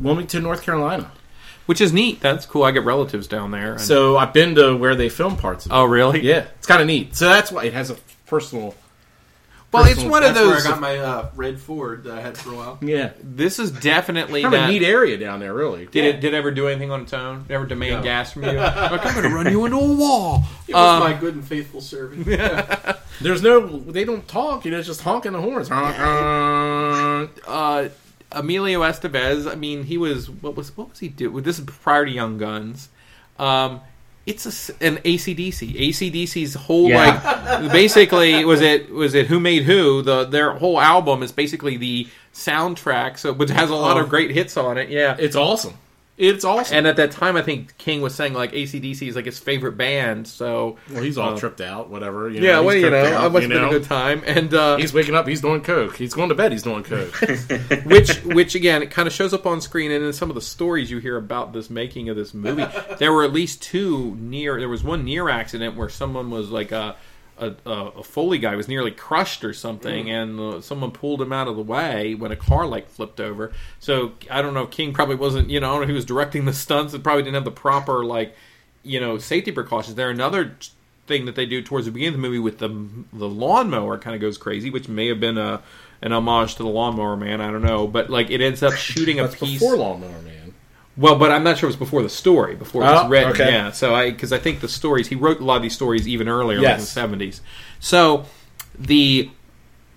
Wilmington, 0.00 0.42
North 0.42 0.62
Carolina. 0.62 1.10
which 1.66 1.80
is 1.80 1.92
neat. 1.92 2.20
That's 2.20 2.44
cool. 2.46 2.64
I 2.64 2.70
get 2.72 2.84
relatives 2.84 3.26
down 3.28 3.50
there. 3.52 3.72
and- 3.72 3.80
So 3.80 4.16
I've 4.16 4.32
been 4.32 4.54
to 4.56 4.74
where 4.76 4.94
they 4.96 5.08
film 5.10 5.36
parts 5.36 5.66
of 5.66 5.70
it. 5.72 5.74
oh, 5.76 5.84
really? 5.84 6.20
Yeah, 6.22 6.46
it's 6.56 6.66
kind 6.66 6.80
of 6.80 6.86
neat. 6.88 7.14
So 7.14 7.28
that's 7.28 7.52
why 7.52 7.64
it 7.66 7.72
has 7.74 7.90
a 7.90 7.96
personal. 8.26 8.74
Well, 9.70 9.84
it's 9.84 10.02
one 10.02 10.24
of 10.24 10.34
those. 10.34 10.34
that's 10.34 10.46
where 10.46 10.54
I 10.54 10.54
those. 10.54 10.66
got 10.66 10.80
my 10.80 10.96
uh, 10.98 11.30
red 11.36 11.60
Ford 11.60 12.04
that 12.04 12.16
I 12.16 12.20
had 12.22 12.38
for 12.38 12.52
a 12.52 12.56
while. 12.56 12.78
Yeah, 12.80 13.12
This 13.22 13.58
is 13.58 13.70
definitely 13.70 14.40
kind 14.40 14.54
of 14.54 14.60
that. 14.60 14.70
a 14.70 14.72
neat 14.72 14.82
area 14.82 15.18
down 15.18 15.40
there, 15.40 15.52
really. 15.52 15.84
Did 15.86 16.04
it 16.06 16.20
did 16.20 16.32
it 16.32 16.36
ever 16.36 16.50
do 16.50 16.68
anything 16.68 16.90
on 16.90 17.02
its 17.02 17.12
own? 17.12 17.44
Never 17.50 17.66
demand 17.66 17.96
No. 17.96 18.02
gas 18.02 18.32
from 18.32 18.44
you? 18.44 18.52
like 18.54 19.04
I'm 19.04 19.14
going 19.14 19.28
to 19.28 19.34
run 19.34 19.50
you 19.52 19.64
into 19.66 19.76
a 19.76 19.92
wall. 19.94 20.42
It 20.66 20.74
was 20.74 21.02
Um, 21.02 21.10
my 21.10 21.12
good 21.18 21.34
and 21.34 21.44
faithful 21.46 21.80
servant. 21.82 22.24
There's 23.20 23.42
no, 23.42 23.66
they 23.80 24.04
don't 24.04 24.26
talk. 24.26 24.64
You 24.64 24.70
know, 24.70 24.78
it's 24.78 24.86
just 24.86 25.02
honking 25.02 25.32
the 25.32 25.40
horns. 25.40 25.68
Honk, 25.68 25.96
honk. 25.96 27.30
uh, 27.46 27.88
Emilio 28.32 28.80
Estevez. 28.82 29.50
I 29.50 29.54
mean, 29.54 29.84
he 29.84 29.98
was 29.98 30.30
what 30.30 30.56
was 30.56 30.74
what 30.76 30.90
was 30.90 30.98
he 31.00 31.08
do? 31.08 31.40
This 31.40 31.58
is 31.58 31.64
prior 31.66 32.04
to 32.06 32.10
Young 32.10 32.38
Guns. 32.38 32.88
Um, 33.38 33.80
it's 34.28 34.46
a 34.70 34.86
an 34.86 34.98
ACDC. 34.98 35.74
ACDC's 35.88 36.54
whole 36.54 36.88
Yeah. 36.88 37.60
like 37.60 37.72
basically 37.72 38.44
was 38.44 38.60
it 38.60 38.90
was 38.90 39.14
it 39.14 39.26
Who 39.26 39.40
Made 39.40 39.62
Who? 39.64 40.02
The 40.02 40.24
their 40.24 40.52
whole 40.52 40.80
album 40.80 41.22
is 41.22 41.32
basically 41.32 41.76
the 41.76 42.06
soundtrack, 42.34 43.18
so 43.18 43.32
which 43.32 43.50
has 43.50 43.70
a 43.70 43.74
lot 43.74 43.96
Oh. 43.96 44.00
of 44.00 44.08
great 44.08 44.30
hits 44.30 44.56
on 44.56 44.78
it. 44.78 44.90
Yeah. 44.90 45.16
It's 45.18 45.36
awesome. 45.36 45.74
It's 46.18 46.44
awesome. 46.44 46.76
and 46.76 46.86
at 46.86 46.96
that 46.96 47.12
time, 47.12 47.36
I 47.36 47.42
think 47.42 47.78
King 47.78 48.00
was 48.00 48.14
saying 48.14 48.34
like 48.34 48.52
ACDC 48.52 49.08
is 49.08 49.14
like 49.14 49.24
his 49.24 49.38
favorite 49.38 49.76
band. 49.76 50.26
So 50.26 50.76
well, 50.90 51.02
he's 51.02 51.16
all 51.16 51.34
uh, 51.34 51.38
tripped 51.38 51.60
out. 51.60 51.90
Whatever. 51.90 52.28
You 52.28 52.40
know, 52.40 52.46
yeah, 52.46 52.56
he's 52.58 52.66
well, 52.66 52.74
you 52.76 52.82
know, 52.82 52.90
tripped 52.90 53.14
out, 53.14 53.26
it 53.26 53.30
must 53.30 53.42
have 53.42 53.50
been 53.50 53.62
know? 53.62 53.68
a 53.68 53.70
good 53.70 53.84
time. 53.84 54.22
And 54.26 54.52
uh, 54.52 54.76
He's 54.76 54.92
waking 54.92 55.14
up. 55.14 55.28
He's 55.28 55.40
doing 55.40 55.62
coke. 55.62 55.96
He's 55.96 56.14
going 56.14 56.28
to 56.28 56.34
bed. 56.34 56.52
He's 56.52 56.64
doing 56.64 56.82
coke. 56.82 57.14
which 57.84 58.16
which 58.24 58.54
again 58.54 58.82
it 58.82 58.90
kind 58.90 59.06
of 59.06 59.12
shows 59.14 59.32
up 59.32 59.46
on 59.46 59.60
screen 59.60 59.90
and 59.90 60.04
in 60.04 60.12
some 60.12 60.28
of 60.28 60.34
the 60.34 60.40
stories 60.40 60.90
you 60.90 60.98
hear 60.98 61.16
about 61.16 61.52
this 61.52 61.70
making 61.70 62.08
of 62.08 62.16
this 62.16 62.34
movie 62.34 62.66
there 62.98 63.12
were 63.12 63.24
at 63.24 63.32
least 63.32 63.62
two 63.62 64.14
near 64.16 64.58
there 64.58 64.68
was 64.68 64.82
one 64.82 65.04
near 65.04 65.28
accident 65.28 65.76
where 65.76 65.88
someone 65.88 66.30
was 66.30 66.50
like 66.50 66.72
a 66.72 66.96
a, 67.38 67.54
a, 67.64 67.72
a 67.98 68.02
foley 68.02 68.38
guy 68.38 68.56
was 68.56 68.68
nearly 68.68 68.90
crushed 68.90 69.44
or 69.44 69.52
something 69.52 70.10
and 70.10 70.40
uh, 70.40 70.60
someone 70.60 70.90
pulled 70.90 71.22
him 71.22 71.32
out 71.32 71.48
of 71.48 71.56
the 71.56 71.62
way 71.62 72.14
when 72.14 72.32
a 72.32 72.36
car 72.36 72.66
like 72.66 72.88
flipped 72.88 73.20
over 73.20 73.52
so 73.80 74.12
i 74.30 74.42
don't 74.42 74.54
know 74.54 74.66
king 74.66 74.92
probably 74.92 75.16
wasn't 75.16 75.48
you 75.48 75.60
know 75.60 75.68
i 75.68 75.70
don't 75.70 75.80
know 75.80 75.84
if 75.84 75.88
he 75.88 75.94
was 75.94 76.04
directing 76.04 76.44
the 76.44 76.52
stunts 76.52 76.94
and 76.94 77.02
probably 77.04 77.22
didn't 77.22 77.34
have 77.34 77.44
the 77.44 77.50
proper 77.50 78.04
like 78.04 78.34
you 78.82 79.00
know 79.00 79.18
safety 79.18 79.52
precautions 79.52 79.94
there 79.94 80.10
another 80.10 80.56
thing 81.08 81.24
that 81.24 81.34
they 81.34 81.46
do 81.46 81.60
towards 81.60 81.86
the 81.86 81.90
beginning 81.90 82.14
of 82.14 82.20
the 82.20 82.28
movie 82.28 82.38
with 82.38 82.58
the 82.58 82.68
the 83.12 83.28
lawnmower 83.28 83.98
kind 83.98 84.14
of 84.14 84.20
goes 84.20 84.38
crazy, 84.38 84.70
which 84.70 84.88
may 84.88 85.08
have 85.08 85.18
been 85.18 85.38
a 85.38 85.62
an 86.02 86.12
homage 86.12 86.54
to 86.56 86.62
the 86.62 86.68
lawnmower 86.68 87.16
man. 87.16 87.40
I 87.40 87.50
don't 87.50 87.62
know, 87.62 87.88
but 87.88 88.10
like 88.10 88.30
it 88.30 88.40
ends 88.40 88.62
up 88.62 88.74
shooting 88.76 89.18
a 89.18 89.26
piece. 89.26 89.58
before 89.58 89.76
Lawnmower 89.76 90.22
Man. 90.22 90.47
Well, 90.98 91.16
but 91.16 91.30
I'm 91.30 91.44
not 91.44 91.56
sure 91.58 91.68
it 91.68 91.70
was 91.70 91.76
before 91.76 92.02
the 92.02 92.08
story, 92.08 92.56
before 92.56 92.82
it 92.82 92.86
was 92.86 93.04
Oh, 93.04 93.08
written. 93.08 93.30
okay. 93.30 93.52
Yeah, 93.52 93.70
so 93.70 93.94
I 93.94 94.10
because 94.10 94.32
I 94.32 94.38
think 94.38 94.60
the 94.60 94.68
stories 94.68 95.06
he 95.08 95.14
wrote 95.14 95.38
a 95.40 95.44
lot 95.44 95.56
of 95.56 95.62
these 95.62 95.74
stories 95.74 96.08
even 96.08 96.28
earlier, 96.28 96.58
Yes. 96.60 96.96
like 96.96 97.04
in 97.04 97.18
the 97.18 97.26
70s. 97.26 97.40
So 97.78 98.24
the 98.78 99.30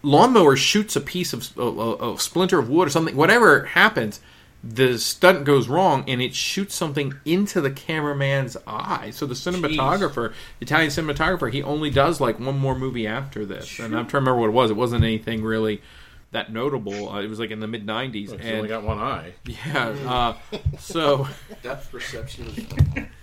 lawnmower 0.03 0.55
shoots 0.55 0.95
a 0.95 1.01
piece 1.01 1.33
of 1.33 1.49
a, 1.57 1.61
a, 1.61 2.13
a 2.13 2.19
splinter 2.19 2.59
of 2.59 2.69
wood 2.69 2.87
or 2.87 2.91
something. 2.91 3.15
Whatever 3.15 3.65
happens, 3.65 4.19
the 4.63 4.99
stunt 4.99 5.43
goes 5.43 5.67
wrong 5.67 6.03
and 6.07 6.21
it 6.21 6.35
shoots 6.35 6.75
something 6.75 7.15
into 7.25 7.61
the 7.61 7.71
cameraman's 7.71 8.55
eye. 8.67 9.09
So 9.11 9.25
the 9.25 9.33
cinematographer, 9.33 10.33
Italian 10.59 10.91
cinematographer, 10.91 11.51
he 11.51 11.63
only 11.63 11.89
does 11.89 12.21
like 12.21 12.39
one 12.39 12.59
more 12.59 12.75
movie 12.77 13.07
after 13.07 13.43
this, 13.43 13.79
and 13.79 13.95
I'm 13.95 14.05
trying 14.05 14.23
to 14.23 14.31
remember 14.31 14.39
what 14.41 14.47
it 14.49 14.53
was. 14.53 14.69
It 14.69 14.75
wasn't 14.77 15.03
anything 15.03 15.43
really 15.43 15.81
that 16.31 16.51
notable. 16.51 17.09
Uh, 17.09 17.21
it 17.21 17.29
was 17.29 17.39
like 17.39 17.51
in 17.51 17.59
the 17.59 17.67
mid 17.67 17.85
'90s, 17.85 18.13
He's 18.13 18.31
and 18.33 18.43
only 18.57 18.69
got 18.69 18.83
one 18.83 18.97
eye. 18.99 19.33
yeah. 19.45 19.87
Uh, 20.07 20.57
so 20.79 21.27
Depth 21.63 21.91
perception 21.91 22.47
is 22.47 22.65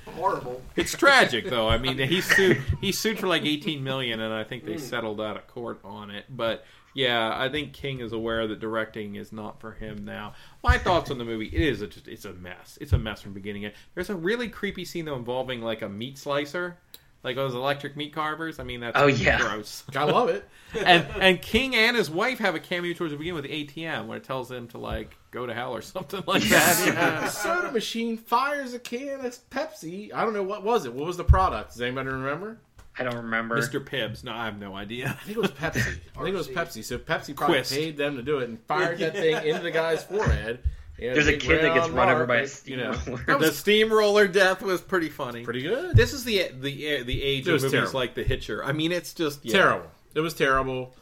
horrible. 0.15 0.63
it's 0.77 0.93
tragic, 0.93 1.49
though. 1.49 1.69
I 1.69 1.79
mean, 1.79 1.99
he 1.99 2.21
sued. 2.23 2.63
He 2.81 2.93
sued 2.93 3.19
for 3.19 3.27
like 3.27 3.45
18 3.45 3.83
million, 3.83 4.21
and 4.21 4.33
I 4.33 4.45
think 4.45 4.65
they 4.65 4.79
settled 4.79 5.21
out 5.21 5.37
of 5.37 5.47
court 5.47 5.81
on 5.85 6.11
it. 6.11 6.25
But 6.29 6.65
yeah, 6.95 7.33
I 7.39 7.49
think 7.49 7.73
King 7.73 8.01
is 8.01 8.13
aware 8.13 8.47
that 8.49 8.59
directing 8.61 9.15
is 9.17 9.33
not 9.33 9.61
for 9.61 9.73
him 9.73 10.05
now. 10.05 10.35
My 10.63 10.77
thoughts 10.79 11.11
on 11.11 11.19
the 11.19 11.25
movie: 11.25 11.47
it 11.47 11.61
is 11.61 11.81
a, 11.83 11.87
just 11.87 12.09
it's 12.09 12.25
a 12.25 12.33
mess. 12.35 12.77
It's 12.81 12.93
a 12.93 12.99
mess 12.99 13.21
from 13.23 13.33
beginning. 13.33 13.63
to 13.63 13.69
end. 13.69 13.77
There's 13.95 14.11
a 14.11 14.17
really 14.17 14.49
creepy 14.49 14.85
scene 14.85 15.05
though 15.05 15.17
involving 15.17 15.63
like 15.63 15.83
a 15.83 15.89
meat 15.89 16.19
slicer. 16.19 16.77
Like 17.25 17.35
those 17.37 17.53
electric 17.55 17.97
meat 17.97 18.13
carvers. 18.15 18.61
I 18.61 18.63
mean, 18.65 18.81
that's 18.81 18.97
Oh, 18.99 19.07
yeah. 19.09 19.39
gross. 19.39 19.83
I 19.95 20.05
love 20.05 20.29
it. 20.29 20.49
and 20.85 21.05
and 21.21 21.43
King 21.43 21.75
and 21.75 21.97
his 21.97 22.09
wife 22.09 22.39
have 22.39 22.55
a 22.55 22.61
cameo 22.61 22.95
towards 22.95 23.13
the 23.13 23.19
beginning 23.19 23.43
with 23.43 23.45
the 23.51 23.65
ATM, 23.67 24.07
where 24.07 24.19
it 24.19 24.25
tells 24.25 24.49
them 24.49 24.69
to 24.69 24.79
like 24.79 25.17
go 25.33 25.45
to 25.45 25.53
hell 25.53 25.73
or 25.73 25.83
something 25.83 26.23
like 26.27 26.43
that. 26.45 26.87
Yeah. 26.87 27.21
The 27.25 27.29
soda 27.29 27.73
machine 27.73 28.17
fires 28.17 28.73
a 28.73 28.79
can 28.79 29.25
of 29.27 29.37
Pepsi. 29.51 30.13
I 30.15 30.25
don't 30.25 30.33
know 30.33 30.45
what 30.45 30.63
was 30.63 30.85
it. 30.87 30.93
What 30.95 31.07
was 31.07 31.17
the 31.17 31.25
product? 31.25 31.73
Does 31.73 31.83
anybody 31.83 32.09
remember? 32.09 32.59
I 33.01 33.05
don't 33.05 33.17
remember. 33.17 33.57
Mr. 33.61 33.85
Pibbs. 33.85 34.25
No, 34.25 34.33
I 34.33 34.45
have 34.47 34.59
no 34.59 34.75
idea. 34.75 35.17
I 35.21 35.25
think 35.25 35.39
it 35.39 35.41
was 35.41 35.51
Pepsi. 35.53 35.79
I 36.17 36.23
think 36.23 36.35
it 36.35 36.35
was 36.35 36.49
Pepsi. 36.59 36.83
So 36.85 36.99
Pepsi 36.99 37.35
probably 37.37 37.57
Quist. 37.59 37.73
paid 37.73 37.97
them 37.97 38.17
to 38.17 38.23
do 38.23 38.39
it 38.39 38.49
and 38.49 38.61
fired 38.67 38.99
that 39.01 39.13
thing 39.15 39.45
into 39.47 39.63
the 39.63 39.71
guy's 39.71 40.03
forehead. 40.05 40.61
And 41.01 41.15
There's 41.15 41.29
a 41.29 41.37
kid 41.37 41.63
that 41.63 41.75
gets 41.75 41.89
run 41.89 42.09
over 42.09 42.27
by 42.27 42.39
a 42.39 42.43
like, 42.43 42.67
you 42.67 42.77
know, 42.77 42.93
steamroller. 42.93 43.39
the 43.39 43.53
steamroller 43.53 44.27
death 44.29 44.63
was 44.63 44.81
pretty 44.81 45.09
funny. 45.09 45.45
pretty 45.45 45.63
good. 45.63 45.95
This 45.97 46.13
is 46.13 46.25
the 46.25 46.51
the 46.61 47.03
the 47.05 47.23
age 47.23 47.47
It 47.47 47.55
of 47.55 47.63
movies 47.63 47.71
terrible. 47.73 47.93
like 47.95 48.15
The 48.15 48.25
Hitcher. 48.25 48.65
I 48.65 48.73
mean, 48.73 48.91
it's 48.93 49.15
just 49.15 49.45
yeah. 49.45 49.53
Terrible. 49.53 49.91
It 50.15 50.21
was 50.21 50.35
terrible. 50.35 50.95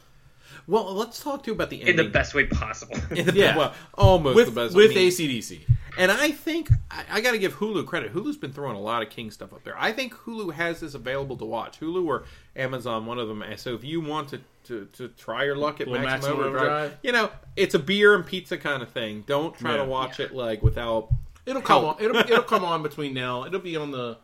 Well, 0.67 0.93
let's 0.93 1.23
talk 1.23 1.43
to 1.43 1.47
you 1.47 1.53
about 1.55 1.69
the 1.69 1.81
in 1.81 1.95
the 1.95 2.03
best 2.03 2.33
way 2.33 2.45
possible. 2.45 2.97
In 3.11 3.25
the- 3.25 3.33
Yeah. 3.35 3.55
well, 3.57 3.73
almost 3.93 4.35
With 4.35 4.45
the 4.47 4.51
best. 4.51 4.75
with 4.75 4.91
I 4.91 4.95
mean, 4.95 5.09
ACDC. 5.11 5.61
And 5.97 6.11
I 6.11 6.29
think 6.31 6.69
I, 6.91 7.03
I 7.09 7.21
got 7.21 7.31
to 7.31 7.39
give 7.39 7.55
Hulu 7.55 7.85
credit. 7.87 8.13
Hulu's 8.13 8.37
been 8.37 8.51
throwing 8.53 8.75
a 8.75 8.79
lot 8.79 9.01
of 9.01 9.09
King 9.09 9.31
stuff 9.31 9.51
up 9.53 9.63
there. 9.63 9.75
I 9.79 9.91
think 9.93 10.13
Hulu 10.13 10.53
has 10.53 10.79
this 10.81 10.93
available 10.93 11.37
to 11.37 11.45
watch. 11.45 11.79
Hulu 11.79 12.05
or 12.05 12.25
Amazon, 12.55 13.05
one 13.07 13.17
of 13.17 13.27
them. 13.27 13.41
And 13.41 13.59
So 13.59 13.73
if 13.73 13.83
you 13.83 14.01
want 14.01 14.29
to 14.29 14.41
to, 14.65 14.85
to 14.93 15.07
try 15.07 15.45
your 15.45 15.55
luck 15.55 15.79
at 15.79 15.87
Little 15.87 16.05
Maximum, 16.05 16.37
Maximum 16.39 16.39
Overdrive, 16.57 16.69
Overdrive? 16.81 16.97
you 17.01 17.11
know 17.13 17.31
it's 17.55 17.73
a 17.73 17.79
beer 17.79 18.13
and 18.13 18.25
pizza 18.25 18.57
kind 18.57 18.83
of 18.83 18.89
thing. 18.91 19.23
Don't 19.25 19.57
try 19.57 19.71
Yeah. 19.71 19.77
to 19.77 19.85
watch 19.85 20.19
it 20.19 20.33
like 20.35 20.61
without. 20.61 21.07
It'll 21.45 21.61
come 21.61 21.85
on. 21.85 21.95
It'll 22.01 22.17
it'll 22.17 22.43
come 22.43 22.65
on 22.65 22.83
between 22.83 23.13
now. 23.13 23.45
It'll 23.45 23.61
be 23.61 23.77
on 23.77 23.91
the 23.91 24.17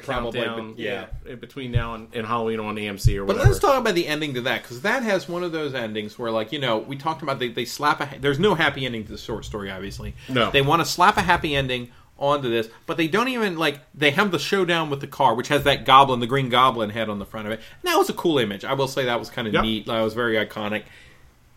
the 0.00 0.06
countdown. 0.12 0.72
but- 0.72 0.78
yeah, 0.78 1.06
in 1.26 1.38
between 1.38 1.70
now 1.72 1.94
and, 1.94 2.08
and 2.14 2.26
Halloween 2.26 2.60
on 2.60 2.76
AMC 2.76 3.16
or 3.16 3.24
whatever. 3.24 3.44
But 3.44 3.48
let's 3.50 3.60
talk 3.60 3.78
about 3.78 3.94
the 3.94 4.06
ending 4.06 4.34
to 4.34 4.40
that 4.42 4.62
because 4.62 4.82
that 4.82 5.02
has 5.02 5.28
one 5.28 5.42
of 5.44 5.52
those 5.52 5.74
endings 5.74 6.18
where, 6.18 6.30
like, 6.30 6.52
you 6.52 6.58
know, 6.58 6.78
we 6.78 6.96
talked 6.96 7.22
about 7.22 7.38
they, 7.38 7.48
they 7.48 7.64
slap 7.64 8.00
a. 8.00 8.18
There's 8.20 8.38
no 8.38 8.54
happy 8.54 8.84
ending 8.86 9.04
to 9.04 9.12
the 9.12 9.18
short 9.18 9.44
story, 9.44 9.70
obviously. 9.70 10.14
No. 10.28 10.50
They 10.50 10.62
want 10.62 10.80
to 10.80 10.86
slap 10.86 11.16
a 11.16 11.22
happy 11.22 11.54
ending 11.54 11.90
onto 12.18 12.50
this, 12.50 12.68
but 12.86 12.96
they 12.96 13.06
don't 13.08 13.28
even 13.28 13.56
like. 13.56 13.80
They 13.94 14.10
have 14.10 14.30
the 14.32 14.38
showdown 14.38 14.90
with 14.90 15.00
the 15.00 15.06
car, 15.06 15.34
which 15.34 15.48
has 15.48 15.64
that 15.64 15.84
goblin, 15.84 16.20
the 16.20 16.26
green 16.26 16.48
goblin 16.48 16.90
head 16.90 17.08
on 17.08 17.18
the 17.18 17.26
front 17.26 17.46
of 17.46 17.52
it. 17.52 17.60
And 17.82 17.92
that 17.92 17.96
was 17.96 18.08
a 18.10 18.14
cool 18.14 18.38
image. 18.38 18.64
I 18.64 18.72
will 18.72 18.88
say 18.88 19.04
that 19.04 19.18
was 19.20 19.30
kind 19.30 19.46
of 19.46 19.54
Yep. 19.54 19.62
neat. 19.62 19.86
That 19.86 20.00
was 20.02 20.14
very 20.14 20.34
iconic. 20.34 20.82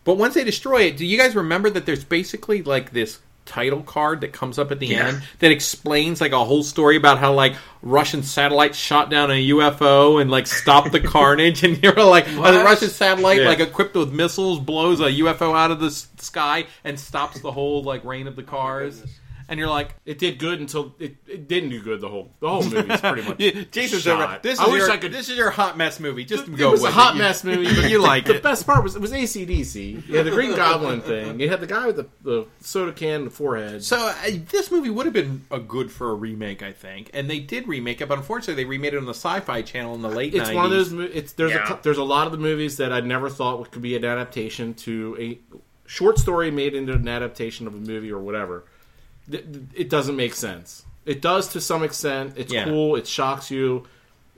But 0.04 0.18
once 0.18 0.34
they 0.34 0.44
destroy 0.44 0.82
it, 0.82 0.96
do 0.96 1.06
you 1.06 1.16
guys 1.18 1.34
remember 1.36 1.70
that 1.70 1.86
there's 1.86 2.04
basically 2.04 2.62
like 2.62 2.92
this 2.92 3.20
title 3.44 3.82
card 3.82 4.20
that 4.20 4.32
comes 4.32 4.58
up 4.58 4.70
at 4.70 4.78
the 4.78 4.86
Yeah. 4.86 5.08
end 5.08 5.22
that 5.40 5.50
explains 5.50 6.20
like 6.20 6.32
a 6.32 6.44
whole 6.44 6.62
story 6.62 6.96
about 6.96 7.18
how 7.18 7.32
like 7.32 7.54
Russian 7.82 8.22
satellites 8.22 8.78
shot 8.78 9.10
down 9.10 9.30
a 9.30 9.48
UFO 9.48 10.20
and 10.20 10.30
like 10.30 10.46
stopped 10.46 10.92
the 10.92 11.00
carnage 11.00 11.64
and 11.64 11.82
you're 11.82 11.92
like 12.04 12.28
a 12.28 12.36
Russian 12.38 12.88
satellite 12.88 13.40
Yeah. 13.40 13.48
like 13.48 13.60
equipped 13.60 13.94
with 13.96 14.12
missiles 14.12 14.60
blows 14.60 15.00
a 15.00 15.10
UFO 15.10 15.56
out 15.56 15.70
of 15.70 15.80
the 15.80 15.90
sky 15.90 16.66
and 16.84 16.98
stops 16.98 17.40
the 17.40 17.50
whole 17.52 17.82
like 17.82 18.04
reign 18.04 18.26
of 18.26 18.36
the 18.36 18.42
cars 18.44 18.98
oh, 18.98 19.00
goodness. 19.00 19.18
And 19.48 19.58
you're 19.58 19.68
like 19.68 19.94
it 20.04 20.18
did 20.18 20.38
good 20.38 20.60
until 20.60 20.94
it, 20.98 21.16
it 21.26 21.48
didn't 21.48 21.70
do 21.70 21.80
good. 21.82 22.00
The 22.00 22.08
whole 22.08 22.32
the 22.40 22.48
whole 22.48 22.62
movie's 22.62 23.00
pretty 23.00 23.22
much. 23.22 23.36
yeah, 23.40 23.62
Jason's 23.70 24.02
shot. 24.02 24.20
over. 24.22 24.38
This 24.42 24.54
is 24.54 24.60
I 24.60 24.68
wish 24.68 24.80
your, 24.82 24.90
I 24.90 24.96
could- 24.96 25.12
this 25.12 25.28
is 25.28 25.36
your 25.36 25.50
hot 25.50 25.76
mess 25.76 26.00
movie. 26.00 26.24
Just 26.24 26.48
It 26.48 26.56
go 26.56 26.70
was 26.72 26.84
a 26.84 26.90
hot 26.90 27.14
it. 27.14 27.18
mess 27.18 27.44
movie, 27.44 27.64
but 27.80 27.90
you 27.90 28.00
like 28.00 28.24
the 28.26 28.38
best 28.40 28.66
part 28.66 28.82
was 28.82 28.96
it 28.96 29.00
was 29.00 29.12
ACDC. 29.12 30.08
You 30.08 30.16
had 30.16 30.26
the 30.26 30.30
Green 30.30 30.54
Goblin 30.54 31.00
thing. 31.00 31.40
You 31.40 31.48
had 31.48 31.60
the 31.60 31.66
guy 31.66 31.86
with 31.86 31.96
the, 31.96 32.06
the 32.22 32.46
soda 32.60 32.92
can 32.92 33.12
in 33.20 33.24
the 33.24 33.30
forehead. 33.30 33.84
So 33.84 33.96
uh, 34.08 34.14
this 34.50 34.70
movie 34.70 34.90
would 34.90 35.06
have 35.06 35.12
been 35.14 35.44
a 35.50 35.58
good 35.60 35.90
for 35.90 36.10
a 36.10 36.14
remake, 36.14 36.62
I 36.62 36.72
think, 36.72 37.10
and 37.14 37.28
they 37.28 37.38
did 37.40 37.68
remake 37.68 38.00
it, 38.00 38.08
but 38.08 38.18
unfortunately 38.18 38.62
they 38.62 38.68
remade 38.68 38.94
it 38.94 38.98
on 38.98 39.04
the 39.06 39.10
Sci-Fi 39.14 39.62
Channel 39.62 39.94
in 39.94 40.02
the 40.02 40.08
late. 40.08 40.34
it's 40.34 40.50
90s. 40.50 40.54
one 40.54 40.64
of 40.66 40.70
those. 40.70 40.92
mo- 40.92 41.10
It's 41.12 41.32
there's 41.32 41.52
Yeah. 41.52 41.78
a 41.78 41.82
there's 41.82 41.98
a 41.98 42.04
lot 42.04 42.26
of 42.26 42.32
the 42.32 42.38
movies 42.38 42.76
that 42.78 42.92
I 42.92 43.00
never 43.00 43.28
thought 43.28 43.70
could 43.70 43.82
be 43.82 43.96
an 43.96 44.04
adaptation 44.04 44.74
to 44.74 45.16
a 45.18 45.38
short 45.86 46.18
story 46.18 46.50
made 46.50 46.74
into 46.74 46.92
an 46.94 47.06
adaptation 47.08 47.66
of 47.66 47.74
a 47.74 47.78
movie 47.78 48.10
or 48.10 48.18
whatever. 48.20 48.64
Th- 49.30 49.44
th- 49.44 49.64
It 49.74 49.90
doesn't 49.90 50.16
make 50.16 50.34
sense. 50.34 50.84
It 51.04 51.20
does 51.20 51.48
to 51.48 51.60
some 51.60 51.82
extent. 51.82 52.34
It's 52.36 52.52
Yeah. 52.52 52.64
cool. 52.64 52.96
It 52.96 53.06
shocks 53.06 53.50
you. 53.50 53.86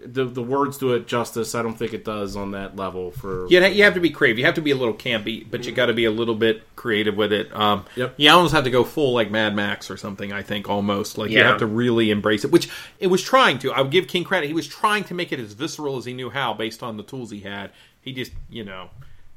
The 0.04 0.24
the 0.26 0.42
words 0.42 0.76
do 0.76 0.92
it 0.92 1.06
justice. 1.06 1.54
I 1.54 1.62
don't 1.62 1.78
think 1.78 1.94
it 1.94 2.04
does 2.04 2.36
on 2.36 2.50
that 2.50 2.76
level 2.76 3.10
for. 3.10 3.46
You, 3.48 3.64
you 3.66 3.84
have 3.84 3.94
to 3.94 4.00
be 4.00 4.10
creative. 4.10 4.38
You 4.38 4.44
have 4.44 4.54
to 4.56 4.60
be 4.60 4.70
a 4.72 4.76
little 4.76 4.92
campy, 4.92 5.46
but 5.50 5.64
you 5.64 5.72
got 5.72 5.86
to 5.86 5.94
be 5.94 6.04
a 6.04 6.10
little 6.10 6.34
bit 6.34 6.62
creative 6.76 7.16
with 7.16 7.32
it. 7.32 7.54
Um, 7.56 7.84
Yep. 7.96 8.14
You 8.18 8.30
almost 8.30 8.52
have 8.52 8.64
to 8.64 8.70
go 8.70 8.84
full 8.84 9.14
like 9.14 9.30
Mad 9.30 9.54
Max 9.56 9.90
or 9.90 9.96
something. 9.96 10.30
I 10.32 10.42
think 10.42 10.68
almost 10.68 11.16
like 11.16 11.30
you 11.30 11.42
have 11.42 11.58
to 11.60 11.66
really 11.66 12.10
embrace 12.10 12.44
it, 12.44 12.50
which 12.50 12.68
it 12.98 13.06
was 13.06 13.22
trying 13.22 13.58
to. 13.60 13.72
I 13.72 13.80
would 13.80 13.90
give 13.92 14.06
King 14.08 14.24
credit. 14.24 14.48
He 14.48 14.52
was 14.52 14.66
trying 14.68 15.04
to 15.04 15.14
make 15.14 15.32
it 15.32 15.40
as 15.40 15.54
visceral 15.54 15.96
as 15.96 16.04
he 16.04 16.12
knew 16.12 16.28
how, 16.28 16.52
based 16.52 16.82
on 16.82 16.98
the 16.98 17.02
tools 17.02 17.30
he 17.30 17.40
had. 17.40 17.70
He 18.00 18.12
just, 18.12 18.32
you 18.50 18.64
know, 18.64 18.90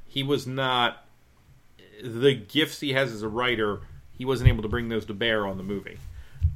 he 0.05 0.21
was 0.23 0.45
not 0.47 1.05
the 2.03 2.33
gifts 2.33 2.81
he 2.81 2.91
has 2.93 3.13
as 3.13 3.21
a 3.21 3.29
writer. 3.29 3.81
He 4.17 4.25
wasn't 4.25 4.49
able 4.49 4.63
to 4.63 4.69
bring 4.69 4.89
those 4.89 5.05
to 5.05 5.13
bear 5.13 5.45
on 5.47 5.57
the 5.57 5.63
movie. 5.63 5.97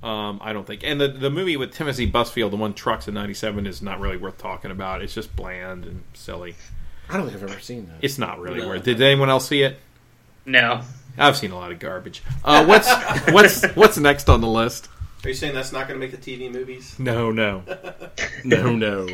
Um, 0.04 0.40
I 0.42 0.52
don't 0.54 0.66
think. 0.66 0.82
And 0.84 1.00
the 1.00 1.08
the 1.10 1.30
movie 1.30 1.58
with 1.58 1.74
Timothy 1.74 2.10
Busfield, 2.10 2.50
the 2.52 2.58
one 2.58 2.74
Trucks 2.74 3.08
in 3.08 3.14
'97, 3.14 3.68
is 3.68 3.82
not 3.82 4.00
really 4.00 4.18
worth 4.18 4.38
talking 4.38 4.72
about. 4.72 5.02
It's 5.02 5.14
just 5.14 5.36
bland 5.36 5.86
and 5.86 6.04
silly. 6.14 6.56
I 7.10 7.18
don't 7.18 7.28
think 7.30 7.42
I've 7.44 7.50
ever 7.52 7.60
seen 7.60 7.88
that. 7.88 7.98
It's 8.02 8.18
not 8.18 8.40
really 8.40 8.62
No. 8.62 8.68
worth. 8.70 8.84
Did 8.84 9.02
anyone 9.02 9.30
else 9.30 9.48
see 9.48 9.62
it? 9.64 9.78
No. 10.46 10.82
I've 11.18 11.36
seen 11.38 11.52
a 11.52 11.56
lot 11.56 11.72
of 11.72 11.80
garbage. 11.80 12.24
Uh, 12.44 12.66
what's 12.66 12.90
what's 13.32 13.64
what's 13.76 13.98
next 13.98 14.30
on 14.30 14.42
the 14.42 14.48
list? 14.48 14.88
Are 15.24 15.28
you 15.30 15.36
saying 15.36 15.54
that's 15.54 15.72
not 15.72 15.88
going 15.88 16.00
to 16.00 16.08
make 16.08 16.20
the 16.20 16.36
TV 16.36 16.52
movies? 16.52 16.96
No, 16.98 17.30
no. 17.32 17.62
no, 18.44 18.74
no. 18.74 19.08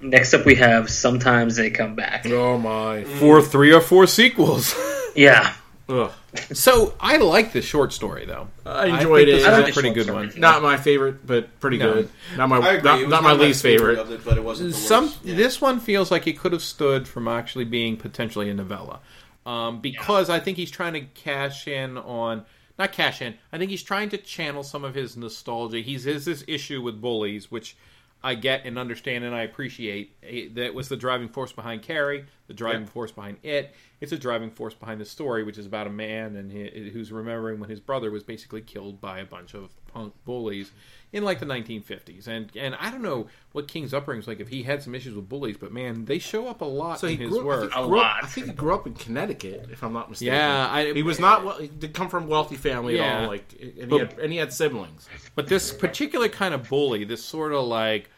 Next 0.00 0.32
up, 0.32 0.46
we 0.46 0.54
have 0.54 0.88
Sometimes 0.88 1.56
They 1.56 1.68
Come 1.70 1.94
Back. 1.96 2.24
Oh 2.26 2.56
my. 2.56 3.04
For 3.04 3.42
three 3.42 3.72
or 3.74 3.80
four 3.82 4.06
sequels. 4.06 4.74
Yeah. 5.14 5.52
Ugh. 5.90 6.10
So 6.52 6.94
I 7.00 7.18
like 7.18 7.52
this 7.52 7.64
short 7.64 7.92
story 7.92 8.24
though. 8.24 8.48
I 8.64 8.86
enjoyed 8.86 9.26
think 9.26 9.28
it. 9.28 9.32
This 9.38 9.44
I 9.46 9.52
is 9.52 9.58
like 9.64 9.70
a 9.70 9.72
pretty 9.74 9.88
short 9.90 9.94
good 9.96 10.04
story. 10.04 10.26
one. 10.28 10.40
Not 10.40 10.62
my 10.62 10.76
favorite, 10.76 11.26
but 11.26 11.60
pretty 11.60 11.78
No. 11.78 11.92
good. 11.94 12.08
Not 12.36 12.48
my 12.48 12.58
I 12.58 12.72
agree. 12.74 12.90
not, 13.02 13.08
not 13.08 13.22
my 13.22 13.32
least 13.32 13.62
favorite. 13.62 13.98
of 13.98 14.10
it, 14.10 14.24
but 14.24 14.36
it 14.38 14.44
wasn't 14.44 14.70
the 14.72 14.76
Some 14.76 15.04
worst. 15.06 15.18
Yeah. 15.24 15.34
this 15.34 15.60
one 15.60 15.78
feels 15.80 16.10
like 16.10 16.26
it 16.26 16.38
could 16.38 16.52
have 16.52 16.62
stood 16.62 17.06
from 17.06 17.28
actually 17.28 17.64
being 17.66 17.96
potentially 17.96 18.48
a 18.48 18.54
novella, 18.54 19.00
um, 19.44 19.80
because 19.80 20.30
I 20.30 20.40
think 20.40 20.56
he's 20.56 20.70
trying 20.70 20.94
to 20.94 21.00
cash 21.00 21.68
in 21.68 21.98
on 21.98 22.44
not 22.78 22.92
cash 22.92 23.20
in. 23.20 23.34
I 23.52 23.58
think 23.58 23.70
he's 23.70 23.82
trying 23.82 24.08
to 24.10 24.16
channel 24.16 24.62
some 24.62 24.84
of 24.84 24.94
his 24.94 25.16
nostalgia. 25.16 25.78
He's 25.80 26.04
has 26.04 26.24
this 26.24 26.42
issue 26.48 26.80
with 26.80 27.00
bullies, 27.00 27.50
which 27.50 27.76
I 28.24 28.34
get 28.36 28.64
and 28.64 28.78
understand 28.78 29.24
and 29.24 29.34
I 29.34 29.42
appreciate. 29.42 30.14
Eh, 30.22 30.48
That 30.54 30.74
was 30.74 30.88
the 30.88 30.96
driving 30.96 31.28
force 31.28 31.52
behind 31.52 31.82
Carrie, 31.82 32.24
the 32.46 32.54
driving 32.54 32.82
Yeah. 32.82 32.86
force 32.88 33.10
behind 33.12 33.38
it. 33.42 33.74
It's 34.00 34.12
a 34.12 34.18
driving 34.18 34.50
force 34.50 34.74
behind 34.74 35.00
the 35.00 35.04
story, 35.04 35.44
which 35.44 35.58
is 35.58 35.66
about 35.66 35.86
a 35.86 35.90
man 35.90 36.36
and 36.36 36.50
he, 36.50 36.90
who's 36.92 37.12
remembering 37.12 37.58
when 37.60 37.70
his 37.70 37.80
brother 37.80 38.10
was 38.10 38.22
basically 38.22 38.60
killed 38.60 39.00
by 39.00 39.18
a 39.20 39.24
bunch 39.24 39.54
of 39.54 39.70
punk 39.86 40.12
bullies 40.24 40.72
in 41.12 41.22
like 41.24 41.38
the 41.38 41.46
1950s. 41.46 42.26
And 42.26 42.50
and 42.56 42.74
I 42.76 42.90
don't 42.90 43.02
know 43.02 43.26
what 43.52 43.68
King's 43.68 43.92
upbringing 43.94 44.20
was 44.20 44.26
like 44.28 44.40
if 44.40 44.48
he 44.48 44.62
had 44.64 44.82
some 44.82 44.94
issues 44.94 45.14
with 45.14 45.28
bullies, 45.28 45.56
but 45.56 45.72
man, 45.72 46.04
they 46.06 46.18
show 46.18 46.48
up 46.48 46.62
a 46.62 46.64
lot 46.64 46.98
So 47.00 47.06
in 47.08 47.16
he 47.18 47.24
his 47.24 47.30
grew, 47.30 47.40
I 47.42 47.44
work. 47.44 47.60
he 47.60 47.66
A 47.80 47.86
grew 47.86 47.98
up, 47.98 48.04
lot. 48.04 48.24
I 48.24 48.26
think 48.26 48.46
he 48.48 48.52
grew 48.52 48.74
up 48.74 48.86
in 48.86 48.94
Connecticut, 48.94 49.68
if 49.70 49.82
I'm 49.84 49.92
not 49.92 50.10
mistaken. 50.10 50.34
Yeah, 50.34 50.68
I- 50.70 50.92
he 50.92 51.02
was 51.02 51.18
not. 51.20 51.44
Well, 51.44 51.58
he 51.58 51.68
did 51.68 51.92
come 51.92 52.08
from 52.08 52.24
a 52.24 52.26
wealthy 52.26 52.56
family 52.56 52.98
at 53.00 53.22
all. 53.22 53.26
Like, 53.28 53.44
and 53.80 53.92
he, 53.92 53.98
had, 53.98 54.18
and 54.18 54.32
he 54.32 54.38
had 54.38 54.52
siblings. 54.52 55.08
But 55.36 55.46
this 55.48 55.72
particular 55.72 56.28
kind 56.28 56.54
of 56.54 56.68
bully, 56.68 57.04
this 57.04 57.22
sort 57.24 57.52
of 57.52 57.64
like 57.66 58.10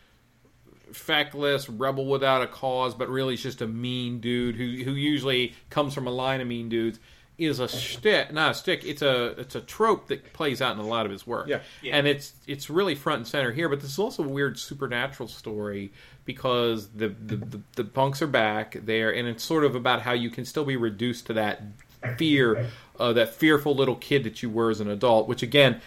feckless 0.93 1.69
rebel 1.69 2.07
without 2.07 2.43
a 2.43 2.47
cause, 2.47 2.95
but 2.95 3.09
really 3.09 3.35
is 3.35 3.43
just 3.43 3.61
a 3.63 3.67
mean 3.67 4.21
dude 4.21 4.57
who 4.57 4.85
who 4.85 4.93
usually 4.93 5.55
comes 5.71 5.95
from 5.95 6.07
a 6.07 6.11
line 6.11 6.41
of 6.41 6.47
mean 6.47 6.69
dudes, 6.69 6.99
is 7.37 7.59
a 7.59 7.69
stick, 7.69 8.33
not 8.33 8.53
a 8.53 8.55
stick. 8.55 8.85
It's 8.85 9.03
a 9.03 9.35
it's 9.41 9.55
a 9.55 9.61
trope 9.61 10.09
that 10.09 10.33
plays 10.33 10.63
out 10.63 10.75
in 10.75 10.79
a 10.79 10.87
lot 10.87 11.05
of 11.05 11.13
his 11.13 11.27
work. 11.27 11.49
Yeah. 11.49 11.61
Yeah. 11.83 11.97
and 11.97 12.07
it's 12.07 12.33
it's 12.47 12.71
really 12.71 12.95
front 12.95 13.19
and 13.19 13.27
center 13.27 13.53
here. 13.53 13.69
But 13.69 13.81
this 13.81 13.91
is 13.91 13.99
also 13.99 14.23
a 14.23 14.29
weird 14.29 14.59
supernatural 14.59 15.29
story 15.29 15.93
because 16.25 16.89
the 16.89 17.09
the, 17.09 17.37
the, 17.37 17.61
the 17.77 17.85
punks 17.85 18.23
are 18.23 18.29
back 18.29 18.77
there, 18.85 19.13
and 19.13 19.27
it's 19.27 19.43
sort 19.43 19.65
of 19.65 19.75
about 19.75 20.03
how 20.03 20.13
you 20.13 20.31
can 20.31 20.45
still 20.45 20.65
be 20.65 20.77
reduced 20.77 21.27
to 21.27 21.33
that 21.35 21.63
fear, 22.19 22.69
uh, 23.01 23.13
that 23.13 23.35
fearful 23.35 23.75
little 23.75 23.97
kid 23.97 24.25
that 24.25 24.43
you 24.43 24.51
were 24.51 24.71
as 24.71 24.81
an 24.81 24.89
adult. 24.89 25.27
Which 25.27 25.43
again, 25.43 25.81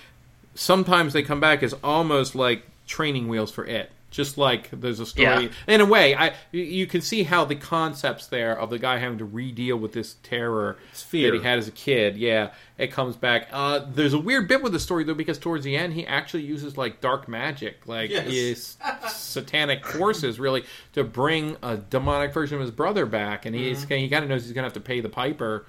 sometimes 0.53 1.13
they 1.13 1.23
come 1.23 1.39
back 1.39 1.63
as 1.63 1.73
almost 1.83 2.35
like 2.35 2.63
training 2.87 3.29
wheels 3.29 3.51
for 3.51 3.65
it. 3.65 3.91
Just 4.09 4.37
like 4.37 4.69
there's 4.71 5.01
a 5.01 5.05
story, 5.05 5.25
Yeah. 5.25 5.47
in 5.67 5.81
a 5.81 5.85
way, 5.85 6.15
I 6.15 6.33
you- 6.53 6.87
can 6.87 7.01
see 7.01 7.23
how 7.23 7.43
the 7.43 7.55
concepts 7.55 8.27
there 8.27 8.57
of 8.57 8.69
the 8.69 8.79
guy 8.79 8.99
having 8.99 9.17
to 9.17 9.25
re-deal 9.25 9.75
with 9.75 9.91
this 9.91 10.15
terror 10.23 10.77
fear. 10.93 11.31
that 11.31 11.37
he 11.37 11.43
had 11.43 11.59
as 11.59 11.67
a 11.67 11.71
kid. 11.71 12.15
Yeah, 12.15 12.51
it 12.77 12.87
comes 12.87 13.17
back. 13.17 13.49
Uh, 13.51 13.81
there's 13.93 14.13
a 14.13 14.17
weird 14.19 14.47
bit 14.47 14.63
with 14.63 14.71
the 14.71 14.79
story 14.79 15.03
though 15.03 15.13
because 15.13 15.37
towards 15.37 15.65
the 15.65 15.75
end 15.75 15.91
he 15.93 16.07
actually 16.07 16.43
uses 16.43 16.77
like 16.77 17.01
dark 17.01 17.27
magic, 17.27 17.85
like 17.85 18.09
Yes. 18.09 18.27
his 18.27 18.77
satanic 19.09 19.85
forces, 19.85 20.39
really 20.39 20.63
to 20.93 21.03
bring 21.03 21.57
a 21.61 21.75
demonic 21.75 22.33
version 22.33 22.55
of 22.55 22.61
his 22.61 22.71
brother 22.71 23.05
back, 23.05 23.45
and 23.45 23.53
he's 23.53 23.83
he 23.83 24.07
kind 24.07 24.23
of 24.23 24.29
knows 24.29 24.45
he's 24.45 24.53
gonna 24.53 24.65
have 24.67 24.73
to 24.73 24.79
pay 24.79 25.01
the 25.01 25.09
piper. 25.09 25.65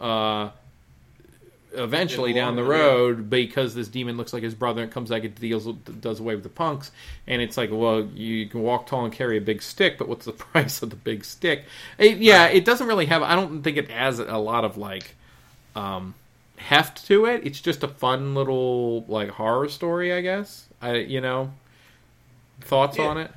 Uh, 0.00 0.48
eventually 1.74 2.30
In 2.30 2.34
the 2.36 2.40
down 2.40 2.56
the 2.56 2.62
long 2.62 2.70
yeah. 2.72 2.78
road 2.78 3.30
because 3.30 3.74
this 3.74 3.88
demon 3.88 4.16
looks 4.16 4.32
like 4.32 4.42
his 4.42 4.54
brother 4.54 4.82
and 4.82 4.92
comes 4.92 5.10
back 5.10 5.24
and 5.24 5.34
deals 5.34 5.66
does 6.00 6.20
away 6.20 6.34
with 6.34 6.42
the 6.44 6.50
punks 6.50 6.90
and 7.26 7.40
it's 7.40 7.56
like 7.56 7.70
well 7.72 8.02
you 8.14 8.46
can 8.46 8.60
walk 8.62 8.86
tall 8.86 9.04
and 9.04 9.12
carry 9.12 9.38
a 9.38 9.40
big 9.40 9.62
stick 9.62 9.96
but 9.98 10.08
what's 10.08 10.26
the 10.26 10.32
price 10.52 10.82
of 10.82 10.90
the 10.90 10.96
big 10.96 11.24
stick 11.24 11.64
It- 11.98 12.18
yeah 12.18 12.46
it 12.46 12.64
doesn't 12.64 12.86
really 12.86 13.06
have 13.06 13.22
i 13.22 13.34
don't 13.34 13.62
think 13.62 13.76
it 13.78 13.90
has 13.90 14.18
a 14.18 14.36
lot 14.38 14.64
of 14.64 14.76
like 14.76 15.14
um 15.74 16.14
heft 16.58 17.06
to 17.06 17.24
it 17.24 17.46
it's 17.46 17.60
just 17.60 17.82
a 17.82 17.88
fun 17.88 18.34
little 18.34 19.04
like 19.08 19.30
horror 19.30 19.68
story 19.68 20.12
i 20.12 20.20
guess 20.20 20.66
i 20.80 20.96
you 20.96 21.20
know 21.20 21.52
thoughts 22.60 22.98
Yeah. 22.98 23.06
on 23.06 23.18
it 23.18 23.30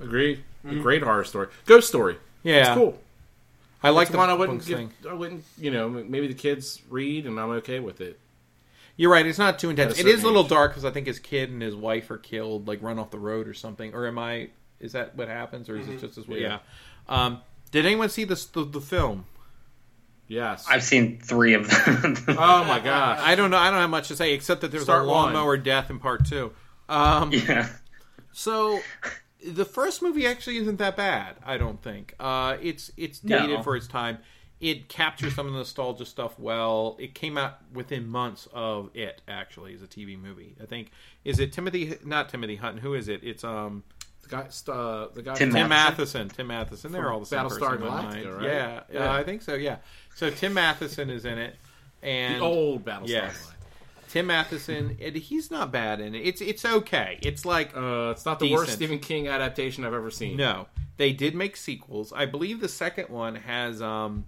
Agreed. 0.00 0.44
A 0.68 0.74
great 0.76 1.02
horror 1.02 1.24
story. 1.24 1.48
Ghost 1.66 1.88
story. 1.88 2.18
yeah 2.44 2.58
It's 2.72 2.78
cool. 2.78 2.98
I 3.82 3.90
like 3.90 4.08
the 4.08 4.18
one 4.18 4.30
I 4.30 4.34
wouldn't 4.34 4.64
give, 4.66 4.78
thing. 4.78 4.92
I 5.08 5.14
wouldn't. 5.14 5.44
You 5.56 5.70
know, 5.70 5.88
maybe 5.88 6.26
the 6.26 6.34
kids 6.34 6.82
read, 6.90 7.26
and 7.26 7.38
I'm 7.38 7.50
okay 7.50 7.80
with 7.80 8.00
it. 8.00 8.18
You're 8.96 9.12
right. 9.12 9.24
It's 9.24 9.38
not 9.38 9.60
too 9.60 9.70
intense. 9.70 9.98
It 9.98 10.06
is 10.06 10.24
a 10.24 10.26
little 10.26 10.42
age. 10.42 10.50
dark 10.50 10.72
because 10.72 10.84
I 10.84 10.90
think 10.90 11.06
his 11.06 11.20
kid 11.20 11.50
and 11.50 11.62
his 11.62 11.76
wife 11.76 12.10
are 12.10 12.18
killed, 12.18 12.66
like 12.66 12.82
run 12.82 12.98
off 12.98 13.10
the 13.10 13.18
road 13.18 13.46
or 13.46 13.54
something. 13.54 13.94
Or 13.94 14.06
am 14.06 14.18
I? 14.18 14.48
Is 14.80 14.92
that 14.92 15.14
what 15.14 15.28
happens, 15.28 15.68
or 15.68 15.76
is 15.76 15.88
it 15.88 16.00
just 16.00 16.18
as 16.18 16.26
well? 16.26 16.38
Yeah. 16.38 16.58
Yeah. 17.08 17.24
Um, 17.24 17.40
did 17.70 17.86
anyone 17.86 18.08
see 18.08 18.24
this 18.24 18.46
the, 18.46 18.64
the 18.64 18.80
film? 18.80 19.26
Yes. 20.26 20.66
I've 20.68 20.82
seen 20.82 21.18
three 21.18 21.54
of 21.54 21.68
them. 21.68 22.16
oh 22.28 22.64
my 22.64 22.80
gosh. 22.80 23.20
I 23.22 23.34
don't 23.34 23.50
know. 23.50 23.56
I 23.56 23.70
don't 23.70 23.80
have 23.80 23.90
much 23.90 24.08
to 24.08 24.16
say 24.16 24.34
except 24.34 24.60
that 24.60 24.70
there's 24.70 24.84
Start 24.84 25.04
a 25.04 25.08
one. 25.08 25.32
lawnmower 25.32 25.56
death 25.56 25.90
in 25.90 25.98
part 25.98 26.26
two. 26.26 26.52
Um, 26.88 27.32
yeah. 27.32 27.68
So 28.32 28.80
the 29.46 29.64
first 29.64 30.02
movie 30.02 30.26
actually 30.26 30.56
isn't 30.58 30.76
that 30.78 30.96
bad. 30.96 31.36
I 31.44 31.56
don't 31.58 31.82
think. 31.82 32.14
Uh, 32.18 32.56
it's 32.60 32.90
it's 32.96 33.20
dated 33.20 33.50
No. 33.50 33.62
for 33.62 33.76
its 33.76 33.86
time. 33.86 34.18
It 34.60 34.88
captures 34.88 35.36
some 35.36 35.46
of 35.46 35.52
the 35.52 35.58
nostalgia 35.60 36.04
stuff 36.04 36.36
well. 36.36 36.96
It 36.98 37.14
came 37.14 37.38
out 37.38 37.58
within 37.72 38.08
months 38.08 38.48
of 38.52 38.90
it. 38.94 39.22
Actually, 39.28 39.74
as 39.74 39.82
a 39.82 39.86
TV 39.86 40.20
movie. 40.20 40.56
I 40.60 40.66
think 40.66 40.90
is 41.24 41.38
it 41.38 41.52
Timothy? 41.52 41.96
Not 42.04 42.28
Timothy 42.28 42.56
Hutton. 42.56 42.78
Who 42.80 42.94
is 42.94 43.08
it? 43.08 43.20
It's 43.22 43.44
um 43.44 43.84
The 44.22 44.28
guy, 44.28 44.48
uh, 44.72 45.08
the 45.14 45.22
guy 45.22 45.34
Tim 45.34 45.52
Tim 45.52 45.68
Matheson? 45.68 45.68
Matheson. 45.68 46.28
Tim 46.30 46.46
Matheson. 46.48 46.90
They're 46.92 47.12
all 47.12 47.20
the 47.20 47.26
same 47.26 47.38
Battlestar 47.40 47.78
person 47.78 47.82
in 47.86 47.88
Galactica, 47.92 48.36
right? 48.36 48.44
Yeah, 48.46 48.80
Yeah. 48.92 49.10
Uh, 49.10 49.12
I 49.12 49.22
think 49.22 49.42
so. 49.42 49.54
Yeah. 49.54 49.76
So 50.16 50.28
Tim 50.30 50.54
Matheson 50.54 51.08
is 51.10 51.24
in 51.24 51.38
it, 51.38 51.54
and 52.02 52.40
the 52.42 52.44
old 52.44 52.84
Battlestar. 52.84 53.08
Yes. 53.08 53.52
Tim 54.08 54.26
Matheson. 54.26 54.96
And 55.00 55.16
he's 55.16 55.50
not 55.50 55.70
bad 55.70 56.00
in 56.00 56.14
it. 56.14 56.20
It's 56.20 56.40
it's 56.40 56.64
okay. 56.64 57.18
It's 57.22 57.44
like 57.44 57.76
Uh, 57.76 58.10
it's 58.12 58.24
not 58.24 58.38
the 58.38 58.52
worst 58.52 58.72
Stephen 58.72 58.98
King 58.98 59.28
adaptation 59.28 59.84
I've 59.84 59.94
ever 59.94 60.10
seen. 60.10 60.36
No, 60.36 60.66
they 60.96 61.12
did 61.12 61.34
make 61.34 61.56
sequels. 61.56 62.12
I 62.12 62.26
believe 62.26 62.60
the 62.60 62.68
second 62.68 63.08
one 63.08 63.36
has 63.36 63.80
um, 63.82 64.24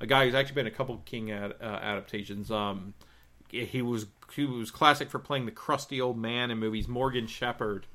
a 0.00 0.06
guy 0.06 0.24
who's 0.24 0.34
actually 0.34 0.54
been 0.54 0.66
in 0.66 0.72
a 0.72 0.76
couple 0.76 1.00
King 1.04 1.30
ad, 1.30 1.54
uh, 1.60 1.64
adaptations. 1.64 2.50
Um, 2.50 2.94
he 3.50 3.82
was 3.82 4.06
he 4.34 4.44
was 4.44 4.70
classic 4.70 5.10
for 5.10 5.18
playing 5.18 5.46
the 5.46 5.52
crusty 5.52 6.00
old 6.00 6.18
man 6.18 6.50
in 6.50 6.58
movies. 6.58 6.88
Morgan 6.88 7.26
Sheppard, 7.26 7.86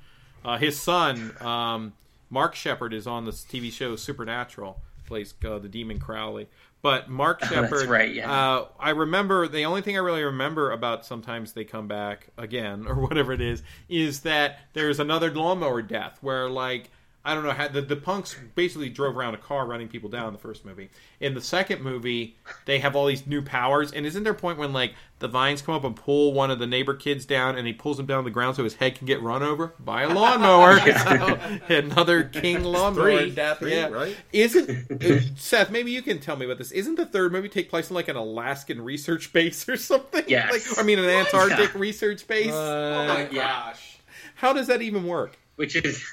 uh, 0.43 0.57
his 0.57 0.79
son 0.79 1.33
um, 1.41 1.93
Mark 2.29 2.55
Sheppard 2.55 2.93
is 2.93 3.07
on 3.07 3.25
this 3.25 3.43
TV 3.43 3.71
show 3.71 3.95
Supernatural. 3.95 4.81
Plays 5.05 5.33
uh, 5.43 5.57
the 5.57 5.67
demon 5.67 5.99
Crowley. 5.99 6.47
But 6.81 7.09
Mark 7.09 7.43
Sheppard, 7.43 7.89
right, 7.89 8.13
yeah. 8.13 8.31
uh, 8.31 8.67
I 8.79 8.91
remember 8.91 9.47
the 9.47 9.65
only 9.65 9.81
thing 9.81 9.95
I 9.95 9.99
really 9.99 10.23
remember 10.23 10.71
about 10.71 11.05
sometimes 11.05 11.53
they 11.53 11.65
come 11.65 11.87
back 11.87 12.27
again 12.37 12.85
or 12.87 12.95
whatever 12.95 13.33
it 13.33 13.41
is 13.41 13.63
is 13.89 14.21
that 14.21 14.59
there's 14.73 14.99
another 14.99 15.31
lawnmower 15.31 15.81
death 15.81 16.17
where 16.21 16.49
like 16.49 16.89
I 17.29 17.35
don't 17.35 17.43
know 17.43 17.51
how 17.51 17.67
the, 17.67 17.81
the 17.81 17.95
punks 17.95 18.35
basically 18.55 18.89
drove 18.89 19.15
around 19.15 19.35
a 19.35 19.37
car 19.37 19.67
running 19.67 19.87
people 19.87 20.09
down 20.09 20.27
in 20.27 20.33
the 20.33 20.39
first 20.39 20.65
movie. 20.65 20.89
In 21.19 21.33
the 21.35 21.41
second 21.41 21.81
movie, 21.83 22.35
they 22.65 22.79
have 22.79 22.95
all 22.95 23.05
these 23.05 23.27
new 23.27 23.41
powers, 23.43 23.91
and 23.91 24.05
isn't 24.05 24.23
there 24.23 24.33
a 24.33 24.35
point 24.35 24.57
when 24.57 24.73
like 24.73 24.93
the 25.19 25.27
vines 25.27 25.61
come 25.61 25.75
up 25.75 25.83
and 25.83 25.95
pull 25.95 26.33
one 26.33 26.49
of 26.49 26.59
the 26.59 26.65
neighbor 26.65 26.95
kids 26.95 27.25
down, 27.25 27.57
and 27.57 27.67
he 27.67 27.73
pulls 27.73 27.99
him 27.99 28.05
down 28.07 28.23
to 28.23 28.29
the 28.29 28.33
ground 28.33 28.55
so 28.55 28.63
his 28.63 28.75
head 28.75 28.95
can 28.95 29.05
get 29.05 29.21
run 29.21 29.43
over 29.43 29.73
by 29.79 30.03
a 30.03 30.09
lawnmower? 30.13 30.79
So, 30.89 31.39
another 31.69 32.23
king 32.23 32.63
lawnmower 32.63 33.19
Three. 33.19 33.31
death, 33.31 33.61
yeah. 33.61 33.89
right? 33.89 34.15
Isn't 34.33 34.91
uh, 35.03 35.19
Seth? 35.35 35.69
Maybe 35.71 35.91
you 35.91 36.01
can 36.01 36.19
tell 36.19 36.35
me 36.35 36.45
about 36.45 36.57
this. 36.57 36.71
Isn't 36.71 36.95
the 36.95 37.05
third 37.05 37.31
movie 37.31 37.49
take 37.49 37.69
place 37.69 37.89
in 37.89 37.95
like 37.95 38.07
an 38.07 38.15
Alaskan 38.15 38.81
research 38.81 39.31
base 39.33 39.67
or 39.69 39.77
something? 39.77 40.23
Yes. 40.27 40.51
Like, 40.51 40.79
I 40.79 40.83
mean, 40.87 40.97
an 40.99 41.05
Antarctic 41.05 41.73
Yeah. 41.73 41.79
research 41.79 42.27
base. 42.27 42.51
Oh 42.51 43.05
my 43.07 43.21
yeah. 43.29 43.29
gosh. 43.29 43.97
How 44.35 44.53
does 44.53 44.67
that 44.67 44.81
even 44.81 45.05
work? 45.05 45.37
Which 45.57 45.75
is. 45.75 46.03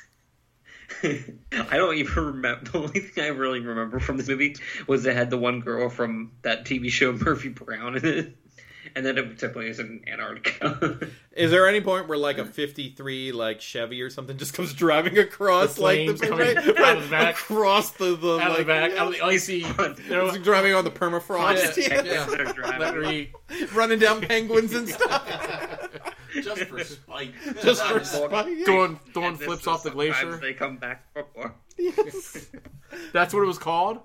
I 1.03 1.77
don't 1.77 1.97
even 1.97 2.25
remember. 2.25 2.71
The 2.73 2.79
only 2.79 3.01
thing 3.01 3.25
I 3.25 3.29
really 3.29 3.61
remember 3.61 4.01
from 4.01 4.17
this 4.17 4.29
movie 4.29 4.57
was 4.87 5.05
it 5.07 5.15
had 5.17 5.31
the 5.31 5.39
one 5.39 5.61
girl 5.61 5.89
from 5.89 6.33
that 6.43 6.65
TV 6.65 6.91
show 6.91 7.13
Murphy 7.25 7.49
Brown 7.49 7.97
in 7.97 8.05
it, 8.05 8.37
and 8.95 9.05
then 9.05 9.19
it 9.19 9.39
took 9.39 9.53
place 9.53 9.79
in 9.79 10.03
Antarctica. 10.07 11.09
Is 11.33 11.51
there 11.51 11.69
any 11.69 11.81
point 11.81 12.09
where 12.09 12.17
like 12.17 12.39
a 12.39 12.45
'53 12.47 13.33
like 13.33 13.61
Chevy 13.61 14.01
or 14.01 14.09
something 14.11 14.37
just 14.39 14.55
comes 14.55 14.73
driving 14.73 15.19
across 15.19 15.75
The 15.75 15.83
like 15.83 16.07
the 16.07 16.15
flames 16.17 16.21
coming 16.23 16.39
right, 16.57 16.79
out 16.79 16.97
of 16.97 17.05
the 17.05 17.11
back. 17.11 17.35
across 17.35 17.91
the, 17.93 18.17
the 18.17 18.39
Out 18.39 18.39
like, 18.39 18.51
of 18.51 18.57
the 18.59 18.65
back, 18.65 18.91
yeah, 18.93 19.03
out 19.03 19.09
of 19.09 19.13
the 19.15 19.23
icy. 19.25 19.59
You 19.59 19.75
know, 20.09 20.27
it's 20.29 20.39
driving 20.39 20.73
on 20.75 20.85
the 20.85 20.91
permafrost, 20.91 21.77
Yeah, 21.77 22.03
yeah. 22.03 22.03
Texas, 22.03 22.35
they're 22.37 22.53
driving. 22.55 22.79
literally, 22.81 23.33
running 23.75 23.99
down 23.99 24.23
penguins 24.23 24.73
and 24.73 24.89
stuff. 24.89 25.86
Just 26.43 26.63
for 26.65 26.85
spite. 26.85 27.33
just 27.63 27.83
for 27.85 28.05
spite. 28.05 28.65
throwing, 28.65 28.99
throwing 29.13 29.37
flips 29.37 29.67
off 29.67 29.83
the 29.83 29.91
glacier. 29.91 30.37
They 30.37 30.55
come 30.55 30.77
back 30.77 31.05
for 31.13 31.27
more. 31.37 31.55
Yes. 31.79 32.47
That's 33.13 33.35
what 33.35 33.43
it 33.43 33.47
was 33.47 33.59
called? 33.59 34.01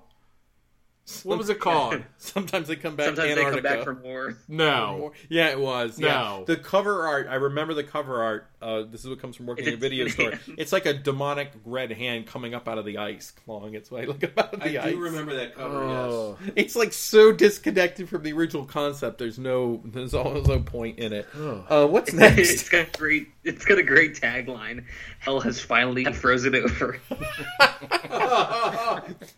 What 1.24 1.38
was 1.38 1.48
it 1.50 1.60
called? 1.60 2.02
Sometimes 2.18 2.68
they 2.68 2.76
come 2.76 2.96
back. 2.96 3.06
Sometimes 3.06 3.30
Antarctica. 3.30 3.62
they 3.62 3.68
come 3.68 3.76
back 3.78 3.84
for 3.84 3.94
more. 3.94 4.38
No. 4.48 5.12
Yeah, 5.28 5.48
it 5.48 5.60
was. 5.60 5.98
Yeah. 5.98 6.08
No. 6.08 6.44
The 6.46 6.56
cover 6.56 7.06
art, 7.06 7.26
I 7.28 7.34
remember 7.36 7.74
the 7.74 7.84
cover 7.84 8.22
art. 8.22 8.46
Uh, 8.60 8.82
this 8.82 9.02
is 9.02 9.08
what 9.10 9.20
comes 9.20 9.34
from 9.36 9.46
working 9.46 9.66
in 9.66 9.74
a 9.74 9.76
video 9.76 10.06
store. 10.08 10.32
It's 10.56 10.72
like 10.72 10.86
a 10.86 10.94
demonic 10.94 11.50
red 11.64 11.90
hand 11.90 12.26
coming 12.26 12.54
up 12.54 12.68
out 12.68 12.78
of 12.78 12.84
the 12.84 12.98
ice, 12.98 13.32
clawing 13.32 13.74
its 13.74 13.90
way 13.90 14.06
like 14.06 14.22
out 14.38 14.54
of 14.54 14.62
I 14.62 14.68
the 14.68 14.78
ice. 14.78 14.92
do 14.92 14.98
remember 15.00 15.34
that 15.34 15.56
cover. 15.56 15.82
Oh. 15.82 16.38
It's 16.54 16.76
like 16.76 16.92
so 16.92 17.32
disconnected 17.32 18.08
from 18.08 18.22
the 18.22 18.32
original 18.32 18.64
concept. 18.64 19.18
There's 19.18 19.38
no, 19.38 19.80
there's 19.84 20.14
almost 20.14 20.46
no 20.48 20.60
point 20.60 20.98
in 21.00 21.12
it. 21.12 21.26
Uh, 21.36 21.86
what's 21.88 22.10
it's 22.10 22.16
next? 22.16 22.70
got 22.70 22.96
great. 22.96 23.28
It's 23.44 23.64
got 23.64 23.78
a 23.78 23.82
great 23.82 24.14
tagline. 24.14 24.84
Hell 25.18 25.40
has 25.40 25.60
finally 25.60 26.04
frozen 26.12 26.54
over. 26.54 26.98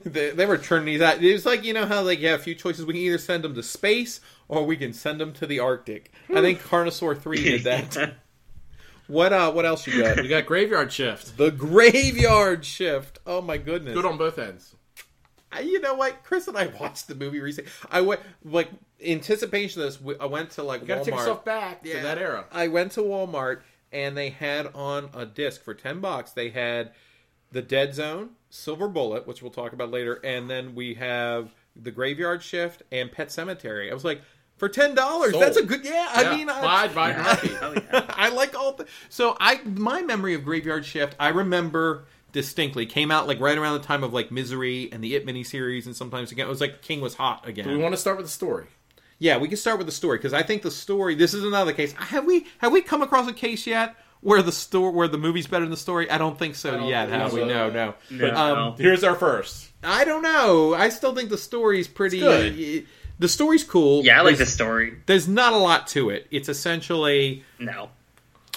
they, 0.05 0.31
they 0.31 0.47
were 0.47 0.59
turning 0.59 0.87
these 0.87 1.01
out. 1.01 1.23
It 1.23 1.33
was 1.33 1.47
like 1.47 1.65
you 1.65 1.73
know 1.73 1.87
how 1.87 2.03
like 2.03 2.21
you 2.21 2.29
have 2.29 2.41
a 2.41 2.43
few 2.43 2.55
choices. 2.55 2.85
We 2.85 2.95
can 2.95 3.03
either 3.03 3.19
send 3.19 3.45
them 3.45 3.55
to 3.55 3.63
space 3.63 4.21
or 4.49 4.65
we 4.65 4.77
can 4.77 4.93
send 4.93 5.21
them 5.21 5.33
to 5.35 5.47
the 5.47 5.61
Arctic. 5.61 6.13
I 6.29 6.41
think 6.41 6.61
Carnosaur 6.63 7.19
Three 7.19 7.43
did 7.43 7.65
that. 7.65 8.15
what 9.07 9.33
uh? 9.33 9.53
What 9.53 9.65
else 9.65 9.87
you 9.87 10.03
got? 10.03 10.23
You 10.23 10.29
got 10.29 10.47
Graveyard 10.47 10.93
Shift. 10.93 11.37
The 11.37 11.51
graveyard 11.51 12.65
shift. 12.65 13.19
Oh 13.27 13.41
my 13.41 13.57
goodness. 13.57 13.95
Good 13.95 14.07
on 14.07 14.19
both 14.19 14.39
ends. 14.39 14.75
I- 15.51 15.61
you 15.61 15.81
know 15.81 15.95
what? 15.95 16.25
Chris 16.25 16.49
and 16.49 16.59
I 16.59 16.67
watched 16.67 17.09
the 17.09 17.15
movie 17.15 17.41
recently. 17.41 17.71
I 17.91 18.01
went 18.03 18.21
like 18.45 18.69
anticipation 19.05 19.83
of 19.83 19.89
this. 19.89 20.01
we- 20.01 20.19
I 20.19 20.27
went 20.27 20.51
to 20.53 20.63
like 20.63 20.83
You 20.83 20.89
gotta 20.89 21.01
Walmart. 21.01 21.05
take 21.05 21.15
yourself 21.15 21.45
back 21.45 21.81
Yeah. 21.85 21.97
to 21.97 22.03
that 22.03 22.19
era. 22.19 22.45
I 22.53 22.69
went 22.69 22.93
to 22.93 23.01
Walmart 23.01 23.61
and 23.95 24.17
they 24.17 24.31
had 24.31 24.69
on 24.75 25.09
a 25.15 25.25
disc 25.25 25.63
for 25.65 25.73
ten 25.73 26.01
bucks. 26.01 26.33
They 26.33 26.51
had 26.51 26.93
the 27.53 27.63
Dead 27.63 27.95
Zone, 27.95 28.31
Silver 28.51 28.89
Bullet, 28.89 29.27
which 29.27 29.41
we'll 29.41 29.51
talk 29.53 29.73
about 29.73 29.91
later, 29.91 30.15
and 30.25 30.51
then 30.51 30.75
we 30.75 30.95
have 30.95 31.55
the 31.77 31.91
Graveyard 31.91 32.43
Shift 32.43 32.83
and 32.93 33.11
Pet 33.11 33.29
Sematary. 33.29 33.91
I 33.91 33.95
was 33.95 34.05
like, 34.05 34.21
for 34.57 34.69
ten 34.69 34.95
dollars, 34.95 35.33
that's 35.33 35.57
a 35.57 35.63
good. 35.65 35.85
Yeah, 35.85 36.09
I 36.13 36.23
Yeah. 36.23 36.37
mean, 36.37 36.51
I, 36.51 36.61
Buy, 36.61 36.89
buy, 36.95 37.09
Yeah. 37.11 37.23
happy. 37.23 37.49
Hell 37.49 37.75
yeah. 37.75 38.05
I 38.11 38.29
like 38.29 38.57
all 38.59 38.73
the. 38.75 38.87
So 39.09 39.37
I 39.41 39.61
my 39.65 40.03
memory 40.03 40.35
of 40.35 40.45
Graveyard 40.45 40.85
Shift, 40.85 41.17
I 41.19 41.29
remember 41.29 42.05
distinctly 42.33 42.85
came 42.87 43.13
out 43.13 43.29
like 43.29 43.39
right 43.39 43.57
around 43.57 43.81
the 43.81 43.87
time 43.87 44.03
of 44.03 44.13
like 44.13 44.31
Misery 44.33 44.89
and 44.93 45.03
the 45.03 45.15
It 45.15 45.25
miniseries, 45.27 45.87
and 45.87 45.95
sometimes 45.95 46.33
again 46.33 46.47
it 46.47 46.51
was 46.51 46.61
like 46.61 46.83
King 46.83 47.01
was 47.01 47.15
hot 47.15 47.47
again. 47.49 47.65
Do 47.65 47.71
we 47.71 47.77
want 47.83 47.95
to 47.95 48.01
start 48.01 48.17
with 48.17 48.27
the 48.27 48.33
story? 48.33 48.67
Yeah, 49.25 49.39
we 49.39 49.49
can 49.49 49.57
start 49.57 49.79
with 49.79 49.87
the 49.87 49.93
story 49.93 50.19
because 50.19 50.35
I 50.35 50.43
think 50.43 50.61
the 50.63 50.71
story. 50.71 51.15
This 51.15 51.33
is 51.33 51.43
another 51.45 51.73
case. 51.73 51.93
Have 51.95 52.27
we 52.27 52.47
have 52.59 52.73
we 52.73 52.83
come 52.83 53.01
across 53.01 53.27
a 53.27 53.33
case 53.33 53.67
yet 53.67 53.97
where 54.21 54.43
the 54.43 54.53
store 54.53 54.91
where 54.91 55.09
the 55.09 55.17
movie's 55.19 55.47
better 55.47 55.65
than 55.65 55.71
the 55.71 55.77
story? 55.79 56.11
I 56.11 56.19
don't 56.19 56.39
think 56.39 56.55
so 56.57 56.73
don't 56.73 56.89
yet. 56.89 57.09
think 57.09 57.23
Have 57.23 57.33
we? 57.33 57.41
so. 57.41 57.47
No, 57.47 57.71
no. 57.71 57.95
No. 58.11 58.35
Um, 58.35 58.75
Here's 58.77 59.03
our 59.03 59.15
first. 59.15 59.71
I 59.83 60.05
don't 60.05 60.23
know. 60.23 60.75
I 60.75 60.91
still 60.91 61.15
think 61.15 61.31
the 61.31 61.39
story's 61.39 61.89
pretty. 61.89 62.21
It's 62.21 62.89
the 63.19 63.29
story's 63.29 63.65
cool. 63.65 64.05
Yeah, 64.05 64.19
I 64.19 64.23
like 64.23 64.37
the 64.39 64.47
story. 64.47 64.99
There's 65.07 65.27
not 65.29 65.53
a 65.55 65.57
lot 65.59 65.87
to 65.89 66.11
it. 66.11 66.27
It's 66.31 66.49
essentially 66.51 67.45
No. 67.59 67.89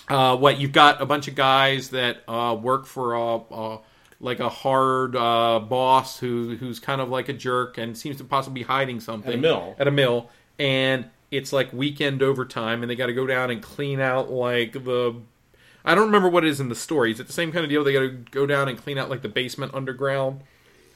uh, 0.10 0.36
what 0.36 0.60
you've 0.60 0.72
got 0.74 1.02
a 1.02 1.06
bunch 1.06 1.28
of 1.28 1.36
guys 1.36 1.90
that 1.90 2.24
uh, 2.28 2.58
work 2.60 2.86
for 2.88 3.14
a, 3.14 3.36
a 3.38 3.80
like 4.20 4.40
a 4.40 4.50
hard 4.50 5.16
uh, 5.16 5.60
boss 5.60 6.18
who 6.20 6.56
who's 6.56 6.80
kind 6.80 7.02
of 7.02 7.10
like 7.10 7.30
a 7.30 7.34
jerk 7.34 7.78
and 7.78 7.96
seems 7.96 8.18
to 8.18 8.24
possibly 8.24 8.62
be 8.62 8.66
hiding 8.66 9.00
something 9.00 9.32
At 9.34 9.38
a 9.38 9.42
mill. 9.42 9.76
at 9.78 9.88
a 9.88 9.92
mill, 9.92 10.30
and 10.60 11.06
it's 11.32 11.52
like 11.54 11.72
weekend 11.74 12.22
overtime, 12.22 12.82
and 12.84 12.90
they 12.90 12.96
got 12.96 13.08
to 13.08 13.14
go 13.14 13.28
down 13.28 13.52
and 13.52 13.62
clean 13.62 14.00
out 14.00 14.32
like 14.32 14.74
the. 14.74 15.16
I 15.86 15.96
don't 15.96 16.06
remember 16.08 16.28
what 16.30 16.44
it 16.44 16.50
is 16.50 16.60
in 16.60 16.70
the 16.70 16.76
story. 16.76 17.12
Is 17.12 17.20
it 17.20 17.28
the 17.28 17.34
same 17.34 17.52
kind 17.52 17.64
of 17.64 17.70
deal? 17.70 17.84
They 17.84 17.94
got 17.94 18.00
to 18.02 18.10
go 18.10 18.46
down 18.46 18.68
and 18.68 18.78
clean 18.78 18.98
out 18.98 19.10
like 19.10 19.22
the 19.22 19.30
basement 19.30 19.74
underground, 19.74 20.42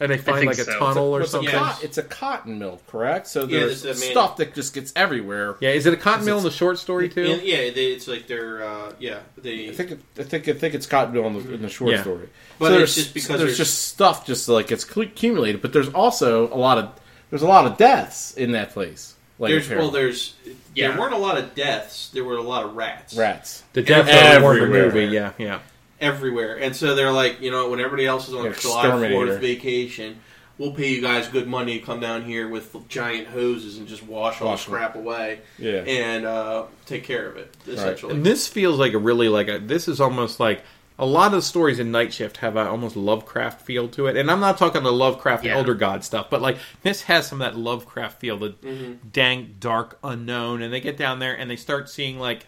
and 0.01 0.12
they 0.12 0.18
find 0.18 0.39
think 0.39 0.49
like 0.51 0.57
a 0.57 0.64
so. 0.66 0.80
tunnel 0.80 1.16
or 1.16 1.22
It's 1.22 1.30
a, 1.30 1.32
something. 1.32 1.49
cot- 1.53 1.82
it's 1.84 1.97
a 1.97 2.03
cotton 2.03 2.59
mill, 2.59 2.82
correct? 2.88 3.28
So 3.28 3.41
Yeah, 3.45 3.59
there's 3.59 3.84
this 3.84 3.95
is 3.95 4.01
a 4.01 4.05
man- 4.05 4.12
stuff 4.12 4.38
that 4.38 4.53
just 4.53 4.74
gets 4.74 4.91
everywhere. 4.95 5.55
Yeah, 5.62 5.70
is 5.70 5.86
it 5.86 5.93
a 5.93 5.97
cotton 5.97 6.26
mill 6.26 6.39
in 6.39 6.43
the 6.43 6.51
short 6.51 6.78
story 6.78 7.07
too? 7.07 7.24
And, 7.26 7.41
yeah, 7.41 7.70
they, 7.72 7.91
it's 7.93 8.07
like 8.07 8.28
they're 8.28 8.64
uh, 8.66 8.93
yeah 8.99 9.20
they. 9.38 9.70
I 9.70 9.74
think 9.74 9.91
it, 9.91 9.99
I 10.18 10.24
think 10.24 10.47
I 10.49 10.53
think 10.53 10.76
it's 10.76 10.86
cotton 10.88 11.14
mill 11.14 11.28
in 11.28 11.34
the, 11.41 11.53
in 11.53 11.62
the 11.62 11.70
short 11.70 11.91
Yeah. 11.91 12.01
story. 12.01 12.28
But 12.59 12.68
so 12.68 12.72
it's 12.74 12.78
there's 12.80 12.95
just 12.95 13.14
because 13.14 13.28
there's, 13.30 13.39
there's- 13.41 13.57
just 13.57 13.82
stuff 13.88 14.26
just 14.26 14.49
like 14.49 14.72
it's 14.74 14.84
accumulated, 14.84 15.62
but 15.62 15.72
there's 15.72 15.89
also 15.89 16.53
a 16.53 16.57
lot 16.57 16.78
of 16.78 16.89
there's 17.30 17.43
a 17.43 17.47
lot 17.47 17.66
of 17.66 17.78
deaths 17.78 18.34
in 18.34 18.51
that 18.53 18.72
place. 18.72 19.16
Like 19.41 19.49
there's 19.51 19.65
apparently. 19.65 19.85
well, 19.91 19.91
there's 19.91 20.33
Yeah. 20.75 20.89
there 20.89 20.99
weren't 20.99 21.13
a 21.13 21.17
lot 21.17 21.37
of 21.37 21.53
deaths. 21.55 22.09
There 22.13 22.23
were 22.23 22.37
a 22.37 22.41
lot 22.43 22.63
of 22.63 22.75
rats 22.75 23.13
rats. 23.15 23.63
the 23.73 23.81
death 23.81 24.01
of 24.01 24.05
the 24.07 24.13
Everywhere. 24.13 24.67
movie. 24.91 25.05
Yeah, 25.13 25.31
yeah. 25.37 25.59
everywhere, 25.99 26.55
and 26.57 26.75
so 26.75 26.95
they're 26.95 27.11
like, 27.11 27.41
you 27.41 27.51
know, 27.51 27.69
when 27.69 27.79
everybody 27.79 28.05
else 28.05 28.27
is 28.27 28.33
on 28.33 28.45
Yeah, 28.45 28.53
July 28.53 28.81
exterminator. 28.81 29.13
Fourth 29.27 29.39
vacation, 29.41 30.19
we'll 30.57 30.71
pay 30.73 30.89
you 30.89 31.01
guys 31.01 31.27
good 31.27 31.47
money 31.47 31.79
to 31.79 31.85
come 31.85 31.99
down 31.99 32.23
here 32.23 32.47
with 32.47 32.75
giant 32.87 33.27
hoses 33.27 33.77
and 33.77 33.87
just 33.87 34.03
wash 34.03 34.41
all 34.41 34.47
Wash 34.49 34.65
the 34.65 34.71
them. 34.71 34.79
crap 34.79 34.95
away 34.95 35.39
Yeah. 35.57 35.79
and 35.87 36.25
uh, 36.25 36.63
take 36.85 37.03
care 37.03 37.27
of 37.27 37.37
it. 37.37 37.53
Essentially, 37.67 38.13
And 38.13 38.23
this 38.23 38.47
feels 38.47 38.77
like 38.79 38.93
a 38.93 38.97
really 38.99 39.27
like 39.29 39.47
a. 39.47 39.59
This 39.59 39.87
is 39.87 39.99
almost 39.99 40.39
like 40.39 40.61
a 41.01 41.05
lot 41.05 41.25
of 41.27 41.31
the 41.33 41.41
stories 41.41 41.79
in 41.79 41.91
Night 41.91 42.13
Shift 42.13 42.37
have 42.37 42.55
a 42.55 42.69
almost 42.69 42.95
Lovecraft 42.95 43.61
feel 43.61 43.89
to 43.89 44.05
it, 44.07 44.15
and 44.15 44.29
I'm 44.29 44.39
not 44.39 44.57
talking 44.57 44.83
the 44.83 44.93
Lovecraft 44.93 45.43
Yeah. 45.43 45.55
Elder 45.57 45.73
God 45.73 46.03
stuff, 46.03 46.29
but 46.29 46.41
like 46.41 46.57
this 46.83 47.01
has 47.03 47.27
some 47.27 47.41
of 47.41 47.51
that 47.53 47.59
Lovecraft 47.59 48.19
feel, 48.21 48.37
the 48.37 48.51
Mm-hmm. 48.51 49.09
dank, 49.11 49.59
dark, 49.59 49.97
unknown, 50.03 50.61
and 50.61 50.71
they 50.71 50.79
get 50.79 50.95
down 50.97 51.19
there 51.19 51.33
and 51.37 51.49
they 51.49 51.55
start 51.57 51.89
seeing 51.89 52.19
like 52.19 52.45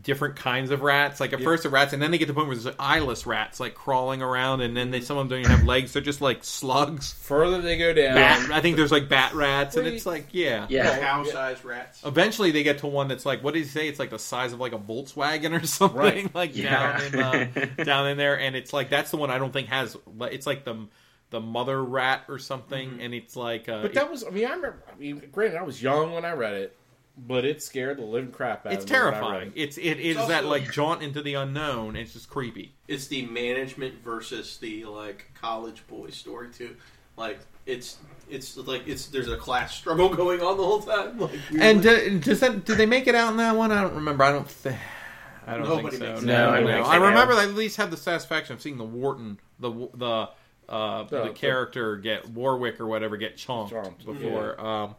different 0.00 0.36
kinds 0.36 0.70
of 0.70 0.82
rats. 0.82 1.20
Like 1.20 1.32
at 1.32 1.42
first 1.42 1.62
the 1.62 1.68
rats, 1.68 1.92
and 1.92 2.02
then 2.02 2.10
they 2.10 2.18
get 2.18 2.26
to 2.26 2.32
the 2.32 2.34
point 2.34 2.48
where 2.48 2.56
there's 2.56 2.66
like, 2.66 2.74
eyeless 2.78 3.26
rats 3.26 3.60
like 3.60 3.74
crawling 3.74 4.22
around, 4.22 4.60
and 4.60 4.76
then 4.76 4.90
they 4.90 5.00
some 5.00 5.16
of 5.16 5.28
them 5.28 5.28
don't 5.28 5.40
even 5.46 5.56
have 5.58 5.66
legs; 5.66 5.92
they're 5.92 6.02
just 6.02 6.20
like 6.20 6.42
slugs. 6.44 7.12
Further 7.12 7.60
they 7.60 7.76
go 7.78 7.92
down, 7.92 8.14
Bat, 8.14 8.50
I 8.50 8.60
think 8.60 8.76
there's 8.76 8.90
like 8.92 9.08
bat 9.08 9.34
rats, 9.34 9.76
and 9.76 9.86
it's 9.86 10.06
like 10.06 10.26
yeah, 10.32 10.66
Yeah. 10.68 10.98
Cow-sized 10.98 11.64
rats. 11.64 12.02
Eventually, 12.04 12.50
they 12.50 12.62
get 12.62 12.78
to 12.78 12.86
one 12.86 13.08
that's 13.08 13.26
like, 13.26 13.44
what 13.44 13.54
did 13.54 13.60
he 13.60 13.66
say? 13.66 13.88
It's 13.88 13.98
like 13.98 14.10
the 14.10 14.18
size 14.18 14.52
of 14.52 14.60
like 14.60 14.72
a 14.72 14.78
Volkswagen 14.78 15.60
or 15.60 15.66
something, 15.66 15.98
Right. 15.98 16.34
like 16.34 16.56
Yeah. 16.56 16.98
down 16.98 17.14
in 17.14 17.20
uh, 17.20 17.66
down 17.84 18.08
in 18.08 18.16
there. 18.18 18.38
And 18.38 18.56
it's 18.56 18.72
like 18.72 18.90
that's 18.90 19.10
the 19.10 19.16
one 19.18 19.30
I 19.30 19.38
don't 19.38 19.52
think 19.52 19.68
has. 19.68 19.96
It's 20.22 20.46
like 20.46 20.64
the 20.64 20.88
the 21.30 21.40
mother 21.40 21.82
rat 21.82 22.24
or 22.28 22.38
something, 22.38 22.98
and 23.00 23.14
it's 23.14 23.36
like. 23.36 23.66
Uh, 23.68 23.82
But 23.82 23.94
that 23.94 24.10
was, 24.10 24.22
I 24.22 24.28
mean, 24.30 24.44
I 24.46 24.50
remember. 24.50 24.82
I 24.92 24.98
mean, 24.98 25.22
granted, 25.32 25.56
I 25.58 25.62
was 25.62 25.82
young 25.82 26.12
when 26.12 26.26
I 26.26 26.32
read 26.32 26.52
it, 26.54 26.76
but 27.16 27.44
it 27.44 27.62
scared 27.62 27.98
the 27.98 28.04
living 28.04 28.30
crap 28.32 28.64
out 28.66 28.72
it's 28.72 28.84
of 28.84 28.90
me. 28.90 28.96
when 28.96 29.06
I 29.06 29.10
terrifying. 29.12 29.52
it. 29.54 29.60
It's 29.62 29.78
it 29.78 30.00
is 30.00 30.16
also- 30.16 30.28
that 30.28 30.44
like 30.46 30.70
jaunt 30.72 31.02
into 31.02 31.22
the 31.22 31.34
unknown. 31.34 31.96
It's 31.96 32.12
just 32.12 32.28
creepy. 32.30 32.74
It's 32.88 33.06
the 33.08 33.26
management 33.26 34.02
versus 34.02 34.56
the 34.58 34.84
like 34.86 35.30
college 35.40 35.86
boy 35.88 36.10
story 36.10 36.48
too. 36.50 36.76
Like 37.16 37.38
it's 37.66 37.98
it's 38.30 38.56
like 38.56 38.88
it's 38.88 39.06
there's 39.06 39.28
a 39.28 39.36
class 39.36 39.74
struggle 39.74 40.08
going 40.14 40.40
on 40.40 40.56
the 40.56 40.64
whole 40.64 40.80
time. 40.80 41.18
Like, 41.18 41.32
And 41.58 41.84
weirdly. 41.84 42.16
uh, 42.16 42.20
does 42.20 42.40
that 42.40 42.64
did 42.64 42.78
they 42.78 42.86
make 42.86 43.06
it 43.06 43.14
out 43.14 43.30
in 43.30 43.36
that 43.36 43.54
one? 43.56 43.70
I 43.72 43.82
don't 43.82 43.94
remember. 43.94 44.24
I 44.24 44.32
don't. 44.32 44.62
Th- 44.62 44.74
I 45.46 45.54
don't 45.56 45.64
Nobody 45.68 45.96
think 45.96 46.02
so. 46.02 46.08
makes 46.12 46.22
it 46.22 46.26
No, 46.26 46.34
out. 46.34 46.38
no, 46.38 46.44
Nobody 46.60 46.66
no. 46.72 46.76
makes 46.78 46.88
I 46.88 46.96
it 46.96 47.00
remember 47.00 47.32
out. 47.32 47.36
they 47.36 47.42
at 47.42 47.54
least 47.54 47.76
had 47.76 47.90
the 47.90 47.96
satisfaction 47.96 48.54
of 48.54 48.62
seeing 48.62 48.78
the 48.78 48.84
Wharton, 48.84 49.38
the 49.58 49.70
the 49.94 50.28
uh, 50.68 51.02
the 51.04 51.24
the- 51.24 51.30
character 51.30 51.96
get 51.96 52.28
Warwick 52.30 52.80
or 52.80 52.86
whatever 52.86 53.16
get 53.16 53.36
chomped, 53.36 53.70
Chomped, 53.70 54.06
before. 54.06 54.58
Um, 54.64 54.94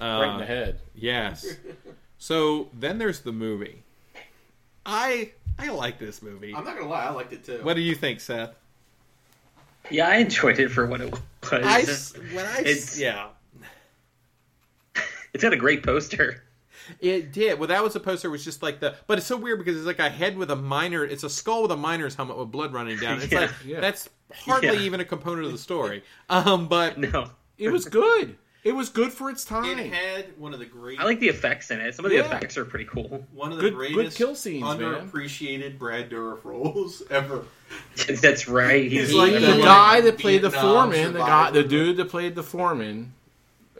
right 0.00 0.32
in 0.34 0.38
the 0.40 0.46
head. 0.46 0.80
Yes. 0.94 1.46
so 2.18 2.68
then 2.72 2.98
there's 2.98 3.20
the 3.20 3.32
movie. 3.32 3.82
I 4.86 5.32
I 5.58 5.68
like 5.70 5.98
this 5.98 6.22
movie. 6.22 6.54
I'm 6.54 6.64
not 6.64 6.76
gonna 6.76 6.88
lie, 6.88 7.04
I 7.06 7.10
liked 7.10 7.32
it 7.32 7.44
too. 7.44 7.60
What 7.62 7.74
do 7.74 7.82
you 7.82 7.94
think, 7.94 8.20
Seth? 8.20 8.54
Yeah, 9.90 10.08
I 10.08 10.16
enjoyed 10.16 10.58
it 10.58 10.68
for 10.70 10.86
what 10.86 11.00
it 11.00 11.10
was. 11.10 11.20
I 11.52 11.80
s- 11.82 12.14
when 12.32 12.44
I 12.44 12.58
s- 12.58 12.60
It's- 12.60 12.98
yeah. 13.00 13.28
It's 15.34 15.42
got 15.42 15.52
a 15.52 15.56
great 15.56 15.82
poster. 15.82 16.42
It 17.00 17.32
did. 17.32 17.58
Well, 17.58 17.68
that 17.68 17.82
was 17.84 17.92
the 17.92 18.00
poster. 18.00 18.30
Was 18.30 18.42
just 18.44 18.62
like 18.62 18.80
the, 18.80 18.94
but 19.06 19.18
it's 19.18 19.26
so 19.26 19.36
weird 19.36 19.58
because 19.58 19.76
it's 19.76 19.84
like 19.86 19.98
a 19.98 20.08
head 20.08 20.38
with 20.38 20.50
a 20.50 20.56
miner. 20.56 21.04
It's 21.04 21.22
a 21.22 21.28
skull 21.28 21.62
with 21.62 21.70
a 21.70 21.76
miner's 21.76 22.14
helmet 22.14 22.38
with 22.38 22.50
blood 22.50 22.72
running 22.72 22.98
down. 22.98 23.20
It's 23.20 23.30
Yeah. 23.32 23.40
like 23.40 23.50
Yeah. 23.64 23.80
that's 23.80 24.08
hardly 24.34 24.68
Yeah. 24.68 24.80
even 24.80 25.00
a 25.00 25.04
component 25.04 25.44
of 25.46 25.52
the 25.52 25.58
story. 25.58 26.02
Um, 26.30 26.66
but 26.66 26.96
No, 26.98 27.30
It 27.58 27.68
was 27.68 27.84
good. 27.84 28.36
It 28.68 28.74
was 28.74 28.88
good 28.90 29.12
for 29.12 29.30
its 29.30 29.44
time. 29.44 29.78
it 29.78 29.92
had 29.92 30.26
one 30.38 30.52
of 30.52 30.58
the 30.60 30.66
great 30.66 31.00
I 31.00 31.04
like 31.04 31.20
the 31.20 31.28
effects 31.28 31.70
in 31.70 31.80
it. 31.80 31.94
Some 31.94 32.04
of 32.04 32.10
the 32.10 32.18
Yeah. 32.18 32.26
effects 32.26 32.56
are 32.58 32.64
pretty 32.64 32.84
cool. 32.84 33.24
one 33.32 33.50
of 33.50 33.56
the 33.56 33.62
Good- 33.62 33.76
good 33.76 33.92
greatest 33.94 34.16
kill 34.18 34.34
scenes, 34.34 34.62
man. 34.62 34.78
underappreciated 34.78 35.78
Brad 35.78 36.10
Dourif 36.10 36.44
roles 36.44 37.02
ever. 37.10 37.44
That's 38.20 38.48
right. 38.48 38.90
He's 38.90 39.08
He- 39.10 39.14
like 39.16 39.32
the 39.32 39.40
the 39.40 39.62
guy 39.62 40.00
that 40.02 40.18
played 40.18 40.42
the 40.42 40.50
foreman, 40.50 41.12
the 41.14 41.18
guy, 41.18 41.50
the 41.50 41.62
dude 41.64 41.96
that 41.98 42.10
played 42.10 42.34
the 42.34 42.42
foreman, 42.42 43.14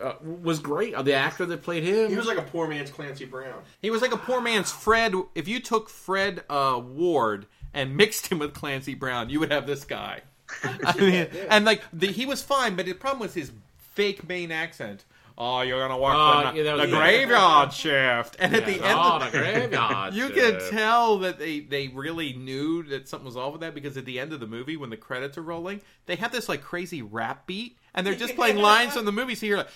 uh, 0.01 0.12
was 0.22 0.59
great. 0.61 0.95
Uh, 0.95 1.03
The 1.03 1.14
actor 1.14 1.45
that 1.47 1.62
played 1.62 1.82
him, 1.82 2.09
He 2.11 2.16
was 2.16 2.26
like 2.26 2.39
a 2.39 2.43
poor 2.43 2.66
man's 2.68 2.91
Clancy 2.91 3.24
Brown. 3.24 3.62
he 3.82 3.91
was 3.91 4.01
like 4.03 4.12
a 4.12 4.16
poor 4.18 4.41
man's 4.41 4.70
Fred. 4.72 5.14
If 5.34 5.49
you 5.49 5.61
took 5.61 5.91
Fred 5.91 6.45
uh, 6.49 6.80
Ward 6.82 7.47
and 7.74 7.97
mixed 7.97 8.28
him 8.28 8.39
with 8.39 8.55
Clancy 8.55 8.95
Brown, 8.95 9.28
you 9.28 9.41
would 9.41 9.51
have 9.53 9.66
this 9.66 9.84
guy. 9.84 10.22
I 10.64 10.97
mean, 10.99 11.26
and 11.51 11.64
like 11.66 11.82
the, 11.93 12.07
he 12.07 12.24
was 12.24 12.43
fine, 12.43 12.74
but 12.74 12.86
the 12.86 12.95
problem 12.95 13.20
was 13.20 13.34
his 13.34 13.53
fake 13.99 14.28
Maine 14.28 14.53
accent. 14.53 15.05
Oh, 15.36 15.61
you're 15.61 15.80
gonna 15.80 16.01
work 16.01 16.14
Oh, 16.16 16.53
the, 16.53 16.62
yeah, 16.62 16.76
the 16.76 16.86
graveyard 16.86 17.72
shift, 17.72 18.36
and 18.38 18.55
at 18.55 18.64
the 18.64 18.80
oh, 18.80 18.84
end, 18.84 18.99
oh, 18.99 19.16
of, 19.16 19.32
the 19.32 19.38
graveyard. 19.38 20.14
You 20.18 20.28
shift. 20.28 20.61
can 20.61 20.70
tell 20.70 21.18
that 21.18 21.38
they, 21.40 21.61
they 21.61 21.88
really 21.88 22.32
knew 22.32 22.84
that 22.84 23.09
something 23.09 23.26
was 23.26 23.36
off 23.36 23.53
with 23.53 23.61
that 23.62 23.74
because 23.74 23.96
at 23.96 24.05
the 24.05 24.20
end 24.20 24.32
of 24.32 24.38
the 24.38 24.46
movie, 24.46 24.76
when 24.76 24.90
the 24.90 24.96
credits 24.96 25.36
are 25.36 25.42
rolling, 25.42 25.80
they 26.07 26.14
have 26.16 26.30
this 26.30 26.49
like 26.49 26.62
crazy 26.62 27.03
rap 27.03 27.46
beat, 27.46 27.76
and 27.94 28.07
they're 28.07 28.14
just 28.14 28.36
playing 28.36 28.57
lines 28.57 28.94
from 28.94 29.05
the 29.05 29.12
movie. 29.12 29.34
So 29.34 29.46
you're 29.46 29.59
like, 29.59 29.68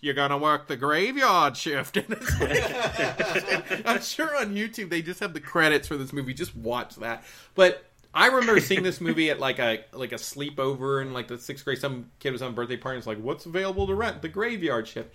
"You're 0.00 0.14
gonna 0.14 0.38
work 0.38 0.66
the 0.66 0.76
graveyard 0.76 1.56
shift." 1.56 1.96
Like, 2.40 3.86
I'm 3.86 4.00
sure 4.02 4.36
on 4.36 4.54
YouTube 4.54 4.90
they 4.90 5.02
just 5.02 5.20
have 5.20 5.32
the 5.34 5.40
credits 5.40 5.88
for 5.88 5.96
this 5.96 6.12
movie. 6.12 6.34
Just 6.34 6.54
watch 6.54 6.96
that. 6.96 7.24
But 7.54 7.84
I 8.14 8.26
remember 8.26 8.60
seeing 8.60 8.82
this 8.82 9.00
movie 9.00 9.30
at 9.30 9.38
like 9.38 9.58
a 9.58 9.84
like 9.92 10.12
a 10.12 10.16
sleepover 10.16 11.02
in 11.02 11.12
like 11.12 11.28
the 11.28 11.38
sixth 11.38 11.64
grade. 11.64 11.78
Some 11.78 12.10
kid 12.18 12.30
was 12.32 12.42
on 12.42 12.50
a 12.50 12.54
birthday 12.54 12.76
party. 12.76 12.96
and 12.96 13.00
was 13.04 13.06
like, 13.06 13.22
"What's 13.22 13.46
available 13.46 13.86
to 13.86 13.94
rent?" 13.94 14.22
The 14.22 14.28
Graveyard 14.28 14.88
Shift. 14.88 15.14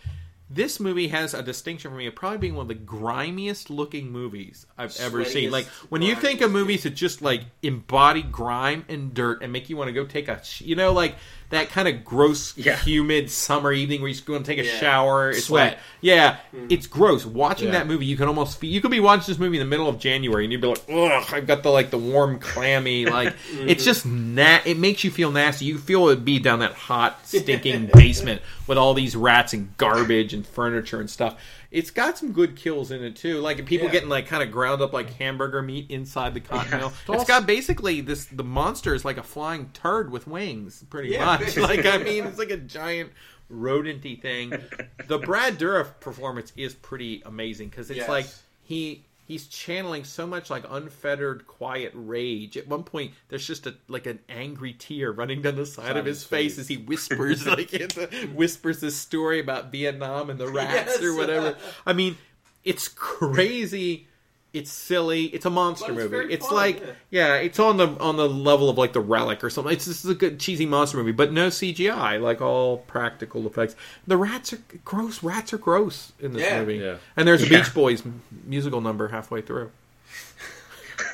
This 0.50 0.80
movie 0.80 1.08
has 1.08 1.34
a 1.34 1.42
distinction 1.42 1.90
for 1.90 1.98
me 1.98 2.06
of 2.06 2.14
probably 2.14 2.38
being 2.38 2.54
one 2.54 2.66
of 2.66 2.68
the 2.68 2.76
grimiest 2.76 3.72
looking 3.72 4.12
movies 4.12 4.68
I've 4.78 4.96
ever 5.00 5.26
seen. 5.26 5.50
Sweatiest, 5.50 5.52
Like 5.52 5.66
when 5.90 6.04
you 6.04 6.16
think 6.16 6.42
of 6.42 6.52
grimiest. 6.52 6.54
movies 6.54 6.84
that 6.84 6.92
just 6.92 7.22
like 7.24 7.42
embody 7.64 8.22
grime 8.22 8.86
and 8.88 9.14
dirt 9.16 9.42
and 9.42 9.52
make 9.52 9.70
you 9.70 9.78
want 9.78 9.88
to 9.88 9.94
go 9.94 10.06
take 10.06 10.28
a, 10.28 10.44
sh- 10.44 10.62
you 10.62 10.76
know, 10.76 10.92
like 10.94 11.16
that 11.54 11.70
kind 11.70 11.88
of 11.88 12.04
gross, 12.06 12.54
Yeah. 12.58 12.76
humid 12.78 13.30
summer 13.30 13.72
evening 13.72 14.02
where 14.02 14.10
you 14.10 14.14
just 14.14 14.26
go 14.26 14.36
and 14.36 14.46
take 14.46 14.60
a 14.60 14.66
Yeah. 14.66 14.80
shower. 14.80 15.30
It's 15.32 15.46
Sweat. 15.46 15.74
like, 15.74 15.80
yeah, 16.02 16.38
mm. 16.56 16.68
it's 16.70 16.88
gross. 16.88 17.26
Watching 17.26 17.68
Yeah. 17.68 17.74
that 17.80 17.88
movie, 17.88 18.06
you 18.06 18.18
can 18.18 18.28
almost 18.28 18.60
feel, 18.60 18.70
you 18.70 18.82
could 18.82 18.92
be 18.92 19.00
watching 19.00 19.26
this 19.28 19.40
movie 19.40 19.58
in 19.58 19.62
the 19.62 19.70
middle 19.70 19.88
of 19.88 20.00
January 20.00 20.44
and 20.46 20.52
you'd 20.52 20.62
be 20.62 20.68
like, 20.68 20.84
ugh, 20.92 21.26
I've 21.32 21.48
got 21.48 21.64
the 21.64 21.70
like 21.70 21.90
the 21.90 21.98
warm, 21.98 22.40
clammy, 22.40 23.06
like 23.08 23.30
mm-hmm. 23.30 23.70
it's 23.70 23.84
just 23.86 24.06
na- 24.06 24.60
it 24.66 24.78
makes 24.78 25.04
you 25.04 25.12
feel 25.12 25.32
nasty. 25.32 25.66
You 25.66 25.78
feel 25.78 26.10
it 26.10 26.24
be 26.26 26.40
down 26.40 26.60
that 26.60 26.74
hot, 26.74 27.26
stinking 27.26 27.90
basement 27.94 28.42
with 28.68 28.78
all 28.78 28.94
these 28.94 29.16
rats 29.16 29.54
and 29.54 29.76
garbage 29.78 30.34
and 30.34 30.46
furniture 30.46 31.00
and 31.00 31.10
stuff. 31.10 31.36
It's 31.74 31.90
got 31.92 32.18
some 32.20 32.32
good 32.32 32.56
kills 32.56 32.92
in 32.92 33.04
it 33.04 33.16
too, 33.16 33.40
like 33.40 33.66
people 33.66 33.88
Yeah. 33.88 33.94
getting 33.94 34.10
like 34.10 34.28
kind 34.28 34.44
of 34.44 34.52
ground 34.52 34.82
up 34.82 34.94
like 34.94 35.10
hamburger 35.16 35.62
meat 35.64 35.90
inside 35.90 36.34
the 36.36 36.40
cotton 36.40 36.72
Yeah. 36.72 36.78
mill. 36.78 36.94
It's 37.20 37.28
got 37.28 37.46
basically 37.48 38.00
this. 38.00 38.26
The 38.26 38.44
monster 38.44 38.94
is 38.94 39.04
like 39.04 39.18
a 39.18 39.24
flying 39.24 39.72
turd 39.74 40.12
with 40.12 40.28
wings, 40.28 40.86
pretty 40.90 41.10
Yeah, 41.10 41.26
much. 41.26 41.58
Like 41.58 41.86
I 41.86 41.98
mean, 41.98 42.26
it's 42.26 42.38
like 42.38 42.52
a 42.52 42.58
giant 42.58 43.12
rodenty 43.52 44.22
thing. 44.22 44.54
The 45.08 45.18
Brad 45.18 45.58
Dourif 45.60 46.00
performance 46.00 46.54
is 46.56 46.74
pretty 46.76 47.22
amazing 47.26 47.70
because 47.70 47.90
it's 47.90 47.98
Yes. 47.98 48.08
like 48.10 48.28
he 48.62 49.06
he's 49.26 49.48
channeling 49.48 50.04
so 50.04 50.28
much 50.28 50.50
like 50.50 50.64
unfettered, 50.70 51.48
quiet 51.48 51.92
rage. 51.96 52.58
At 52.58 52.68
one 52.68 52.84
point, 52.84 53.12
there's 53.30 53.46
just 53.46 53.66
a 53.68 53.76
like 53.88 54.06
an 54.06 54.20
angry 54.30 54.74
tear 54.74 55.12
running 55.12 55.42
down 55.42 55.56
the 55.56 55.66
side 55.66 55.98
of 55.98 56.06
his, 56.06 56.20
his 56.20 56.28
face, 56.28 56.52
face. 56.56 56.60
as 56.60 56.68
he 56.68 56.78
whispers 56.78 57.46
like 57.48 57.74
into, 57.74 58.08
whispers 58.34 58.82
this 58.82 58.96
story 58.96 59.40
about 59.40 59.72
Vietnam 59.72 60.30
and 60.30 60.40
the 60.40 60.48
rats 60.48 60.98
Yes. 61.00 61.04
or 61.04 61.16
whatever. 61.16 61.58
I 61.86 61.94
mean, 61.94 62.18
it's 62.64 62.88
crazy. 62.88 64.08
It's 64.54 64.72
silly. 64.72 65.26
It's 65.26 65.46
a 65.48 65.50
monster 65.50 65.92
But 65.94 66.04
it's 66.04 66.12
movie. 66.12 66.34
It's 66.34 66.46
fun, 66.46 66.56
like 66.56 66.80
yeah. 66.80 66.94
yeah, 67.10 67.36
it's 67.38 67.58
on 67.60 67.78
the 67.78 67.88
on 68.00 68.18
the 68.18 68.30
level 68.30 68.70
of 68.70 68.78
like 68.78 68.94
the 68.94 69.02
relic 69.02 69.44
or 69.44 69.50
something. 69.50 69.74
It's 69.74 69.86
this 69.86 70.06
is 70.06 70.12
a 70.12 70.14
good 70.16 70.40
cheesy 70.40 70.68
monster 70.68 70.96
movie, 70.98 71.12
but 71.12 71.34
no 71.34 71.48
CGI, 71.48 72.22
like 72.22 72.40
all 72.40 72.78
practical 72.78 73.48
effects. 73.48 73.76
The 74.06 74.16
rats 74.16 74.54
are 74.54 74.60
gross. 74.86 75.24
Rats 75.24 75.54
are 75.54 75.58
gross 75.58 76.14
in 76.20 76.34
this 76.34 76.44
Yeah. 76.44 76.60
movie. 76.60 76.76
Yeah. 76.78 76.98
And 77.18 77.28
there's 77.28 77.42
a 77.42 77.48
Yeah. 77.48 77.64
Beach 77.64 77.74
Boys 77.74 78.04
musical 78.46 78.80
number 78.80 79.08
halfway 79.08 79.42
through. 79.42 79.72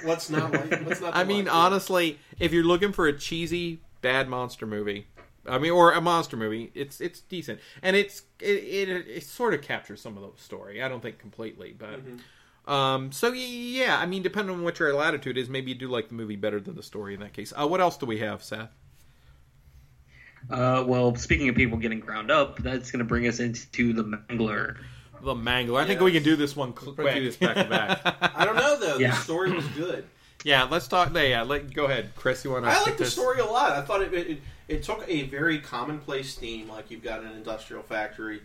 What's 0.04 0.30
not 0.30 0.52
like? 0.52 0.82
What's 0.86 1.02
not? 1.02 1.16
I 1.16 1.24
mean, 1.24 1.46
like? 1.46 1.54
honestly, 1.56 2.20
if 2.40 2.52
you're 2.52 2.64
looking 2.64 2.92
for 2.92 3.08
a 3.08 3.14
cheesy 3.18 3.80
bad 4.02 4.28
monster 4.28 4.66
movie, 4.66 5.08
I 5.48 5.58
mean, 5.60 5.72
or 5.72 5.94
a 5.94 6.02
monster 6.02 6.36
movie, 6.36 6.72
it's 6.76 7.00
it's 7.00 7.22
decent, 7.22 7.60
and 7.82 7.96
it's 7.96 8.24
it 8.42 8.90
it, 8.90 9.08
it 9.08 9.24
sort 9.24 9.54
of 9.54 9.62
captures 9.62 10.02
some 10.02 10.18
of 10.18 10.24
the 10.24 10.42
story. 10.42 10.82
I 10.84 10.90
don't 10.90 11.02
think 11.02 11.20
completely, 11.20 11.74
but. 11.78 12.06
Mm-hmm. 12.06 12.18
Um, 12.70 13.12
so 13.12 13.34
yeah, 13.34 13.98
I 14.00 14.06
mean, 14.06 14.22
depending 14.22 14.56
on 14.56 14.64
what 14.64 14.78
your 14.78 14.94
latitude 14.94 15.38
is, 15.38 15.50
maybe 15.50 15.72
you 15.72 15.78
do 15.78 15.88
like 15.88 16.10
the 16.10 16.14
movie 16.14 16.36
better 16.36 16.60
than 16.60 16.76
the 16.76 16.84
story 16.84 17.16
in 17.16 17.20
that 17.22 17.34
case. 17.34 17.52
Uh, 17.60 17.68
what 17.68 17.82
else 17.82 17.98
do 17.98 18.06
we 18.06 18.20
have, 18.20 18.44
Seth? 18.44 18.70
Uh, 20.50 20.84
well, 20.88 21.16
speaking 21.16 21.50
of 21.50 21.56
people 21.56 21.78
getting 21.78 22.00
ground 22.00 22.32
up, 22.32 22.60
that's 22.60 22.92
going 22.92 23.00
to 23.00 23.06
bring 23.06 23.28
us 23.28 23.40
into 23.40 23.92
the 23.94 24.04
Mangler. 24.04 24.78
The 25.22 25.34
Mangler. 25.34 25.82
I 25.82 25.86
think 25.86 26.00
we 26.00 26.12
can 26.12 26.24
do 26.24 26.36
this 26.36 26.56
one 26.56 26.74
cl- 26.78 26.92
Let's 26.98 27.02
quick. 27.02 27.16
do 27.16 27.24
this 27.26 27.36
back 27.38 27.56
to 27.56 27.66
back. 27.66 28.00
I 28.36 28.46
don't 28.46 28.56
know 28.56 28.80
though. 28.80 28.98
Yeah. 28.98 29.12
The 29.12 29.18
story 29.18 29.52
was 29.52 29.66
good. 29.70 30.06
yeah, 30.46 30.64
let's 30.64 30.88
talk. 30.88 31.14
Yeah, 31.14 31.42
let 31.42 31.74
go 31.74 31.86
ahead, 31.86 32.12
Chris. 32.16 32.46
You 32.46 32.52
want 32.52 32.66
to? 32.66 32.72
I 32.72 32.82
like 32.84 32.98
the 32.98 33.06
story 33.06 33.40
a 33.40 33.46
lot. 33.46 33.74
I 33.74 33.82
thought 33.82 34.02
it, 34.02 34.14
it 34.14 34.42
it 34.70 34.84
took 34.84 35.04
a 35.08 35.24
very 35.24 35.60
commonplace 35.60 36.36
theme, 36.36 36.70
like 36.70 36.90
you've 36.90 37.04
got 37.04 37.22
an 37.22 37.32
industrial 37.34 37.84
factory. 37.84 38.42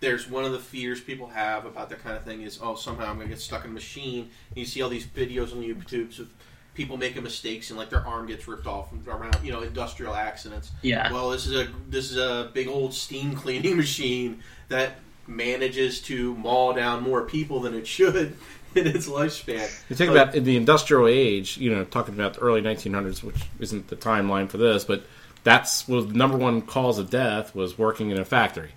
There's 0.00 0.30
one 0.30 0.44
of 0.44 0.52
the 0.52 0.58
fears 0.58 1.00
people 1.00 1.26
have 1.28 1.66
about 1.66 1.90
that 1.90 2.02
kind 2.02 2.16
of 2.16 2.24
thing 2.24 2.42
is, 2.42 2.58
oh, 2.62 2.74
somehow 2.76 3.06
I'm 3.06 3.16
going 3.16 3.28
to 3.28 3.34
get 3.34 3.40
stuck 3.40 3.64
in 3.64 3.70
a 3.70 3.74
machine. 3.74 4.30
And 4.50 4.56
you 4.56 4.64
see 4.64 4.80
all 4.82 4.88
these 4.88 5.06
videos 5.06 5.52
on 5.52 5.62
YouTube 5.62 6.18
of 6.20 6.28
people 6.74 6.96
making 6.96 7.24
mistakes 7.24 7.70
and 7.70 7.78
like 7.78 7.90
their 7.90 8.06
arm 8.06 8.26
gets 8.26 8.46
ripped 8.46 8.66
off 8.68 8.90
from 8.90 9.02
around, 9.08 9.36
you 9.42 9.50
know, 9.50 9.62
industrial 9.62 10.14
accidents. 10.14 10.70
Yeah. 10.82 11.12
Well, 11.12 11.30
this 11.30 11.46
is 11.46 11.54
a 11.54 11.68
this 11.88 12.10
is 12.12 12.16
a 12.16 12.50
big 12.54 12.68
old 12.68 12.94
steam 12.94 13.34
cleaning 13.42 13.76
machine 13.76 14.42
that 14.68 14.92
manages 15.26 16.00
to 16.02 16.34
maul 16.36 16.72
down 16.72 17.02
more 17.02 17.22
people 17.22 17.60
than 17.60 17.74
it 17.74 17.86
should, 17.86 18.36
in 18.74 18.86
its 18.86 19.08
lifespan. 19.08 19.68
You 19.90 19.96
think 19.96 20.12
But- 20.12 20.22
about 20.22 20.34
in 20.36 20.44
the 20.44 20.56
industrial 20.56 21.08
age, 21.08 21.58
you 21.58 21.70
know, 21.74 21.84
talking 21.84 22.14
about 22.14 22.34
the 22.34 22.40
early 22.40 22.62
1900s, 22.62 23.22
which 23.24 23.36
isn't 23.58 23.88
the 23.88 23.96
timeline 23.96 24.48
for 24.48 24.58
this, 24.58 24.84
but 24.84 25.04
that's 25.44 25.88
was 25.88 26.06
the 26.06 26.14
number 26.14 26.36
one 26.36 26.62
cause 26.62 26.98
of 26.98 27.10
death 27.10 27.54
was 27.54 27.76
working 27.78 28.10
in 28.10 28.18
a 28.18 28.24
factory. 28.24 28.70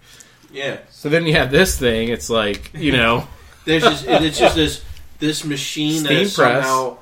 Yeah. 0.52 0.80
So 0.90 1.10
then 1.10 1.26
you 1.26 1.34
have 1.34 1.52
this 1.52 1.78
thing. 1.78 2.10
It's 2.10 2.30
like 2.30 2.72
you 2.74 2.92
know, 2.92 3.28
There's 3.66 3.84
just 3.84 4.06
it's 4.08 4.40
just 4.40 4.56
this 4.56 4.84
this 5.20 5.46
machine 5.46 6.04
that 6.04 6.14
has 6.14 6.34
press. 6.34 6.66
somehow 6.66 6.98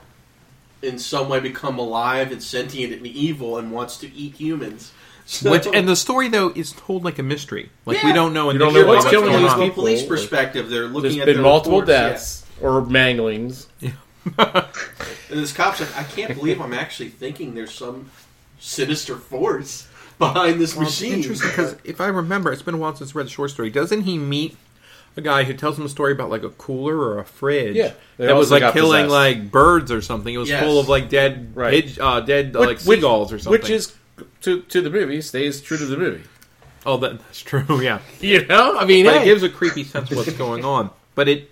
in 0.81 0.99
some 0.99 1.29
way 1.29 1.39
become 1.39 1.77
alive 1.79 2.31
and 2.31 2.41
sentient 2.41 2.93
and 2.93 3.05
evil 3.05 3.57
and 3.57 3.71
wants 3.71 3.97
to 3.97 4.13
eat 4.13 4.35
humans. 4.35 4.91
So, 5.29 5.51
Which 5.51 5.67
and 5.67 5.87
the 5.87 5.95
story 5.95 6.27
though 6.27 6.49
is 6.49 6.71
told 6.71 7.05
like 7.05 7.19
a 7.19 7.23
mystery. 7.23 7.69
Like 7.85 8.01
we 8.01 8.13
don't 8.13 8.33
know. 8.33 8.49
You 8.49 8.57
don't 8.57 8.69
initially 8.69 8.81
know 8.81 8.93
what's 8.95 9.05
Coming 9.05 9.19
killing 9.29 9.33
from 9.33 9.43
these 9.43 9.51
a 9.51 9.55
people. 9.57 9.83
police 9.83 10.03
perspective, 10.03 10.71
they're 10.71 10.87
looking 10.87 11.01
there's 11.01 11.17
at 11.17 11.25
been 11.27 11.37
the 11.37 11.43
multiple 11.43 11.81
reports, 11.81 11.91
yeah. 11.91 12.09
deaths 12.09 12.45
or 12.63 12.81
manglings. 12.81 13.67
And 14.37 15.39
this 15.39 15.53
cop's 15.53 15.79
like, 15.81 15.95
I 15.95 16.03
can't 16.03 16.35
believe 16.35 16.59
I'm 16.59 16.73
actually 16.73 17.09
thinking 17.09 17.53
there's 17.53 17.73
some 17.73 18.09
sinister 18.59 19.15
force 19.15 19.87
behind 20.19 20.59
this 20.61 20.75
Well, 20.75 20.85
it's 20.87 21.01
machine. 21.01 21.13
interesting 21.15 21.49
because 21.49 21.75
if 21.83 21.99
I 21.99 22.07
remember, 22.07 22.51
it's 22.51 22.61
been 22.61 22.75
a 22.75 22.77
while 22.77 22.95
since 22.95 23.15
I 23.15 23.17
read 23.17 23.25
the 23.25 23.31
short 23.31 23.49
story. 23.51 23.69
Doesn't 23.71 24.01
he 24.01 24.17
meet 24.19 24.55
a 25.17 25.21
guy 25.21 25.43
who 25.43 25.53
tells 25.53 25.77
him 25.79 25.85
a 25.85 25.89
story 25.89 26.11
about 26.11 26.29
like 26.29 26.43
a 26.43 26.49
cooler 26.49 26.95
or 26.97 27.17
a 27.19 27.25
fridge? 27.25 27.75
Yeah. 27.75 27.93
They 28.17 28.27
that 28.27 28.35
was 28.35 28.51
like 28.51 28.73
killing 28.73 29.05
possessed. 29.05 29.11
like 29.11 29.51
birds 29.51 29.91
or 29.91 30.01
something. 30.01 30.33
It 30.33 30.37
was 30.37 30.49
Yes. 30.49 30.63
full 30.63 30.79
of 30.79 30.87
like 30.87 31.09
dead, 31.09 31.51
Right. 31.55 31.85
pig- 31.85 31.99
uh, 31.99 32.19
dead 32.21 32.55
uh, 32.55 32.59
Which- 32.59 32.67
like 32.67 32.79
seagulls 32.79 33.33
or 33.33 33.39
something. 33.39 33.59
Which 33.59 33.69
is 33.71 33.93
to 34.41 34.61
to 34.61 34.81
the 34.81 34.89
movie 34.89 35.21
stays 35.21 35.61
true 35.61 35.77
to 35.77 35.85
the 35.85 35.97
movie. 35.97 36.23
oh, 36.85 36.97
that, 36.97 37.19
that's 37.19 37.41
true. 37.41 37.63
Yeah, 37.81 37.99
You 38.21 38.45
know, 38.45 38.77
I 38.77 38.85
mean, 38.85 39.05
but 39.05 39.21
it 39.21 39.25
gives 39.25 39.43
a 39.43 39.49
creepy 39.49 39.83
sense 39.83 40.11
of 40.11 40.17
what's 40.17 40.33
going 40.33 40.63
on. 40.65 40.89
But 41.15 41.27
it 41.29 41.49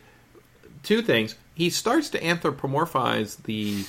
two 0.84 1.01
things. 1.01 1.36
He 1.53 1.70
starts 1.70 2.09
to 2.11 2.20
anthropomorphize 2.20 3.43
the 3.43 3.84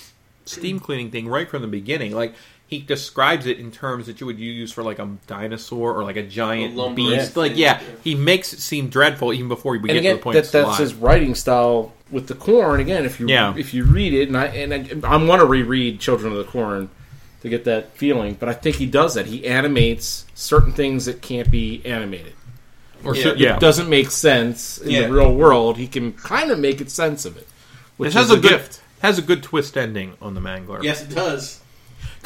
steam 0.46 0.80
cleaning 0.80 1.10
thing 1.10 1.28
right 1.28 1.48
from 1.48 1.60
the 1.62 1.68
beginning. 1.68 2.12
Like 2.14 2.34
he 2.68 2.78
describes 2.80 3.46
it 3.46 3.58
in 3.58 3.72
terms 3.72 4.06
that 4.06 4.20
you 4.20 4.26
would 4.26 4.38
use 4.38 4.70
for 4.72 4.82
like 4.84 4.98
a 4.98 5.08
dinosaur 5.26 5.94
or 5.94 6.04
like 6.04 6.16
a 6.16 6.22
giant 6.22 6.78
A 6.78 6.90
beast. 6.90 7.36
Like 7.36 7.56
yeah, 7.56 7.80
yeah. 7.80 7.86
he 8.04 8.14
makes 8.14 8.52
it 8.52 8.60
seem 8.60 8.88
dreadful 8.90 9.32
even 9.32 9.48
before 9.48 9.72
we 9.72 9.78
and 9.78 9.86
get 9.88 9.96
again, 9.96 10.12
to 10.12 10.18
the 10.18 10.22
point. 10.22 10.34
that, 10.34 10.40
it's 10.40 10.50
that's 10.50 10.66
alive. 10.66 10.78
his 10.78 10.94
writing 10.94 11.34
style 11.34 11.92
with 12.10 12.26
the 12.28 12.34
corn. 12.34 12.78
Again, 12.80 13.04
if 13.06 13.18
you 13.18 13.26
Yeah. 13.28 13.54
if 13.56 13.72
you 13.74 13.84
read 13.84 14.12
it, 14.14 14.28
and 14.28 14.36
I 14.36 14.44
and 14.46 15.04
I, 15.04 15.14
I 15.14 15.16
want 15.16 15.40
to 15.40 15.46
reread 15.46 15.98
Children 15.98 16.32
of 16.32 16.38
the 16.38 16.44
Corn 16.44 16.90
to 17.40 17.48
get 17.48 17.64
that 17.64 17.96
feeling, 17.96 18.34
but 18.34 18.48
I 18.48 18.52
think 18.52 18.76
he 18.76 18.86
does 18.86 19.14
that. 19.14 19.26
He 19.26 19.46
animates 19.46 20.26
certain 20.34 20.72
things 20.72 21.06
that 21.06 21.22
can't 21.22 21.50
be 21.50 21.80
animated. 21.86 22.34
Or 23.04 23.14
Yeah. 23.14 23.22
so- 23.22 23.30
It 23.30 23.60
doesn't 23.60 23.88
make 23.88 24.10
sense 24.10 24.76
in 24.78 24.90
Yeah. 24.90 25.06
the 25.06 25.12
real 25.14 25.32
world. 25.32 25.76
He 25.78 25.86
can 25.86 26.12
kind 26.12 26.50
of 26.50 26.58
make 26.58 26.80
it 26.80 26.90
sense 26.90 27.24
of 27.24 27.36
it, 27.36 27.46
which 27.96 28.08
It 28.08 28.14
has 28.14 28.26
is 28.26 28.32
a, 28.32 28.34
a 28.34 28.40
good 28.40 28.50
gift. 28.50 28.80
has 29.00 29.18
a 29.18 29.22
good 29.22 29.42
twist 29.42 29.76
ending 29.78 30.14
on 30.20 30.34
the 30.34 30.40
Mangler. 30.40 30.82
yes, 30.82 31.02
it 31.02 31.14
does. 31.14 31.60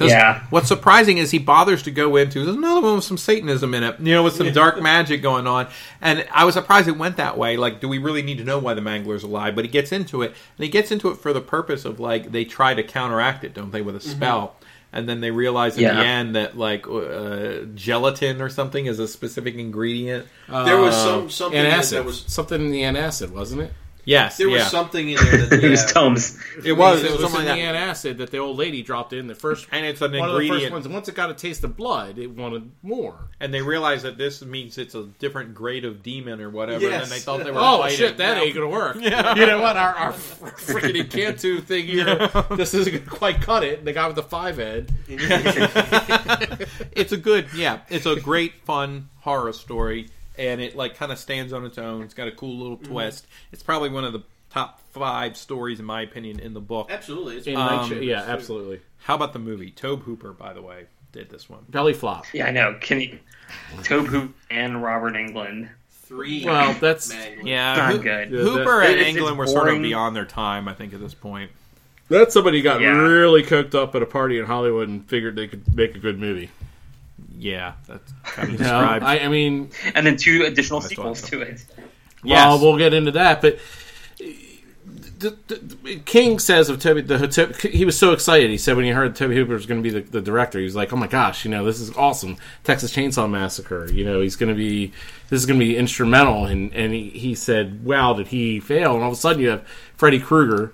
'Cause 0.03 0.11
Yeah. 0.11 0.41
What's 0.51 0.69
surprising 0.69 1.19
is 1.19 1.31
he 1.31 1.39
bothers 1.39 1.83
to 1.85 1.91
go 1.91 2.17
into 2.17 2.45
there's 2.45 2.57
another 2.57 2.81
one 2.81 2.97
with 2.97 3.05
some 3.05 3.19
Satanism 3.19 3.75
in 3.75 3.83
it, 3.83 3.97
you 4.01 4.15
know, 4.15 4.23
with 4.23 4.35
some 4.35 4.53
dark 4.53 4.81
magic 4.83 5.23
going 5.23 5.47
on. 5.47 5.67
And 6.01 6.25
I 6.33 6.45
was 6.45 6.55
surprised 6.55 6.89
it 6.89 6.97
went 6.99 7.17
that 7.17 7.37
way. 7.39 7.57
Like, 7.57 7.81
do 7.81 7.89
we 7.89 7.99
really 7.99 8.23
need 8.23 8.39
to 8.39 8.45
know 8.45 8.59
why 8.59 8.75
the 8.75 8.81
Mangler's 8.81 9.23
alive? 9.23 9.55
But 9.55 9.65
he 9.65 9.71
gets 9.71 9.93
into 9.93 10.23
it, 10.23 10.29
and 10.59 10.65
he 10.65 10.69
gets 10.69 10.91
into 10.91 11.09
it 11.11 11.19
for 11.19 11.33
the 11.33 11.41
purpose 11.41 11.85
of 11.85 12.01
like 12.01 12.33
they 12.33 12.45
try 12.45 12.75
to 12.75 12.83
counteract 12.83 13.45
it, 13.45 13.55
don't 13.55 13.73
they, 13.73 13.83
with 13.83 13.97
a 13.97 14.01
spell. 14.01 14.57
And 14.95 15.09
then 15.09 15.23
they 15.23 15.31
realize 15.31 15.77
in 15.79 15.85
Yeah. 15.85 15.95
the 15.95 16.05
end 16.05 16.37
that 16.37 16.59
like 16.59 16.87
uh, 16.87 17.65
gelatin 17.75 18.43
or 18.43 18.51
something 18.51 18.85
is 18.87 18.99
a 18.99 19.09
specific 19.09 19.55
ingredient. 19.55 20.27
There 20.49 20.77
was 20.79 20.95
Uh, 20.95 21.05
some 21.05 21.31
something 21.31 21.63
that, 21.63 21.81
antacid. 21.81 21.91
that 21.93 22.05
was 22.05 22.25
something 22.27 22.61
in 22.61 22.71
the 22.71 22.83
antacid, 22.83 23.31
wasn't 23.31 23.63
it? 23.63 23.73
Yes, 24.05 24.37
there 24.37 24.49
was 24.49 24.67
something 24.67 25.11
in 25.11 25.17
there 25.17 25.47
that 25.47 25.53
It 25.65 25.71
was 25.71 25.81
yeah. 25.83 25.87
Tums. 25.89 26.39
It 26.65 26.73
was. 26.73 27.03
It 27.03 27.07
It 27.07 27.13
was 27.13 27.23
was 27.23 27.31
something 27.33 27.43
in 27.43 27.47
like 27.49 27.57
the 27.57 27.73
that. 27.73 27.89
antacid 27.97 28.19
that 28.19 28.31
the 28.33 28.39
old 28.39 28.57
lady 28.57 28.83
dropped 28.83 29.13
in 29.13 29.29
the 29.29 29.35
first. 29.37 29.69
And 29.71 29.87
it's 29.87 30.01
an 30.01 30.17
one 30.19 30.29
of 30.31 30.41
the 30.41 30.49
first 30.49 30.71
ones. 30.73 30.89
Once 30.89 31.09
it 31.09 31.15
got 31.15 31.31
a 31.31 31.35
taste 31.35 31.63
of 31.63 31.77
blood, 31.77 32.19
it 32.19 32.29
wanted 32.31 32.71
more. 32.83 33.29
and 33.39 33.55
they 33.55 33.63
realized 33.63 34.05
that 34.05 34.19
this 34.19 34.43
means 34.45 34.77
it's 34.79 34.97
a 34.97 35.05
different 35.21 35.55
grade 35.55 35.85
of 35.85 36.03
demon 36.03 36.41
or 36.41 36.51
whatever. 36.51 36.83
Yes. 36.83 37.05
And 37.05 37.13
they 37.13 37.19
thought 37.21 37.45
they 37.45 37.51
were 37.53 37.59
Oh 37.61 37.79
fighting. 37.79 37.97
shit, 37.99 38.17
that 38.17 38.37
Yeah. 38.39 38.43
ain't 38.43 38.55
gonna 38.57 38.69
work. 38.69 38.97
You 38.97 39.11
know 39.11 39.61
what? 39.61 39.77
Our, 39.77 39.95
our 39.95 40.13
freaking 40.13 40.97
Incantu 41.07 41.63
thing 41.63 41.87
here, 41.87 42.29
this 42.57 42.75
isn't 42.75 42.93
gonna 43.05 43.07
quite 43.19 43.41
cut 43.41 43.63
it. 43.63 43.85
The 43.85 43.93
guy 43.93 44.07
with 44.09 44.17
the 44.17 44.23
five 44.25 44.57
head. 44.57 44.93
it's 46.93 47.13
a 47.13 47.17
good 47.17 47.47
yeah 47.55 47.81
it's 47.89 48.07
a 48.07 48.17
great 48.17 48.53
fun 48.65 49.09
horror 49.21 49.53
story 49.53 50.09
and 50.39 50.61
it 50.61 50.75
like 50.77 50.97
kind 50.97 51.13
of 51.13 51.19
stands 51.19 51.53
on 51.53 51.65
its 51.65 51.79
own 51.79 52.03
it's 52.03 52.15
got 52.15 52.29
a 52.29 52.33
cool 52.33 52.57
little 52.59 52.77
Mm-hmm. 52.79 52.93
twist 52.93 53.27
it's 53.53 53.63
probably 53.63 53.89
one 53.91 54.05
of 54.05 54.13
the 54.13 54.23
top 54.51 54.81
five 54.93 55.37
stories 55.37 55.79
in 55.81 55.87
my 55.87 56.03
opinion 56.03 56.39
in 56.41 56.53
the 56.55 56.61
book 56.61 56.89
Absolutely, 56.91 57.37
it's 57.39 57.47
In 57.47 57.57
Um, 57.57 57.67
Night 57.67 57.89
Sh- 58.01 58.03
yeah, 58.03 58.23
absolutely. 58.23 58.81
how 58.99 59.15
about 59.15 59.33
the 59.33 59.39
movie 59.39 59.71
tobe 59.71 60.03
hooper 60.03 60.33
by 60.33 60.53
the 60.53 60.63
way 60.63 60.87
did 61.13 61.29
this 61.31 61.49
one 61.51 61.65
Belly 61.69 61.93
flop. 61.93 62.25
Yeah, 62.33 62.47
I 62.47 62.51
know. 62.53 62.77
Can 62.81 63.01
you? 63.01 63.19
Tobe 63.83 64.07
Hoop 64.07 64.35
and 64.51 64.83
Robert 64.83 65.13
Englund. 65.15 65.69
three. 65.91 66.43
Well, 66.45 66.73
that's- 66.75 67.11
Magnum. 67.11 67.47
yeah 67.47 67.77
Not 67.77 67.93
Hoo- 67.93 68.03
good. 68.03 68.29
hooper 68.29 68.83
It- 68.83 68.99
and 68.99 69.17
englund 69.17 69.37
were 69.37 69.47
sort 69.47 69.69
of 69.69 69.81
beyond 69.83 70.15
their 70.17 70.25
time 70.25 70.69
i 70.69 70.73
think 70.75 70.93
at 70.95 71.01
this 71.01 71.13
point 71.15 71.51
That's 72.09 72.33
somebody 72.35 72.59
who 72.59 72.63
got 72.65 72.81
Yeah. 72.81 72.89
really 72.97 73.43
cooked 73.43 73.75
up 73.75 73.95
at 73.95 74.03
a 74.03 74.07
party 74.07 74.39
in 74.39 74.45
Hollywood 74.47 74.89
and 74.89 75.07
figured 75.09 75.37
they 75.37 75.49
could 75.49 75.75
make 75.75 75.95
a 75.95 75.99
good 75.99 76.19
movie. 76.19 76.51
Yeah 77.43 77.73
that's 77.89 78.13
kind 78.25 78.55
of 78.55 78.61
You 78.61 78.67
know, 78.67 78.79
I, 78.79 79.25
I 79.25 79.29
mean, 79.29 79.71
And 79.95 80.07
then 80.07 80.17
two 80.17 80.45
additional 80.45 80.81
I 80.81 80.87
sequels 80.87 81.21
thought 81.21 81.31
to 81.31 81.41
it. 81.43 81.65
Yeah, 82.23 82.47
Well, 82.49 82.61
we'll 82.61 82.79
get 82.79 82.95
into 82.95 83.11
that, 83.13 83.43
but 83.43 83.59
the, 85.19 85.37
the, 85.47 85.55
the- 85.57 85.97
King 86.05 86.39
says 86.39 86.69
of 86.69 86.81
Tobe, 86.81 87.07
the 87.07 87.29
Tobe, 87.29 87.55
he 87.57 87.85
was 87.85 87.97
so 87.99 88.13
excited. 88.13 88.51
He 88.51 88.59
said 88.59 88.77
when 88.77 88.85
he 88.85 88.91
heard 88.91 89.15
Tobe 89.15 89.33
Hooper 89.33 89.55
was 89.55 89.67
going 89.67 89.83
to 89.83 89.89
be 89.89 90.01
the, 90.01 90.09
the 90.09 90.21
director, 90.21 90.59
he 90.59 90.65
was 90.65 90.75
like, 90.75 90.93
"Oh 90.93 90.97
my 90.97 91.07
gosh, 91.07 91.45
you 91.45 91.51
know, 91.51 91.65
this 91.65 91.81
is 91.81 91.95
awesome! 91.97 92.37
Texas 92.65 92.93
Chainsaw 92.95 93.31
Massacre. 93.31 93.91
You 93.91 94.05
know, 94.05 94.21
he's 94.21 94.35
going 94.37 94.49
to 94.49 94.55
be 94.57 94.93
this 95.29 95.41
is 95.41 95.47
going 95.47 95.59
to 95.61 95.65
be 95.65 95.77
instrumental." 95.77 96.47
And 96.47 96.73
and 96.75 96.93
he, 96.93 97.11
he 97.11 97.35
said, 97.37 97.85
"Wow, 97.85 98.15
did 98.15 98.29
he 98.29 98.59
fail?" 98.59 98.95
And 98.95 99.03
all 99.03 99.11
of 99.11 99.17
a 99.17 99.21
sudden, 99.21 99.41
you 99.43 99.51
have 99.51 99.67
Freddy 99.97 100.19
Krueger, 100.19 100.73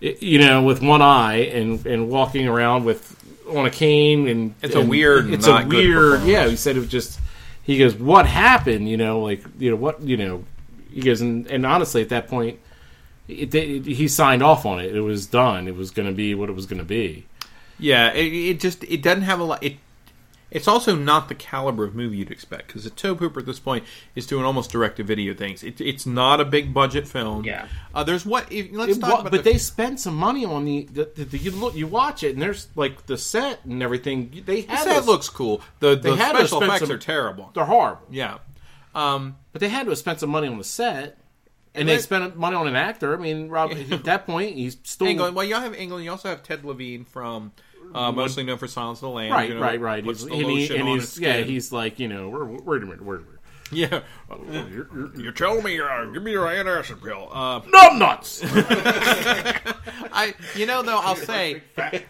you 0.00 0.38
know, 0.38 0.62
with 0.62 0.80
one 0.80 1.02
eye 1.02 1.36
and 1.46 1.84
and 1.84 2.08
walking 2.08 2.46
around 2.46 2.84
with 2.84 3.17
on 3.48 3.66
a 3.66 3.70
cane, 3.70 4.28
and 4.28 4.54
It's 4.62 4.74
a 4.74 4.84
weird, 4.84 5.32
it's 5.32 5.46
not 5.46 5.64
a 5.64 5.66
weird, 5.66 6.22
yeah. 6.24 6.46
He 6.48 6.56
said 6.56 6.76
it 6.76 6.80
was 6.80 6.88
just. 6.88 7.20
He 7.62 7.78
goes, 7.78 7.94
"What 7.94 8.26
happened?" 8.26 8.88
You 8.88 8.96
know, 8.96 9.20
like 9.20 9.44
you 9.58 9.70
know 9.70 9.76
what 9.76 10.00
you 10.02 10.16
know. 10.16 10.44
He 10.90 11.02
goes, 11.02 11.20
and, 11.20 11.46
and 11.48 11.66
honestly, 11.66 12.00
at 12.00 12.08
that 12.08 12.28
point, 12.28 12.58
it, 13.28 13.54
it, 13.54 13.84
he 13.84 14.08
signed 14.08 14.42
off 14.42 14.64
on 14.64 14.80
it. 14.80 14.94
It 14.96 15.00
was 15.00 15.26
done. 15.26 15.68
It 15.68 15.76
was 15.76 15.90
going 15.90 16.08
to 16.08 16.14
be 16.14 16.34
what 16.34 16.48
it 16.48 16.54
was 16.54 16.66
going 16.66 16.78
to 16.78 16.84
be. 16.84 17.26
Yeah, 17.78 18.12
it, 18.12 18.32
it 18.32 18.60
just 18.60 18.84
it 18.84 19.02
doesn't 19.02 19.22
have 19.22 19.40
a 19.40 19.44
lot. 19.44 19.62
It 19.62 19.76
it's 20.50 20.66
also 20.66 20.94
not 20.94 21.28
the 21.28 21.34
caliber 21.34 21.84
of 21.84 21.94
movie 21.94 22.16
you'd 22.18 22.30
expect 22.30 22.68
because 22.68 22.90
Tobe 22.92 23.18
Hooper 23.18 23.40
at 23.40 23.46
this 23.46 23.58
point 23.58 23.84
is 24.14 24.26
doing 24.26 24.44
almost 24.44 24.70
direct 24.70 24.96
to 24.96 25.04
video 25.04 25.34
things. 25.34 25.62
It, 25.62 25.80
it's 25.80 26.06
not 26.06 26.40
a 26.40 26.44
big 26.44 26.72
budget 26.72 27.06
film. 27.06 27.44
Yeah. 27.44 27.66
uh, 27.94 28.02
there's 28.04 28.24
what 28.24 28.50
if, 28.50 28.68
let's 28.72 28.96
It 28.96 29.00
talk 29.00 29.10
wa- 29.12 29.20
about. 29.20 29.30
but 29.32 29.44
the, 29.44 29.50
they 29.52 29.58
spent 29.58 30.00
some 30.00 30.14
money 30.16 30.44
on 30.44 30.64
the, 30.64 30.84
the, 30.84 31.10
the, 31.14 31.24
the- 31.24 31.38
you 31.38 31.50
look 31.50 31.74
you 31.74 31.86
watch 31.86 32.22
it 32.22 32.32
and 32.32 32.40
there's 32.42 32.68
like 32.76 33.06
the 33.06 33.18
set 33.18 33.64
and 33.64 33.82
everything. 33.82 34.42
They 34.46 34.62
the 34.62 34.76
set 34.76 34.86
those- 34.96 35.06
looks 35.06 35.28
cool. 35.28 35.60
The 35.80 35.96
the 35.96 36.16
had 36.16 36.34
special 36.36 36.62
effects 36.62 36.80
some- 36.80 36.90
are 36.92 36.98
terrible. 36.98 37.50
They're 37.54 37.64
horrible, 37.66 38.06
Yeah, 38.10 38.38
um, 38.94 39.36
but 39.52 39.60
they 39.60 39.68
had 39.68 39.84
to 39.84 39.90
have 39.90 39.98
spent 39.98 40.20
some 40.20 40.30
money 40.30 40.48
on 40.48 40.58
the 40.58 40.64
set. 40.64 41.18
And, 41.74 41.82
And 41.82 41.88
they 41.90 41.96
that- 41.96 42.02
spent 42.02 42.36
money 42.36 42.56
on 42.56 42.66
an 42.66 42.74
actor. 42.76 43.14
I 43.14 43.18
mean, 43.20 43.50
Rob, 43.50 43.70
at 43.90 44.04
that 44.04 44.26
point, 44.26 44.56
he's 44.56 44.76
still 44.82 45.06
Englund. 45.06 45.34
Well, 45.34 45.44
you 45.44 45.54
have 45.54 45.74
Englund. 45.74 46.02
You 46.02 46.10
also 46.10 46.30
have 46.30 46.42
Ted 46.42 46.64
Levine 46.64 47.04
from 47.04 47.52
uh, 47.94 48.12
mostly 48.12 48.44
known 48.44 48.58
for 48.58 48.66
Silence 48.66 48.98
of 48.98 49.02
the 49.02 49.10
Lambs. 49.10 49.32
right, 49.32 49.48
you 49.48 49.54
know, 49.54 49.60
right, 49.60 49.80
right. 49.80 50.04
He's, 50.04 50.22
and, 50.22 50.32
he, 50.34 50.74
and 50.76 50.88
he's 50.88 51.18
yeah, 51.18 51.38
he's 51.38 51.72
like 51.72 51.98
you 51.98 52.08
know, 52.08 52.28
wait, 52.28 52.64
wait 52.64 52.82
a 52.82 52.86
minute, 52.86 53.04
wait 53.04 53.16
a 53.16 53.20
minute. 53.20 53.34
yeah. 53.72 54.00
You're 55.14 55.32
telling 55.32 55.62
me, 55.62 55.78
uh, 55.78 56.06
give 56.06 56.22
me 56.22 56.30
your 56.30 56.46
antacid 56.46 57.02
pill. 57.02 57.28
Uh, 57.30 57.60
No 57.66 57.98
nuts. 57.98 58.40
I, 58.44 60.34
you 60.54 60.64
know, 60.64 60.82
though, 60.82 60.98
I'll 60.98 61.16
say 61.16 61.62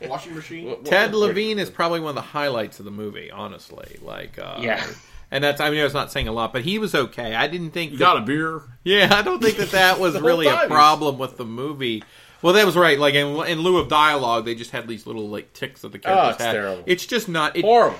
washing 0.02 0.34
machine. 0.36 0.84
Ted 0.84 1.14
Levine 1.14 1.58
is 1.58 1.68
probably 1.68 1.98
one 2.00 2.10
of 2.10 2.14
the 2.14 2.20
highlights 2.20 2.78
of 2.78 2.84
the 2.84 2.90
movie. 2.92 3.30
Honestly, 3.30 3.98
like, 4.02 4.38
uh, 4.38 4.58
Yeah. 4.60 4.86
And 5.30 5.44
that's 5.44 5.60
I 5.60 5.68
mean, 5.70 5.80
I 5.80 5.84
was 5.84 5.92
not 5.94 6.10
saying 6.10 6.26
a 6.26 6.32
lot, 6.32 6.54
but 6.54 6.62
he 6.62 6.78
was 6.78 6.94
okay. 6.94 7.34
I 7.34 7.48
didn't 7.48 7.72
think. 7.72 7.92
You 7.92 7.98
that- 7.98 8.04
got 8.04 8.16
a 8.18 8.22
beer? 8.22 8.62
Yeah, 8.84 9.08
I 9.12 9.20
don't 9.22 9.42
think 9.42 9.58
that 9.58 9.72
that 9.72 10.00
was 10.00 10.18
really 10.20 10.46
a 10.46 10.66
problem 10.68 11.18
with 11.18 11.36
the 11.36 11.44
movie. 11.44 12.02
Well, 12.42 12.52
that 12.54 12.64
was 12.66 12.76
right. 12.76 12.98
Like 12.98 13.14
in, 13.14 13.26
in 13.46 13.60
lieu 13.60 13.78
of 13.78 13.88
dialogue, 13.88 14.44
they 14.44 14.54
just 14.54 14.70
had 14.70 14.86
these 14.86 15.06
little 15.06 15.28
like 15.28 15.52
ticks 15.52 15.82
that 15.82 15.92
the 15.92 15.98
oh, 15.98 16.00
characters 16.02 16.34
it's 16.36 16.44
had. 16.44 16.52
terrible. 16.52 16.82
It's 16.86 17.06
just 17.06 17.28
not. 17.28 17.56
It, 17.56 17.64
Horrible. 17.64 17.98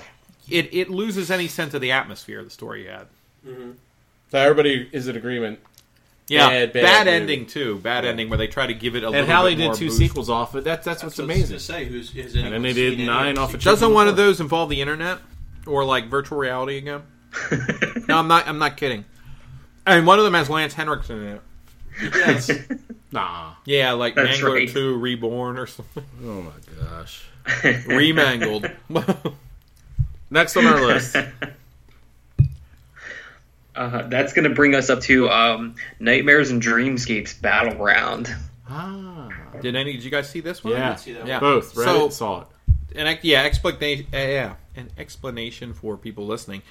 it 0.49 0.73
it 0.73 0.89
loses 0.89 1.29
any 1.29 1.47
sense 1.47 1.73
of 1.73 1.81
the 1.81 1.91
atmosphere 1.91 2.43
the 2.43 2.49
story 2.49 2.85
had. 2.87 3.07
Mm-hmm. 3.45 3.71
So 4.31 4.37
everybody 4.39 4.89
is 4.91 5.07
in 5.07 5.15
agreement. 5.17 5.59
Yeah, 6.27 6.47
Bad, 6.47 6.73
bad, 6.73 6.83
bad 6.83 7.07
ending 7.07 7.47
too. 7.47 7.79
Bad 7.79 8.05
ending 8.05 8.29
where 8.29 8.37
they 8.37 8.45
try 8.47 8.67
to 8.67 8.73
give 8.75 8.95
it 8.95 9.01
a 9.03 9.09
little 9.09 9.15
And 9.23 9.27
how 9.31 9.43
bit 9.43 9.57
they 9.57 9.63
more 9.63 9.73
did 9.73 9.79
two 9.79 9.87
boost. 9.87 9.97
sequels 9.97 10.29
off 10.29 10.53
it. 10.55 10.63
That's 10.63 10.85
that's 10.85 11.01
what's 11.01 11.15
That's 11.15 11.27
what 11.27 11.35
amazing. 11.35 11.49
gonna 11.55 11.59
Say 11.59 11.85
who's 11.85 12.11
has 12.13 12.35
And 12.35 12.53
then 12.53 12.61
they 12.61 12.73
did 12.73 12.99
nine 12.99 13.39
off 13.39 13.55
of 13.55 13.63
Doesn't 13.63 13.93
one 13.93 14.07
of 14.07 14.11
of 14.11 14.17
those 14.17 14.39
involve 14.39 14.69
the 14.69 14.79
internet 14.79 15.17
or 15.65 15.83
like 15.83 16.07
virtual 16.07 16.37
reality 16.37 16.77
again? 16.77 17.01
no, 18.07 18.17
I'm 18.19 18.27
not. 18.27 18.47
I'm 18.47 18.59
not 18.59 18.77
kidding. 18.77 19.05
I 19.87 19.95
mean, 19.95 20.05
one 20.05 20.19
of 20.19 20.25
them 20.25 20.35
has 20.35 20.49
Lance 20.51 20.75
Henriksen 20.75 21.17
in 21.23 21.27
it. 21.35 21.41
Yes. 22.15 22.51
Nah. 23.11 23.53
Yeah, 23.65 23.93
like 23.93 24.15
That's 24.15 24.37
Mangler 24.39 24.53
right. 24.53 24.69
2 24.69 24.97
Reborn 24.97 25.57
or 25.57 25.67
something. 25.67 26.03
Oh 26.23 26.41
my 26.43 26.51
gosh. 26.83 27.23
Remangled. 27.45 28.71
Next 30.29 30.55
on 30.57 30.65
our 30.67 30.81
list. 30.85 31.15
Uh, 33.75 34.01
that's 34.09 34.33
going 34.33 34.47
to 34.47 34.53
bring 34.53 34.75
us 34.75 34.89
up 34.89 35.01
to 35.01 35.29
um, 35.29 35.75
Nightmares 35.99 36.51
and 36.51 36.61
Dreamscapes 36.61 37.39
Battleground. 37.41 38.33
ah. 38.69 39.29
did 39.61 39.75
any? 39.75 39.93
Did 39.93 40.03
you 40.03 40.11
guys 40.11 40.29
see 40.29 40.41
this 40.41 40.63
one? 40.63 40.73
Yeah. 40.73 40.95
see 40.95 41.13
that 41.13 41.25
Yeah. 41.25 41.39
Both. 41.39 41.75
Read 41.77 41.85
So- 41.85 42.05
it, 42.07 42.13
saw 42.13 42.41
it. 42.41 42.47
an 42.95 43.07
ex- 43.07 43.23
yeah 43.23 43.43
explanation 43.43 44.07
uh, 44.13 44.17
yeah 44.17 44.55
an 44.75 44.89
explanation 44.97 45.73
for 45.73 45.95
people 45.97 46.25
listening 46.25 46.61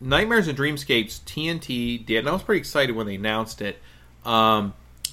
nightmares 0.00 0.48
and 0.48 0.56
dreamscapes 0.56 1.20
tnt 1.26 2.06
did 2.06 2.18
and 2.20 2.28
i 2.28 2.32
was 2.32 2.42
pretty 2.42 2.58
excited 2.58 2.96
when 2.96 3.06
they 3.06 3.16
announced 3.16 3.60
it 3.60 3.76
um, 4.24 4.72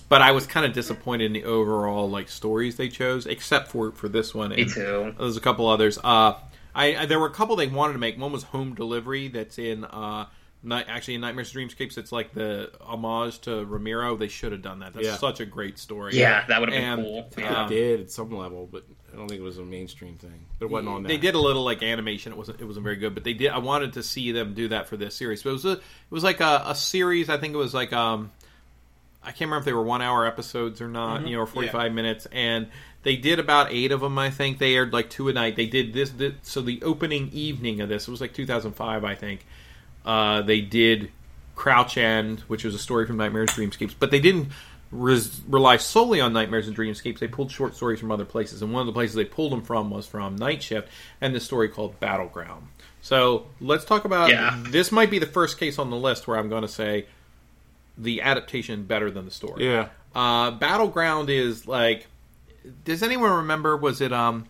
but 0.09 0.21
i 0.21 0.31
was 0.31 0.45
kind 0.47 0.65
of 0.65 0.73
disappointed 0.73 1.25
in 1.25 1.33
the 1.33 1.43
overall 1.45 2.09
like 2.09 2.27
stories 2.29 2.75
they 2.75 2.89
chose 2.89 3.25
except 3.25 3.69
for 3.69 3.91
for 3.93 4.09
this 4.09 4.33
one 4.33 4.49
Me 4.49 4.65
too. 4.65 5.13
there's 5.17 5.37
a 5.37 5.41
couple 5.41 5.67
others 5.67 5.97
uh, 6.03 6.33
I, 6.75 6.95
I 6.97 7.05
there 7.05 7.19
were 7.19 7.27
a 7.27 7.31
couple 7.33 7.55
they 7.55 7.67
wanted 7.67 7.93
to 7.93 7.99
make 7.99 8.17
one 8.19 8.31
was 8.31 8.43
home 8.43 8.75
delivery 8.75 9.27
that's 9.29 9.57
in 9.57 9.85
uh, 9.85 10.25
Night, 10.61 10.87
actually 10.89 11.15
in 11.15 11.21
nightmares 11.21 11.55
and 11.55 11.69
dreamscapes 11.69 11.97
it's 11.97 12.11
like 12.11 12.33
the 12.33 12.69
homage 12.81 13.39
to 13.41 13.63
romero 13.63 14.17
they 14.17 14.27
should 14.27 14.51
have 14.51 14.61
done 14.61 14.79
that 14.79 14.93
that's 14.93 15.05
Yeah. 15.07 15.15
such 15.15 15.39
a 15.39 15.45
great 15.45 15.79
story 15.79 16.17
Yeah, 16.19 16.45
that 16.47 16.59
would 16.59 16.69
have 16.69 16.77
been 16.77 16.83
And, 16.99 17.01
cool. 17.01 17.29
They 17.33 17.43
Yeah. 17.43 17.63
um, 17.63 17.69
did 17.69 18.01
at 18.01 18.11
some 18.11 18.29
level, 18.35 18.67
but 18.69 18.83
I 19.13 19.15
don't 19.15 19.29
think 19.29 19.39
it 19.39 19.43
was 19.43 19.57
a 19.57 19.63
mainstream 19.63 20.15
thing. 20.15 20.45
But 20.59 20.65
it 20.65 20.71
wasn't 20.71 20.89
on 20.89 21.03
that. 21.03 21.07
They 21.09 21.17
did 21.17 21.33
a 21.35 21.39
little 21.39 21.63
like 21.63 21.81
animation. 21.81 22.33
It 22.33 22.37
wasn't 22.37 22.59
it 22.59 22.65
wasn't 22.65 22.83
very 22.83 22.97
good, 22.97 23.13
but 23.15 23.23
they 23.23 23.33
did. 23.33 23.51
I 23.51 23.59
wanted 23.59 23.93
to 23.93 24.03
see 24.03 24.33
them 24.33 24.53
do 24.53 24.67
that 24.67 24.89
for 24.89 24.97
this 24.97 25.15
series. 25.15 25.41
But 25.43 25.51
it 25.51 25.53
was 25.53 25.65
a 25.65 25.71
it 25.71 25.81
was 26.11 26.25
like 26.25 26.41
a, 26.41 26.63
a 26.67 26.75
series. 26.75 27.29
I 27.29 27.37
think 27.37 27.53
it 27.53 27.57
was 27.57 27.73
like 27.73 27.93
um 27.93 28.29
I 29.29 29.31
can't 29.31 29.41
remember 29.41 29.59
if 29.59 29.65
they 29.65 29.73
were 29.73 29.83
one 29.83 30.01
hour 30.01 30.25
episodes 30.25 30.81
or 30.81 30.87
not. 30.87 31.27
You 31.27 31.35
know, 31.35 31.43
or 31.43 31.45
forty 31.45 31.67
five 31.67 31.93
minutes, 31.93 32.25
and 32.31 32.67
they 33.03 33.15
did 33.15 33.37
about 33.39 33.71
eight 33.71 33.91
of 33.91 34.01
them. 34.01 34.17
I 34.17 34.31
think 34.31 34.57
they 34.57 34.73
aired 34.75 34.91
like 34.91 35.11
two 35.11 35.29
a 35.29 35.33
night. 35.33 35.55
They 35.55 35.67
did 35.67 35.93
this. 35.93 36.09
this 36.09 36.33
so 36.41 36.61
the 36.63 36.81
opening 36.81 37.29
evening 37.31 37.79
of 37.79 37.89
this 37.89 38.07
it 38.07 38.11
was 38.11 38.21
like 38.21 38.33
two 38.33 38.47
thousand 38.47 38.71
five, 38.73 39.03
I 39.03 39.13
think. 39.13 39.45
Uh, 40.03 40.41
they 40.41 40.61
did 40.61 41.11
Crouch 41.55 41.95
End, 41.97 42.39
which 42.47 42.63
was 42.63 42.73
a 42.73 42.79
story 42.79 43.05
from 43.05 43.17
Nightmares 43.17 43.51
Dreamscapes, 43.51 43.93
but 43.99 44.09
they 44.09 44.19
didn't 44.19 44.49
res- 44.91 45.41
rely 45.47 45.77
solely 45.77 46.19
on 46.21 46.33
Nightmares 46.33 46.67
and 46.67 46.75
Dreamscapes. 46.75 47.19
They 47.19 47.27
pulled 47.27 47.51
short 47.51 47.75
stories 47.75 47.99
from 47.99 48.11
other 48.11 48.25
places, 48.25 48.63
and 48.63 48.73
one 48.73 48.81
of 48.81 48.87
the 48.87 48.93
places 48.93 49.15
they 49.15 49.25
pulled 49.25 49.51
them 49.51 49.61
from 49.61 49.91
was 49.91 50.07
from 50.07 50.35
Night 50.37 50.63
Shift 50.63 50.87
and 51.21 51.35
this 51.35 51.43
story 51.45 51.69
called 51.69 51.99
Battleground. 51.99 52.67
So 53.01 53.45
let's 53.61 53.85
talk 53.85 54.05
about 54.05 54.29
Yeah. 54.29 54.57
this. 54.69 54.91
Might 54.91 55.11
be 55.11 55.19
the 55.19 55.25
first 55.27 55.59
case 55.59 55.77
on 55.77 55.89
the 55.91 55.95
list 55.97 56.27
where 56.27 56.37
I'm 56.37 56.49
going 56.49 56.63
to 56.63 56.67
say 56.67 57.05
the 57.99 58.21
adaptation 58.21 58.83
better 58.83 59.11
than 59.11 59.25
the 59.25 59.31
story. 59.31 59.65
Yeah. 59.65 59.89
Uh, 60.15 60.51
Battleground 60.51 61.29
is 61.29 61.67
like. 61.67 62.07
Does 62.83 63.03
anyone 63.03 63.31
remember? 63.31 63.77
Was 63.77 64.01
it 64.01 64.11
um, 64.11 64.47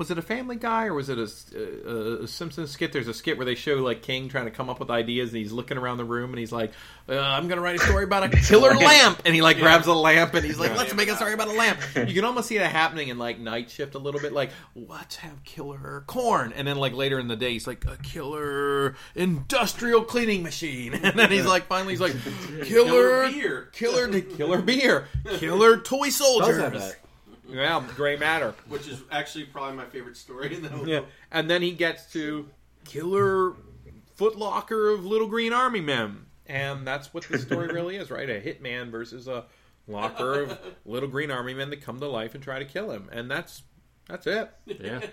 was 0.00 0.10
it 0.10 0.16
a 0.16 0.22
Family 0.22 0.56
Guy 0.56 0.86
or 0.86 0.94
was 0.94 1.10
it 1.10 1.18
a, 1.18 1.28
a, 1.54 2.22
a 2.22 2.26
Simpsons 2.26 2.70
skit? 2.70 2.90
There's 2.90 3.06
a 3.06 3.12
skit 3.12 3.36
where 3.36 3.44
they 3.44 3.54
show 3.54 3.74
like 3.74 4.00
King 4.00 4.30
trying 4.30 4.46
to 4.46 4.50
come 4.50 4.70
up 4.70 4.80
with 4.80 4.88
ideas, 4.88 5.28
and 5.28 5.36
he's 5.36 5.52
looking 5.52 5.76
around 5.76 5.98
the 5.98 6.06
room, 6.06 6.30
and 6.30 6.38
he's 6.38 6.50
like, 6.50 6.72
uh, 7.06 7.20
"I'm 7.20 7.48
going 7.48 7.58
to 7.58 7.62
write 7.62 7.76
a 7.76 7.80
story 7.80 8.04
about 8.04 8.22
a 8.22 8.28
killer 8.48 8.74
lamp," 8.74 9.20
and 9.26 9.34
he 9.34 9.42
like 9.42 9.58
grabs 9.58 9.86
a 9.88 9.92
lamp, 9.92 10.32
and 10.32 10.42
he's 10.42 10.58
like, 10.58 10.74
"Let's 10.74 10.94
make 10.94 11.10
a 11.10 11.16
story 11.16 11.34
about 11.34 11.48
a 11.48 11.52
lamp." 11.52 11.80
You 12.10 12.14
can 12.14 12.24
almost 12.24 12.48
see 12.48 12.56
that 12.56 12.72
happening 12.72 13.08
in 13.08 13.18
like 13.18 13.38
Night 13.38 13.70
Shift 13.70 13.94
a 13.94 13.98
little 13.98 14.22
bit, 14.22 14.32
like, 14.32 14.52
"Let's 14.74 15.16
have 15.16 15.44
killer 15.44 16.02
corn," 16.06 16.54
and 16.54 16.66
then 16.66 16.78
like 16.78 16.94
later 16.94 17.18
in 17.18 17.28
the 17.28 17.36
day, 17.36 17.52
he's 17.52 17.66
like, 17.66 17.84
"A 17.84 17.98
killer 17.98 18.94
industrial 19.14 20.04
cleaning 20.04 20.42
machine," 20.42 20.94
and 21.02 21.18
then 21.18 21.30
he's 21.30 21.44
like, 21.44 21.66
finally, 21.66 21.92
he's 21.92 22.00
like, 22.00 22.14
"Killer." 22.64 22.64
Killer 22.64 23.30
beer. 23.30 23.68
Killer, 23.72 24.20
killer 24.22 24.62
beer, 24.62 25.08
killer 25.38 25.76
toy 25.76 26.08
soldiers. 26.08 26.94
Does 27.50 27.58
have 27.68 27.82
that. 27.82 27.90
Yeah, 27.90 27.96
gray 27.96 28.16
matter. 28.16 28.54
which 28.68 28.88
is 28.88 29.02
actually 29.10 29.44
probably 29.44 29.76
my 29.76 29.86
favorite 29.86 30.16
story 30.16 30.54
in 30.54 30.62
the 30.62 30.68
whole 30.68 30.88
Yeah, 30.88 31.00
and 31.30 31.48
then 31.50 31.62
he 31.62 31.72
gets 31.72 32.12
to 32.12 32.48
killer 32.84 33.54
footlocker 34.18 34.94
of 34.94 35.04
little 35.04 35.28
green 35.28 35.52
army 35.52 35.80
men, 35.80 36.26
and 36.46 36.86
that's 36.86 37.12
what 37.14 37.24
the 37.24 37.38
story 37.38 37.68
really 37.72 37.96
is, 37.96 38.10
right? 38.10 38.28
A 38.28 38.40
hitman 38.40 38.90
versus 38.90 39.28
a 39.28 39.44
locker 39.88 40.42
of 40.42 40.58
little 40.84 41.08
green 41.08 41.30
army 41.30 41.54
men 41.54 41.70
that 41.70 41.82
come 41.82 42.00
to 42.00 42.06
life 42.06 42.34
and 42.34 42.42
try 42.44 42.58
to 42.58 42.64
kill 42.64 42.90
him, 42.90 43.08
and 43.12 43.30
that's 43.30 43.62
that's 44.08 44.26
it. 44.26 44.50
Yeah. 44.66 45.00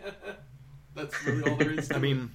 That's 0.95 1.23
really 1.27 1.47
all 1.47 1.57
there 1.57 1.69
is. 1.73 1.89
To 1.89 1.95
I 1.95 1.99
mean, 1.99 2.31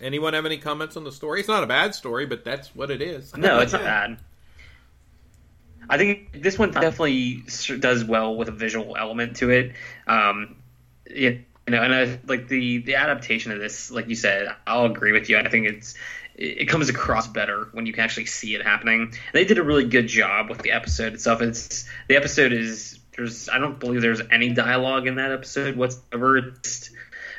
anyone 0.00 0.32
have 0.32 0.46
any 0.46 0.56
comments 0.56 0.96
on 0.96 1.04
the 1.04 1.12
story? 1.12 1.40
It's 1.40 1.48
not 1.50 1.62
a 1.62 1.66
bad 1.66 1.94
story, 1.94 2.24
but 2.24 2.44
that's 2.44 2.74
what 2.74 2.90
it 2.90 3.02
is. 3.02 3.36
No, 3.36 3.60
it's 3.60 3.74
not 3.74 3.82
bad. 3.82 4.18
I 5.88 5.98
think 5.98 6.42
this 6.42 6.58
one 6.58 6.70
definitely 6.70 7.44
does 7.78 8.04
well 8.04 8.36
with 8.36 8.48
a 8.48 8.52
visual 8.52 8.96
element 8.96 9.36
to 9.36 9.50
it. 9.50 9.72
Um, 10.06 10.56
yeah, 11.10 11.30
you 11.30 11.44
know, 11.68 11.82
and 11.82 11.94
I, 11.94 12.18
like 12.26 12.48
the 12.48 12.78
the 12.78 12.96
adaptation 12.96 13.52
of 13.52 13.58
this, 13.58 13.90
like 13.90 14.08
you 14.08 14.14
said, 14.14 14.54
I'll 14.66 14.86
agree 14.86 15.12
with 15.12 15.28
you. 15.28 15.38
I 15.38 15.48
think 15.48 15.66
it's 15.66 15.94
it 16.34 16.62
it 16.62 16.64
comes 16.66 16.88
across 16.88 17.26
better 17.26 17.68
when 17.72 17.86
you 17.86 17.92
can 17.92 18.04
actually 18.04 18.26
see 18.26 18.54
it 18.54 18.62
happening. 18.62 19.14
They 19.32 19.44
did 19.44 19.58
a 19.58 19.62
really 19.62 19.84
good 19.84 20.06
job 20.06 20.50
with 20.50 20.62
the 20.62 20.72
episode 20.72 21.14
itself. 21.14 21.40
It's 21.40 21.88
the 22.08 22.16
episode 22.16 22.52
is 22.52 22.98
there's 23.16 23.48
I 23.48 23.58
don't 23.58 23.78
believe 23.78 24.02
there's 24.02 24.22
any 24.30 24.50
dialogue 24.50 25.06
in 25.06 25.16
that 25.16 25.32
episode 25.32 25.76
whatsoever. 25.76 26.36
It's, 26.38 26.90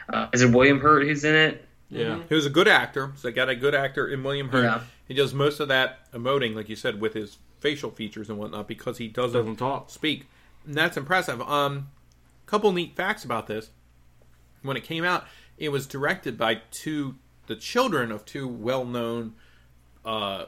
uh, 0.09 0.27
is 0.33 0.41
it 0.41 0.51
William 0.51 0.79
Hurt 0.79 1.03
who's 1.03 1.23
in 1.23 1.35
it? 1.35 1.65
Yeah. 1.89 2.19
He 2.27 2.35
was 2.35 2.45
a 2.45 2.49
good 2.49 2.67
actor, 2.67 3.13
so 3.15 3.27
they 3.27 3.33
got 3.33 3.49
a 3.49 3.55
good 3.55 3.75
actor 3.75 4.07
in 4.07 4.23
William 4.23 4.49
Hurt. 4.49 4.63
Yeah. 4.63 4.81
He 5.07 5.13
does 5.13 5.33
most 5.33 5.59
of 5.59 5.67
that 5.67 6.11
emoting, 6.13 6.55
like 6.55 6.67
you 6.67 6.75
said, 6.75 6.99
with 6.99 7.13
his 7.13 7.37
facial 7.59 7.91
features 7.91 8.29
and 8.29 8.37
whatnot, 8.37 8.67
because 8.67 8.97
he 8.97 9.07
doesn't, 9.07 9.39
Doesn't 9.39 9.55
talk. 9.57 9.89
speak. 9.89 10.27
And 10.65 10.75
that's 10.75 10.97
impressive. 10.97 11.41
Um, 11.41 11.89
couple 12.45 12.71
neat 12.71 12.95
facts 12.95 13.23
about 13.23 13.47
this. 13.47 13.69
When 14.61 14.77
it 14.77 14.83
came 14.83 15.03
out, 15.03 15.25
it 15.57 15.69
was 15.69 15.85
directed 15.87 16.37
by 16.37 16.61
two, 16.71 17.15
the 17.47 17.55
children 17.55 18.11
of 18.11 18.25
two 18.25 18.47
well-known, 18.47 19.33
uh, 20.03 20.45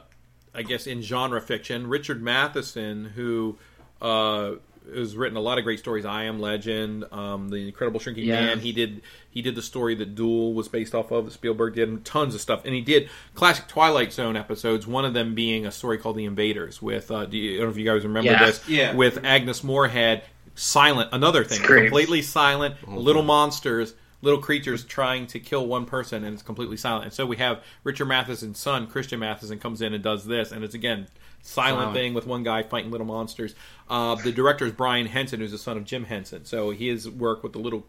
I 0.54 0.62
guess, 0.62 0.86
in 0.86 1.02
genre 1.02 1.40
fiction. 1.40 1.86
Richard 1.86 2.22
Matheson, 2.22 3.06
who 3.14 3.58
uh, 4.02 4.52
has 4.94 5.16
written 5.16 5.36
a 5.36 5.40
lot 5.40 5.58
of 5.58 5.64
great 5.64 5.78
stories. 5.78 6.04
I 6.04 6.24
Am 6.24 6.40
Legend, 6.40 7.04
um, 7.12 7.48
The 7.48 7.66
Incredible 7.66 8.00
Shrinking 8.00 8.24
Yeah. 8.24 8.40
Man. 8.46 8.60
He 8.60 8.72
did 8.72 9.02
he 9.30 9.42
did 9.42 9.54
the 9.54 9.62
story 9.62 9.94
that 9.96 10.14
Duel 10.14 10.52
was 10.54 10.68
based 10.68 10.94
off 10.94 11.10
of. 11.12 11.26
That 11.26 11.32
Spielberg 11.32 11.74
did 11.74 11.88
and 11.88 12.04
tons 12.04 12.34
of 12.34 12.40
stuff, 12.40 12.64
and 12.64 12.74
he 12.74 12.80
did 12.80 13.08
classic 13.34 13.68
Twilight 13.68 14.12
Zone 14.12 14.36
episodes. 14.36 14.86
One 14.86 15.04
of 15.04 15.14
them 15.14 15.34
being 15.34 15.66
a 15.66 15.70
story 15.70 15.98
called 15.98 16.16
The 16.16 16.24
Invaders 16.24 16.80
with 16.82 17.10
uh, 17.10 17.26
do 17.26 17.36
you, 17.38 17.54
I 17.54 17.56
don't 17.58 17.66
know 17.66 17.70
if 17.72 17.76
you 17.78 17.84
guys 17.84 18.04
remember 18.04 18.30
Yeah. 18.30 18.46
this 18.46 18.68
Yeah. 18.68 18.94
with 18.94 19.24
Agnes 19.24 19.62
Moorehead. 19.64 20.22
Silent, 20.54 21.10
another 21.12 21.44
thing, 21.44 21.62
great. 21.62 21.82
completely 21.82 22.20
silent. 22.20 22.74
Little 22.88 23.22
monsters, 23.22 23.94
little 24.22 24.40
creatures 24.40 24.82
trying 24.84 25.28
to 25.28 25.38
kill 25.38 25.64
one 25.68 25.84
person, 25.86 26.24
and 26.24 26.34
it's 26.34 26.42
completely 26.42 26.76
silent. 26.76 27.04
And 27.04 27.12
so 27.12 27.24
we 27.26 27.36
have 27.36 27.62
Richard 27.84 28.06
Matheson's 28.06 28.58
son, 28.58 28.88
Christian 28.88 29.20
Matheson, 29.20 29.60
comes 29.60 29.80
in 29.80 29.94
and 29.94 30.02
does 30.02 30.24
this, 30.24 30.50
and 30.50 30.64
it's 30.64 30.74
again 30.74 31.06
silent, 31.42 31.78
Silent. 31.80 31.94
thing 31.94 32.14
with 32.14 32.26
one 32.26 32.42
guy 32.42 32.62
fighting 32.62 32.90
little 32.90 33.06
monsters. 33.06 33.54
Uh, 33.88 34.14
the 34.16 34.32
director 34.32 34.66
is 34.66 34.72
Brian 34.72 35.06
Henson, 35.06 35.40
who's 35.40 35.52
the 35.52 35.58
son 35.58 35.76
of 35.76 35.84
Jim 35.84 36.04
Henson. 36.04 36.44
So 36.44 36.70
his 36.70 37.08
work 37.08 37.42
with 37.42 37.52
the 37.52 37.58
little 37.58 37.86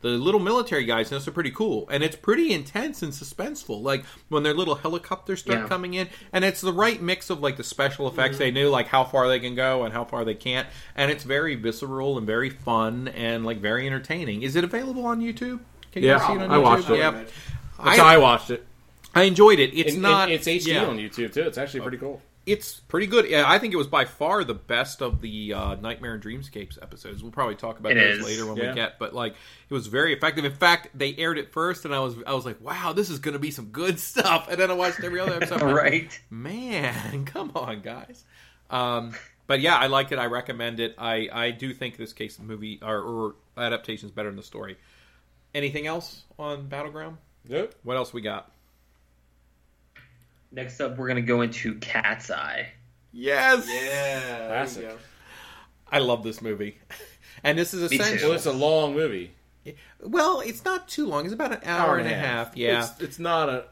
the 0.00 0.08
little 0.08 0.40
military 0.40 0.84
guys 0.84 1.10
in 1.12 1.16
this 1.18 1.28
are 1.28 1.32
pretty 1.32 1.50
cool 1.50 1.86
and 1.90 2.02
it's 2.02 2.16
pretty 2.16 2.52
intense 2.52 3.02
and 3.02 3.12
suspenseful 3.12 3.80
like 3.82 4.04
when 4.28 4.42
their 4.42 4.54
little 4.54 4.74
helicopters 4.74 5.40
start 5.40 5.60
Yeah. 5.60 5.68
coming 5.68 5.94
in 5.94 6.08
and 6.32 6.44
it's 6.44 6.60
the 6.60 6.72
right 6.72 7.00
mix 7.00 7.30
of 7.30 7.40
like 7.40 7.56
the 7.56 7.62
special 7.64 8.08
effects 8.08 8.38
they 8.38 8.50
knew 8.50 8.70
like 8.70 8.88
how 8.88 9.04
far 9.04 9.28
they 9.28 9.38
can 9.38 9.54
go 9.54 9.84
and 9.84 9.92
how 9.92 10.04
far 10.04 10.24
they 10.24 10.34
can't 10.34 10.66
and 10.96 11.10
it's 11.12 11.22
very 11.22 11.54
visceral 11.54 12.16
and 12.18 12.26
very 12.26 12.50
fun 12.50 13.08
and 13.08 13.44
like 13.44 13.58
very 13.58 13.86
entertaining 13.86 14.42
is 14.42 14.56
it 14.56 14.64
available 14.64 15.04
on 15.06 15.20
youtube 15.20 15.60
can 15.92 16.02
Yeah, 16.02 16.26
see 16.26 16.32
it 16.32 16.42
on 16.42 16.50
I 16.50 16.56
YouTube? 16.56 16.62
watched 16.62 16.90
it. 16.90 16.98
yeah 16.98 17.10
That's 17.12 17.32
I, 17.78 17.96
how 17.98 18.04
I 18.06 18.16
watched 18.18 18.50
it. 18.50 18.66
I 19.14 19.22
enjoyed 19.24 19.58
it 19.60 19.74
it's 19.78 19.92
And- 19.92 20.02
not 20.02 20.24
and 20.24 20.32
it's 20.32 20.46
HD 20.48 20.66
yeah. 20.74 20.86
on 20.86 20.96
YouTube 20.98 21.32
too. 21.32 21.42
It's 21.42 21.58
actually 21.58 21.80
pretty 21.80 21.98
cool. 21.98 22.20
It's 22.48 22.80
pretty 22.80 23.06
good. 23.06 23.28
Yeah, 23.28 23.44
I 23.46 23.58
think 23.58 23.74
it 23.74 23.76
was 23.76 23.86
by 23.86 24.06
far 24.06 24.42
the 24.42 24.54
best 24.54 25.02
of 25.02 25.20
the 25.20 25.52
uh, 25.52 25.74
Nightmare 25.74 26.14
and 26.14 26.22
Dreamscapes 26.22 26.80
episodes. 26.80 27.22
We'll 27.22 27.30
probably 27.30 27.56
talk 27.56 27.78
about 27.78 27.92
It 27.92 27.96
those 27.96 28.18
is, 28.20 28.24
later 28.24 28.46
when 28.46 28.56
yeah. 28.56 28.70
we 28.70 28.74
get. 28.74 28.98
But 28.98 29.12
like, 29.12 29.34
it 29.68 29.74
was 29.74 29.86
very 29.86 30.14
effective. 30.14 30.46
In 30.46 30.54
fact, 30.54 30.88
they 30.94 31.14
aired 31.16 31.36
it 31.36 31.52
first, 31.52 31.84
and 31.84 31.94
I 31.94 32.00
was 32.00 32.16
I 32.26 32.32
was 32.32 32.46
like, 32.46 32.60
wow, 32.62 32.94
this 32.94 33.10
is 33.10 33.18
going 33.18 33.34
to 33.34 33.38
be 33.38 33.50
some 33.50 33.66
good 33.66 34.00
stuff. 34.00 34.48
And 34.48 34.58
then 34.58 34.70
I 34.70 34.74
watched 34.74 35.04
every 35.04 35.20
other 35.20 35.34
episode. 35.34 35.60
I'm 35.62 35.68
like, 35.68 35.76
right. 35.76 36.20
Man, 36.30 37.24
come 37.26 37.52
on, 37.54 37.82
guys. 37.82 38.24
Um, 38.70 39.12
but 39.46 39.60
yeah, 39.60 39.76
I 39.76 39.88
like 39.88 40.10
it. 40.10 40.18
I 40.18 40.26
recommend 40.26 40.80
it. 40.80 40.94
I 40.96 41.28
I 41.30 41.50
do 41.50 41.74
think 41.74 41.98
this 41.98 42.14
case 42.14 42.38
movie 42.38 42.80
or, 42.82 42.98
or 42.98 43.34
adaptation 43.58 44.08
is 44.08 44.12
better 44.12 44.30
than 44.30 44.36
the 44.36 44.42
story. 44.42 44.78
Anything 45.54 45.86
else 45.86 46.24
on 46.38 46.68
Battleground? 46.68 47.18
Yep. 47.46 47.74
What 47.82 47.96
else 47.96 48.12
we 48.12 48.22
got? 48.22 48.50
Next 50.50 50.80
up, 50.80 50.96
we're 50.96 51.08
gonna 51.08 51.20
go 51.22 51.42
into 51.42 51.74
Cat's 51.76 52.30
Eye. 52.30 52.68
Yes, 53.12 53.66
Yeah, 53.68 54.46
Classic. 54.48 54.98
I 55.90 55.98
love 55.98 56.22
this 56.22 56.42
movie. 56.42 56.78
And 57.44 57.56
this 57.56 57.72
is 57.72 57.88
too. 57.88 57.94
essentially 57.94 58.28
Well, 58.30 58.36
it's 58.36 58.46
a 58.46 58.52
long 58.52 58.94
movie. 58.94 59.32
Well, 60.00 60.40
it's 60.40 60.64
not 60.64 60.88
too 60.88 61.06
long. 61.06 61.24
It's 61.24 61.32
about 61.32 61.52
an 61.52 61.60
hour, 61.64 61.96
and 61.96 62.08
a 62.08 62.14
half. 62.14 62.56
Yeah, 62.56 62.80
It's, 62.80 63.00
it's 63.00 63.18
not 63.20 63.48
a. 63.48 63.64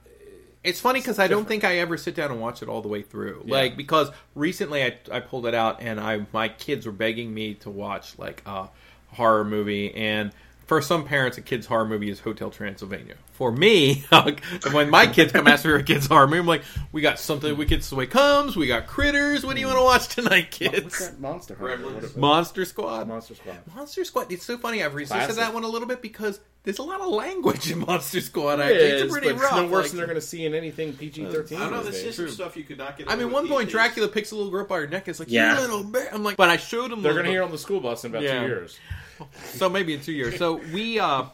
It's 0.62 0.78
funny 0.80 1.00
because 1.00 1.18
I 1.18 1.26
don't 1.26 1.46
think 1.46 1.64
I 1.64 1.78
ever 1.78 1.96
sit 1.96 2.14
down 2.14 2.30
and 2.30 2.40
watch 2.40 2.62
it 2.62 2.68
all 2.68 2.80
the 2.80 2.88
way 2.88 3.02
through. 3.02 3.42
Yeah. 3.44 3.54
Like 3.54 3.76
because 3.76 4.10
recently 4.36 4.84
I, 4.84 4.98
I 5.10 5.18
pulled 5.18 5.46
it 5.46 5.54
out 5.54 5.80
and 5.80 5.98
I 5.98 6.26
my 6.32 6.48
kids 6.48 6.86
were 6.86 6.92
begging 6.92 7.32
me 7.34 7.54
to 7.54 7.70
watch 7.70 8.18
like 8.18 8.42
a 8.46 8.68
horror 9.08 9.44
movie 9.44 9.94
and 9.94 10.32
for 10.66 10.82
some 10.82 11.04
parents 11.04 11.38
a 11.38 11.40
kid's 11.40 11.66
horror 11.66 11.86
movie 11.86 12.10
is 12.10 12.20
Hotel 12.20 12.50
Transylvania. 12.50 13.14
For 13.32 13.52
me, 13.52 14.04
when 14.72 14.90
my 14.90 15.06
kids 15.06 15.32
come 15.32 15.46
ask 15.46 15.64
me 15.64 15.70
for 15.70 15.76
a 15.76 15.82
kid's 15.82 16.06
horror 16.06 16.26
movie, 16.26 16.40
I'm 16.40 16.46
like, 16.46 16.62
we 16.90 17.00
got 17.00 17.18
something 17.20 17.56
wicked 17.56 17.84
so 17.84 18.00
it 18.00 18.10
comes, 18.10 18.56
we 18.56 18.66
got 18.66 18.86
critters. 18.86 19.46
What 19.46 19.54
do 19.54 19.60
you 19.60 19.66
want 19.66 19.78
to 19.78 19.82
mm. 19.82 19.84
watch 19.84 20.08
tonight, 20.08 20.46
What's 20.46 20.58
kids? 20.58 20.98
that 21.10 21.20
monster? 21.20 21.54
Hunter? 21.54 21.76
Gremlins. 21.78 21.94
What 21.94 22.04
is 22.04 22.10
it? 22.12 22.16
Monster 22.18 22.64
Squad. 22.64 23.06
Monster 23.08 23.34
Squad. 23.36 23.58
Monster 23.74 24.04
Squad. 24.04 24.32
It's 24.32 24.44
so 24.44 24.58
funny. 24.58 24.82
I've 24.82 24.94
resisted 24.94 25.18
Classic. 25.18 25.36
that 25.36 25.54
one 25.54 25.62
a 25.62 25.68
little 25.68 25.86
bit 25.86 26.02
because 26.02 26.40
there's 26.64 26.78
a 26.80 26.82
lot 26.82 27.00
of 27.00 27.08
language 27.08 27.70
in 27.70 27.78
Monster 27.86 28.20
Squad. 28.20 28.58
Actually, 28.58 28.74
It 28.76 28.94
it's 28.94 29.02
is, 29.04 29.12
pretty 29.12 29.28
but 29.28 29.40
rough. 29.42 29.52
it's 29.52 29.60
no 29.60 29.66
worse 29.68 29.84
like- 29.84 29.90
than 29.90 29.98
they're 29.98 30.06
going 30.06 30.20
to 30.20 30.26
see 30.26 30.46
in 30.46 30.54
anything 30.54 30.94
PG 30.94 31.26
thirteen. 31.26 31.58
I 31.58 31.64
don't 31.64 31.72
know. 31.74 31.82
There's 31.84 32.02
just 32.02 32.16
some 32.16 32.28
stuff 32.28 32.56
you 32.56 32.64
could 32.64 32.78
not 32.78 32.98
get. 32.98 33.08
I 33.08 33.14
mean, 33.14 33.30
one 33.30 33.46
point 33.46 33.68
days. 33.68 33.72
Dracula 33.72 34.08
picks 34.08 34.32
a 34.32 34.36
little 34.36 34.50
girl 34.50 34.64
by 34.64 34.78
her 34.78 34.88
neck. 34.88 35.06
It's 35.06 35.20
like, 35.20 35.30
Yeah. 35.30 35.54
you 35.54 35.60
little 35.60 35.84
bitch. 35.84 36.08
I'm 36.12 36.24
like, 36.24 36.36
but 36.36 36.48
I 36.48 36.56
showed 36.56 36.90
him. 36.90 37.02
They're 37.02 37.12
going 37.12 37.26
to 37.26 37.30
hear 37.30 37.44
on 37.44 37.52
the 37.52 37.58
school 37.58 37.78
bus 37.78 38.04
in 38.04 38.10
about 38.10 38.22
Yeah. 38.22 38.40
two 38.40 38.46
years. 38.46 38.80
So 39.44 39.68
maybe 39.68 39.94
in 39.94 40.00
two 40.00 40.12
years. 40.12 40.36
So 40.38 40.56
we, 40.72 40.98
uh, 40.98 41.24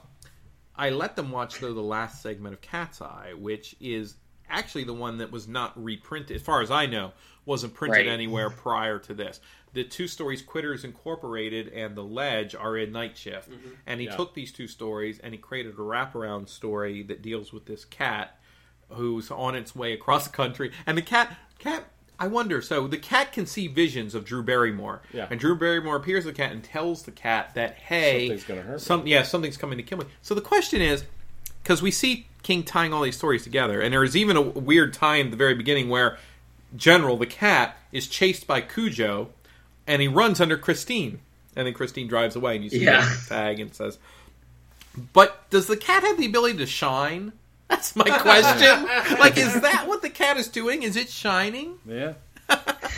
I 0.77 0.91
let 0.91 1.17
them 1.17 1.31
watch 1.31 1.59
though 1.59 1.75
the 1.75 1.81
last 1.83 2.23
segment 2.23 2.55
of 2.55 2.61
Cat's 2.61 3.01
Eye, 3.03 3.33
which 3.37 3.75
is 3.81 4.17
actually 4.49 4.85
the 4.85 4.95
one 4.95 5.19
that 5.19 5.31
was 5.33 5.49
not 5.49 5.73
reprinted, 5.83 6.37
as 6.37 6.43
far 6.43 6.61
as 6.63 6.71
I 6.71 6.87
know, 6.87 7.13
wasn't 7.45 7.75
printed 7.75 8.07
Right. 8.07 8.13
anywhere 8.13 8.51
prior 8.51 8.99
to 9.01 9.15
this. 9.15 9.41
The 9.73 9.85
two 9.85 10.07
stories, 10.07 10.43
Quitters 10.43 10.85
Incorporated 10.85 11.69
and 11.69 11.97
The 11.97 12.05
Ledge, 12.05 12.55
are 12.55 12.77
in 12.77 12.93
Night 12.93 13.17
Shift, 13.17 13.49
and 13.87 14.01
he 14.01 14.07
Yeah. 14.07 14.17
took 14.17 14.35
these 14.35 14.53
two 14.53 14.69
stories 14.69 15.19
and 15.19 15.33
he 15.33 15.39
created 15.39 15.73
a 15.73 15.77
wraparound 15.79 16.49
story 16.51 17.03
that 17.05 17.23
deals 17.23 17.53
with 17.53 17.65
this 17.67 17.85
cat 17.87 18.39
who's 18.91 19.31
on 19.31 19.55
its 19.55 19.75
way 19.75 19.93
across 19.95 20.27
the 20.27 20.33
country, 20.33 20.71
and 20.85 20.99
the 20.99 21.03
cat, 21.03 21.35
cat. 21.59 21.85
I 22.23 22.29
wonder. 22.29 22.63
So 22.63 22.87
the 22.87 22.99
cat 22.99 23.33
can 23.33 23.47
see 23.47 23.67
visions 23.67 24.15
of 24.15 24.25
Drew 24.25 24.45
Barrymore, 24.45 25.03
Yeah. 25.13 25.27
and 25.29 25.41
Drew 25.41 25.57
Barrymore 25.59 25.97
appears 25.97 26.23
to 26.25 26.31
the 26.31 26.37
cat 26.37 26.53
and 26.53 26.63
tells 26.63 27.03
the 27.03 27.11
cat 27.11 27.51
that, 27.55 27.75
"Hey, 27.75 28.29
Something's 28.29 28.45
gonna 28.45 28.63
hurt. 28.63 28.81
Some, 28.81 29.07
yeah, 29.09 29.23
something's 29.25 29.57
coming 29.57 29.77
to 29.79 29.83
kill 29.83 29.99
me." 29.99 30.05
So 30.23 30.35
the 30.35 30.41
question 30.41 30.81
is, 30.81 31.05
because 31.65 31.83
we 31.83 31.91
see 31.91 32.27
King 32.45 32.63
tying 32.63 32.93
all 32.93 33.03
these 33.03 33.17
stories 33.17 33.43
together, 33.43 33.81
and 33.81 33.93
there 33.93 34.05
is 34.05 34.17
even 34.17 34.37
a 34.37 34.41
weird 34.41 34.95
tie 34.95 35.17
in 35.17 35.31
the 35.31 35.37
very 35.37 35.55
beginning 35.55 35.89
where 35.89 36.17
General 36.77 37.17
the 37.17 37.27
cat 37.27 37.77
is 37.91 38.07
chased 38.07 38.47
by 38.47 38.61
Cujo, 38.61 39.31
and 39.89 40.01
he 40.01 40.07
runs 40.09 40.41
under 40.41 40.57
Christine, 40.57 41.19
and 41.57 41.67
then 41.67 41.75
Christine 41.75 42.07
drives 42.07 42.37
away, 42.37 42.55
and 42.55 42.63
you 42.65 42.71
see 42.71 42.85
Yeah. 42.85 43.01
the 43.01 43.29
tag 43.29 43.59
and 43.61 43.71
it 43.71 43.75
says, 43.77 43.99
"But 45.13 45.51
does 45.51 45.67
the 45.67 45.77
cat 45.77 46.03
have 46.05 46.19
the 46.19 46.27
ability 46.27 46.59
to 46.59 46.67
shine?" 46.67 47.33
That's 47.73 47.97
my 47.97 48.05
question. 48.19 49.19
like, 49.19 49.37
is 49.39 49.61
that 49.63 49.87
what 49.89 50.03
the 50.03 50.11
cat 50.11 50.37
is 50.37 50.49
doing? 50.49 50.83
Is 50.83 50.97
it 50.97 51.09
shining? 51.09 51.79
Yeah. 51.87 52.15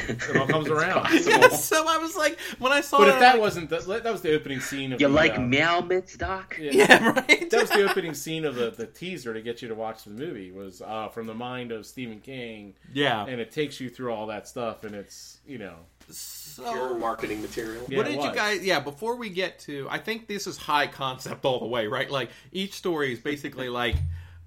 it 0.08 0.36
all 0.36 0.48
comes 0.48 0.68
around. 0.68 1.08
Yes. 1.12 1.64
So 1.64 1.86
I 1.86 1.98
was 1.98 2.16
like, 2.16 2.38
when 2.58 2.72
I 2.72 2.80
saw 2.80 2.98
But 2.98 3.08
it, 3.08 3.14
if 3.14 3.20
that 3.20 3.32
like, 3.34 3.40
wasn't 3.40 3.70
the, 3.70 3.78
that 3.78 4.12
was 4.12 4.20
the 4.22 4.34
opening 4.34 4.60
scene 4.60 4.92
of 4.92 5.00
You 5.00 5.06
the, 5.06 5.12
like 5.14 5.38
uh, 5.38 5.40
meow 5.40 5.80
mitts, 5.80 6.16
Doc? 6.16 6.56
yeah. 6.60 6.72
yeah, 6.72 7.08
right. 7.10 7.50
That 7.50 7.60
was 7.60 7.70
the 7.70 7.82
opening 7.88 8.14
scene 8.14 8.44
of 8.44 8.56
the, 8.56 8.70
the 8.70 8.86
teaser 8.86 9.32
to 9.32 9.40
get 9.40 9.62
you 9.62 9.68
to 9.68 9.74
watch 9.74 10.04
the 10.04 10.10
movie. 10.10 10.50
Was 10.50 10.82
uh, 10.82 11.08
from 11.08 11.26
the 11.26 11.34
mind 11.34 11.70
of 11.70 11.86
Stephen 11.86 12.20
King, 12.20 12.74
yeah. 12.92 13.24
and 13.26 13.40
it 13.40 13.52
takes 13.52 13.80
you 13.80 13.88
through 13.90 14.12
all 14.12 14.26
that 14.26 14.48
stuff, 14.48 14.82
and 14.82 14.94
it's 14.94 15.38
you 15.46 15.58
know 15.58 15.76
Pure 16.06 16.14
So, 16.14 16.98
marketing 16.98 17.40
material. 17.40 17.84
Yeah, 17.88 17.98
what 17.98 18.06
did 18.06 18.22
you 18.22 18.32
guys? 18.32 18.62
Yeah, 18.64 18.80
before 18.80 19.16
we 19.16 19.30
get 19.30 19.58
to, 19.60 19.86
I 19.90 19.98
think 19.98 20.26
this 20.26 20.46
is 20.46 20.56
high 20.56 20.86
concept 20.86 21.44
all 21.44 21.60
the 21.60 21.66
way, 21.66 21.86
right? 21.86 22.10
Like 22.10 22.30
each 22.52 22.74
story 22.74 23.12
is 23.12 23.20
basically 23.20 23.68
like, 23.68 23.96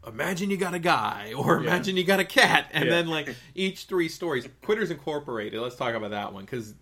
imagine 0.08 0.50
you 0.50 0.58
got 0.58 0.74
a 0.74 0.80
guy, 0.80 1.34
or 1.38 1.56
Yeah. 1.62 1.70
imagine 1.70 1.98
you 1.98 2.04
got 2.04 2.20
a 2.20 2.26
cat, 2.26 2.70
and 2.72 2.86
Yeah. 2.86 2.92
then 2.92 3.08
like 3.08 3.36
each 3.56 3.86
three 3.86 4.10
stories. 4.10 4.48
Quitters 4.64 4.92
Incorporated. 4.92 5.60
Let's 5.62 5.76
talk 5.76 5.94
about 5.96 6.12
that 6.12 6.34
one 6.34 6.46
because 6.46 6.74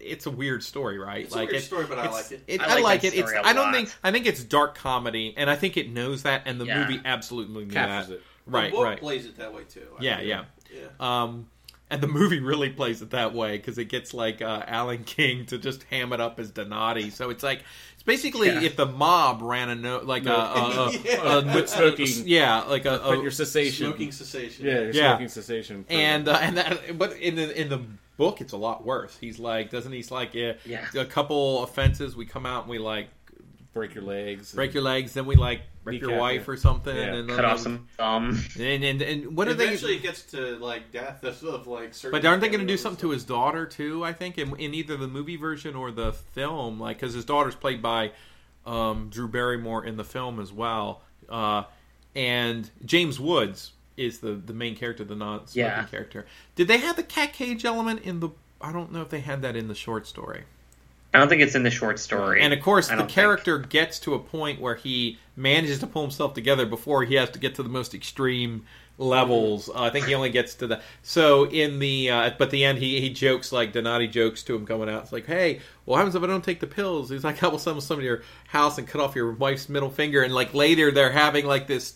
it's 0.00 0.26
a 0.26 0.30
weird 0.30 0.62
story, 0.62 0.98
right? 0.98 1.24
It's 1.24 1.34
a 1.34 1.38
like 1.38 1.50
weird 1.50 1.62
story, 1.64 1.86
but 1.88 1.98
I 1.98 2.08
like 2.10 2.30
it. 2.30 2.60
I, 2.60 2.64
I 2.64 2.74
like 2.74 2.84
like 2.84 3.04
it. 3.04 3.14
It's. 3.14 3.32
a 3.32 3.44
I 3.46 3.52
don't 3.52 3.66
lot. 3.66 3.74
think. 3.74 3.94
I 4.04 4.12
think 4.12 4.26
it's 4.26 4.42
dark 4.44 4.76
comedy, 4.76 5.34
and 5.36 5.50
I 5.50 5.56
think 5.56 5.76
it 5.76 5.90
knows 5.90 6.22
that, 6.22 6.42
and 6.46 6.60
the 6.60 6.64
Yeah. 6.66 6.86
movie 6.86 7.00
absolutely 7.04 7.64
knew 7.64 7.70
captures 7.72 8.08
that. 8.08 8.14
it. 8.16 8.22
Right, 8.46 8.72
right. 8.72 9.00
plays 9.00 9.26
it 9.26 9.36
that 9.38 9.52
way 9.52 9.64
too. 9.64 9.88
I 9.98 10.02
Yeah, 10.02 10.18
feel. 10.18 10.26
yeah. 10.28 10.44
yeah. 10.72 11.22
Um, 11.22 11.48
and 11.90 12.00
the 12.00 12.08
movie 12.08 12.40
really 12.40 12.70
plays 12.70 13.00
it 13.02 13.10
that 13.10 13.32
way 13.34 13.56
because 13.56 13.78
it 13.78 13.84
gets 13.86 14.12
like 14.12 14.42
uh, 14.42 14.62
Alan 14.66 15.04
King 15.04 15.46
to 15.46 15.58
just 15.58 15.84
ham 15.84 16.12
it 16.12 16.20
up 16.20 16.40
as 16.40 16.50
Donatti. 16.50 17.12
So 17.12 17.30
it's 17.30 17.42
like 17.44 17.62
it's 17.94 18.02
basically 18.02 18.48
Yeah. 18.48 18.62
if 18.62 18.76
the 18.76 18.86
mob 18.86 19.40
ran 19.42 19.68
a 19.68 19.74
no 19.76 19.98
like 20.00 20.24
No. 20.24 20.34
a, 20.34 20.38
a, 20.38 20.86
a, 20.88 20.92
Yeah. 20.92 21.38
a- 21.38 21.42
Quit 21.52 21.68
smoking. 21.68 22.08
yeah, 22.26 22.62
like 22.62 22.86
a, 22.86 23.00
a- 23.04 23.22
your 23.22 23.30
cessation. 23.30 23.86
Smoking 23.86 24.12
cessation. 24.12 24.66
Yeah, 24.66 24.72
your 24.80 24.90
Yeah. 24.90 25.10
smoking 25.12 25.28
cessation. 25.28 25.84
for- 25.84 25.92
and 25.92 26.28
uh, 26.28 26.38
and 26.42 26.56
that, 26.56 26.98
but 26.98 27.12
in 27.18 27.36
the 27.36 27.60
in 27.60 27.68
the 27.68 27.80
book 28.16 28.40
it's 28.40 28.52
a 28.54 28.56
lot 28.56 28.84
worse. 28.84 29.16
He's 29.20 29.38
like, 29.38 29.70
doesn't 29.70 29.92
he's 29.92 30.10
like 30.10 30.34
yeah, 30.34 30.54
Yeah. 30.64 30.86
a 30.96 31.04
couple 31.04 31.62
offenses 31.62 32.16
we 32.16 32.24
come 32.26 32.46
out 32.46 32.62
and 32.62 32.70
we 32.70 32.78
like 32.78 33.08
break 33.76 33.94
your 33.94 34.02
legs. 34.02 34.52
break 34.52 34.74
your 34.74 34.82
legs, 34.82 35.12
then 35.12 35.26
we 35.26 35.36
like 35.36 35.60
break 35.84 36.00
your 36.00 36.18
wife 36.18 36.48
or 36.48 36.56
something, 36.56 36.96
Yeah. 36.96 37.14
and 37.14 37.28
then 37.28 37.36
Cut 37.36 37.44
off 37.44 37.60
some 37.60 37.86
thumb. 37.96 38.42
and 38.58 38.82
and, 38.82 39.02
and 39.02 39.36
what 39.36 39.46
are 39.46 39.54
they? 39.54 39.66
Eventually, 39.66 39.96
it 39.96 40.02
gets 40.02 40.22
to 40.32 40.56
like 40.58 40.90
death 40.90 41.22
of, 41.22 41.42
of 41.44 41.66
like. 41.68 41.94
certain 41.94 42.18
But 42.20 42.26
aren't 42.26 42.40
they 42.40 42.48
going 42.48 42.60
to 42.60 42.66
do 42.66 42.76
something 42.76 43.00
to 43.02 43.10
his 43.10 43.22
daughter 43.24 43.66
too? 43.66 44.04
I 44.04 44.12
think 44.12 44.38
in, 44.38 44.56
in 44.56 44.74
either 44.74 44.96
the 44.96 45.06
movie 45.06 45.36
version 45.36 45.76
or 45.76 45.92
the 45.92 46.12
film, 46.12 46.80
like 46.80 46.98
because 46.98 47.14
his 47.14 47.24
daughter's 47.24 47.54
played 47.54 47.80
by 47.82 48.10
um, 48.66 49.08
Drew 49.10 49.28
Barrymore 49.28 49.84
in 49.84 49.96
the 49.96 50.04
film 50.04 50.40
as 50.40 50.52
well, 50.52 51.02
uh, 51.28 51.62
and 52.16 52.68
James 52.84 53.20
Woods 53.20 53.72
is 53.96 54.18
the 54.20 54.32
the 54.32 54.52
main 54.52 54.74
character, 54.76 55.04
the 55.04 55.14
non-smoking 55.14 55.60
Yeah. 55.62 55.84
character. 55.84 56.26
Did 56.54 56.68
they 56.68 56.78
have 56.78 56.96
the 56.96 57.02
cat 57.02 57.32
cage 57.32 57.64
element 57.64 58.00
in 58.02 58.20
the? 58.20 58.30
I 58.60 58.72
don't 58.72 58.90
know 58.90 59.02
if 59.02 59.10
they 59.10 59.20
had 59.20 59.42
that 59.42 59.54
in 59.54 59.68
the 59.68 59.74
short 59.74 60.06
story. 60.06 60.44
I 61.14 61.18
don't 61.18 61.28
think 61.28 61.42
it's 61.42 61.54
in 61.54 61.62
the 61.62 61.70
short 61.70 61.98
story. 61.98 62.42
And 62.42 62.52
of 62.52 62.60
course, 62.60 62.88
the 62.88 62.96
don't 62.96 63.06
think. 63.06 63.12
character 63.12 63.58
gets 63.58 63.98
to 64.00 64.14
a 64.14 64.18
point 64.18 64.60
where 64.60 64.74
he 64.74 65.18
manages 65.34 65.78
to 65.80 65.86
pull 65.86 66.02
himself 66.02 66.34
together 66.34 66.66
before 66.66 67.04
he 67.04 67.14
has 67.14 67.30
to 67.30 67.38
get 67.38 67.54
to 67.56 67.62
the 67.62 67.68
most 67.68 67.94
extreme 67.94 68.64
levels. 68.98 69.68
Uh, 69.68 69.82
I 69.82 69.90
think 69.90 70.06
he 70.06 70.14
only 70.14 70.30
gets 70.30 70.54
to 70.56 70.66
the 70.66 70.80
so 71.02 71.44
in 71.44 71.78
the 71.78 72.10
uh, 72.10 72.30
but 72.38 72.50
the 72.50 72.64
end 72.64 72.78
he 72.78 73.00
he 73.00 73.10
jokes 73.10 73.52
like 73.52 73.72
Donatti 73.72 74.10
jokes 74.10 74.42
to 74.44 74.54
him 74.54 74.66
coming 74.66 74.88
out. 74.88 75.02
It's 75.04 75.12
like, 75.12 75.26
hey, 75.26 75.60
what 75.84 75.98
happens 75.98 76.14
if 76.14 76.22
I 76.22 76.26
don't 76.26 76.44
take 76.44 76.60
the 76.60 76.66
pills? 76.66 77.10
He's 77.10 77.24
like, 77.24 77.42
I 77.42 77.48
will 77.48 77.58
summon 77.58 77.80
somebody 77.80 78.06
to 78.08 78.14
your 78.14 78.22
house 78.48 78.78
and 78.78 78.86
cut 78.86 79.00
off 79.00 79.14
your 79.14 79.32
wife's 79.32 79.68
middle 79.68 79.90
finger. 79.90 80.22
And 80.22 80.34
like 80.34 80.54
later 80.54 80.90
they're 80.90 81.12
having 81.12 81.46
like 81.46 81.66
this 81.66 81.94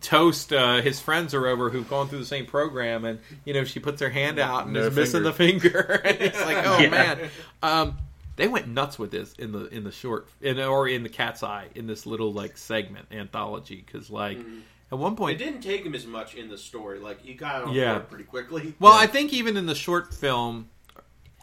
toast 0.00 0.52
uh, 0.52 0.82
his 0.82 1.00
friends 1.00 1.34
are 1.34 1.46
over 1.46 1.70
who've 1.70 1.88
gone 1.88 2.08
through 2.08 2.18
the 2.18 2.26
same 2.26 2.44
program 2.46 3.04
and 3.06 3.18
you 3.46 3.54
know 3.54 3.64
she 3.64 3.80
puts 3.80 4.00
her 4.00 4.10
hand 4.10 4.38
out 4.38 4.64
and 4.64 4.74
No 4.74 4.82
is 4.82 4.94
missing 4.94 5.22
the 5.22 5.32
finger 5.32 6.00
and 6.04 6.20
it's 6.20 6.38
like 6.44 6.58
oh 6.66 6.78
Yeah. 6.80 6.88
man 6.90 7.30
um, 7.62 7.98
they 8.36 8.48
went 8.48 8.68
nuts 8.68 8.98
with 8.98 9.10
this 9.10 9.32
in 9.34 9.52
the 9.52 9.66
in 9.68 9.84
the 9.84 9.90
short 9.92 10.28
in 10.40 10.60
or 10.60 10.88
in 10.88 11.02
the 11.02 11.08
cat's 11.08 11.42
eye 11.42 11.68
in 11.74 11.86
this 11.86 12.06
little 12.06 12.32
like 12.32 12.56
segment 12.56 13.06
anthology 13.10 13.82
because 13.84 14.10
like 14.10 14.38
mm-hmm. 14.38 14.58
at 14.92 14.98
one 14.98 15.16
point 15.16 15.40
It 15.40 15.44
didn't 15.44 15.62
take 15.62 15.84
him 15.84 15.94
as 15.94 16.06
much 16.06 16.34
in 16.34 16.48
the 16.48 16.58
story. 16.58 16.98
Like 16.98 17.20
he 17.22 17.34
got 17.34 17.64
on 17.64 17.74
Yeah. 17.74 17.94
board 17.94 18.08
pretty 18.08 18.24
quickly. 18.24 18.74
well 18.78 18.92
i 18.92 19.06
think 19.06 19.32
even 19.32 19.56
in 19.56 19.66
the 19.66 19.74
short 19.74 20.14
film 20.14 20.68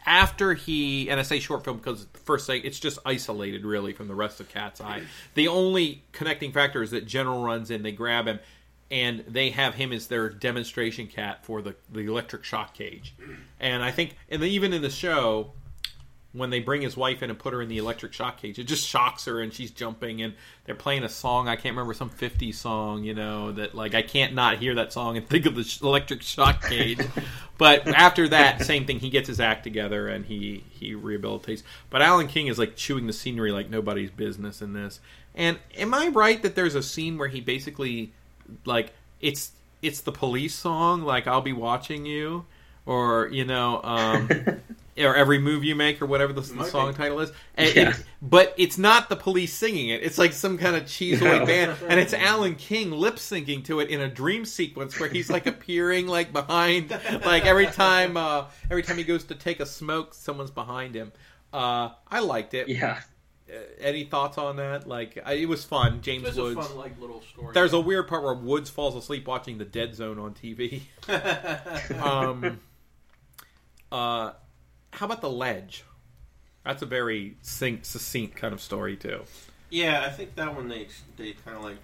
after 0.06 0.54
he 0.54 1.08
and 1.10 1.18
i 1.18 1.22
say 1.22 1.40
short 1.40 1.64
film 1.64 1.78
because 1.78 2.06
the 2.06 2.18
first 2.20 2.46
thing 2.46 2.60
it's 2.64 2.78
just 2.78 2.98
isolated 3.06 3.64
really 3.64 3.92
from 3.92 4.06
the 4.08 4.14
rest 4.14 4.38
of 4.40 4.48
cat's 4.48 4.80
eye 4.80 5.02
the 5.34 5.48
only 5.48 6.02
connecting 6.12 6.52
factor 6.52 6.82
is 6.82 6.90
that 6.90 7.06
general 7.06 7.42
runs 7.42 7.70
in 7.70 7.82
they 7.82 7.92
grab 7.92 8.26
him 8.26 8.38
and 8.90 9.24
they 9.26 9.48
have 9.50 9.74
him 9.74 9.92
as 9.92 10.08
their 10.08 10.28
demonstration 10.28 11.06
cat 11.06 11.42
for 11.44 11.62
the, 11.62 11.74
the 11.90 12.00
electric 12.00 12.44
shock 12.44 12.74
cage 12.74 13.14
and 13.60 13.82
i 13.82 13.90
think 13.90 14.14
and 14.28 14.42
even 14.44 14.72
in 14.74 14.82
the 14.82 14.90
show 14.90 15.52
when 16.34 16.50
they 16.50 16.58
bring 16.58 16.82
his 16.82 16.96
wife 16.96 17.22
in 17.22 17.30
and 17.30 17.38
put 17.38 17.54
her 17.54 17.62
in 17.62 17.68
the 17.68 17.78
electric 17.78 18.12
shock 18.12 18.42
cage, 18.42 18.58
it 18.58 18.64
just 18.64 18.86
shocks 18.86 19.24
her 19.24 19.40
and 19.40 19.52
she's 19.52 19.70
jumping 19.70 20.20
and 20.20 20.34
they're 20.64 20.74
playing 20.74 21.04
a 21.04 21.08
song. 21.08 21.48
I 21.48 21.54
can't 21.54 21.74
remember 21.74 21.94
some 21.94 22.10
50s 22.10 22.56
song, 22.56 23.04
you 23.04 23.14
know, 23.14 23.52
that 23.52 23.74
like 23.74 23.94
I 23.94 24.02
can't 24.02 24.34
not 24.34 24.58
hear 24.58 24.74
that 24.74 24.92
song 24.92 25.16
and 25.16 25.26
think 25.26 25.46
of 25.46 25.54
the 25.54 25.62
sh- 25.62 25.80
electric 25.80 26.22
shock 26.22 26.62
cage. 26.64 26.98
but 27.58 27.86
after 27.86 28.28
that, 28.28 28.62
same 28.62 28.84
thing. 28.84 28.98
He 28.98 29.10
gets 29.10 29.28
his 29.28 29.38
act 29.38 29.62
together 29.62 30.08
and 30.08 30.26
he 30.26 30.64
he 30.70 30.92
rehabilitates. 30.92 31.62
But 31.88 32.02
Alan 32.02 32.26
King 32.26 32.48
is 32.48 32.58
like 32.58 32.74
chewing 32.74 33.06
the 33.06 33.12
scenery 33.12 33.52
like 33.52 33.70
nobody's 33.70 34.10
business 34.10 34.60
in 34.60 34.72
this. 34.72 34.98
And 35.36 35.58
am 35.76 35.94
I 35.94 36.08
right 36.08 36.42
that 36.42 36.56
there's 36.56 36.74
a 36.74 36.82
scene 36.82 37.16
where 37.16 37.28
he 37.28 37.40
basically 37.40 38.12
like 38.64 38.92
it's 39.20 39.52
it's 39.82 40.00
the 40.00 40.12
police 40.12 40.54
song 40.54 41.02
like 41.02 41.28
I'll 41.28 41.40
be 41.40 41.52
watching 41.52 42.04
you 42.06 42.44
or 42.86 43.28
you 43.30 43.44
know 43.44 43.80
um 43.82 44.28
or 44.98 45.14
every 45.16 45.38
move 45.38 45.64
you 45.64 45.74
make 45.74 46.00
or 46.00 46.06
whatever 46.06 46.32
the, 46.32 46.40
the 46.40 46.64
song 46.64 46.92
be. 46.92 46.96
title 46.96 47.20
is 47.20 47.32
and 47.56 47.74
Yeah. 47.74 47.90
it- 47.90 48.04
but 48.22 48.54
it's 48.56 48.78
not 48.78 49.08
the 49.08 49.16
police 49.16 49.52
singing 49.52 49.88
it 49.88 50.02
it's 50.02 50.18
like 50.18 50.32
some 50.32 50.56
kind 50.56 50.76
of 50.76 50.84
cheeseoid 50.84 51.46
band 51.46 51.76
and 51.88 51.98
it's 51.98 52.14
Alan 52.14 52.54
King 52.54 52.90
lip 52.92 53.16
syncing 53.16 53.64
to 53.64 53.80
it 53.80 53.90
in 53.90 54.00
a 54.00 54.08
dream 54.08 54.44
sequence 54.44 54.98
where 55.00 55.08
he's 55.08 55.28
like 55.30 55.46
appearing 55.54 56.06
like 56.06 56.32
behind 56.32 56.90
like 57.24 57.44
every 57.44 57.66
time 57.66 58.16
uh 58.16 58.44
every 58.70 58.82
time 58.82 58.96
he 58.96 59.04
goes 59.04 59.24
to 59.24 59.34
take 59.34 59.60
a 59.60 59.66
smoke 59.66 60.14
someone's 60.14 60.50
behind 60.52 60.94
him 60.94 61.12
uh 61.52 61.90
I 62.08 62.20
liked 62.20 62.54
it 62.54 62.68
Yeah. 62.68 63.00
uh, 63.50 63.56
any 63.78 64.04
thoughts 64.04 64.38
on 64.38 64.56
that? 64.56 64.88
Like, 64.88 65.18
I, 65.24 65.34
it 65.34 65.48
was 65.48 65.64
fun. 65.64 66.00
James 66.00 66.26
It's 66.26 66.38
a 66.38 66.42
Woods. 66.42 66.66
fun 66.66 66.76
like 66.78 66.98
little 66.98 67.20
story. 67.20 67.52
There's 67.52 67.74
a 67.74 67.78
weird 67.80 68.08
part 68.08 68.22
where 68.24 68.32
Woods 68.34 68.70
falls 68.70 68.96
asleep 68.96 69.28
watching 69.28 69.58
The 69.58 69.66
Dead 69.66 69.94
Zone 69.94 70.18
on 70.18 70.32
TV. 70.34 70.80
um, 72.02 72.58
uh, 73.92 74.32
how 74.94 75.06
about 75.06 75.20
The 75.20 75.30
Ledge? 75.30 75.84
That's 76.64 76.82
a 76.82 76.86
very 76.86 77.36
succinct, 77.42 77.86
succinct 77.86 78.36
kind 78.36 78.54
of 78.54 78.60
story 78.60 78.96
too. 78.96 79.22
yeah, 79.70 80.02
I 80.06 80.10
think 80.10 80.34
that 80.36 80.54
one 80.54 80.68
they 80.68 80.88
they 81.16 81.32
kind 81.44 81.56
of 81.56 81.62
like 81.62 81.76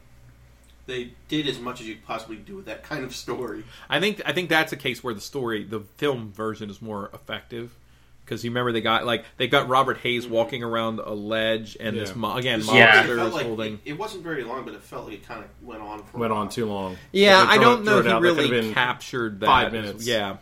they 0.86 1.12
did 1.28 1.46
as 1.46 1.60
much 1.60 1.80
as 1.80 1.86
you 1.88 1.94
could 1.96 2.04
possibly 2.06 2.36
do 2.36 2.56
with 2.56 2.66
that 2.66 2.82
kind 2.90 3.04
of 3.04 3.14
story. 3.14 3.64
I 3.88 4.00
think 4.00 4.22
I 4.24 4.32
think 4.32 4.48
that's 4.48 4.72
a 4.72 4.76
case 4.76 5.04
where 5.04 5.14
the 5.14 5.20
story, 5.20 5.64
the 5.64 5.80
film 5.98 6.32
version, 6.32 6.70
is 6.70 6.80
more 6.80 7.10
effective 7.12 7.76
because 8.24 8.44
you 8.44 8.50
remember 8.50 8.70
they 8.72 8.80
got 8.80 9.04
like 9.04 9.24
they 9.36 9.48
got 9.48 9.68
Robert 9.68 9.98
Hays 9.98 10.24
mm-hmm. 10.24 10.32
walking 10.34 10.62
around 10.62 10.98
a 11.00 11.12
ledge 11.12 11.76
and 11.78 11.96
this 11.96 12.14
mo- 12.14 12.36
again 12.36 12.60
Yeah. 12.64 12.92
monster 12.94 13.18
it 13.18 13.26
is 13.26 13.34
like 13.34 13.46
holding. 13.46 13.74
it, 13.84 13.90
it 13.90 13.98
wasn't 13.98 14.22
very 14.22 14.44
long, 14.44 14.64
but 14.64 14.72
it 14.74 14.82
felt 14.82 15.04
like 15.06 15.14
it 15.14 15.26
kind 15.26 15.44
of 15.44 15.50
went 15.66 15.82
on 15.82 16.02
for 16.04 16.16
a 16.16 16.20
Went 16.20 16.32
while. 16.32 16.42
on 16.42 16.48
too 16.48 16.64
long. 16.66 16.96
Yeah, 17.12 17.44
They 17.44 17.50
I 17.50 17.58
don't 17.58 17.80
it- 17.80 17.84
know 17.84 17.98
if 17.98 18.06
he 18.06 18.10
out. 18.12 18.22
Really 18.22 18.72
captured 18.72 19.40
that. 19.40 19.46
five 19.46 19.72
minutes. 19.72 20.06
Yeah. 20.06 20.38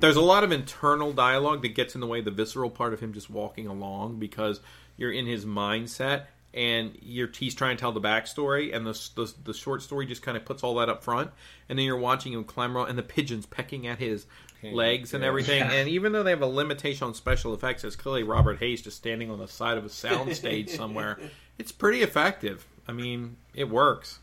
There's 0.00 0.16
a 0.16 0.20
lot 0.20 0.44
of 0.44 0.52
internal 0.52 1.12
dialogue 1.12 1.62
that 1.62 1.74
gets 1.74 1.94
in 1.94 2.00
the 2.00 2.06
way 2.06 2.20
of 2.20 2.24
the 2.24 2.30
visceral 2.30 2.70
part 2.70 2.92
of 2.92 3.00
him 3.00 3.12
just 3.12 3.30
walking 3.30 3.66
along 3.66 4.18
because 4.18 4.60
you're 4.96 5.12
in 5.12 5.26
his 5.26 5.44
mindset 5.44 6.24
and 6.52 6.96
you're, 7.00 7.28
he's 7.28 7.54
trying 7.54 7.76
to 7.76 7.80
tell 7.80 7.92
the 7.92 8.00
backstory 8.00 8.74
and 8.74 8.86
the, 8.86 8.92
the, 9.14 9.32
the 9.44 9.54
short 9.54 9.82
story 9.82 10.06
just 10.06 10.22
kind 10.22 10.36
of 10.36 10.44
puts 10.44 10.62
all 10.62 10.74
that 10.76 10.88
up 10.88 11.02
front. 11.02 11.30
And 11.68 11.78
then 11.78 11.86
you're 11.86 11.96
watching 11.96 12.32
him 12.32 12.44
climb 12.44 12.76
around 12.76 12.88
and 12.88 12.98
the 12.98 13.02
pigeons 13.02 13.46
pecking 13.46 13.86
at 13.86 13.98
his 13.98 14.26
legs 14.62 15.14
and 15.14 15.22
yeah. 15.22 15.28
everything. 15.28 15.62
and 15.62 15.88
even 15.88 16.12
though 16.12 16.22
they 16.22 16.30
have 16.30 16.42
a 16.42 16.46
limitation 16.46 17.06
on 17.06 17.14
special 17.14 17.54
effects 17.54 17.82
it's 17.82 17.96
clearly 17.96 18.22
Robert 18.22 18.58
Hays 18.58 18.82
just 18.82 18.98
standing 18.98 19.30
on 19.30 19.38
the 19.38 19.48
side 19.48 19.78
of 19.78 19.86
a 19.86 19.88
soundstage 19.88 20.68
somewhere. 20.70 21.18
It's 21.58 21.72
pretty 21.72 22.00
effective. 22.00 22.66
I 22.88 22.92
mean 22.92 23.36
it 23.54 23.68
works 23.68 24.18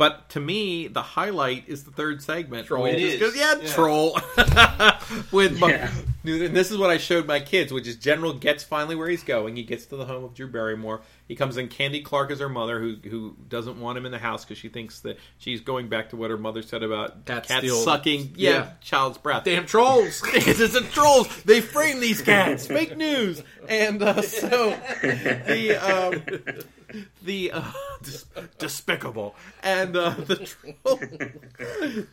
but 0.00 0.30
to 0.30 0.40
me, 0.40 0.88
the 0.88 1.02
highlight 1.02 1.64
is 1.68 1.84
the 1.84 1.90
third 1.90 2.22
segment. 2.22 2.66
Troll. 2.66 2.84
which 2.84 2.94
It 2.94 3.00
is. 3.02 3.18
good- 3.20 3.36
yeah, 3.36 3.54
Yeah. 3.60 3.68
troll. 3.74 4.18
With 5.30 5.58
my, 5.60 5.68
Yeah. 5.72 5.90
and 6.46 6.56
this 6.56 6.70
is 6.70 6.78
what 6.78 6.88
I 6.88 6.96
showed 6.96 7.26
my 7.26 7.38
kids, 7.40 7.70
which 7.70 7.86
is 7.86 7.96
General 7.96 8.32
gets 8.32 8.64
finally 8.64 8.96
where 8.96 9.08
he's 9.10 9.22
going. 9.22 9.56
He 9.56 9.62
gets 9.62 9.84
to 9.86 9.96
the 9.96 10.06
home 10.06 10.24
of 10.24 10.34
Drew 10.34 10.46
Barrymore. 10.48 11.02
He 11.28 11.36
comes 11.36 11.56
in. 11.58 11.68
Candy 11.68 12.00
Clark 12.00 12.30
is 12.30 12.40
her 12.40 12.48
mother, 12.48 12.80
who 12.80 12.96
who 13.08 13.36
doesn't 13.48 13.78
want 13.78 13.98
him 13.98 14.06
in 14.06 14.10
the 14.12 14.18
house 14.18 14.44
because 14.44 14.56
she 14.58 14.68
thinks 14.70 15.00
that 15.00 15.18
she's 15.38 15.60
going 15.60 15.88
back 15.88 16.10
to 16.10 16.16
what 16.16 16.30
her 16.30 16.38
mother 16.38 16.62
said 16.62 16.82
about 16.82 17.24
Cats 17.26 17.48
cats 17.48 17.60
steal- 17.60 17.76
sucking, 17.84 18.32
yeah, 18.36 18.50
yeah. 18.50 18.70
child's 18.80 19.18
breath. 19.18 19.44
Damn 19.44 19.66
trolls! 19.66 20.22
it's 20.32 20.74
a 20.74 20.80
trolls. 20.80 21.28
They 21.44 21.60
frame 21.60 22.00
these 22.00 22.22
cats. 22.22 22.66
Fake 22.66 22.96
news. 22.96 23.42
And 23.68 24.02
uh, 24.02 24.22
so 24.22 24.70
the 25.02 25.76
um, 25.76 26.64
the 27.22 27.52
uh, 27.52 27.72
dis- 28.02 28.26
despicable 28.58 29.34
and 29.62 29.96
uh, 29.96 30.10
the 30.10 30.36
troll, 30.36 31.00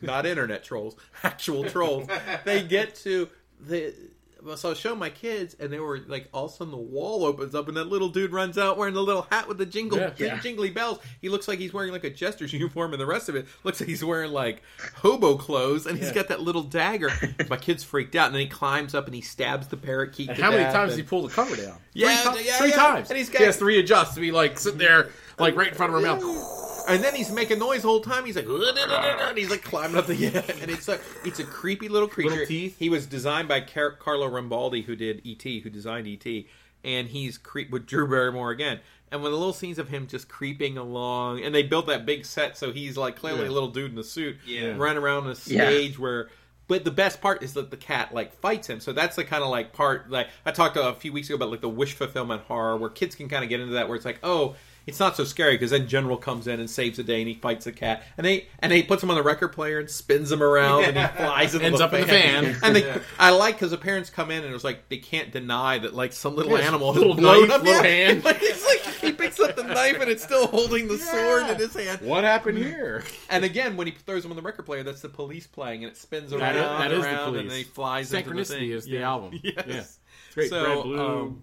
not 0.00 0.26
internet 0.26 0.64
trolls, 0.64 0.96
actual 1.22 1.64
trolls. 1.64 2.08
They 2.44 2.62
get 2.62 2.94
to 2.96 3.28
the. 3.60 3.94
Well, 4.42 4.56
So 4.56 4.68
I 4.68 4.70
was 4.70 4.78
showing 4.78 4.98
my 4.98 5.10
kids, 5.10 5.56
and 5.58 5.72
they 5.72 5.78
were 5.80 5.98
like, 6.06 6.28
all 6.32 6.46
of 6.46 6.52
a 6.52 6.54
sudden 6.54 6.70
the 6.70 6.76
wall 6.76 7.24
opens 7.24 7.54
up, 7.54 7.68
and 7.68 7.76
that 7.76 7.84
little 7.88 8.08
dude 8.08 8.32
runs 8.32 8.56
out 8.58 8.76
wearing 8.78 8.94
the 8.94 9.02
little 9.02 9.26
hat 9.30 9.48
with 9.48 9.58
the 9.58 9.66
jingle, 9.66 9.98
Yeah. 9.98 10.12
Yeah. 10.16 10.40
jingly 10.40 10.70
bells. 10.70 10.98
He 11.20 11.28
looks 11.28 11.48
like 11.48 11.58
he's 11.58 11.72
wearing 11.72 11.92
like 11.92 12.04
a 12.04 12.10
jester's 12.10 12.52
uniform, 12.52 12.92
and 12.92 13.00
the 13.00 13.06
rest 13.06 13.28
of 13.28 13.36
it 13.36 13.46
looks 13.64 13.80
like 13.80 13.88
he's 13.88 14.04
wearing 14.04 14.32
like 14.32 14.62
hobo 14.96 15.36
clothes, 15.36 15.86
and 15.86 15.98
he's 15.98 16.08
Yeah. 16.08 16.14
got 16.14 16.28
that 16.28 16.40
little 16.40 16.62
dagger. 16.62 17.10
my 17.48 17.56
kid's 17.56 17.82
freaked 17.84 18.14
out, 18.16 18.26
and 18.26 18.34
then 18.34 18.42
he 18.42 18.48
climbs 18.48 18.94
up 18.94 19.06
and 19.06 19.14
he 19.14 19.20
stabs 19.20 19.66
the 19.68 19.76
parakeet. 19.76 20.28
And 20.30 20.38
how 20.38 20.50
many 20.50 20.64
times 20.64 20.92
and- 20.92 20.98
did 20.98 21.04
he 21.04 21.08
pull 21.08 21.22
the 21.26 21.34
cover 21.34 21.56
down? 21.56 21.76
Yeah, 21.92 22.16
three, 22.16 22.42
ti- 22.42 22.46
yeah, 22.48 22.58
three 22.58 22.68
yeah. 22.70 22.76
times. 22.76 23.08
And 23.10 23.18
he's 23.18 23.28
got- 23.30 23.38
he 23.40 23.44
has 23.44 23.56
to 23.58 23.64
readjust 23.64 24.14
to 24.14 24.20
be 24.20 24.30
like 24.30 24.58
sitting 24.58 24.78
there, 24.78 25.10
like 25.38 25.56
right 25.56 25.68
in 25.68 25.74
front 25.74 25.94
of 25.94 26.00
her 26.00 26.06
mouth. 26.06 26.77
And 26.88 27.04
then 27.04 27.14
he's 27.14 27.30
making 27.30 27.58
noise 27.58 27.82
the 27.82 27.88
whole 27.88 28.00
time. 28.00 28.24
He's 28.24 28.36
like, 28.36 28.46
and 28.46 29.36
he's 29.38 29.50
like 29.50 29.62
climbing 29.62 29.96
up 29.96 30.06
the 30.06 30.16
yeah, 30.16 30.42
and 30.60 30.70
it's 30.70 30.88
like 30.88 31.00
it's 31.24 31.38
a 31.38 31.44
creepy 31.44 31.88
little 31.88 32.08
creature. 32.08 32.30
Little 32.30 32.46
teeth. 32.46 32.78
He 32.78 32.88
was 32.88 33.06
designed 33.06 33.48
by 33.48 33.60
Car- 33.60 33.92
Carlo 33.92 34.28
Rambaldi, 34.28 34.84
who 34.84 34.96
did 34.96 35.22
ET, 35.26 35.42
who 35.42 35.70
designed 35.70 36.06
ET, 36.06 36.44
and 36.84 37.08
he's 37.08 37.38
creep 37.38 37.70
with 37.70 37.86
Drew 37.86 38.08
Barrymore 38.08 38.50
again. 38.50 38.80
And 39.10 39.22
when 39.22 39.32
the 39.32 39.38
little 39.38 39.54
scenes 39.54 39.78
of 39.78 39.88
him 39.88 40.06
just 40.06 40.28
creeping 40.28 40.76
along, 40.76 41.42
and 41.42 41.54
they 41.54 41.62
built 41.62 41.86
that 41.86 42.04
big 42.04 42.26
set, 42.26 42.58
so 42.58 42.72
he's 42.72 42.96
like 42.96 43.16
clearly 43.16 43.42
Yeah. 43.44 43.48
a 43.48 43.52
little 43.52 43.70
dude 43.70 43.92
in 43.92 43.98
a 43.98 44.04
suit, 44.04 44.36
Yeah. 44.46 44.74
running 44.76 45.02
around 45.02 45.26
a 45.26 45.30
Yeah. 45.46 45.66
stage 45.68 45.98
where. 45.98 46.28
But 46.68 46.84
the 46.84 46.90
best 46.90 47.22
part 47.22 47.42
is 47.42 47.54
that 47.54 47.70
the 47.70 47.78
cat 47.78 48.12
like 48.12 48.38
fights 48.42 48.68
him. 48.68 48.80
So 48.80 48.92
that's 48.92 49.16
the 49.16 49.24
kind 49.24 49.42
of 49.42 49.48
like 49.48 49.72
part 49.72 50.10
like 50.10 50.28
I 50.44 50.50
talked 50.50 50.76
a 50.76 50.92
few 50.92 51.14
weeks 51.14 51.28
ago 51.28 51.36
about 51.36 51.50
like 51.50 51.62
the 51.62 51.68
wish 51.70 51.94
fulfillment 51.94 52.42
horror 52.42 52.76
where 52.76 52.90
kids 52.90 53.14
can 53.14 53.26
kind 53.30 53.42
of 53.42 53.48
get 53.48 53.60
into 53.60 53.72
that 53.72 53.88
where 53.88 53.96
it's 53.96 54.04
like 54.04 54.18
oh 54.22 54.54
it's 54.88 54.98
not 54.98 55.16
so 55.16 55.24
scary 55.24 55.54
because 55.54 55.70
then 55.70 55.86
General 55.86 56.16
comes 56.16 56.46
in 56.46 56.58
and 56.60 56.68
saves 56.68 56.96
the 56.96 57.02
day 57.04 57.20
and 57.20 57.28
he 57.28 57.34
fights 57.34 57.64
the 57.66 57.72
cat 57.72 58.02
and 58.16 58.26
they 58.26 58.48
and 58.58 58.72
they 58.72 58.82
puts 58.82 59.02
him 59.02 59.10
on 59.10 59.16
the 59.16 59.22
record 59.22 59.48
player 59.48 59.78
and 59.78 59.88
spins 59.90 60.32
him 60.32 60.42
around 60.42 60.84
and 60.84 60.98
he 60.98 61.06
flies 61.16 61.54
into 61.54 61.66
Ends 61.66 61.78
the 61.78 61.84
up 61.84 61.92
in 61.92 62.00
the 62.00 62.06
fan. 62.06 62.56
and 62.62 62.74
they, 62.74 63.00
I 63.18 63.30
like 63.30 63.54
because 63.56 63.70
the 63.70 63.78
parents 63.78 64.10
come 64.10 64.30
in 64.30 64.44
and 64.44 64.54
it's 64.54 64.64
like 64.64 64.88
they 64.88 64.96
can't 64.98 65.30
deny 65.30 65.78
that 65.78 65.94
like 65.94 66.12
some 66.12 66.34
little 66.34 66.52
Yes, 66.58 66.66
animal 66.66 66.92
little 66.92 67.12
has 67.14 67.20
blown 67.20 67.48
knife, 67.48 67.58
up 67.58 67.62
little 67.64 67.82
hand. 67.84 68.24
like 68.24 68.38
it's 68.40 68.64
like 68.66 68.94
he 68.96 69.12
picks 69.12 69.38
up 69.38 69.54
the 69.54 69.62
knife 69.62 70.00
and 70.00 70.10
it's 70.10 70.22
still 70.24 70.46
holding 70.48 70.88
the 70.88 70.98
sword 70.98 71.48
in 71.50 71.56
his 71.58 71.74
hand 71.74 72.00
What 72.00 72.24
happened 72.24 72.58
here? 72.58 73.04
and 73.30 73.44
again, 73.44 73.76
when 73.76 73.86
he 73.86 73.92
throws 73.92 74.24
him 74.24 74.32
on 74.32 74.36
the 74.36 74.42
record 74.42 74.64
player, 74.66 74.82
that's 74.82 75.02
the 75.02 75.08
police 75.08 75.46
playing, 75.46 75.84
and 75.84 75.92
it 75.92 75.96
spins 75.96 76.32
around 76.32 76.40
That 76.40 76.56
is- 76.56 76.62
that 76.62 76.80
and 76.84 76.92
is 76.94 77.00
the 77.02 77.06
around, 77.08 77.24
police. 77.26 77.40
and 77.42 77.50
then 77.50 77.56
he 77.58 77.64
flies 77.64 78.12
into 78.12 78.30
the 78.30 78.34
Synchronicity 78.40 78.48
thing. 78.58 78.70
is 78.70 78.84
the 78.84 78.90
Yeah. 78.92 79.08
album. 79.08 79.40
Yes. 79.42 79.64
Yeah. 79.66 79.76
It's 79.76 80.34
great. 80.34 80.50
So, 80.50 80.64
Red, 80.76 80.82
blue, 80.82 81.00
um, 81.22 81.42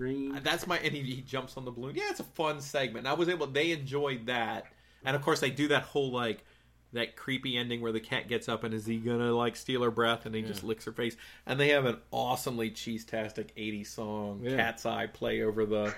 green. 0.00 0.40
That's 0.42 0.66
my 0.66 0.78
and 0.78 0.94
he, 0.94 1.02
he 1.02 1.20
jumps 1.22 1.56
on 1.56 1.64
the 1.64 1.70
balloon. 1.70 1.94
Yeah, 1.94 2.04
it's 2.10 2.20
a 2.20 2.24
fun 2.24 2.60
segment. 2.60 3.06
And 3.06 3.08
I 3.08 3.12
was 3.14 3.28
able. 3.28 3.46
They 3.46 3.70
enjoyed 3.72 4.26
that, 4.26 4.64
and 5.04 5.14
of 5.14 5.22
course 5.22 5.40
they 5.40 5.50
do 5.50 5.68
that 5.68 5.82
whole 5.82 6.10
like 6.10 6.44
that 6.92 7.14
creepy 7.16 7.56
ending 7.56 7.80
where 7.80 7.92
the 7.92 8.00
cat 8.00 8.28
gets 8.28 8.48
up 8.48 8.64
and 8.64 8.74
is 8.74 8.84
he 8.84 8.96
gonna 8.96 9.32
like 9.32 9.54
steal 9.54 9.82
her 9.82 9.92
breath 9.92 10.26
and 10.26 10.34
he 10.34 10.42
just 10.42 10.64
licks 10.64 10.84
her 10.86 10.92
face. 10.92 11.16
And 11.46 11.60
they 11.60 11.68
have 11.68 11.84
an 11.84 11.98
awesomely 12.10 12.70
cheese-tastic 12.70 13.54
'80s 13.56 13.86
song, 13.88 14.40
Yeah. 14.42 14.56
"Cat's 14.56 14.86
Eye," 14.86 15.06
play 15.06 15.42
over 15.42 15.64
the 15.66 15.94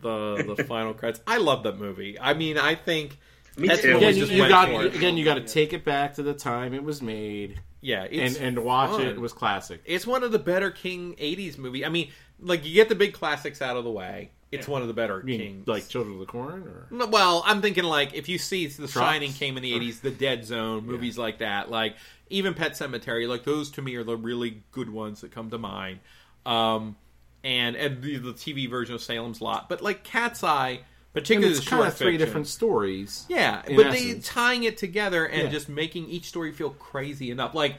the 0.00 0.54
the 0.56 0.64
final 0.68 0.94
credits. 0.94 1.22
I 1.26 1.38
love 1.38 1.62
that 1.64 1.78
movie. 1.78 2.18
I 2.20 2.34
mean, 2.34 2.58
I 2.58 2.74
think. 2.74 3.18
Me 3.58 3.68
that's 3.68 3.80
too. 3.80 3.96
Again, 3.96 4.14
you, 4.16 4.26
you 4.26 4.48
got 4.48 4.68
for. 4.68 4.82
again. 4.84 5.16
You 5.16 5.24
got 5.24 5.36
to 5.36 5.40
take 5.46 5.72
it 5.72 5.82
back 5.82 6.14
to 6.16 6.22
the 6.22 6.34
time 6.34 6.74
it 6.74 6.84
was 6.84 7.00
made, 7.00 7.58
yeah, 7.80 8.02
and 8.02 8.12
it's 8.12 8.36
and 8.38 8.56
to 8.56 8.60
watch 8.62 8.90
fun. 8.90 9.00
it, 9.00 9.08
it 9.08 9.18
was 9.20 9.32
classic. 9.32 9.80
It's 9.86 10.06
one 10.06 10.22
of 10.22 10.30
the 10.30 10.38
better 10.38 10.70
King 10.70 11.14
'80s 11.14 11.56
movie. 11.56 11.82
I 11.82 11.88
mean, 11.88 12.10
like 12.40 12.64
you 12.66 12.74
get 12.74 12.88
the 12.88 12.94
big 12.94 13.12
classics 13.14 13.60
out 13.62 13.76
of 13.76 13.84
the 13.84 13.90
way. 13.90 14.30
It's 14.52 14.68
one 14.68 14.80
of 14.80 14.88
the 14.88 14.94
better 14.94 15.20
I 15.20 15.22
mean, 15.22 15.40
King. 15.40 15.62
like 15.66 15.86
Children 15.88 16.14
of 16.14 16.20
the 16.20 16.26
Corn, 16.26 16.62
or 16.62 16.86
No, 16.90 17.06
Well, 17.06 17.42
I'm 17.44 17.60
thinking 17.60 17.84
like 17.84 18.14
if 18.14 18.28
you 18.28 18.38
see 18.38 18.66
The 18.66 18.86
Trucks? 18.88 18.92
Shining 18.92 19.32
came 19.32 19.56
in 19.58 19.62
the 19.62 19.72
'80s, 19.72 20.00
The 20.00 20.10
Dead 20.10 20.44
Zone, 20.46 20.86
movies 20.86 21.18
like 21.18 21.38
that, 21.38 21.70
like 21.70 21.96
even 22.30 22.54
Pet 22.54 22.72
Sematary, 22.72 23.28
like 23.28 23.44
those 23.44 23.70
to 23.72 23.82
me 23.82 23.96
are 23.96 24.04
the 24.04 24.16
really 24.16 24.62
good 24.72 24.88
ones 24.88 25.20
that 25.20 25.30
come 25.30 25.50
to 25.50 25.58
mind. 25.58 25.98
Um, 26.46 26.96
and 27.44 27.76
and 27.76 28.02
the, 28.02 28.16
the 28.18 28.32
TV 28.32 28.68
version 28.70 28.94
of 28.94 29.02
Salem's 29.02 29.40
Lot, 29.40 29.68
but 29.68 29.82
like 29.82 30.04
Cat's 30.04 30.42
Eye, 30.42 30.70
and 30.70 30.80
particularly 31.12 31.54
it's 31.54 31.64
the 31.64 31.70
kind 31.70 31.80
short 31.80 31.88
of 31.88 31.96
three 31.96 32.12
fiction. 32.12 32.26
different 32.26 32.46
stories. 32.46 33.26
Yeah, 33.28 33.62
in 33.66 33.76
but 33.76 33.90
they 33.92 34.14
tying 34.20 34.62
it 34.64 34.78
together 34.78 35.26
and 35.26 35.42
Yeah. 35.42 35.48
just 35.50 35.68
making 35.68 36.08
each 36.08 36.28
story 36.28 36.52
feel 36.52 36.70
crazy 36.70 37.30
enough. 37.30 37.54
Like 37.54 37.76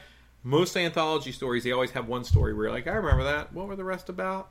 most 0.48 0.76
anthology 0.76 1.30
stories, 1.32 1.62
they 1.64 1.72
always 1.72 1.90
have 1.90 2.08
one 2.08 2.24
story 2.24 2.54
where 2.54 2.66
you're 2.66 2.74
like, 2.74 2.86
I 2.86 2.92
remember 2.92 3.24
that. 3.24 3.52
What 3.52 3.68
were 3.68 3.76
the 3.76 3.84
rest 3.84 4.08
about? 4.08 4.50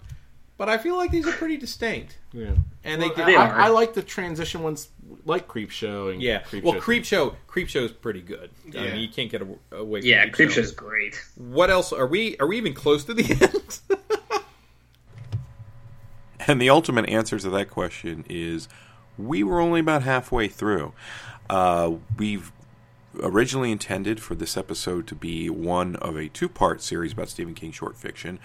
But 0.57 0.69
I 0.69 0.78
feel 0.80 0.95
like 0.95 1.11
these 1.11 1.28
are 1.28 1.32
pretty 1.32 1.57
distinct. 1.57 2.18
Yeah, 2.34 2.52
And 2.84 2.99
Well, 3.02 3.14
they, 3.15 3.24
They 3.26 3.36
I, 3.36 3.48
are. 3.48 3.56
I 3.61 3.68
like 3.69 3.94
the 3.94 4.02
transition 4.02 4.64
ones, 4.64 4.90
like 5.26 5.48
Creep 5.48 5.69
Show. 5.69 6.07
And 6.10 6.19
yeah. 6.22 6.40
Creep 6.40 6.64
well, 6.64 6.74
Show. 6.74 6.80
Creep 6.80 7.06
Show, 7.06 7.36
Creep 7.45 7.69
Show 7.69 7.84
is 7.84 7.91
pretty 7.91 8.22
good. 8.22 8.49
I 8.65 8.69
Yeah. 8.78 8.82
mean, 8.94 9.02
you 9.02 9.07
can't 9.10 9.30
get 9.30 9.41
away. 9.72 10.02
from 10.02 10.07
Yeah, 10.07 10.30
Creep 10.30 10.49
Show 10.52 10.61
is 10.61 10.72
great. 10.72 11.15
What 11.36 11.69
else 11.69 11.94
are 11.94 12.07
we? 12.07 12.38
Are 12.38 12.48
we 12.48 12.57
even 12.57 12.74
close 12.74 13.03
to 13.06 13.14
the 13.14 13.24
end? 13.99 13.99
And 16.48 16.61
the 16.61 16.69
ultimate 16.69 17.10
answer 17.10 17.38
to 17.40 17.49
that 17.52 17.69
question 17.69 18.24
is 18.30 18.68
we 19.18 19.44
were 19.44 19.60
only 19.60 19.80
about 19.80 20.03
halfway 20.03 20.48
through. 20.48 20.94
Uh, 21.49 21.94
we've 22.18 22.52
originally 23.22 23.72
intended 23.72 24.19
for 24.19 24.35
this 24.35 24.57
episode 24.57 25.07
to 25.07 25.15
be 25.15 25.49
one 25.49 25.95
of 25.98 26.15
a 26.15 26.30
two 26.30 26.49
part 26.49 26.81
series 26.81 27.14
about 27.14 27.30
Stephen 27.30 27.53
King 27.53 27.72
short 27.72 27.95
fiction. 27.95 28.39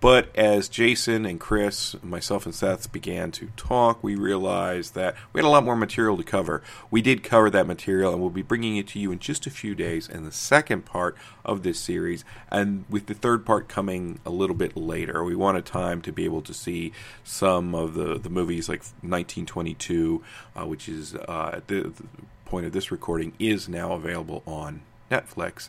But 0.00 0.34
as 0.34 0.68
Jason 0.68 1.26
and 1.26 1.38
Chris, 1.38 1.94
myself 2.02 2.46
and 2.46 2.54
Seth 2.54 2.90
began 2.90 3.30
to 3.32 3.48
talk, 3.56 4.02
we 4.02 4.14
realized 4.14 4.94
that 4.94 5.14
we 5.32 5.40
had 5.40 5.46
a 5.46 5.50
lot 5.50 5.64
more 5.64 5.76
material 5.76 6.16
to 6.16 6.22
cover. 6.22 6.62
We 6.90 7.02
did 7.02 7.22
cover 7.22 7.50
that 7.50 7.66
material, 7.66 8.12
and 8.12 8.20
we'll 8.20 8.30
be 8.30 8.40
bringing 8.40 8.78
it 8.78 8.88
to 8.88 8.98
you 8.98 9.12
in 9.12 9.18
just 9.18 9.46
a 9.46 9.50
few 9.50 9.74
days 9.74 10.08
in 10.08 10.24
the 10.24 10.32
second 10.32 10.86
part 10.86 11.16
of 11.44 11.62
this 11.62 11.78
series, 11.78 12.24
and 12.50 12.84
with 12.88 13.06
the 13.06 13.14
third 13.14 13.44
part 13.44 13.68
coming 13.68 14.20
a 14.24 14.30
little 14.30 14.56
bit 14.56 14.74
later. 14.76 15.22
We 15.22 15.36
wanted 15.36 15.66
time 15.66 16.00
to 16.02 16.12
be 16.12 16.24
able 16.24 16.42
to 16.42 16.54
see 16.54 16.92
some 17.22 17.74
of 17.74 17.92
the, 17.94 18.18
the 18.18 18.30
movies 18.30 18.68
like 18.68 18.80
1922, 19.02 20.22
uh, 20.56 20.66
which 20.66 20.88
is 20.88 21.14
uh, 21.14 21.60
the, 21.66 21.82
the 21.82 22.04
point 22.50 22.66
of 22.66 22.72
this 22.72 22.90
recording, 22.90 23.32
is 23.38 23.68
now 23.68 23.92
available 23.92 24.42
on 24.44 24.82
Netflix 25.10 25.68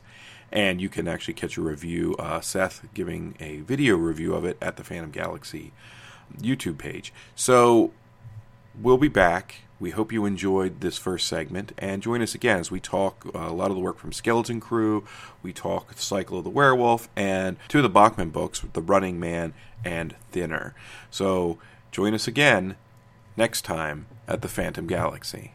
and 0.52 0.82
you 0.82 0.90
can 0.90 1.08
actually 1.08 1.34
catch 1.34 1.58
a 1.58 1.62
review. 1.62 2.16
Uh, 2.20 2.42
Seth 2.42 2.86
giving 2.94 3.36
a 3.40 3.62
video 3.62 3.96
review 3.96 4.34
of 4.34 4.44
it 4.44 4.58
at 4.62 4.76
the 4.76 4.84
Phantom 4.84 5.12
Galaxy 5.12 5.72
YouTube 6.40 6.78
page. 6.78 7.14
So 7.36 7.92
we'll 8.80 8.98
be 8.98 9.08
back. 9.08 9.62
We 9.80 9.92
hope 9.92 10.12
you 10.12 10.26
enjoyed 10.26 10.82
this 10.82 10.98
first 10.98 11.28
segment 11.28 11.72
and 11.78 12.04
join 12.04 12.22
us 12.22 12.36
again 12.36 12.60
as 12.60 12.70
we 12.70 12.80
talk 12.80 13.26
uh, 13.34 13.40
a 13.40 13.54
lot 13.54 13.72
of 13.72 13.76
the 13.76 13.82
work 13.82 13.98
from 13.98 14.12
Skeleton 14.12 14.60
Crew. 14.60 15.06
We 15.42 15.54
talk 15.54 15.94
the 15.94 16.02
Cycle 16.02 16.38
of 16.38 16.44
the 16.44 16.50
Werewolf 16.50 17.10
and 17.16 17.58
two 17.68 17.80
of 17.80 17.84
the 17.84 17.90
Bachman 17.90 18.30
books, 18.30 18.64
The 18.74 18.82
Running 18.82 19.20
Man 19.20 19.54
and 19.86 20.16
Thinner. 20.32 20.76
So 21.10 21.58
join 21.92 22.14
us 22.14 22.28
again 22.28 22.76
next 23.38 23.64
time 23.64 24.08
at 24.28 24.42
the 24.42 24.48
Phantom 24.48 24.86
Galaxy. 24.86 25.54